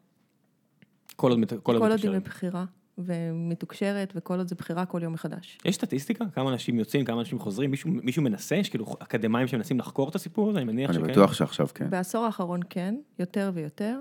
כל 1.15 1.31
עוד, 1.31 1.39
כל 1.49 1.55
כל 1.63 1.75
עוד 1.75 1.91
עוד 1.91 1.99
היא. 2.03 2.11
מבחירה 2.11 2.65
ומתוקשרת, 2.99 4.13
וכל 4.15 4.37
עוד 4.37 4.47
זה 4.47 4.55
בחירה 4.55 4.85
כל 4.85 5.03
יום 5.03 5.13
מחדש. 5.13 5.57
יש 5.65 5.75
סטטיסטיקה? 5.75 6.25
כמה 6.33 6.51
אנשים 6.51 6.79
יוצאים, 6.79 7.05
כמה 7.05 7.19
אנשים 7.19 7.39
חוזרים? 7.39 7.71
מישהו, 7.71 7.89
מישהו 7.89 8.23
מנסה? 8.23 8.55
יש 8.55 8.69
כאילו 8.69 8.85
אקדמאים 8.99 9.47
שמנסים 9.47 9.79
לחקור 9.79 10.09
את 10.09 10.15
הסיפור 10.15 10.49
הזה? 10.49 10.59
אני 10.59 10.65
מניח 10.65 10.89
אני 10.89 10.99
שכן. 10.99 11.11
בטוח 11.11 11.33
שעכשיו 11.33 11.67
כן. 11.73 11.89
בעשור 11.89 12.25
האחרון 12.25 12.59
כן, 12.69 12.95
יותר 13.19 13.51
ויותר. 13.53 13.99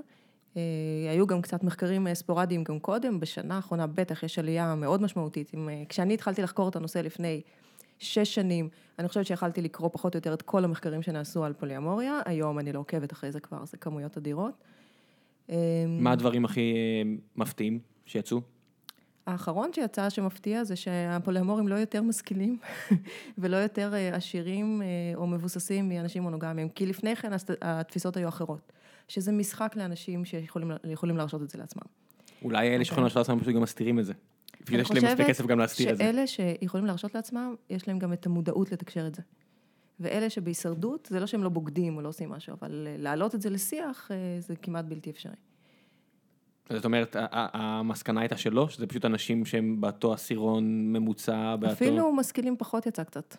אה, 0.56 0.62
היו 1.10 1.26
גם 1.26 1.42
קצת 1.42 1.64
מחקרים 1.64 2.06
אה, 2.06 2.14
ספורדיים 2.14 2.64
גם 2.64 2.78
קודם, 2.78 3.20
בשנה 3.20 3.56
האחרונה 3.56 3.86
בטח 3.86 4.22
יש 4.22 4.38
עלייה 4.38 4.74
מאוד 4.74 5.02
משמעותית. 5.02 5.50
עם, 5.54 5.68
אה, 5.68 5.82
כשאני 5.88 6.14
התחלתי 6.14 6.42
לחקור 6.42 6.68
את 6.68 6.76
הנושא 6.76 6.98
לפני 6.98 7.40
שש 7.98 8.34
שנים, 8.34 8.68
אני 8.98 9.08
חושבת 9.08 9.26
שיכלתי 9.26 9.62
לקרוא 9.62 9.90
פחות 9.92 10.14
או 10.14 10.18
יותר 10.18 10.34
את 10.34 10.42
כל 10.42 10.64
המחקרים 10.64 11.02
שנעשו 11.02 11.44
על 11.44 11.52
פוליאמוריה, 11.52 12.20
היום 12.24 12.58
אני 12.58 12.72
לא 12.72 12.78
עוקבת 12.78 13.12
אחרי 13.12 13.32
זה 13.32 13.40
כבר, 13.40 13.64
זה 13.64 13.76
כמויות 13.76 14.16
אדירות. 14.16 14.54
אה, 15.50 15.56
מה 15.88 16.12
הדברים 16.12 16.44
הכי 16.44 16.74
אה, 16.74 17.10
מפתיעים 17.36 17.78
שיצאו? 18.06 18.40
האחרון 19.28 19.72
שיצא 19.72 20.10
שמפתיע 20.10 20.64
זה 20.64 20.76
שהפוליאמורים 20.76 21.68
לא 21.68 21.74
יותר 21.74 22.02
משכילים 22.02 22.58
ולא 23.38 23.56
יותר 23.56 23.94
אה, 23.94 24.16
עשירים 24.16 24.82
אה, 24.82 24.86
או 25.14 25.26
מבוססים 25.26 25.88
מאנשים 25.88 26.22
מונוגמיים, 26.22 26.68
כי 26.68 26.86
לפני 26.86 27.16
כן 27.16 27.32
התפיסות 27.62 28.16
היו 28.16 28.28
אחרות, 28.28 28.72
שזה 29.08 29.32
משחק 29.32 29.76
לאנשים 29.76 30.24
שיכולים 30.24 30.70
יכולים 30.84 31.16
להרשות 31.16 31.42
את 31.42 31.50
זה 31.50 31.58
לעצמם. 31.58 31.82
אולי 32.42 32.74
אלה 32.74 32.84
שיכולים 32.84 33.02
להרשות 33.02 33.16
לעצמם 33.16 33.40
פשוט 33.40 33.54
גם 33.54 33.62
מסתירים 33.62 33.98
את 33.98 34.04
זה. 34.04 34.12
אני 34.70 34.78
זה. 35.96 36.04
שאלה 36.04 36.26
שיכולים 36.26 36.86
להרשות 36.86 37.14
לעצמם, 37.14 37.54
יש 37.70 37.88
להם 37.88 37.98
גם 37.98 38.12
את 38.12 38.26
המודעות 38.26 38.72
לתקשר 38.72 39.06
את 39.06 39.14
זה. 39.14 39.22
ואלה 40.00 40.30
שבהישרדות, 40.30 41.08
זה 41.10 41.20
לא 41.20 41.26
שהם 41.26 41.42
לא 41.42 41.48
בוגדים 41.48 41.96
או 41.96 42.02
לא 42.02 42.08
עושים 42.08 42.30
משהו, 42.30 42.54
אבל 42.60 42.88
אה, 42.90 42.96
להעלות 42.98 43.34
את 43.34 43.42
זה 43.42 43.50
לשיח, 43.50 44.10
זה 44.38 44.56
כמעט 44.56 44.84
בלתי 44.84 45.10
אפשרי. 45.10 45.32
זאת 46.70 46.84
אומרת, 46.84 47.16
המסקנה 47.32 48.20
הייתה 48.20 48.36
שלא, 48.36 48.68
שזה 48.68 48.86
פשוט 48.86 49.04
אנשים 49.04 49.44
שהם 49.44 49.80
באותו 49.80 50.12
עשירון 50.12 50.92
ממוצע, 50.92 51.56
באותו... 51.56 51.72
אפילו 51.74 52.12
משכילים 52.12 52.56
פחות 52.58 52.86
יצא 52.86 53.04
קצת. 53.04 53.36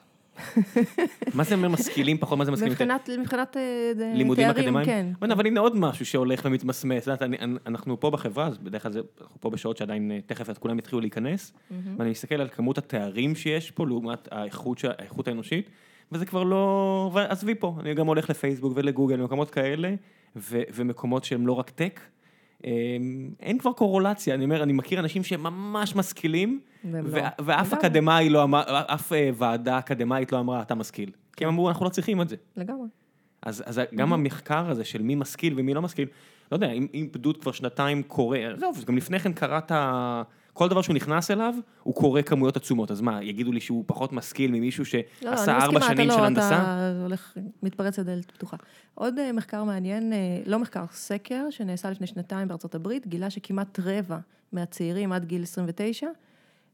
מה 1.33 1.43
זה 1.43 1.55
אומר 1.55 1.69
משכילים 1.69 2.17
פחות, 2.17 2.37
מה 2.37 2.45
זה 2.45 2.51
משכילים? 2.51 2.71
מבחינת, 2.71 3.09
מבחינת 3.19 3.57
אה, 3.57 3.91
ד- 3.95 4.15
לימודים 4.17 4.47
תארים, 4.51 4.77
אקדמיים? 4.77 4.85
כן. 4.85 5.31
אבל 5.31 5.45
הנה 5.47 5.59
עוד 5.59 5.75
משהו 5.75 6.05
שהולך 6.05 6.41
ומתמסמס. 6.45 7.07
את 7.07 7.21
יודעת, 7.21 7.41
אנחנו 7.65 7.99
פה 7.99 8.09
בחברה, 8.09 8.47
אז 8.47 8.57
בדרך 8.57 8.83
כלל 8.83 8.91
אנחנו 9.21 9.35
פה 9.41 9.49
בשעות 9.49 9.77
שעדיין 9.77 10.11
אה, 10.11 10.19
תכף 10.25 10.57
כולם 10.57 10.79
יתחילו 10.79 11.01
להיכנס, 11.01 11.53
ואני 11.97 12.09
מסתכל 12.09 12.35
על 12.35 12.49
כמות 12.49 12.77
התארים 12.77 13.35
שיש 13.35 13.71
פה 13.71 13.87
לעומת 13.87 14.27
האיכות, 14.31 14.81
האיכות 14.97 15.27
האנושית, 15.27 15.69
וזה 16.11 16.25
כבר 16.25 16.43
לא... 16.43 17.11
ועזבי 17.13 17.55
פה, 17.55 17.75
אני 17.79 17.93
גם 17.93 18.07
הולך 18.07 18.29
לפייסבוק 18.29 18.73
ולגוגל, 18.75 19.15
למקומות 19.15 19.49
כאלה, 19.49 19.95
ו- 20.35 20.61
ומקומות 20.73 21.23
שהם 21.23 21.47
לא 21.47 21.53
רק 21.53 21.69
טק. 21.69 21.99
אה, 22.65 22.71
אין 23.39 23.57
כבר 23.57 23.73
קורולציה, 23.73 24.35
אני 24.35 24.43
אומר, 24.43 24.63
אני 24.63 24.73
מכיר 24.73 24.99
אנשים 24.99 25.23
שהם 25.23 25.43
ממש 25.43 25.95
משכילים, 25.95 26.59
לא. 26.83 26.99
ואף. 27.39 27.73
אקדמאי 27.73 28.29
לא 28.29 28.43
אמר, 28.43 28.63
אף 28.67 29.13
אה, 29.13 29.29
ועדה 29.33 29.79
אקדמאית 29.79 30.31
לא 30.31 30.39
אמרה, 30.39 30.61
אתה 30.61 30.75
משכיל. 30.75 31.11
כי 31.37 31.45
הם 31.45 31.49
אמרו, 31.49 31.69
אנחנו 31.69 31.85
לא 31.85 31.89
צריכים 31.89 32.21
את 32.21 32.29
זה. 32.29 32.35
לגמרי. 32.57 32.87
אז, 33.41 33.63
אז 33.65 33.81
גם 33.95 34.13
המחקר 34.13 34.69
הזה 34.69 34.85
של 34.85 35.01
מי 35.01 35.15
משכיל 35.15 35.53
ומי 35.57 35.73
לא 35.73 35.81
משכיל, 35.81 36.07
לא 36.51 36.55
יודע, 36.55 36.71
אם, 36.71 36.87
אם 36.93 37.07
פדות 37.11 37.41
כבר 37.41 37.51
שנתיים 37.51 38.03
קורא, 38.03 38.37
עזוב, 38.37 38.83
גם 38.87 38.97
לפני 38.97 39.19
כן 39.19 39.33
קראת, 39.33 39.71
כל 40.59 40.69
דבר 40.69 40.81
שהוא 40.81 40.95
נכנס 40.95 41.31
אליו, 41.31 41.55
הוא 41.83 41.95
קורא 41.95 42.21
כמויות 42.21 42.57
עצומות, 42.57 42.91
אז 42.91 43.01
מה, 43.01 43.23
יגידו 43.23 43.51
לי 43.51 43.59
שהוא 43.59 43.83
פחות 43.87 44.13
משכיל 44.13 44.51
ממישהו 44.51 44.83
לא, 44.93 45.31
לא, 45.31 45.37
שעשה 45.37 45.55
אני 45.55 45.63
ארבע 45.63 45.79
מסכימה, 45.79 45.95
שנים 45.95 46.07
אתה 46.07 46.15
של 46.15 46.21
לא, 46.21 46.25
הנדסה? 46.25 46.61
אתה 46.61 47.01
הולך, 47.03 47.37
מתפרץ 47.63 47.99
לדלת 47.99 48.31
פתוחה. 48.31 48.57
עוד 48.95 49.19
אה, 49.19 49.31
מחקר 49.31 49.63
מעניין, 49.63 50.13
אה, 50.13 50.17
לא 50.45 50.59
מחקר, 50.59 50.85
סקר 50.91 51.45
שנעשה 51.49 51.89
לפני 51.91 52.07
שנתיים 52.07 52.47
בארצות 52.47 52.75
הברית, 52.75 53.07
גילה 53.07 53.29
שכמעט 53.29 53.79
רבע 53.79 54.17
מהצעירים 54.51 55.11
עד 55.11 55.25
גיל 55.25 55.43
29 55.43 56.07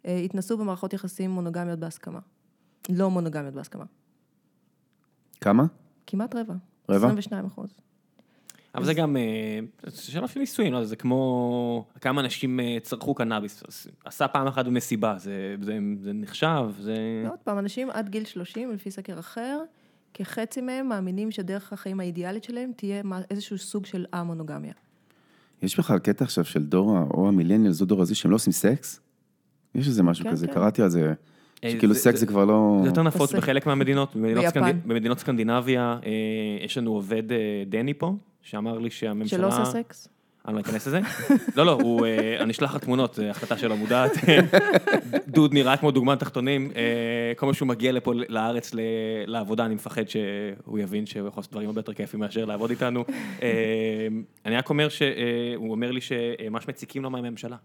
אה, 0.06 0.18
התנסו 0.18 0.58
במערכות 0.58 0.94
יחסים 0.94 1.32
מונוגמיות 1.32 1.80
בהסכמה. 1.80 2.20
לא 2.90 3.10
מונוגמיות 3.10 3.54
בהסכמה. 3.54 3.86
כמה? 5.42 5.66
כמעט 6.08 6.36
רבע. 6.36 6.54
רבע? 6.90 7.08
22 7.08 7.46
אחוז. 7.46 7.70
אבל 8.76 8.86
זה 8.86 8.94
גם, 8.94 9.18
אה, 9.18 9.60
זה 9.86 10.12
שאלה 10.12 10.28
של 10.28 10.40
נישואים, 10.40 10.74
לא, 10.74 10.78
יודע, 10.78 10.88
זה 10.88 10.96
כמו 10.96 11.86
כמה 12.02 12.22
אנשים 12.22 12.60
אה, 12.60 12.78
צרכו 12.82 13.14
קנאביס, 13.16 13.64
עשה 14.06 14.28
פעם 14.28 14.48
אחת 14.48 14.66
במסיבה, 14.66 15.16
זה, 15.18 15.56
זה, 15.62 15.78
זה 16.02 16.14
נחשב, 16.14 16.66
זה... 16.80 17.24
עוד 17.30 17.40
פעם, 17.44 17.60
אנשים 17.60 17.90
עד 17.90 18.10
גיל 18.10 18.26
30, 18.26 18.72
לפי 18.72 18.92
סקר 18.92 19.20
אחר, 19.20 19.60
כחצי 20.14 20.62
מהם 20.62 20.90
מאמינים 20.90 21.32
שדרך 21.32 21.74
החיים 21.74 22.00
האידיאלית 22.00 22.44
שלהם 22.44 22.72
תהיה 22.76 23.04
מה- 23.04 23.22
איזשהו 23.30 23.58
סוג 23.58 23.86
של 23.86 24.06
א-מונוגמיה. 24.12 24.74
יש 25.62 25.80
בכלל 25.80 26.00
קטע 26.00 26.26
עכשיו 26.26 26.46
של 26.46 26.64
דור, 26.66 26.98
או 27.14 27.28
ה 27.28 27.32
millennials, 27.32 27.82
או 27.82 27.86
דור 27.86 28.02
הזה, 28.02 28.16
שהם 28.16 28.32
לא 28.32 28.36
עושים 28.36 28.54
סקס? 28.54 29.00
יש 29.76 29.88
איזה 29.88 30.04
משהו 30.04 30.24
כן, 30.26 30.32
כזה, 30.32 30.48
כן. 30.48 30.54
קראתי 30.54 30.82
על 30.82 30.90
זה, 30.90 31.14
שכאילו 31.72 31.94
זה- 31.94 32.00
סקס 32.00 32.20
זה- 32.20 32.26
כבר 32.26 32.46
לא... 32.46 32.80
זה 32.82 32.90
יותר 32.90 33.04
נפוץ. 33.04 33.34
בחלק 33.34 33.66
מהמדינות, 33.66 34.16
במדינות, 34.86 35.20
סקנדינביה, 35.20 35.98
אה, 36.06 36.12
יש 36.66 36.78
לנו 36.78 36.92
עובד 36.92 37.32
אה, 37.32 37.38
דני 37.68 37.94
פה, 37.94 38.14
שאמר 38.42 38.80
לי 38.80 38.90
שהממשלה... 38.90 39.40
שלא 39.40 39.48
עושה 39.48 39.66
סקס? 39.66 40.08
אני 40.48 40.56
לא 40.56 40.60
אכנס 40.60 40.88
לזה. 40.88 41.00
לא, 41.56 41.66
לא, 41.66 41.72
הוא, 41.72 42.06
אה, 42.06 42.38
אני 42.44 42.52
אשלח 42.52 42.76
לך 42.76 42.84
תמונות, 42.84 43.14
זו 43.14 43.24
החלטה 43.24 43.58
שלא 43.58 43.78
מודעת. 43.78 44.12
דוד 45.28 45.54
נראה 45.54 45.78
כמו 45.78 45.92
דוגמן 45.92 46.16
תחתונים, 46.16 46.72
אה, 46.76 46.82
כל 47.36 47.46
פעם 47.46 47.54
שהוא 47.54 47.68
מגיע 47.68 47.92
לפה 47.92 48.14
לארץ 48.30 48.72
לעבודה, 49.28 49.66
אני 49.66 49.76
מפחד 49.76 50.04
שהוא 50.10 50.80
יבין 50.80 51.06
שהוא 51.06 51.28
יכול 51.28 51.42
לעשות 51.42 51.52
דברים 51.52 51.68
הרבה 51.68 51.80
יותר 51.80 51.94
כיפים 51.94 52.20
מאשר 52.20 52.46
לעבוד 52.46 52.70
איתנו. 52.70 53.04
אה, 53.42 54.08
אני 54.46 54.58
רק 54.58 54.70
אומר 54.70 54.90
שהוא 54.90 55.72
אומר 55.72 55.92
לי 55.92 56.02
שמה 56.02 56.62
שמציקים 56.62 57.04
לו 57.04 57.10
מהממשלה, 57.10 57.58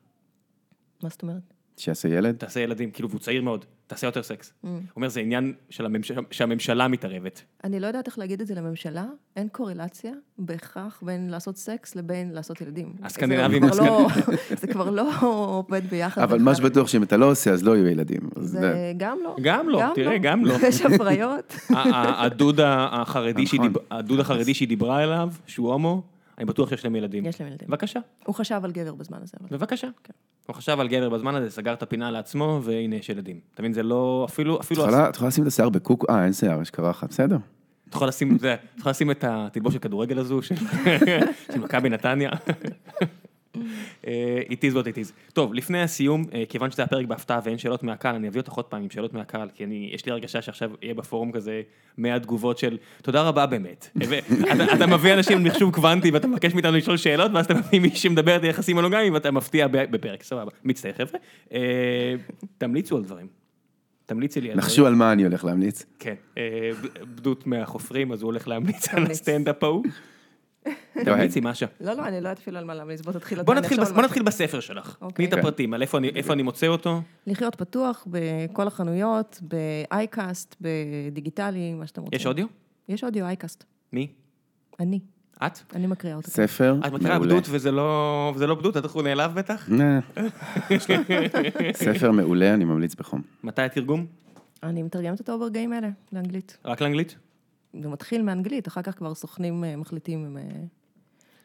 מה 1.03 1.09
זאת 1.09 1.23
אומרת? 1.23 1.55
שיעשה 1.81 2.09
ילד? 2.09 2.35
תעשה 2.37 2.61
ילדים, 2.61 2.91
כאילו, 2.91 3.11
והוא 3.11 3.21
צעיר 3.21 3.43
מאוד, 3.43 3.65
תעשה 3.87 4.07
יותר 4.07 4.23
סקס. 4.23 4.49
Mm. 4.49 4.67
הוא 4.67 4.81
אומר, 4.97 5.09
זה 5.09 5.21
עניין 5.21 5.53
של 5.71 5.87
הממש... 5.87 6.13
שהממשלה 6.31 6.89
מתערבת. 6.89 7.43
אני 7.65 7.81
לא 7.81 7.87
יודעת 7.87 8.07
איך 8.07 8.19
להגיד 8.19 8.41
את 8.41 8.47
זה 8.47 8.55
לממשלה, 8.55 9.05
אין 9.37 9.49
קורלציה 9.49 10.13
בהכרח 10.39 11.03
בין 11.03 11.31
לעשות 11.31 11.57
סקס 11.57 11.97
לבין 11.97 12.31
לעשות 12.33 12.61
ילדים. 12.61 12.93
הסקנדינבים 13.03 13.63
זה 13.67 13.71
כבר 13.73 13.87
לא- 13.87 14.09
זה 14.61 14.67
כבר 14.67 14.91
לא 14.91 15.11
עובד 15.21 15.83
ביחד. 15.91 16.23
אבל 16.23 16.39
מה. 16.39 16.55
שבטוח 16.55 16.89
שאם 16.89 17.03
אתה 17.03 17.17
לא 17.17 17.31
עושה, 17.31 17.53
אז 17.53 17.65
לא 17.65 17.77
יהיו 17.77 17.87
ילדים. 17.87 18.21
זה 18.37 18.93
גם 18.97 19.19
לא. 19.25 19.37
גם 19.43 19.69
לא, 19.69 19.83
תראה, 19.95 20.19
גם 20.19 20.45
לא. 20.45 20.55
יש 20.69 20.81
הפריות. 20.83 21.55
הדוד 21.71 22.61
נכון. 22.61 23.73
הדוד 23.91 24.21
החרדי 24.21 24.55
שהיא 24.55 24.69
דיברה 24.69 25.05
אליו, 25.05 25.31
שהוא 25.47 25.73
הומו, 25.73 26.03
אני 26.41 26.47
בטוח 26.47 26.69
שיש 26.69 26.85
להם 26.85 26.97
ילדים. 26.97 27.27
יש 27.27 27.41
להם 27.41 27.51
ילדים. 27.51 27.69
בבקשה, 27.69 28.01
הוא 28.27 28.35
חשב 28.35 28.61
על 28.65 28.73
גבר 28.73 28.95
בזמן 28.95 29.19
הזה. 29.23 29.33
אבל- 29.41 29.57
בבקשה. 29.59 29.89
הוא 30.47 30.57
חשב 30.57 30.81
על 30.81 30.89
גבר 30.89 31.09
בזמן 31.09 31.35
הזה, 31.35 31.51
סגר 31.51 31.73
את 31.73 31.83
הפינה 31.83 32.11
לעצמו, 32.11 32.61
והנה 32.63 32.97
יש 32.97 33.09
ילדים. 33.09 33.41
אתה 33.55 33.63
מבין, 33.63 33.73
זה 33.73 33.83
לא, 33.83 34.27
אפילו, 34.29 34.57
את 34.57 34.61
אפילו, 34.61 34.83
יכולה 34.83 35.09
את 35.09 35.15
יכולה 35.15 35.29
לשים 35.29 35.43
את 35.43 35.49
השיער 35.49 35.69
בקוקו? 35.69 36.07
אה, 36.13 36.25
אין 36.25 36.33
שיער, 36.33 36.63
יש 36.63 36.71
קרחת, 36.71 37.09
בסדר. 37.09 37.37
אתה 37.89 37.97
יכול 37.97 38.09
לשים, 38.09 38.39
זה, 38.39 38.55
אתה 38.55 38.81
יכול 38.81 38.91
לשים 38.91 39.11
את 39.11 39.25
התלבושת 39.29 39.83
כדורגל 39.83 40.19
הזו 40.19 40.43
של 40.43 40.55
מכבי 41.65 41.89
נתניה. 41.89 42.31
אה, 44.07 44.41
It 44.49 44.73
is 44.73 44.75
what 44.75 44.85
it 44.85 44.97
is. 44.97 45.33
טוב, 45.33 45.55
לפני 45.55 45.83
הסיום, 45.83 46.25
אה, 46.35 46.43
כיוון 46.49 46.71
שזה 46.71 46.83
הפרק 46.83 47.07
בהפתעה 47.07 47.41
ואין 47.45 47.59
שאלות 47.59 47.83
מהקהל, 47.83 48.15
אני 48.15 48.29
אביא 48.29 48.41
אותך 48.41 48.53
עוד 48.53 48.65
פעם 48.65 48.83
עם 48.83 48.91
שאלות 48.91 49.15
מהקהל, 49.15 49.49
כי 49.55 49.65
אני, 49.65 49.91
יש 49.95 50.07
לי 50.07 50.13
הרגשה 50.13 50.43
שעכשיו 50.43 50.71
יהיה 50.83 50.95
בפורום 50.95 51.33
כזה 51.33 51.63
100 51.99 52.19
תגובות 52.19 52.59
של 52.59 52.79
תודה 53.03 53.23
רבה 53.23 53.47
באמת. 53.47 53.89
אתה 54.75 54.87
מביא 54.87 55.15
אנשים 55.15 55.39
עם 55.39 55.45
מחשוב 55.45 55.75
קוונטי 55.75 56.11
ואתה 56.11 56.27
מבקש 56.27 56.55
מאיתנו 56.55 56.77
לשאול 56.77 56.97
שאלות, 56.97 57.31
ואז 57.35 57.45
אתה 57.45 57.55
מביא 57.55 57.81
מישהי 57.81 57.99
שמדברת 57.99 58.43
על 58.43 58.49
יחסים 58.49 58.77
מונוגמיים 58.77 59.15
ואתה 59.15 59.31
מפתיע 59.31 59.67
בפרק, 59.69 60.23
סבבה. 60.23 60.51
מצטער 60.65 60.93
חבר'ה. 60.93 61.21
אה, 61.53 62.15
תמליצו 62.59 62.97
על 62.97 63.03
דברים. 63.03 63.27
תמליצי 64.07 64.41
לי 64.41 64.49
על 64.49 64.53
דברים. 64.53 64.67
נחשו 64.67 64.87
על 64.87 64.95
מה 64.95 65.13
אני 65.13 65.23
הולך 65.25 65.45
להמליץ. 65.45 65.85
כן, 65.99 66.15
בדות 67.15 67.47
מהחופרים, 67.47 68.13
אז 68.13 68.23
הוא 68.23 68.29
הולך 68.29 68.49
להמליץ 68.49 68.95
על. 68.95 69.07
הסטנדאפ 69.11 69.65
ההוא. 69.65 69.85
תמליצי, 71.15 71.41
משה. 71.43 71.67
לא, 71.81 71.93
לא, 71.93 72.03
אני 72.03 72.13
לא 72.13 72.17
יודעת 72.17 72.39
אפילו 72.39 72.59
על 72.59 72.65
מה 72.65 72.75
להמליץ, 72.75 73.01
בוא 73.01 73.13
תתחיל. 73.13 73.43
בוא 73.43 73.55
אני 73.55 73.61
נתחיל, 74.03 74.23
בספר 74.23 74.61
שלך. 74.61 74.97
אוקיי. 75.01 75.27
תני 75.27 75.35
את 75.35 75.45
הפרטים, 75.45 75.75
על 75.75 75.83
איפה 75.83 75.99
אני- 76.33 76.43
מוצא 76.43 76.67
אותו. 76.67 77.01
לחיות 77.27 77.55
פתוח 77.55 78.07
בכל 78.11 78.67
החנויות, 78.67 79.41
באייקאסט, 79.43 80.57
בדיגיטלי, 80.61 81.75
מה 81.75 81.87
שאתם 81.87 82.03
רוצים. 82.03 82.17
יש 82.17 82.27
אודיו? 82.27 82.47
יש 82.89 83.05
אודיו, 83.05 83.27
אייקאסט. 83.27 83.65
מי? 83.93 84.07
אני. 84.81 85.01
את? 85.47 85.59
אני 85.75 85.87
מקריאה 85.87 86.17
אותו. 86.17 86.31
ספר 86.31 86.77
את 86.87 86.93
מעולה. 86.93 87.19
בדות 87.19 87.45
וזה 87.51 87.71
לא 87.71 88.33
וזה 88.35 88.47
לא 88.47 88.55
בדות, 88.55 88.77
את 88.77 88.85
הוא 88.85 89.03
נעלב 89.03 89.35
בטח? 89.35 89.69
ספר 91.75 92.11
מעולה, 92.11 92.55
אני 92.55 92.65
ממליץ 92.65 92.95
בחום. 92.95 93.23
מתי 93.45 93.63
התרגום? 93.63 94.07
אני 94.63 94.83
מתרגמת 94.83 95.19
אותו 95.19 95.39
ברגעים 95.39 95.73
אלה, 95.73 95.89
לאנגלית. 96.13 96.59
רק 96.65 96.81
לאנגלית? 96.81 97.17
זה 97.83 97.89
מתחיל 97.89 98.23
מאנגלית, 98.23 98.69
אחר 98.69 98.83
כך 98.83 98.99
כבר 98.99 99.15
סוכנים 99.15 99.65
אה, 99.65 99.77
מחליטים 99.77 100.25
אם 100.27 100.37
אה, 100.37 100.43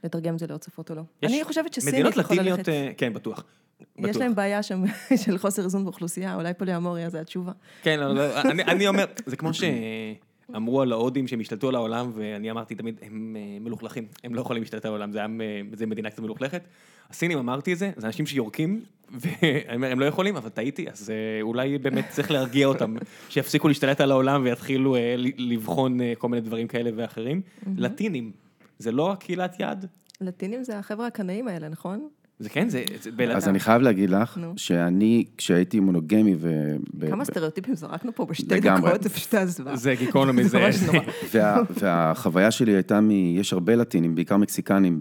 לתרגם 0.05 0.33
את 0.33 0.39
זה 0.39 0.47
לעוד 0.47 0.63
שפות 0.63 0.89
או 0.89 0.95
לא. 0.95 1.01
יש 1.23 1.31
אני 1.31 1.43
חושבת 1.43 1.73
שסינית 1.73 1.93
מדינות 1.93 2.17
יכול 2.17 2.35
לטיניות, 2.35 2.57
ללכת. 2.57 2.69
אה, 2.69 2.91
כן, 2.97 3.13
בטוח. 3.13 3.43
יש 3.79 3.85
בטוח. 3.97 4.21
להם 4.21 4.35
בעיה 4.35 4.63
שם 4.63 4.83
של 5.25 5.37
חוסר 5.37 5.63
איזון 5.63 5.83
באוכלוסייה, 5.83 6.35
אולי 6.35 6.53
פוליאמוריה 6.53 7.09
זה 7.09 7.21
התשובה. 7.21 7.51
כן, 7.83 7.99
לא, 7.99 8.15
לא, 8.15 8.41
אני, 8.41 8.63
אני 8.63 8.87
אומר, 8.87 9.05
זה 9.25 9.35
כמו 9.35 9.49
שאמרו 9.53 10.81
על 10.81 10.91
ההודים 10.91 11.27
שהם 11.27 11.39
השתלטו 11.39 11.69
על 11.69 11.75
העולם, 11.75 12.11
ואני 12.15 12.51
אמרתי 12.51 12.75
תמיד, 12.75 12.99
הם 13.01 13.35
אה, 13.39 13.59
מלוכלכים, 13.59 14.07
הם 14.23 14.35
לא 14.35 14.41
יכולים 14.41 14.63
להשתלט 14.63 14.85
על 14.85 14.91
העולם, 14.91 15.11
זה, 15.11 15.23
עם, 15.23 15.41
אה, 15.41 15.61
זה 15.73 15.85
מדינה 15.85 16.09
קצת 16.09 16.19
מלוכלכת. 16.19 16.61
הסינים 17.09 17.37
אמרתי 17.37 17.73
את 17.73 17.77
זה, 17.77 17.91
זה 17.97 18.07
אנשים 18.07 18.25
שיורקים, 18.25 18.83
ואני 19.21 19.75
אומר, 19.75 19.91
הם 19.91 19.99
לא 19.99 20.05
יכולים, 20.05 20.35
אבל 20.35 20.49
טעיתי, 20.49 20.89
אז 20.89 21.13
אולי 21.41 21.77
באמת 21.77 22.05
צריך 22.09 22.31
להרגיע 22.31 22.67
אותם, 22.67 22.95
שיפסיקו 23.29 23.67
להשתלט 23.67 24.01
על 24.01 24.11
העולם 24.11 24.43
ויתחילו 24.43 24.95
לבחון 25.37 25.99
כל 26.17 26.29
מיני 26.29 26.41
דברים 26.41 26.67
כאלה 26.67 26.89
ואחרים. 26.95 27.41
לטינים, 27.77 28.31
זה 28.79 28.91
לא 28.91 29.11
הקהילת 29.11 29.59
יעד? 29.59 29.85
לטינים 30.21 30.63
זה 30.63 30.79
החבר'ה 30.79 31.07
הקנאים 31.07 31.47
האלה, 31.47 31.69
נכון? 31.69 32.07
זה 32.39 32.49
כן, 32.49 32.69
זה, 32.69 32.83
זה. 33.01 33.09
אז 33.35 33.47
אני 33.47 33.59
חייב 33.59 33.81
להגיד 33.81 34.09
לך, 34.09 34.37
נו. 34.37 34.53
שאני, 34.57 35.25
כשהייתי 35.37 35.79
מונוגמי 35.79 36.35
ו... 36.39 36.75
כמה 37.09 37.23
ב- 37.23 37.27
סטריאוטיפים 37.27 37.75
זרקנו 37.75 38.15
פה 38.15 38.25
בשתי 38.25 38.55
לגמרי. 38.55 38.89
דקות, 38.89 39.03
זה 39.03 39.09
פשוט 39.09 39.33
הזוועה. 39.33 39.75
זה 39.75 39.95
גיקונומי, 39.95 40.43
זה... 40.49 40.59
ממש 40.59 40.75
נורא. 40.83 40.99
וה, 41.33 41.61
והחוויה 41.69 42.51
שלי 42.51 42.71
הייתה 42.71 43.01
מ... 43.01 43.11
יש 43.11 43.53
הרבה 43.53 43.75
לטינים, 43.75 44.15
בעיקר 44.15 44.37
מקסיקנים 44.37 44.99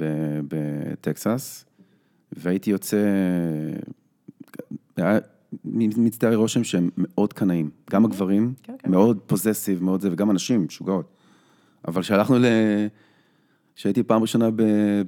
בטקסס, 0.49 1.65
והייתי 2.33 2.71
יוצא... 2.71 2.97
היה 4.97 5.19
מצטער 5.75 6.35
רושם 6.35 6.65
שהם 6.65 6.91
מאוד 6.97 7.33
קנאים. 7.33 7.71
גם 7.91 8.05
הגברים, 8.05 8.55
כן, 8.63 8.75
כן. 8.79 8.91
מאוד 8.91 9.19
פוזסיב, 9.27 9.83
מאוד 9.83 10.01
זה, 10.01 10.09
וגם 10.13 10.31
הנשים, 10.31 10.65
משוגעות. 10.65 11.07
אבל 11.89 12.03
כשהלכנו 12.03 12.39
ל... 12.39 12.45
כשהייתי 13.77 14.03
פעם 14.03 14.23
ראשונה 14.23 14.49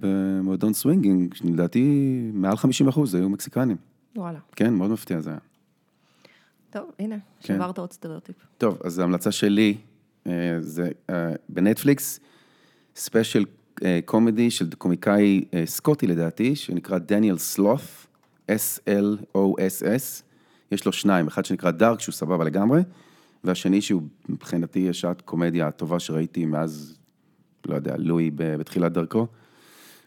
במועדון 0.00 0.72
swinging, 0.72 1.34
לדעתי 1.44 2.20
מעל 2.32 2.56
50 2.56 2.88
אחוז 2.88 3.14
היו 3.14 3.28
מקסיקנים. 3.28 3.76
וואלה. 4.16 4.38
כן, 4.56 4.74
מאוד 4.74 4.90
מפתיע 4.90 5.20
זה 5.20 5.30
היה. 5.30 5.38
טוב, 6.70 6.90
הנה, 6.98 7.16
כן. 7.40 7.54
שברת 7.54 7.78
עוד 7.78 7.92
סטריאוטיפ. 7.92 8.36
טוב, 8.58 8.78
אז 8.84 8.98
ההמלצה 8.98 9.32
שלי, 9.32 9.76
אה, 10.26 10.56
זה 10.60 10.90
אה, 11.10 11.32
בנטפליקס, 11.48 12.20
special 12.96 13.44
אה, 13.84 14.00
comedy 14.04 14.50
של 14.50 14.70
קומיקאי 14.78 15.44
סקוטי 15.64 16.06
לדעתי, 16.06 16.56
שנקרא 16.56 16.98
דניאל 16.98 17.38
סלוס, 17.38 18.06
S-L-O-S-S, 18.50 20.22
יש 20.72 20.86
לו 20.86 20.92
שניים, 20.92 21.26
אחד 21.26 21.44
שנקרא 21.44 21.70
Dark, 21.70 22.00
שהוא 22.00 22.12
סבבה 22.12 22.44
לגמרי, 22.44 22.80
והשני 23.44 23.80
שהוא 23.80 24.02
מבחינתי 24.28 24.90
השעת 24.90 25.20
קומדיה 25.20 25.66
הטובה 25.66 26.00
שראיתי 26.00 26.44
מאז, 26.44 26.98
לא 27.68 27.74
יודע, 27.74 27.94
לואי 27.98 28.30
בתחילת 28.34 28.92
דרכו. 28.92 29.26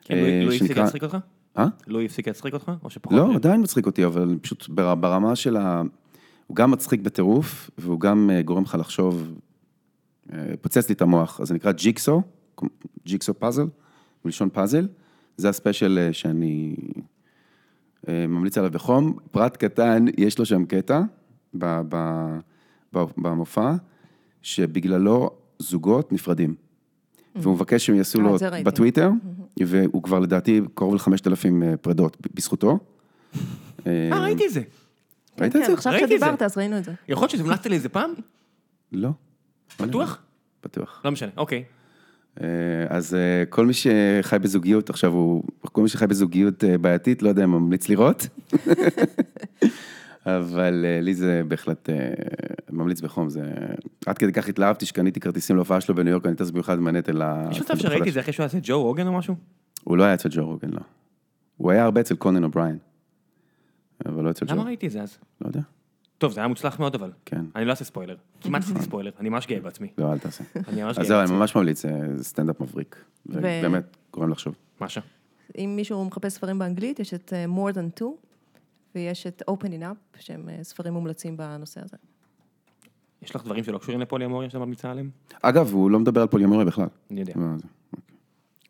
כן, 0.01 0.15
לואי- 0.17 0.39
אה, 0.39 0.43
לואי 0.45 0.55
הפסיק 0.55 0.77
להצחיק 0.77 1.03
אותך? 1.03 1.17
אה? 1.57 1.65
לואי 1.87 2.05
הפסיק 2.05 2.27
להצחיק 2.27 2.53
אותך? 2.53 2.71
או 2.83 2.89
שפחות? 2.89 3.17
לא, 3.17 3.35
עדיין 3.35 3.61
מצחיק 3.61 3.85
אותי, 3.85 4.05
אבל 4.05 4.37
פשוט 4.41 4.69
בר- 4.69 4.95
ברמה 4.95 5.35
של 5.35 5.57
ה... 5.57 5.81
הוא 6.47 6.55
גם 6.55 6.71
מצחיק 6.71 7.01
בטירוף, 7.01 7.69
והוא 7.77 7.99
גם 7.99 8.29
אה, 8.33 8.41
גורם 8.41 8.63
לך 8.63 8.77
לחשוב, 8.79 9.33
אה, 10.33 10.53
פוצץ 10.61 10.89
לי 10.89 10.95
את 10.95 11.01
המוח, 11.01 11.41
אז 11.41 11.47
זה 11.47 11.53
נקרא 11.53 11.71
ג'יקסו, 11.71 12.21
ג'יקסו 13.05 13.33
פאזל, 13.33 13.65
מלשון 14.25 14.49
פאזל, 14.49 14.87
זה 15.37 15.49
הספיישל 15.49 16.09
שאני 16.11 16.75
ממליץ 18.07 18.57
עליו 18.57 18.71
בחום. 18.71 19.17
פרט 19.31 19.57
קטן, 19.57 20.05
יש 20.17 20.39
לו 20.39 20.45
שם 20.45 20.65
קטע 20.65 21.01
במופע, 23.17 23.73
שבגללו 24.41 25.29
זוגות 25.59 26.11
נפרדים. 26.11 26.55
והוא 27.35 27.53
מבקש 27.53 27.85
שהם 27.85 27.95
יעשו 27.95 28.19
אה, 28.19 28.23
לו. 28.23 28.37
בטוויטר, 28.63 29.09
והוא 29.59 30.03
כבר 30.03 30.19
לדעתי 30.19 30.61
קרוב 30.73 30.95
לחמשת 30.95 31.27
אלפים 31.27 31.63
אה, 31.63 31.77
פרדות 31.77 32.17
בזכותו. 32.33 32.79
אה, 33.87 34.09
ראיתי 34.11 34.45
את 34.45 34.53
זה. 34.53 34.61
ראית 35.41 35.53
כן, 35.53 35.61
את 35.61 35.65
זה? 35.65 35.73
עכשיו. 35.73 35.93
שדיברת, 35.99 36.41
אז 36.41 36.57
ראינו 36.57 36.77
את 36.77 36.83
זה. 36.83 36.93
יכול 37.07 37.23
להיות 37.23 37.31
שהמלצת 37.31 37.65
לי 37.65 37.75
איזה 37.75 37.89
פעם? 37.89 38.11
לא. 38.91 39.09
בטוח? 39.79 40.21
בטוח. 40.63 41.01
לא 41.05 41.11
משנה, 41.11 41.29
אוקיי. 41.37 41.63
אה, 42.41 42.47
אז 42.89 43.13
אה, 43.13 43.45
כל 43.49 43.65
מי 43.65 43.73
שחי 43.73 44.39
בזוגיות, 44.41 44.89
עכשיו 44.89 45.11
הוא, 45.11 45.43
כל 45.61 45.81
מי 45.81 45.89
שחי 45.89 46.07
בזוגיות 46.07 46.63
אה, 46.63 46.77
בעייתית, 46.77 47.21
לא 47.23 47.29
יודע 47.29 47.43
אם 47.43 47.51
ממליץ 47.51 47.89
לראות. 47.89 48.27
אבל 50.37 50.85
אה, 50.85 51.01
לי 51.01 51.13
זה 51.13 51.41
בהחלט 51.47 51.89
אה, 51.89 51.95
ממליץ 52.69 53.01
בחום, 53.01 53.29
זה... 53.29 53.43
עד 54.05 54.17
כדי 54.17 54.33
כך 54.33 54.49
התלהבתי 54.49 54.85
שקניתי 54.85 55.19
כרטיסים 55.19 55.55
להופעה 55.55 55.81
שלו 55.81 55.95
בניו 55.95 56.11
יורק, 56.11 56.25
אני 56.25 56.35
טס 56.35 56.49
במיוחד 56.49 56.79
מסיאטל 56.79 57.23
ל... 57.23 57.51
יש 57.51 57.61
מצב 57.61 57.77
שראיתי 57.77 58.09
את 58.09 58.13
זה 58.13 58.19
אחרי 58.19 58.33
שהוא 58.33 58.43
היה 58.43 58.47
אצל 58.47 58.59
ג'ו 58.63 58.83
רוגן 58.83 59.07
או 59.07 59.13
משהו? 59.13 59.35
הוא 59.83 59.97
לא 59.97 60.03
היה 60.03 60.13
אצל 60.13 60.29
ג'ו 60.31 60.45
רוגן, 60.45 60.69
לא. 60.69 60.81
הוא 61.57 61.71
היה 61.71 61.83
הרבה 61.83 62.01
אצל 62.01 62.15
קונן 62.15 62.43
אובריין. 62.43 62.77
אבל 64.05 64.23
לא 64.23 64.29
אצל 64.29 64.45
ג'ו. 64.45 64.53
למה 64.53 64.63
ראיתי 64.63 64.87
את 64.87 64.91
זה 64.91 65.01
אז? 65.01 65.17
לא 65.41 65.47
יודע. 65.47 65.61
טוב, 66.17 66.31
זה 66.31 66.39
היה 66.39 66.47
מוצלח 66.47 66.79
מאוד 66.79 66.95
אבל. 66.95 67.11
כן. 67.25 67.45
אני 67.55 67.65
לא 67.65 67.71
אעשה 67.71 67.83
ספוילר. 67.85 68.15
כמעט 68.41 68.63
עשיתי 68.63 68.81
ספוילר, 68.81 69.11
אני 69.19 69.29
ממש 69.29 69.47
גאה 69.47 69.59
בעצמי. 69.59 69.87
לא, 69.97 70.13
אל 70.13 70.19
תעשה. 70.19 70.43
אני 70.67 70.83
ממש 70.83 70.97
אז 70.97 70.97
גאה 70.97 71.07
זהו, 71.07 71.17
אני 71.17 71.23
בעצמי. 71.23 71.37
ממש 71.37 71.55
ממליץ, 71.55 71.81
זה 71.81 71.89
זה 72.15 72.23
סטנדאפ 72.23 72.61
מבריק. 72.61 73.03
ובאמת, 73.25 73.97
גורם 74.13 74.29
לחשוב. 74.29 74.55
משה. 74.81 75.01
אם 75.57 75.73
מישהו 75.75 76.05
מחפש 76.05 76.33
ספרים 76.33 76.59
באנגלית, 76.59 76.99
יש 76.99 77.13
את 77.13 77.33
אה, 77.33 77.45
More 77.45 77.73
Than 77.73 78.01
Two, 78.01 78.05
ויש 78.95 79.27
את 79.27 79.43
Opening 79.49 79.81
Up, 79.81 80.19
שהם 80.19 80.49
אה, 80.49 80.63
ספרים 80.63 80.93
מומלצים 80.93 81.37
בנושא 81.37 81.81
הזה. 81.83 81.97
יש 83.21 83.35
לך 83.35 83.43
דברים 83.45 83.63
שלא 83.63 83.77
קשורים 83.77 84.01
לפוליאמוריה 84.01 84.49
שאתה 84.49 84.59
ממליצה 84.59 84.91
עליהם? 84.91 85.09
אגב, 85.41 85.73
הוא 85.73 85.91
לא 85.91 85.99
מדבר 85.99 86.21
על 86.21 86.27
פוליומוריה 86.27 86.65
בכלל. 86.65 86.87
אני 87.11 87.19
יודע. 87.19 87.33
זה- 87.33 87.67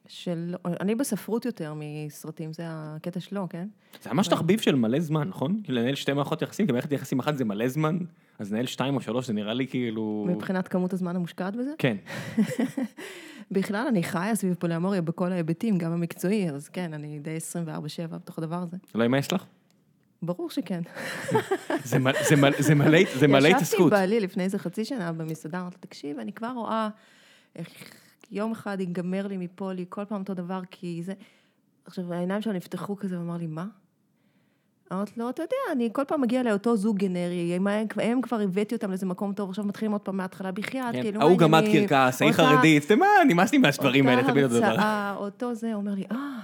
של... 0.07 0.55
אני 0.65 0.95
בספרות 0.95 1.45
יותר 1.45 1.73
מסרטים, 1.75 2.53
זה 2.53 2.63
הקטע 2.67 3.19
שלו, 3.19 3.47
כן? 3.49 3.67
זה 4.03 4.13
ממש 4.13 4.27
תחביב 4.27 4.59
של 4.59 4.75
מלא 4.75 4.99
זמן, 4.99 5.27
נכון? 5.27 5.59
כאילו 5.63 5.77
לנהל 5.79 5.95
שתי 5.95 6.13
מערכות 6.13 6.41
יחסים, 6.41 6.65
כי 6.65 6.71
מערכת 6.71 6.91
יחסים 6.91 7.19
אחת 7.19 7.37
זה 7.37 7.45
מלא 7.45 7.67
זמן, 7.67 7.97
אז 8.39 8.51
לנהל 8.51 8.65
שתיים 8.65 8.95
או 8.95 9.01
שלוש 9.01 9.27
זה 9.27 9.33
נראה 9.33 9.53
לי 9.53 9.67
כאילו... 9.67 10.25
מבחינת 10.29 10.67
כמות 10.67 10.93
הזמן 10.93 11.15
המושקעת 11.15 11.55
בזה? 11.55 11.71
כן. 11.77 11.97
בכלל, 13.51 13.85
אני 13.89 14.03
חיה 14.03 14.35
סביב 14.35 14.53
פוליאמוריה 14.53 15.01
בכל 15.01 15.31
ההיבטים, 15.31 15.77
גם 15.77 15.91
המקצועי, 15.91 16.49
אז 16.49 16.69
כן, 16.69 16.93
אני 16.93 17.19
די 17.19 17.37
24-7 18.03 18.07
בתוך 18.07 18.37
הדבר 18.37 18.55
הזה. 18.61 18.77
לא 18.95 19.03
יימאס 19.03 19.31
לך? 19.31 19.45
ברור 20.21 20.49
שכן. 20.49 20.81
זה 21.83 21.99
מלא 21.99 22.17
מלא 22.75 22.97
ישבתי 22.97 23.25
עם 23.25 23.35
התעסקות. 23.35 23.91
בעלי 23.91 24.19
לפני 24.19 24.43
איזה 24.43 24.59
חצי 24.59 24.85
שנה 24.85 25.11
במסעדה, 25.11 25.59
אמרתי, 25.61 25.77
תקשיב, 25.79 26.19
אני 26.19 26.33
כבר 26.33 26.51
רואה 26.55 26.89
איך 27.55 27.69
יום 28.31 28.51
אחד 28.51 28.77
ייגמר 28.79 29.27
לי 29.27 29.37
מפה 29.37 29.73
לי 29.73 29.85
כל 29.89 30.05
פעם 30.05 30.21
אותו 30.21 30.33
דבר, 30.33 30.61
כי 30.71 31.01
זה... 31.03 31.13
עכשיו, 31.85 32.13
העיניים 32.13 32.41
שלו 32.41 32.53
נפתחו 32.53 32.95
כזה, 32.95 33.15
הוא 33.15 33.23
אמר 33.23 33.37
לי, 33.37 33.47
מה? 33.47 33.65
אמרתי 34.93 35.11
לו, 35.17 35.29
אתה 35.29 35.41
יודע, 35.41 35.55
אני 35.71 35.89
כל 35.93 36.03
פעם 36.07 36.21
מגיע 36.21 36.43
לאותו 36.43 36.75
זוג 36.75 36.97
גנרי, 36.97 37.53
הם, 37.55 37.67
הם 38.01 38.21
כבר 38.21 38.39
הבאתי 38.39 38.75
אותם 38.75 38.89
לאיזה 38.89 39.05
מקום 39.05 39.33
טוב, 39.33 39.49
עכשיו 39.49 39.65
מתחילים 39.65 39.91
עוד 39.91 40.01
פעם 40.01 40.17
מההתחלה, 40.17 40.51
בחייאת, 40.51 40.93
כן, 40.93 41.01
כאילו, 41.01 41.21
ההוא 41.21 41.37
גמד? 41.37 41.63
קרקס, 41.71 42.21
ההיא 42.21 42.33
חרדית, 42.33 42.91
מה, 42.91 43.05
נמאס 43.27 43.51
לי 43.51 43.57
מהדברים 43.57 44.07
האלה, 44.07 44.23
תמיד 44.23 44.43
אותו 44.43 44.55
אותה 44.55 44.73
דבר. 44.73 45.15
אותו 45.17 45.55
זה, 45.55 45.73
אומר 45.73 45.93
לי, 45.93 46.03
אה, 46.11 46.38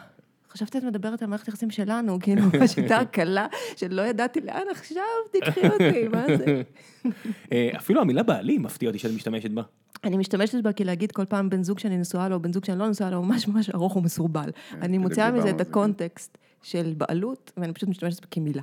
חשבתי 0.55 0.77
את 0.77 0.83
מדברת 0.83 1.21
על 1.21 1.27
מערכת 1.27 1.47
יחסים 1.47 1.71
שלנו, 1.71 2.19
כאילו, 2.19 2.41
השיטה 2.63 2.97
הקלה, 2.97 3.47
שלא 3.75 4.01
ידעתי 4.01 4.41
לאן 4.41 4.63
עכשיו, 4.71 5.03
תקחי 5.31 5.67
אותי, 5.67 6.07
מה 6.07 6.25
זה? 6.37 6.61
אה, 7.51 7.69
אפילו 7.77 8.01
המילה 8.01 8.23
בעלי 8.23 8.57
מפתיע 8.57 8.89
אותי 8.89 8.99
שאת 8.99 9.11
משתמשת 9.11 9.51
בה. 9.51 9.61
אני 10.03 10.17
משתמשת 10.17 10.63
בה 10.63 10.73
כי 10.73 10.83
להגיד 10.83 11.11
כל 11.11 11.25
פעם 11.25 11.49
בן 11.49 11.63
זוג 11.63 11.79
שאני 11.79 11.97
נשואה 11.97 12.29
לו, 12.29 12.41
בן 12.41 12.53
זוג 12.53 12.65
שאני 12.65 12.79
לא 12.79 12.89
נשואה 12.89 13.09
לו, 13.09 13.23
ממש 13.23 13.47
ממש 13.47 13.69
ארוך 13.69 13.95
ומסורבל. 13.95 14.49
אני 14.73 14.87
בדיוק 14.87 15.03
מוציאה 15.03 15.31
מזה 15.31 15.49
את. 15.49 15.61
הקונטקסט 15.61 16.37
של 16.63 16.93
בעלות, 16.97 17.51
ואני 17.57 17.73
פשוט 17.73 17.89
משתמשת 17.89 18.21
בה 18.21 18.27
כמילה. 18.31 18.61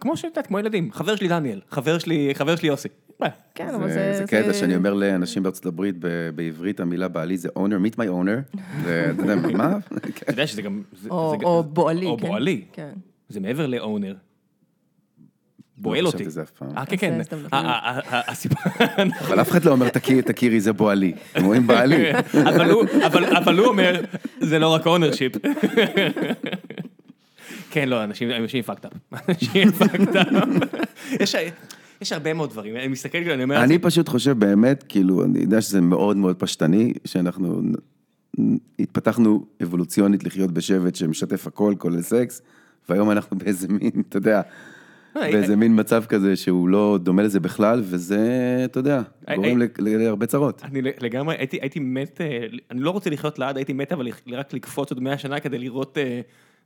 כמו 0.00 0.16
שאת 0.16 0.24
יודעת, 0.24 0.46
כמו 0.46 0.58
ילדים. 0.58 0.92
חבר 0.92 1.16
שלי 1.16 1.28
דניאל, 1.28 1.60
חבר 1.70 1.98
שלי 2.56 2.68
יוסי. 2.68 2.88
כן, 3.54 3.68
אבל 3.74 3.88
זה, 3.88 3.94
זה... 3.94 4.18
זה 4.18 4.24
קטע 4.26 4.52
שאני 4.54 4.76
אומר 4.76 4.94
לאנשים 4.94 5.42
בארצות 5.42 5.66
הברית, 5.66 5.94
ב- 5.98 6.30
בעברית 6.34 6.80
המילה 6.80 7.08
בעלי 7.08 7.36
זה 7.38 7.48
owner, 7.48 7.86
meet 7.86 7.96
my 7.96 8.06
owner. 8.08 8.56
זה, 8.84 9.10
אתה 9.14 9.22
יודע, 9.22 9.34
מה? 9.56 9.76
אתה 9.96 10.32
יודע 10.32 10.46
שזה 10.46 10.62
גם... 10.62 10.82
זה- 11.02 11.08
או 11.10 11.36
זה- 11.40 11.44
או 11.46 11.62
בועלי, 11.64 12.06
או 12.06 12.18
כן. 12.18 12.26
בועלי. 12.26 12.64
כן. 12.72 12.90
זה 13.28 13.40
מעבר 13.40 13.66
לאונר. 13.66 14.14
בועל 15.78 16.00
לא 16.04 16.08
אותי. 16.08 16.24
אה, 16.76 16.86
כן, 16.86 16.96
כן. 16.96 17.20
אז 17.20 17.26
אתה 17.26 17.36
מדבר. 17.36 17.56
ה- 17.56 17.60
ה- 17.60 18.16
ה- 18.16 18.30
הסיפור... 18.30 18.58
אבל 19.26 19.40
אף 19.40 19.50
אחד 19.50 19.64
לא 19.64 19.70
אומר, 19.72 19.88
"תכיר- 19.88 20.20
תכירי, 20.22 20.60
זה 20.60 20.72
בועלי. 20.72 21.12
הם 21.34 21.44
אומרים 21.44 21.66
בעלי. 21.66 22.10
אבל 22.54 22.70
הוא- 22.70 22.84
אבל- 23.06 23.36
אבל 23.36 23.58
הוא 23.58 23.66
אומר, 23.66 24.00
זה 24.40 24.58
לא 24.58 24.74
רק 24.74 24.86
ownership. 24.86 25.32
כן, 27.70 27.88
לא, 27.88 28.04
אנשים 28.04 28.30
אנשים 28.30 28.64
fucked 28.66 28.84
up. 28.84 29.18
אנשים 29.28 29.68
fucked 29.78 30.14
up. 30.14 30.66
יש- 32.00 32.12
הרבה 32.12 32.34
מאוד 32.34 32.50
דברים. 32.50 32.76
אני 32.76 32.88
מסתכל, 32.88 33.18
אני 33.18 33.42
אומר... 33.42 33.64
אני 33.64 33.78
פשוט 33.78 34.08
חושב 34.08 34.38
באמת, 34.38 34.84
כאילו, 34.88 35.24
אני 35.24 35.38
יודע 35.38 35.60
שזה 35.60 35.80
מאוד 35.80 36.16
מאוד 36.16 36.36
פשטני, 36.36 36.92
שאנחנו 37.04 37.62
התפתחנו 38.78 39.46
אבולוציונית 39.62 40.24
לחיות 40.24 40.52
בשבט 40.52 40.94
שמשתף 40.94 41.46
הכל, 41.46 41.74
כולל 41.78 42.02
סקס, 42.02 42.42
והיום 42.88 43.10
אנחנו 43.10 43.38
באיזה 43.38 43.68
מין, 43.68 43.90
אתה 44.08 44.16
יודע, 44.18 44.42
אה, 45.16 45.32
באיזה 45.32 45.56
מין 45.56 45.80
מצב 45.80 46.04
כזה 46.04 46.36
שהוא 46.36 46.68
לא 46.68 46.98
דומה 47.02 47.22
לזה 47.22 47.40
בכלל, 47.40 47.82
וזה, 47.84 48.20
אתה 48.64 48.78
יודע, 48.78 49.02
אה, 49.28 49.36
גורם 49.36 49.62
אה. 49.62 49.66
להרבה 49.78 50.26
צרות. 50.26 50.62
אני 50.64 50.82
לגמרי, 50.82 51.36
הייתי, 51.38 51.80
מת, 51.80 52.20
אה, 52.20 52.46
אני 52.70 52.80
לא 52.80 52.90
רוצה 52.90 53.10
לחיות 53.10 53.38
לעד, 53.38 53.56
הייתי 53.56 53.72
מת 53.72 53.92
אבל 53.92 54.08
רק 54.32 54.52
לקפוץ 54.52 54.90
עוד 54.90 55.00
100 55.00 55.18
שנה 55.18 55.40
כדי 55.40 55.58
לראות, 55.58 55.98
אה, 55.98 56.20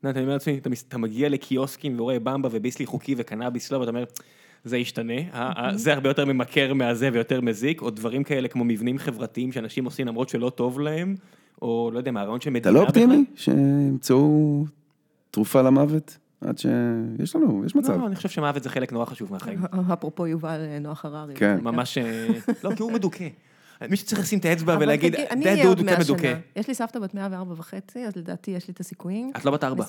אני 0.05 0.21
אומר 0.21 0.33
לעצמי, 0.33 0.61
אתה 0.89 0.99
מגיע 0.99 1.29
לקיוסקים 1.29 2.01
ורואה 2.01 2.19
במבה 2.19 2.49
וביסלי 2.53 2.87
חוקי 2.87 3.15
וקנאביס 3.19 3.73
לא, 3.73 3.79
ואתה 3.79 3.91
אומר, 3.91 4.05
זה 4.65 4.79
ישתנה, 4.79 5.49
אוקיי. 5.49 5.79
זה 5.79 5.93
הרבה 5.93 6.11
יותר 6.11 6.25
ממכר 6.25 6.75
מהזה 6.75 7.11
ויותר 7.13 7.41
מזיק, 7.41 7.83
או 7.83 7.91
דברים 7.91 8.25
כאלה 8.25 8.49
כמו 8.49 8.65
מבנים 8.65 8.99
חברתיים 8.99 9.53
שאנשים 9.53 9.85
עושים 9.85 10.07
למרות 10.07 10.29
שלא 10.29 10.51
טוב 10.51 10.81
להם, 10.81 11.17
או 11.63 11.91
לא 11.93 11.99
יודע 11.99 12.11
מה, 12.11 12.21
הרעיון 12.21 12.41
של 12.41 12.51
מדינה... 12.51 12.71
אתה 12.71 12.71
לא 12.71 12.83
אופטימי 12.87 13.25
שימצאו 13.35 14.65
תרופה 15.31 15.63
למוות? 15.63 16.19
עד 16.41 16.59
שיש 16.59 17.37
לנו, 17.37 17.63
יש 17.67 17.77
לא, 17.77 17.83
מצב. 17.83 18.01
לא, 18.01 18.07
אני 18.07 18.17
חושב 18.17 18.29
שמוות 18.29 18.63
זה 18.63 18.71
חלק 18.71 18.93
נורא 18.93 19.05
חשוב 19.05 19.33
מהחיים. 19.33 19.59
אפרופו 19.93 20.27
יובל 20.27 20.61
אה, 20.61 20.79
נוח 20.79 21.05
הררי. 21.05 21.35
כן. 21.35 21.59
ממש, 21.63 21.99
אה, 21.99 22.29
לא, 22.65 22.75
כי 22.75 22.83
הוא 22.83 22.93
מדוכא. 22.93 23.29
מי 23.91 23.97
שצריך 23.97 24.21
לשים 24.21 24.39
את 24.39 24.45
האצבע 24.45 24.77
ולהגיד, 24.81 25.15
דה 25.43 25.65
דוד, 25.65 25.79
הוא 25.79 25.99
מדוכא. 26.01 26.35
יש 26.57 26.69
לי 26.69 26.75
סבתא 26.75 26.99
בת 26.99 27.15
104 27.15 27.55
וחצי, 27.57 28.07
אז 28.07 28.17
לדעתי 28.17 28.51
יש 28.51 28.69
לי 28.69 28.73
את 28.73 28.81
הסיכויים. 28.81 29.33
את 29.37 29.45
לא 29.45 29.51
בת 29.51 29.65
4. 29.65 29.85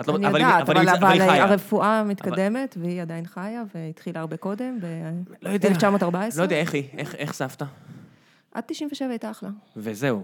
את 0.00 0.08
לא- 0.08 0.16
אני 0.16 0.26
אבל 0.28 0.40
יודעת, 0.40 0.62
אבל 0.68 0.88
אבל 0.88 0.88
אבל 1.06 1.20
אבל. 1.20 1.38
הרפואה 1.40 2.04
מתקדמת, 2.04 2.76
והיא 2.80 3.02
עדיין 3.02 3.26
חיה, 3.26 3.62
והתחילה 3.74 4.20
הרבה 4.20 4.36
קודם, 4.36 4.78
לא 5.42 5.50
יודע. 5.50 5.68
ב-1914. 5.70 6.38
לא 6.38 6.42
יודע 6.42 6.56
איך 6.56 6.74
היא, 6.74 6.84
איך- 6.96 7.14
איך 7.14 7.32
סבתא? 7.32 7.64
עד 8.54 8.62
97 8.66 9.08
הייתה 9.10 9.30
אחלה. 9.30 9.48
וזהו. 9.76 10.22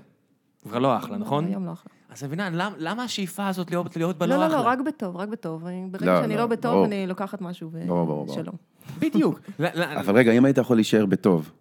כבר 0.63 0.79
לא 0.79 0.97
אחלה, 0.97 1.17
נכון? 1.17 1.47
היום 1.47 1.67
לא 1.67 1.73
אחלה. 1.73 1.93
אז 2.11 2.19
את 2.19 2.25
מבינה, 2.25 2.51
למ- 2.51 2.73
למה 2.79 3.03
השאיפה 3.05 3.49
הזאת 3.49 3.71
להיות 3.71 3.97
להיות 3.97 4.19
בה 4.19 4.27
לא, 4.27 4.37
לא 4.37 4.41
לא, 4.43 4.49
לא, 4.49 4.61
אחלה? 4.61 4.71
רק 4.71 4.79
בטוב, 4.87 5.17
רק 5.17 5.29
בטוב. 5.29 5.67
אני- 5.67 5.87
ברגע 5.91 6.07
לא, 6.15 6.21
שאני 6.21 6.35
לא, 6.35 6.41
לא 6.41 6.47
בטוב, 6.47 6.73
ברור. 6.73 6.85
אני 6.87 7.07
לוקחת 7.07 7.41
משהו 7.41 7.71
ברור, 7.71 7.87
ברור, 7.87 8.07
ברור. 8.07 8.31
ושלום. 8.39 8.55
בדיוק. 8.99 9.41
לא, 9.59 9.69
לא, 9.75 9.85
אבל 10.01 10.17
רגע, 10.17 10.33
אם 10.33 10.45
היית 10.45 10.59
יכול 10.59 10.77
להישאר 10.77 11.07
בטוב, 11.07 11.53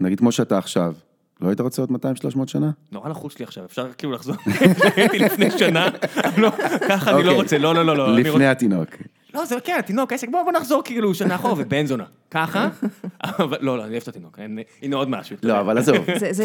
נגיד 0.00 0.18
כמו 0.18 0.32
שאתה 0.32 0.58
עכשיו, 0.58 0.94
לא 1.42 1.48
היית 1.48 1.60
רוצה 1.60 1.82
עוד 1.82 1.90
200-300 1.90 1.94
שנה? 2.46 2.70
נורא 2.92 3.08
לחוץ 3.08 3.38
לי 3.38 3.44
עכשיו, 3.44 3.64
אפשר 3.64 3.92
כאילו 3.98 4.12
לחזור, 4.12 4.36
הייתי 4.96 5.18
לפני 5.18 5.50
שנה, 5.58 5.88
לא, 6.38 6.50
ככה 6.88 7.10
אני 7.10 7.22
לא 7.22 7.28
אוקיי. 7.30 7.42
רוצה, 7.42 7.58
לא, 7.58 7.74
לא, 7.74 7.86
לא, 7.86 7.96
לא, 7.96 8.16
לפני 8.16 8.46
התינוק. 8.46 8.88
לא, 9.34 9.44
זה 9.44 9.56
כן, 9.64 9.76
התינוק, 9.78 10.12
עסק, 10.12 10.28
בוא 10.30 10.42
בוא 10.42 10.52
נחזור 10.52 10.82
כאילו 10.84 11.14
שנה 11.14 11.34
אחורה, 11.34 11.54
ובן 11.58 11.86
זונה, 11.86 12.04
ככה, 12.30 12.68
אבל 13.24 13.58
לא, 13.60 13.76
לא, 13.78 13.82
אני 13.84 13.90
אוהב 13.92 14.02
את 14.02 14.08
התינוק, 14.08 14.38
הנה 14.82 14.96
עוד 14.96 15.08
משהו. 15.08 15.36
לא, 15.42 15.60
אבל 15.60 15.78
עזוב, 15.78 15.96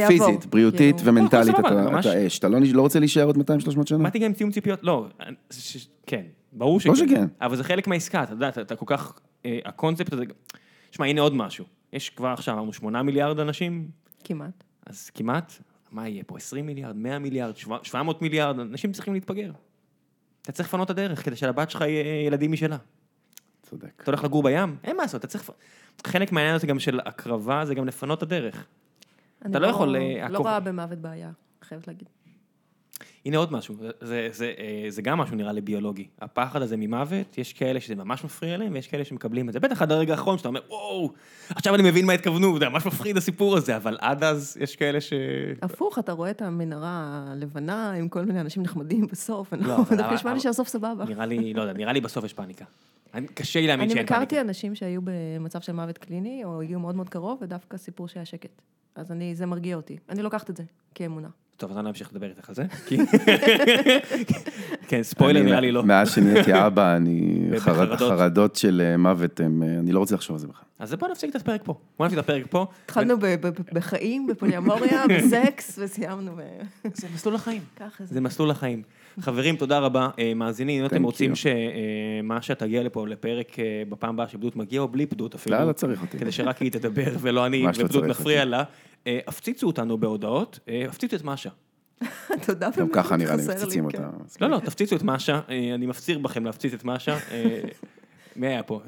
פיזית, 0.08 0.46
בריאותית. 0.46 0.96
ומנטלית, 1.04 1.56
לא, 1.60 2.00
אתה 2.00 2.28
אש, 2.28 2.40
אתה 2.40 2.48
לא 2.50 2.60
לא 2.74 2.82
רוצה 2.82 3.00
להישאר 3.00 3.24
עוד 3.24 3.38
200-300 3.38 3.42
שנה? 3.86 3.98
באתי 4.04 4.20
גם 4.20 4.26
עם 4.26 4.34
תיאום 4.34 4.52
ציפיות, 4.52 4.80
לא, 4.84 5.06
כן, 6.08 6.22
ברור 6.54 6.80
שכן. 6.80 6.96
שכן. 6.96 7.26
אבל 7.42 7.56
זה 7.56 7.64
חלק 7.64 7.88
מהעסקה, 7.88 8.24
אתה 8.24 8.34
יודע, 8.34 8.50
אתה- 8.50 8.62
אתה 8.62 8.76
כל 8.76 8.86
כך, 8.88 9.14
אה, 9.46 9.60
הקונספט 9.66 10.14
הזה, 10.14 10.24
שמע, 10.92 11.06
הנה 11.06 11.22
עוד 11.22 11.36
משהו. 11.36 11.66
יש 11.94 12.10
כבר 12.10 12.28
עכשיו, 12.28 12.56
אמרנו, 12.56 12.74
8 12.74 13.02
מיליארד 13.04 13.40
אנשים, 13.40 13.88
כמעט. 14.24 14.64
אז 14.86 15.10
כמעט, 15.10 15.54
מה 15.92 16.10
יהיה 16.10 16.24
פה, 16.24 16.38
20 16.38 16.66
מיליארד, 16.66 16.96
100 16.96 17.20
מיליארד, 17.20 17.54
700 17.84 18.22
מיליארד, 18.22 18.60
אנשים 18.60 18.92
צריכים 18.92 19.14
להתבגר. 19.14 19.52
אתה 20.42 20.52
צריך 20.52 20.70
לפנות 20.70 20.86
את 20.86 20.90
הדרך 20.90 21.26
כדי 21.26 21.36
שלבת 21.36 21.70
שלך 21.70 21.82
יהיה 21.82 22.26
ילדים 22.26 22.52
משלה. 22.52 22.78
צודק. 23.62 24.02
אתה 24.02 24.12
הולך 24.12 24.24
לגור 24.24 24.44
בים, 24.44 24.78
אין 24.84 24.98
מה 24.98 25.04
לעשות, 25.04 25.20
אתה 25.20 25.28
צריך... 25.28 25.52
חלק 26.08 26.32
מהעניין 26.32 26.56
הזה 26.56 26.68
גם 26.68 26.80
של 26.80 27.00
הקרבה, 27.06 27.66
זה 27.66 27.76
גם 27.76 27.86
לפנות 27.86 28.18
את 28.18 28.24
הדרך. 28.24 28.66
אני 29.46 29.62
לא 29.62 29.68
יכול, 29.68 29.96
אה, 29.96 30.02
לא 30.02 30.28
לעקוב. 30.28 30.48
רואה 30.48 30.60
במוות 30.60 31.00
בעיה, 31.00 31.32
חייבת 31.62 31.88
להגיד. 31.88 32.10
הנה 33.26 33.38
עוד 33.38 33.54
משהו, 33.54 33.76
זה, 33.80 33.90
זה, 34.02 34.28
זה, 34.32 34.54
אה, 34.60 34.86
זה 34.90 35.02
גם 35.02 35.18
משהו 35.18 35.36
נראה 35.36 35.52
לי 35.52 35.62
ביולוגי. 35.62 36.08
הפחד 36.22 36.62
הזה 36.62 36.78
ממוות, 36.78 37.38
יש 37.38 37.54
כאלה 37.54 37.80
שזה 37.80 37.96
ממש 37.96 38.24
מפריע 38.24 38.58
להם, 38.58 38.74
ויש 38.74 38.88
כאלה 38.88 39.06
שמקבלים 39.06 39.48
את 39.50 39.54
זה. 39.54 39.60
בטח 39.60 39.82
עד 39.82 39.92
הרגע 39.92 40.14
האחרון 40.14 40.38
שאתה 40.38 40.48
אומר, 40.48 40.60
וואו, 40.70 41.12
עכשיו 41.50 41.76
אני 41.76 41.84
מבין 41.84 42.06
מה 42.06 42.14
התכוונו, 42.14 42.60
זה 42.60 42.70
ממש 42.70 42.86
מפחיד 42.86 43.18
הסיפור 43.18 43.58
הזה, 43.58 43.76
אבל 43.76 43.98
עד 44.02 44.24
אז 44.24 44.58
יש 44.60 44.76
כאלה 44.76 45.02
ש... 45.02 45.14
הפוך, 45.62 46.00
אתה 46.00 46.12
רואה 46.12 46.30
את 46.32 46.42
המנהרה 46.42 47.26
הלבנה 47.32 47.92
עם 47.92 48.10
כל 48.10 48.26
מיני 48.26 48.42
אנשים 48.42 48.64
נחמדים 48.64 49.08
בסוף, 49.08 49.54
אני 49.54 49.64
לא, 49.64 49.78
דווקא 49.78 50.14
נשמע 50.14 50.34
לי 50.34 50.40
שהסוף 50.40 50.68
סבבה. 50.68 51.06
נראה 51.06 51.26
לי, 51.26 51.54
לא 51.54 51.62
יודע, 51.62 51.74
נראה 51.74 51.94
לי 51.94 52.02
בסוף 52.02 52.26
יש 52.26 52.34
פאניקה. 52.34 52.66
אני- 53.14 53.28
קשה 53.28 53.60
לי 53.62 53.68
להאמין 53.68 53.84
אני 53.86 53.94
שאין 53.94 54.06
פאניקה. 54.08 54.24
הכרתי 54.24 54.42
אנשים 54.42 54.76
שהיו 54.76 55.02
במצב 55.04 55.62
של 55.62 55.72
מוות 55.72 55.98
קליני, 55.98 56.42
או 56.44 56.62
הגיעו 56.62 56.80
מאוד 56.80 56.96
מאוד 56.96 57.10
קרוב, 57.10 57.40
ודווקא 57.42 57.78
סיפור 57.78 58.08
שהיה 58.08 58.26
שקט. 58.26 58.62
אז 58.96 59.12
אני, 59.12 59.36
זה 59.36 59.46
מרגיע 59.46 59.76
אותי. 59.76 59.98
אני 60.10 60.22
לוקחת 60.24 60.50
את 60.50 60.58
זה 60.58 60.64
כאמונה. 60.96 61.28
טוב, 61.58 61.72
אז 61.72 61.78
אני 61.78 61.84
לא 61.86 61.90
אמשיך 61.90 62.10
לדבר 62.14 62.28
איתך 62.30 62.50
על 62.50 62.56
זה. 62.56 62.64
כי- 62.88 62.98
כן, 64.88 65.04
ספוילר 65.04 65.42
נראה 65.44 65.60
לי 65.60 65.72
לא. 65.72 65.84
מאז 65.84 66.12
שנהייתי 66.16 66.52
אבא, 66.66 66.96
אני... 66.96 67.48
בחרדות. 67.52 68.00
חרד- 68.00 68.12
החרדות 68.12 68.56
של 68.56 68.82
אה, 68.86 68.98
מוות, 68.98 69.42
אה, 69.42 69.46
אני 69.46 69.92
לא 69.92 70.00
רוצה 70.00 70.16
לחשוב 70.16 70.36
על 70.36 70.40
זה 70.40 70.48
בכלל. 70.48 70.64
אז 70.80 70.94
בוא 70.94 71.08
נפסיק 71.08 71.30
את 71.30 71.42
הפרק 71.42 71.62
פה. 71.64 71.74
בוא 72.00 72.06
נפסיק 72.06 72.20
את 72.20 72.24
הפרק 72.24 72.44
פה. 72.50 72.66
התחלנו 72.86 73.18
ב- 73.20 73.26
ב- 73.26 73.48
ב- 73.48 73.52
בחיים, 73.74 74.28
בפוליאמוריה, 74.28 75.04
בסקס, 75.18 75.80
וסיימנו. 75.84 76.32
זה 76.94 77.08
מסלול 77.16 77.36
החיים. 77.36 77.62
ככה 77.80 78.04
זה. 78.06 78.14
זה 78.14 78.22
מסלול 78.22 78.52
החיים. 78.52 78.82
חברים, 79.20 79.56
תודה 79.56 79.80
רבה. 79.80 80.10
אה, 80.20 80.34
מאזינים, 80.36 80.82
אם 80.82 80.86
אתם 80.86 81.04
רוצים 81.04 81.32
you. 81.32 81.36
שמשה 81.36 82.56
תגיע 82.56 82.84
לפה 82.84 83.08
לפרק 83.08 83.56
בפעם 83.90 84.14
הבאה 84.14 84.28
שבדות 84.28 84.56
מגיע, 84.56 84.82
או 84.82 84.88
בלי 84.88 85.06
פדות 85.06 85.36
אפילו. 85.36 85.58
לא, 85.58 85.64
לא 85.68 85.72
צריך 85.74 86.02
אותי. 86.02 86.18
כדי 86.20 86.32
שרק 86.32 86.58
היא 86.62 86.72
תדבר 86.72 87.12
ולא 87.20 87.46
אני 87.46 87.64
לא 87.64 87.70
ובדות 87.80 88.04
נפריע. 88.04 88.46
לה. 88.46 88.64
אה, 89.08 89.20
הפציצו 89.28 89.68
אותנו 89.68 89.98
בהודעות, 89.98 90.60
אה, 90.70 90.86
הפציצו 90.90 91.16
את 91.16 91.24
משה. 91.24 91.50
תודה 92.46 92.66
גם 92.66 92.72
באמת, 92.76 92.90
ככה 92.94 93.16
נראה 93.16 93.36
לי 93.36 93.44
מפציצים 93.48 93.90
כן. 93.90 94.04
אותה. 94.04 94.18
לא, 94.42 94.50
לא, 94.50 94.60
תפציצו 94.60 94.96
את 94.96 95.04
משה, 95.04 95.42
אה, 95.50 95.76
אני 95.76 95.86
מפציר 95.86 96.20
בכם 96.20 96.46
להפציץ 96.46 96.74
את 96.74 96.86
משה. 96.86 97.18
מי 98.36 98.48
היה 98.48 98.64
פה? 98.64 98.82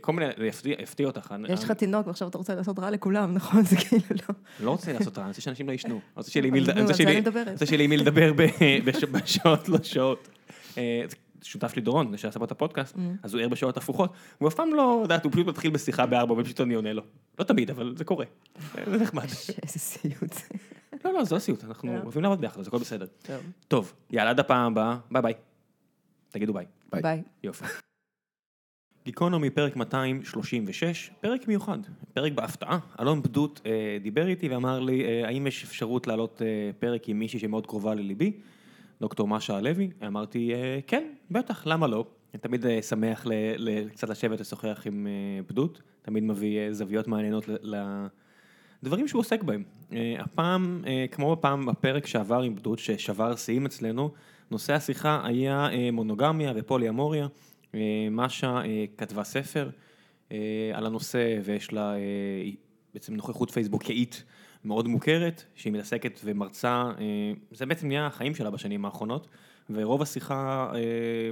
כל 0.00 0.12
מיני, 0.12 0.30
זה 0.38 0.70
יפתיע- 0.70 1.06
אותך. 1.06 1.34
יש 1.48 1.64
לך 1.64 1.70
תינוק 1.70 2.06
ועכשיו 2.06 2.28
אתה 2.28 2.38
רוצה 2.38 2.54
לעשות 2.54 2.78
רע 2.78 2.90
לכולם, 2.90 3.34
נכון? 3.34 3.62
זה 3.62 3.76
כאילו 3.76 4.02
לא... 4.10 4.34
לא 4.64 4.70
רוצה 4.70 4.92
לעשות 4.92 5.18
רע, 5.18 5.24
אני 5.24 5.30
רוצה 5.30 5.40
שאנשים 5.40 5.68
לא 5.68 5.72
ישנו. 5.72 5.94
אני 5.94 6.00
רוצה 6.16 6.30
שיהיה 6.30 7.78
לי 7.78 7.86
מי 7.86 7.96
לדבר 7.96 8.32
בשעות 9.12 9.68
לא 9.68 9.78
שעות. 9.82 10.28
שותף 11.46 11.72
שלי 11.72 11.82
דורון, 11.82 12.16
שעשה 12.16 12.38
פה 12.38 12.44
את 12.44 12.50
הפודקאסט, 12.50 12.96
Mm. 12.96 12.98
אז 13.22 13.34
הוא 13.34 13.42
ער 13.42 13.48
בשעות 13.48 13.76
הפוכות, 13.76 14.12
והוא 14.40 14.48
אף 14.48 14.54
פעם 14.54 14.74
לא, 14.74 14.98
יודעת, 15.02 15.24
הוא 15.24 15.32
פשוט 15.32 15.46
מתחיל 15.46 15.70
בשיחה 15.70 16.06
בארבע, 16.06 16.34
ופשוט 16.34 16.60
אני 16.60 16.74
עונה 16.74 16.92
לו. 16.92 17.02
לא 17.38 17.44
תמיד, 17.44 17.70
אבל 17.70 17.94
זה 17.96 18.04
קורה. 18.04 18.24
זה 18.86 18.98
נחמד. 18.98 19.22
איזה 19.62 19.78
סיוט. 19.78 20.34
לא, 21.04 21.12
לא, 21.12 21.24
זה 21.24 21.34
לא 21.34 21.40
סיוט, 21.40 21.64
אנחנו. 21.64 22.02
אוהבים 22.02 22.22
לעבוד 22.22 22.40
ביחד, 22.40 22.60
אז 22.60 22.68
הכל 22.68 22.78
בסדר. 22.78 23.06
טוב, 23.22 23.36
טוב, 23.68 23.92
יאללה, 24.10 24.30
עד 24.30 24.40
הפעם 24.40 24.72
הבאה, 24.72 24.96
ביי 25.10 25.22
ביי. 25.22 25.34
תגידו 26.30 26.52
ביי. 26.52 26.66
ביי. 26.92 27.02
ביי. 27.02 27.22
יופי. 27.42 27.64
גיקונומי 29.04 29.50
פרק 29.50 29.76
236, 29.76 31.10
פרק 31.20 31.48
מיוחד, 31.48 31.78
פרק 32.14 32.32
בהפתעה. 32.32 32.78
אלון 33.00 33.22
בדות 33.22 33.60
אה, 33.66 33.98
דיבר 34.02 34.26
איתי 34.26 34.48
ואמר 34.48 34.80
לי, 34.80 35.04
אה, 35.04 35.28
האם 35.28 35.46
יש 35.46 35.64
אפשרות 35.64 36.06
לעלות 36.06 36.42
אה, 36.42 36.70
פרק 36.78 37.08
עם 37.08 37.18
מישהי 37.18 37.38
שמאוד 37.38 37.66
קרובה 37.66 37.94
לליבי? 37.94 38.32
דוקטור 39.00 39.28
משה 39.28 39.56
הלוי. 39.56 39.90
אמרתי, 40.06 40.54
אה, 40.54 40.78
כן, 40.86 41.08
בטח, 41.30 41.66
למה 41.66 41.86
לא? 41.86 42.04
אני 42.34 42.40
תמיד 42.40 42.66
אה, 42.66 42.82
שמח 42.82 43.26
קצת 43.92 44.08
לשבת 44.08 44.40
לשוחח 44.40 44.82
עם 44.86 45.06
אה, 45.06 45.42
בדות, 45.48 45.82
תמיד 46.02 46.24
מביא 46.24 46.72
זוויות 46.72 47.08
מעניינות 47.08 47.48
לדברים 48.82 49.08
שהוא 49.08 49.20
עוסק 49.20 49.42
בהם. 49.42 49.62
הפעם, 50.18 50.84
כמו 51.10 51.36
בפעם 51.36 51.66
בפרק 51.66 52.06
שעבר 52.06 52.42
עם 52.42 52.54
בדות, 52.54 52.78
ששבר 52.78 53.36
שיאים 53.36 53.66
אצלנו, 53.66 54.10
נושא 54.50 54.72
השיחה 54.72 55.20
היה 55.24 55.68
מונוגמיה 55.92 56.52
ופוליאמוריה. 56.56 57.26
אה, 57.74 58.08
משה 58.10 58.62
כתבה 58.96 59.24
ספר 59.24 59.70
על 60.74 60.86
הנושא 60.86 61.40
ויש 61.44 61.72
לה 61.72 61.94
בעצם 62.94 63.14
נוכחות 63.14 63.50
פייסבוקאית 63.50 64.24
מאוד 64.66 64.88
מוכרת, 64.88 65.44
שהיא 65.54 65.72
מתעסקת 65.72 66.20
ומרצה, 66.24 66.90
אה, 66.98 67.32
זה 67.50 67.66
בעצם 67.66 67.88
נהיה 67.88 68.06
החיים 68.06 68.34
שלה 68.34 68.50
בשנים 68.50 68.84
האחרונות, 68.84 69.26
ורוב 69.70 70.02
השיחה 70.02 70.72
אה, 70.74 70.80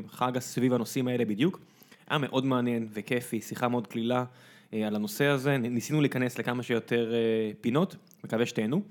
חגה 0.08 0.40
סביב 0.40 0.72
הנושאים 0.72 1.08
האלה 1.08 1.24
בדיוק. 1.24 1.60
היה 2.08 2.18
מאוד 2.18 2.44
מעניין 2.44 2.88
וכיפי, 2.92 3.40
שיחה 3.40 3.68
מאוד 3.68 3.86
קלילה 3.86 4.24
אה, 4.72 4.86
על 4.86 4.96
הנושא 4.96 5.24
הזה, 5.24 5.56
ניסינו 5.56 6.00
להיכנס 6.00 6.38
לכמה 6.38 6.62
שיותר 6.62 7.12
פינות, 7.60 7.96
מקווה 8.24 8.46
שתהנו. 8.46 8.82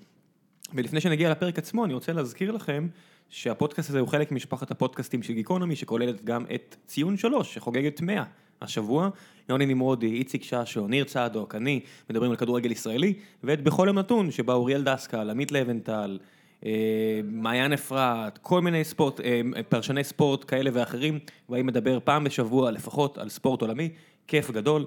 ולפני 0.73 1.01
שנגיע 1.01 1.31
לפרק 1.31 1.57
עצמו, 1.57 1.85
אני 1.85 1.93
רוצה 1.93 2.13
להזכיר 2.13 2.51
לכם 2.51 2.87
שהפודקאסט 3.29 3.89
הזה 3.89 3.99
הוא 3.99 4.07
חלק 4.07 4.31
ממשפחת 4.31 4.71
הפודקאסטים 4.71 5.23
של 5.23 5.33
גיקונומי, 5.33 5.75
שכוללת 5.75 6.25
גם 6.25 6.45
את 6.55 6.75
ציון 6.85 7.17
שלוש, 7.17 7.53
שחוגגת 7.53 8.01
100 8.01 8.23
השבוע. 8.63 9.09
יוני 9.49 9.65
נמרודי, 9.65 10.13
איציק 10.13 10.43
ששו, 10.43 10.87
ניר 10.87 11.03
צדוק, 11.03 11.55
אני, 11.55 11.79
מדברים 12.09 12.31
על 12.31 12.37
כדורגל 12.37 12.71
ישראלי, 12.71 13.13
ואת 13.43 13.63
בכל 13.63 13.85
יום 13.87 13.99
נתון, 13.99 14.31
שבה 14.31 14.53
אוריאל 14.53 14.83
דסקל, 14.83 15.29
עמית 15.29 15.51
לבנטל, 15.51 16.19
אה, 16.65 16.71
מעיין 17.23 17.73
אפרת, 17.73 18.37
כל 18.37 18.61
מיני 18.61 18.83
ספורט, 18.83 19.19
אה, 19.19 19.41
פרשני 19.69 20.03
ספורט 20.03 20.45
כאלה 20.47 20.69
ואחרים, 20.73 21.19
באים 21.49 21.69
לדבר 21.69 21.99
פעם 22.03 22.23
בשבוע 22.23 22.71
לפחות 22.71 23.17
על 23.17 23.29
ספורט 23.29 23.61
עולמי, 23.61 23.89
כיף 24.27 24.51
גדול. 24.51 24.85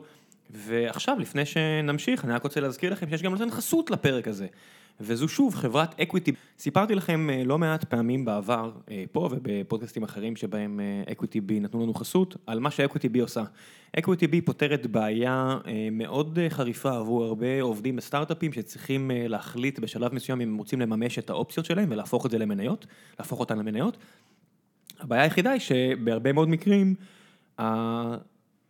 ועכשיו, 0.51 1.17
לפני 1.21 1.45
שנמשיך, 1.47 2.25
אני 2.25 2.33
רק 2.33 2.43
רוצה 2.43 2.61
להזכיר 2.61 2.93
לכם 2.93 3.11
שיש 3.11 3.23
גם 3.23 3.33
נותן 3.33 3.51
חסות 3.51 3.91
לפרק 3.91 4.29
הזה. 4.29 4.47
וזו 5.01 5.29
שוב 5.29 5.55
חברת 5.55 6.01
אקוויטי. 6.01 6.33
סיפרתי 6.59 6.95
לכם 6.95 7.31
אה, 7.31 7.45
לא 7.45 7.59
מעט 7.59 7.85
פעמים 7.85 8.25
בעבר, 8.25 8.71
אה, 8.91 9.05
פה 9.13 9.29
ובפודקאסטים 9.33 10.03
אחרים 10.03 10.37
שבהם 10.37 10.81
אקוויטי 11.13 11.41
בי 11.41 11.61
נתנו 11.61 11.83
לנו 11.83 11.95
חסות, 11.95 12.37
על 12.47 12.61
מה 12.61 12.71
שאקוויטי 12.71 13.09
בי 13.09 13.21
עושה. 13.21 13.45
אקוויטי 13.99 14.27
בי 14.27 14.41
פותרת 14.41 14.87
בעיה 14.87 15.59
אה, 15.67 15.89
מאוד 15.93 16.39
אה, 16.39 16.51
חריפה 16.51 16.97
עבור 16.97 17.25
הרבה 17.25 17.63
עובדים 17.63 17.97
בסטארט-אפים 17.97 18.53
שצריכים 18.53 19.11
אה, 19.11 19.29
להחליט 19.29 19.79
בשלב 19.79 20.15
מסוים 20.15 20.41
אם 20.41 20.49
הם 20.49 20.59
רוצים 20.59 20.81
לממש 20.81 21.19
את 21.19 21.31
האופציות 21.31 21.67
שלהם 21.67 21.89
ולהפוך 21.91 22.27
את 22.27 22.31
זה 22.31 22.39
למניות, 22.39 22.87
להפוך 23.19 23.41
אותן 23.41 23.59
למניות. 23.59 23.97
הבעיה 25.01 25.23
היחידה 25.23 25.51
היא 25.51 25.61
שבהרבה 25.61 26.33
מאוד 26.33 26.49
מקרים, 26.49 26.95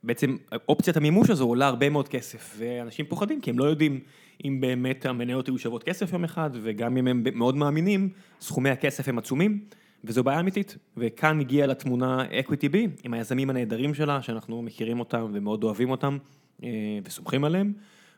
בעצם 0.07 0.37
אופציית 0.69 0.97
המימוש 0.97 1.31
הזו 1.31 1.45
עולה 1.45 1.67
הרבה 1.67 1.89
מאוד 1.89 2.09
כסף, 2.09 2.57
ואנשים 2.59 3.07
פוחדים 3.07 3.41
כי 3.41 3.51
הם 3.51 3.59
לא 3.59 3.65
יודעים 3.65 4.01
אם 4.45 4.61
באמת 4.61 5.07
המניות 5.07 5.49
יהיו 5.49 5.59
שוות 5.59 5.83
כסף 5.83 6.13
יום 6.13 6.25
אחד, 6.25 6.51
וגם 6.63 6.97
אם 6.97 7.07
הם 7.07 7.23
מאוד 7.35 7.57
מאמינים, 7.57 8.09
סכומי 8.41 8.71
הכסף 8.71 9.09
הם 9.09 9.19
עצומים, 9.19 9.61
וזו 10.05 10.25
בעיה 10.25 10.41
אמיתית. 10.41 10.77
וכאן 10.97 11.41
הגיעה 11.41 11.67
לתמונה 11.67 12.25
Equity 12.25 12.73
B, 12.73 12.77
עם 13.05 13.15
היזמים 13.15 13.51
הנהדרים 13.51 13.95
שלה, 13.95 14.23
שאנחנו 14.23 14.63
מכירים 14.63 15.01
אותם 15.01 15.27
ומאוד 15.33 15.65
אוהבים 15.65 15.91
אותם, 15.91 16.19
אה, 16.65 16.69
וסומכים 17.05 17.45
עליהם. 17.45 17.73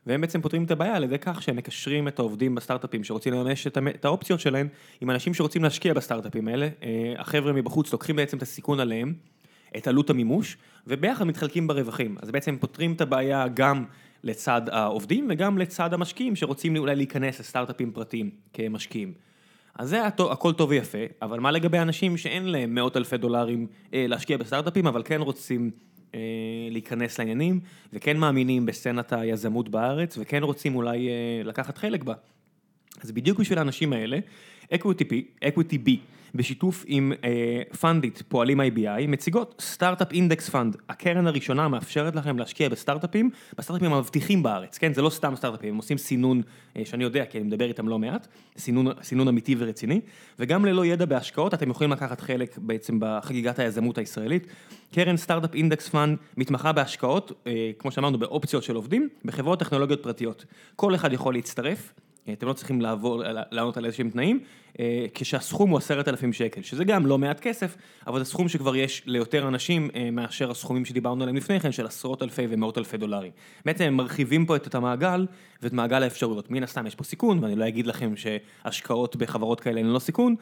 והם 0.05 0.21
בעצם 0.21 0.41
פותרים 0.41 0.63
את 0.63 0.71
הבעיה 0.71 0.95
על 0.95 1.03
ידי 1.03 1.19
כך 1.19 1.41
שהם 1.41 1.55
מקשרים 1.55 2.07
את 2.07 2.19
העובדים 2.19 2.55
בסטארט-אפים 2.55 3.03
שרוצים 3.03 3.33
לממש 3.33 3.67
את 3.67 4.05
האופציות 4.05 4.39
שלהם 4.39 4.67
עם 5.01 5.09
אנשים 5.09 5.33
שרוצים 5.33 5.63
להשקיע 5.63 5.93
בסטארט-אפים 5.93 6.47
האלה. 6.47 6.67
אה, 6.83 7.13
החבר'ה 7.17 7.53
מבחוץ 7.53 7.93
לוקחים 7.93 8.15
בעצם 8.15 8.37
את 8.37 8.41
הסיכון 8.41 8.79
עליהם, 8.79 9.13
את 9.77 9.87
עלות 9.87 10.09
המימוש, 10.09 10.57
וביחד 10.89 11.23
מתחלקים 11.27 11.67
ברווחים. 11.67 12.15
אז 12.21 12.31
בעצם 12.31 12.57
פותרים 12.59 12.93
את 12.93 13.01
הבעיה 13.01 13.47
גם 13.47 13.85
לצד 14.23 14.61
העובדים 14.71 15.27
וגם 15.29 15.57
לצד 15.57 15.93
המשקיעים 15.93 16.35
שרוצים 16.35 16.77
אולי 16.77 16.95
להיכנס 16.95 17.39
לסטארט-אפים 17.39 17.91
פרטיים 17.91 18.29
כמשקיעים. 18.53 19.13
אז 19.79 19.89
זה 19.89 20.05
הטוב- 20.05 20.31
הכל 20.31 20.53
טוב 20.53 20.69
ויפה, 20.69 20.97
אבל 21.21 21.39
מה 21.39 21.51
לגבי 21.51 21.79
אנשים 21.79 22.17
שאין 22.17 22.45
להם 22.45 22.75
מאות 22.75 22.97
אלפי 22.97 23.17
דולרים 23.17 23.67
אה, 23.93 24.05
להשקיע 24.07 24.37
בסטארט-אפים, 24.37 24.87
אבל 24.87 25.01
כן 25.05 25.21
רוצים 25.21 25.71
אה, 26.15 26.19
להיכנס 26.71 27.19
לעניינים, 27.19 27.59
וכן 27.93 28.17
מאמינים 28.17 28.65
בסצנת 28.65 29.13
היזמות 29.13 29.69
בארץ, 29.69 30.17
וכן 30.21 30.43
רוצים 30.43 30.75
אולי 30.75 31.07
אה, 31.09 31.13
לקחת 31.43 31.77
חלק 31.77 32.03
בה. 32.03 32.13
אז 33.01 33.11
בדיוק 33.11 33.39
בשביל 33.39 33.57
האנשים 33.59 33.93
האלה, 33.93 34.19
EquityBee 34.73 35.89
בשיתוף 36.35 36.83
עם 36.87 37.13
פונדיט, 37.79 38.21
פועלים 38.27 38.61
IBI, 38.61 39.07
מציגות 39.07 39.55
Startup 39.59 40.11
Index 40.11 40.49
Fund. 40.49 40.77
הקרן 40.89 41.27
הראשונה 41.27 41.67
מאפשרת 41.67 42.15
לכם 42.15 42.39
להשקיע 42.39 42.69
בסטארט-אפים, 42.69 43.29
בסטארט-אפים 43.57 43.93
המבטיחים 43.93 44.43
בארץ, 44.43 44.77
כן? 44.77 44.93
זה 44.93 45.01
לא 45.01 45.09
סתם 45.09 45.35
סטארט-אפים, 45.35 45.69
הם 45.69 45.77
עושים 45.77 45.97
סינון, 45.97 46.41
אה, 46.77 46.81
שאני 46.85 47.03
יודע, 47.03 47.25
כי 47.25 47.37
אני 47.37 47.47
מדבר 47.47 47.65
איתם 47.65 47.87
לא 47.87 47.99
מעט, 47.99 48.27
סינון, 48.57 48.87
סינון 49.03 49.27
אמיתי 49.27 49.55
ורציני, 49.57 50.01
וגם 50.39 50.65
ללא 50.65 50.85
ידע 50.85 51.05
בהשקעות, 51.05 51.53
אתם 51.53 51.69
יכולים 51.69 51.91
לקחת 51.91 52.21
חלק 52.21 52.57
בעצם 52.57 52.97
בחגיגת 53.01 53.59
היזמות 53.59 53.97
הישראלית. 53.97 54.47
קרן 54.93 55.17
Startup 55.17 55.53
Index 55.53 55.89
Fund 55.89 56.17
מתמחה 56.37 56.71
בהשקעות, 56.71 57.31
אה, 57.47 57.71
כמו 57.79 57.91
שאמרנו, 57.91 58.17
באופציות 58.17 58.63
של 58.63 58.75
עובדים, 58.75 59.09
בחברות 59.25 59.59
טכנולוגיות 59.59 60.03
פרטיות. 60.03 60.45
כל 60.75 60.95
אחד 60.95 61.13
יכול 61.13 61.33
להצטרף. 61.33 61.93
אתם 62.33 62.47
לא 62.47 62.53
צריכים 62.53 62.81
לעבור, 62.81 63.23
לענות 63.51 63.77
על 63.77 63.85
איזשהם 63.85 64.09
תנאים, 64.09 64.39
אה, 64.79 65.05
כשהסכום 65.13 65.69
הוא 65.69 65.77
עשרת 65.77 66.07
אלפים 66.07 66.33
שקל, 66.33 66.61
שזה 66.61 66.83
גם 66.83 67.05
לא 67.05 67.17
מעט 67.17 67.39
כסף, 67.39 67.75
אבל 68.07 68.19
זה 68.19 68.25
סכום 68.25 68.49
שכבר 68.49 68.75
יש 68.75 69.03
ליותר 69.05 69.47
אנשים 69.47 69.89
אה, 69.95 70.11
מאשר 70.11 70.51
הסכומים 70.51 70.85
שדיברנו 70.85 71.21
עליהם 71.23 71.37
לפני 71.37 71.59
כן, 71.59 71.71
של 71.71 71.85
עשרות 71.85 72.23
אלפי 72.23 72.47
ומאות 72.49 72.77
אלפי 72.77 72.97
דולרים. 72.97 73.31
בעצם 73.65 73.83
הם 73.83 73.93
מרחיבים 73.93 74.45
פה 74.45 74.55
את 74.55 74.75
המעגל 74.75 75.27
ואת 75.61 75.73
מעגל 75.73 76.03
האפשרויות. 76.03 76.51
מן 76.51 76.63
הסתם 76.63 76.87
יש 76.87 76.95
פה 76.95 77.03
סיכון, 77.03 77.43
ואני 77.43 77.55
לא 77.55 77.67
אגיד 77.67 77.87
לכם 77.87 78.13
שהשקעות 78.15 79.15
בחברות 79.15 79.61
כאלה 79.61 79.79
הן 79.79 79.85
לא 79.85 79.99
סיכון, 79.99 80.35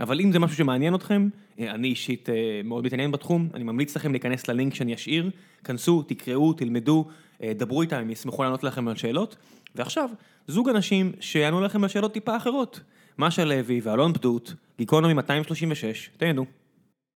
אבל 0.00 0.20
אם 0.20 0.32
זה 0.32 0.38
משהו 0.38 0.56
שמעניין 0.56 0.94
אתכם, 0.94 1.28
אה, 1.60 1.70
אני 1.70 1.88
אישית 1.88 2.28
אה, 2.28 2.60
מאוד 2.64 2.84
מתעניין 2.84 3.12
בתחום, 3.12 3.48
אני 3.54 3.64
ממליץ 3.64 3.96
לכם 3.96 4.12
להיכנס 4.12 4.48
ללינק 4.48 4.74
שאני 4.74 4.94
אשאיר, 4.94 5.30
כנסו, 5.64 6.02
תקראו, 6.02 6.52
תלמדו, 6.52 7.04
אה, 7.42 7.52
דברו 7.56 7.82
איתם, 7.82 7.96
הם 7.96 8.10
ישמחו 8.10 8.42
לענות 8.42 8.64
לכם 8.64 8.88
על 8.88 8.96
שאלות. 8.96 9.36
ועכשיו, 9.74 10.10
זוג 10.48 10.68
אנשים 10.68 11.12
שיענו 11.20 11.60
לכם 11.60 11.82
על 11.82 11.88
שאלות 11.88 12.12
טיפה 12.12 12.36
אחרות. 12.36 12.80
משה 13.18 13.44
לוי 13.44 13.80
ואלון 13.82 14.12
פדות, 14.12 14.54
גיקונומי 14.78 15.14
236, 15.14 16.10
תהנו. 16.16 16.44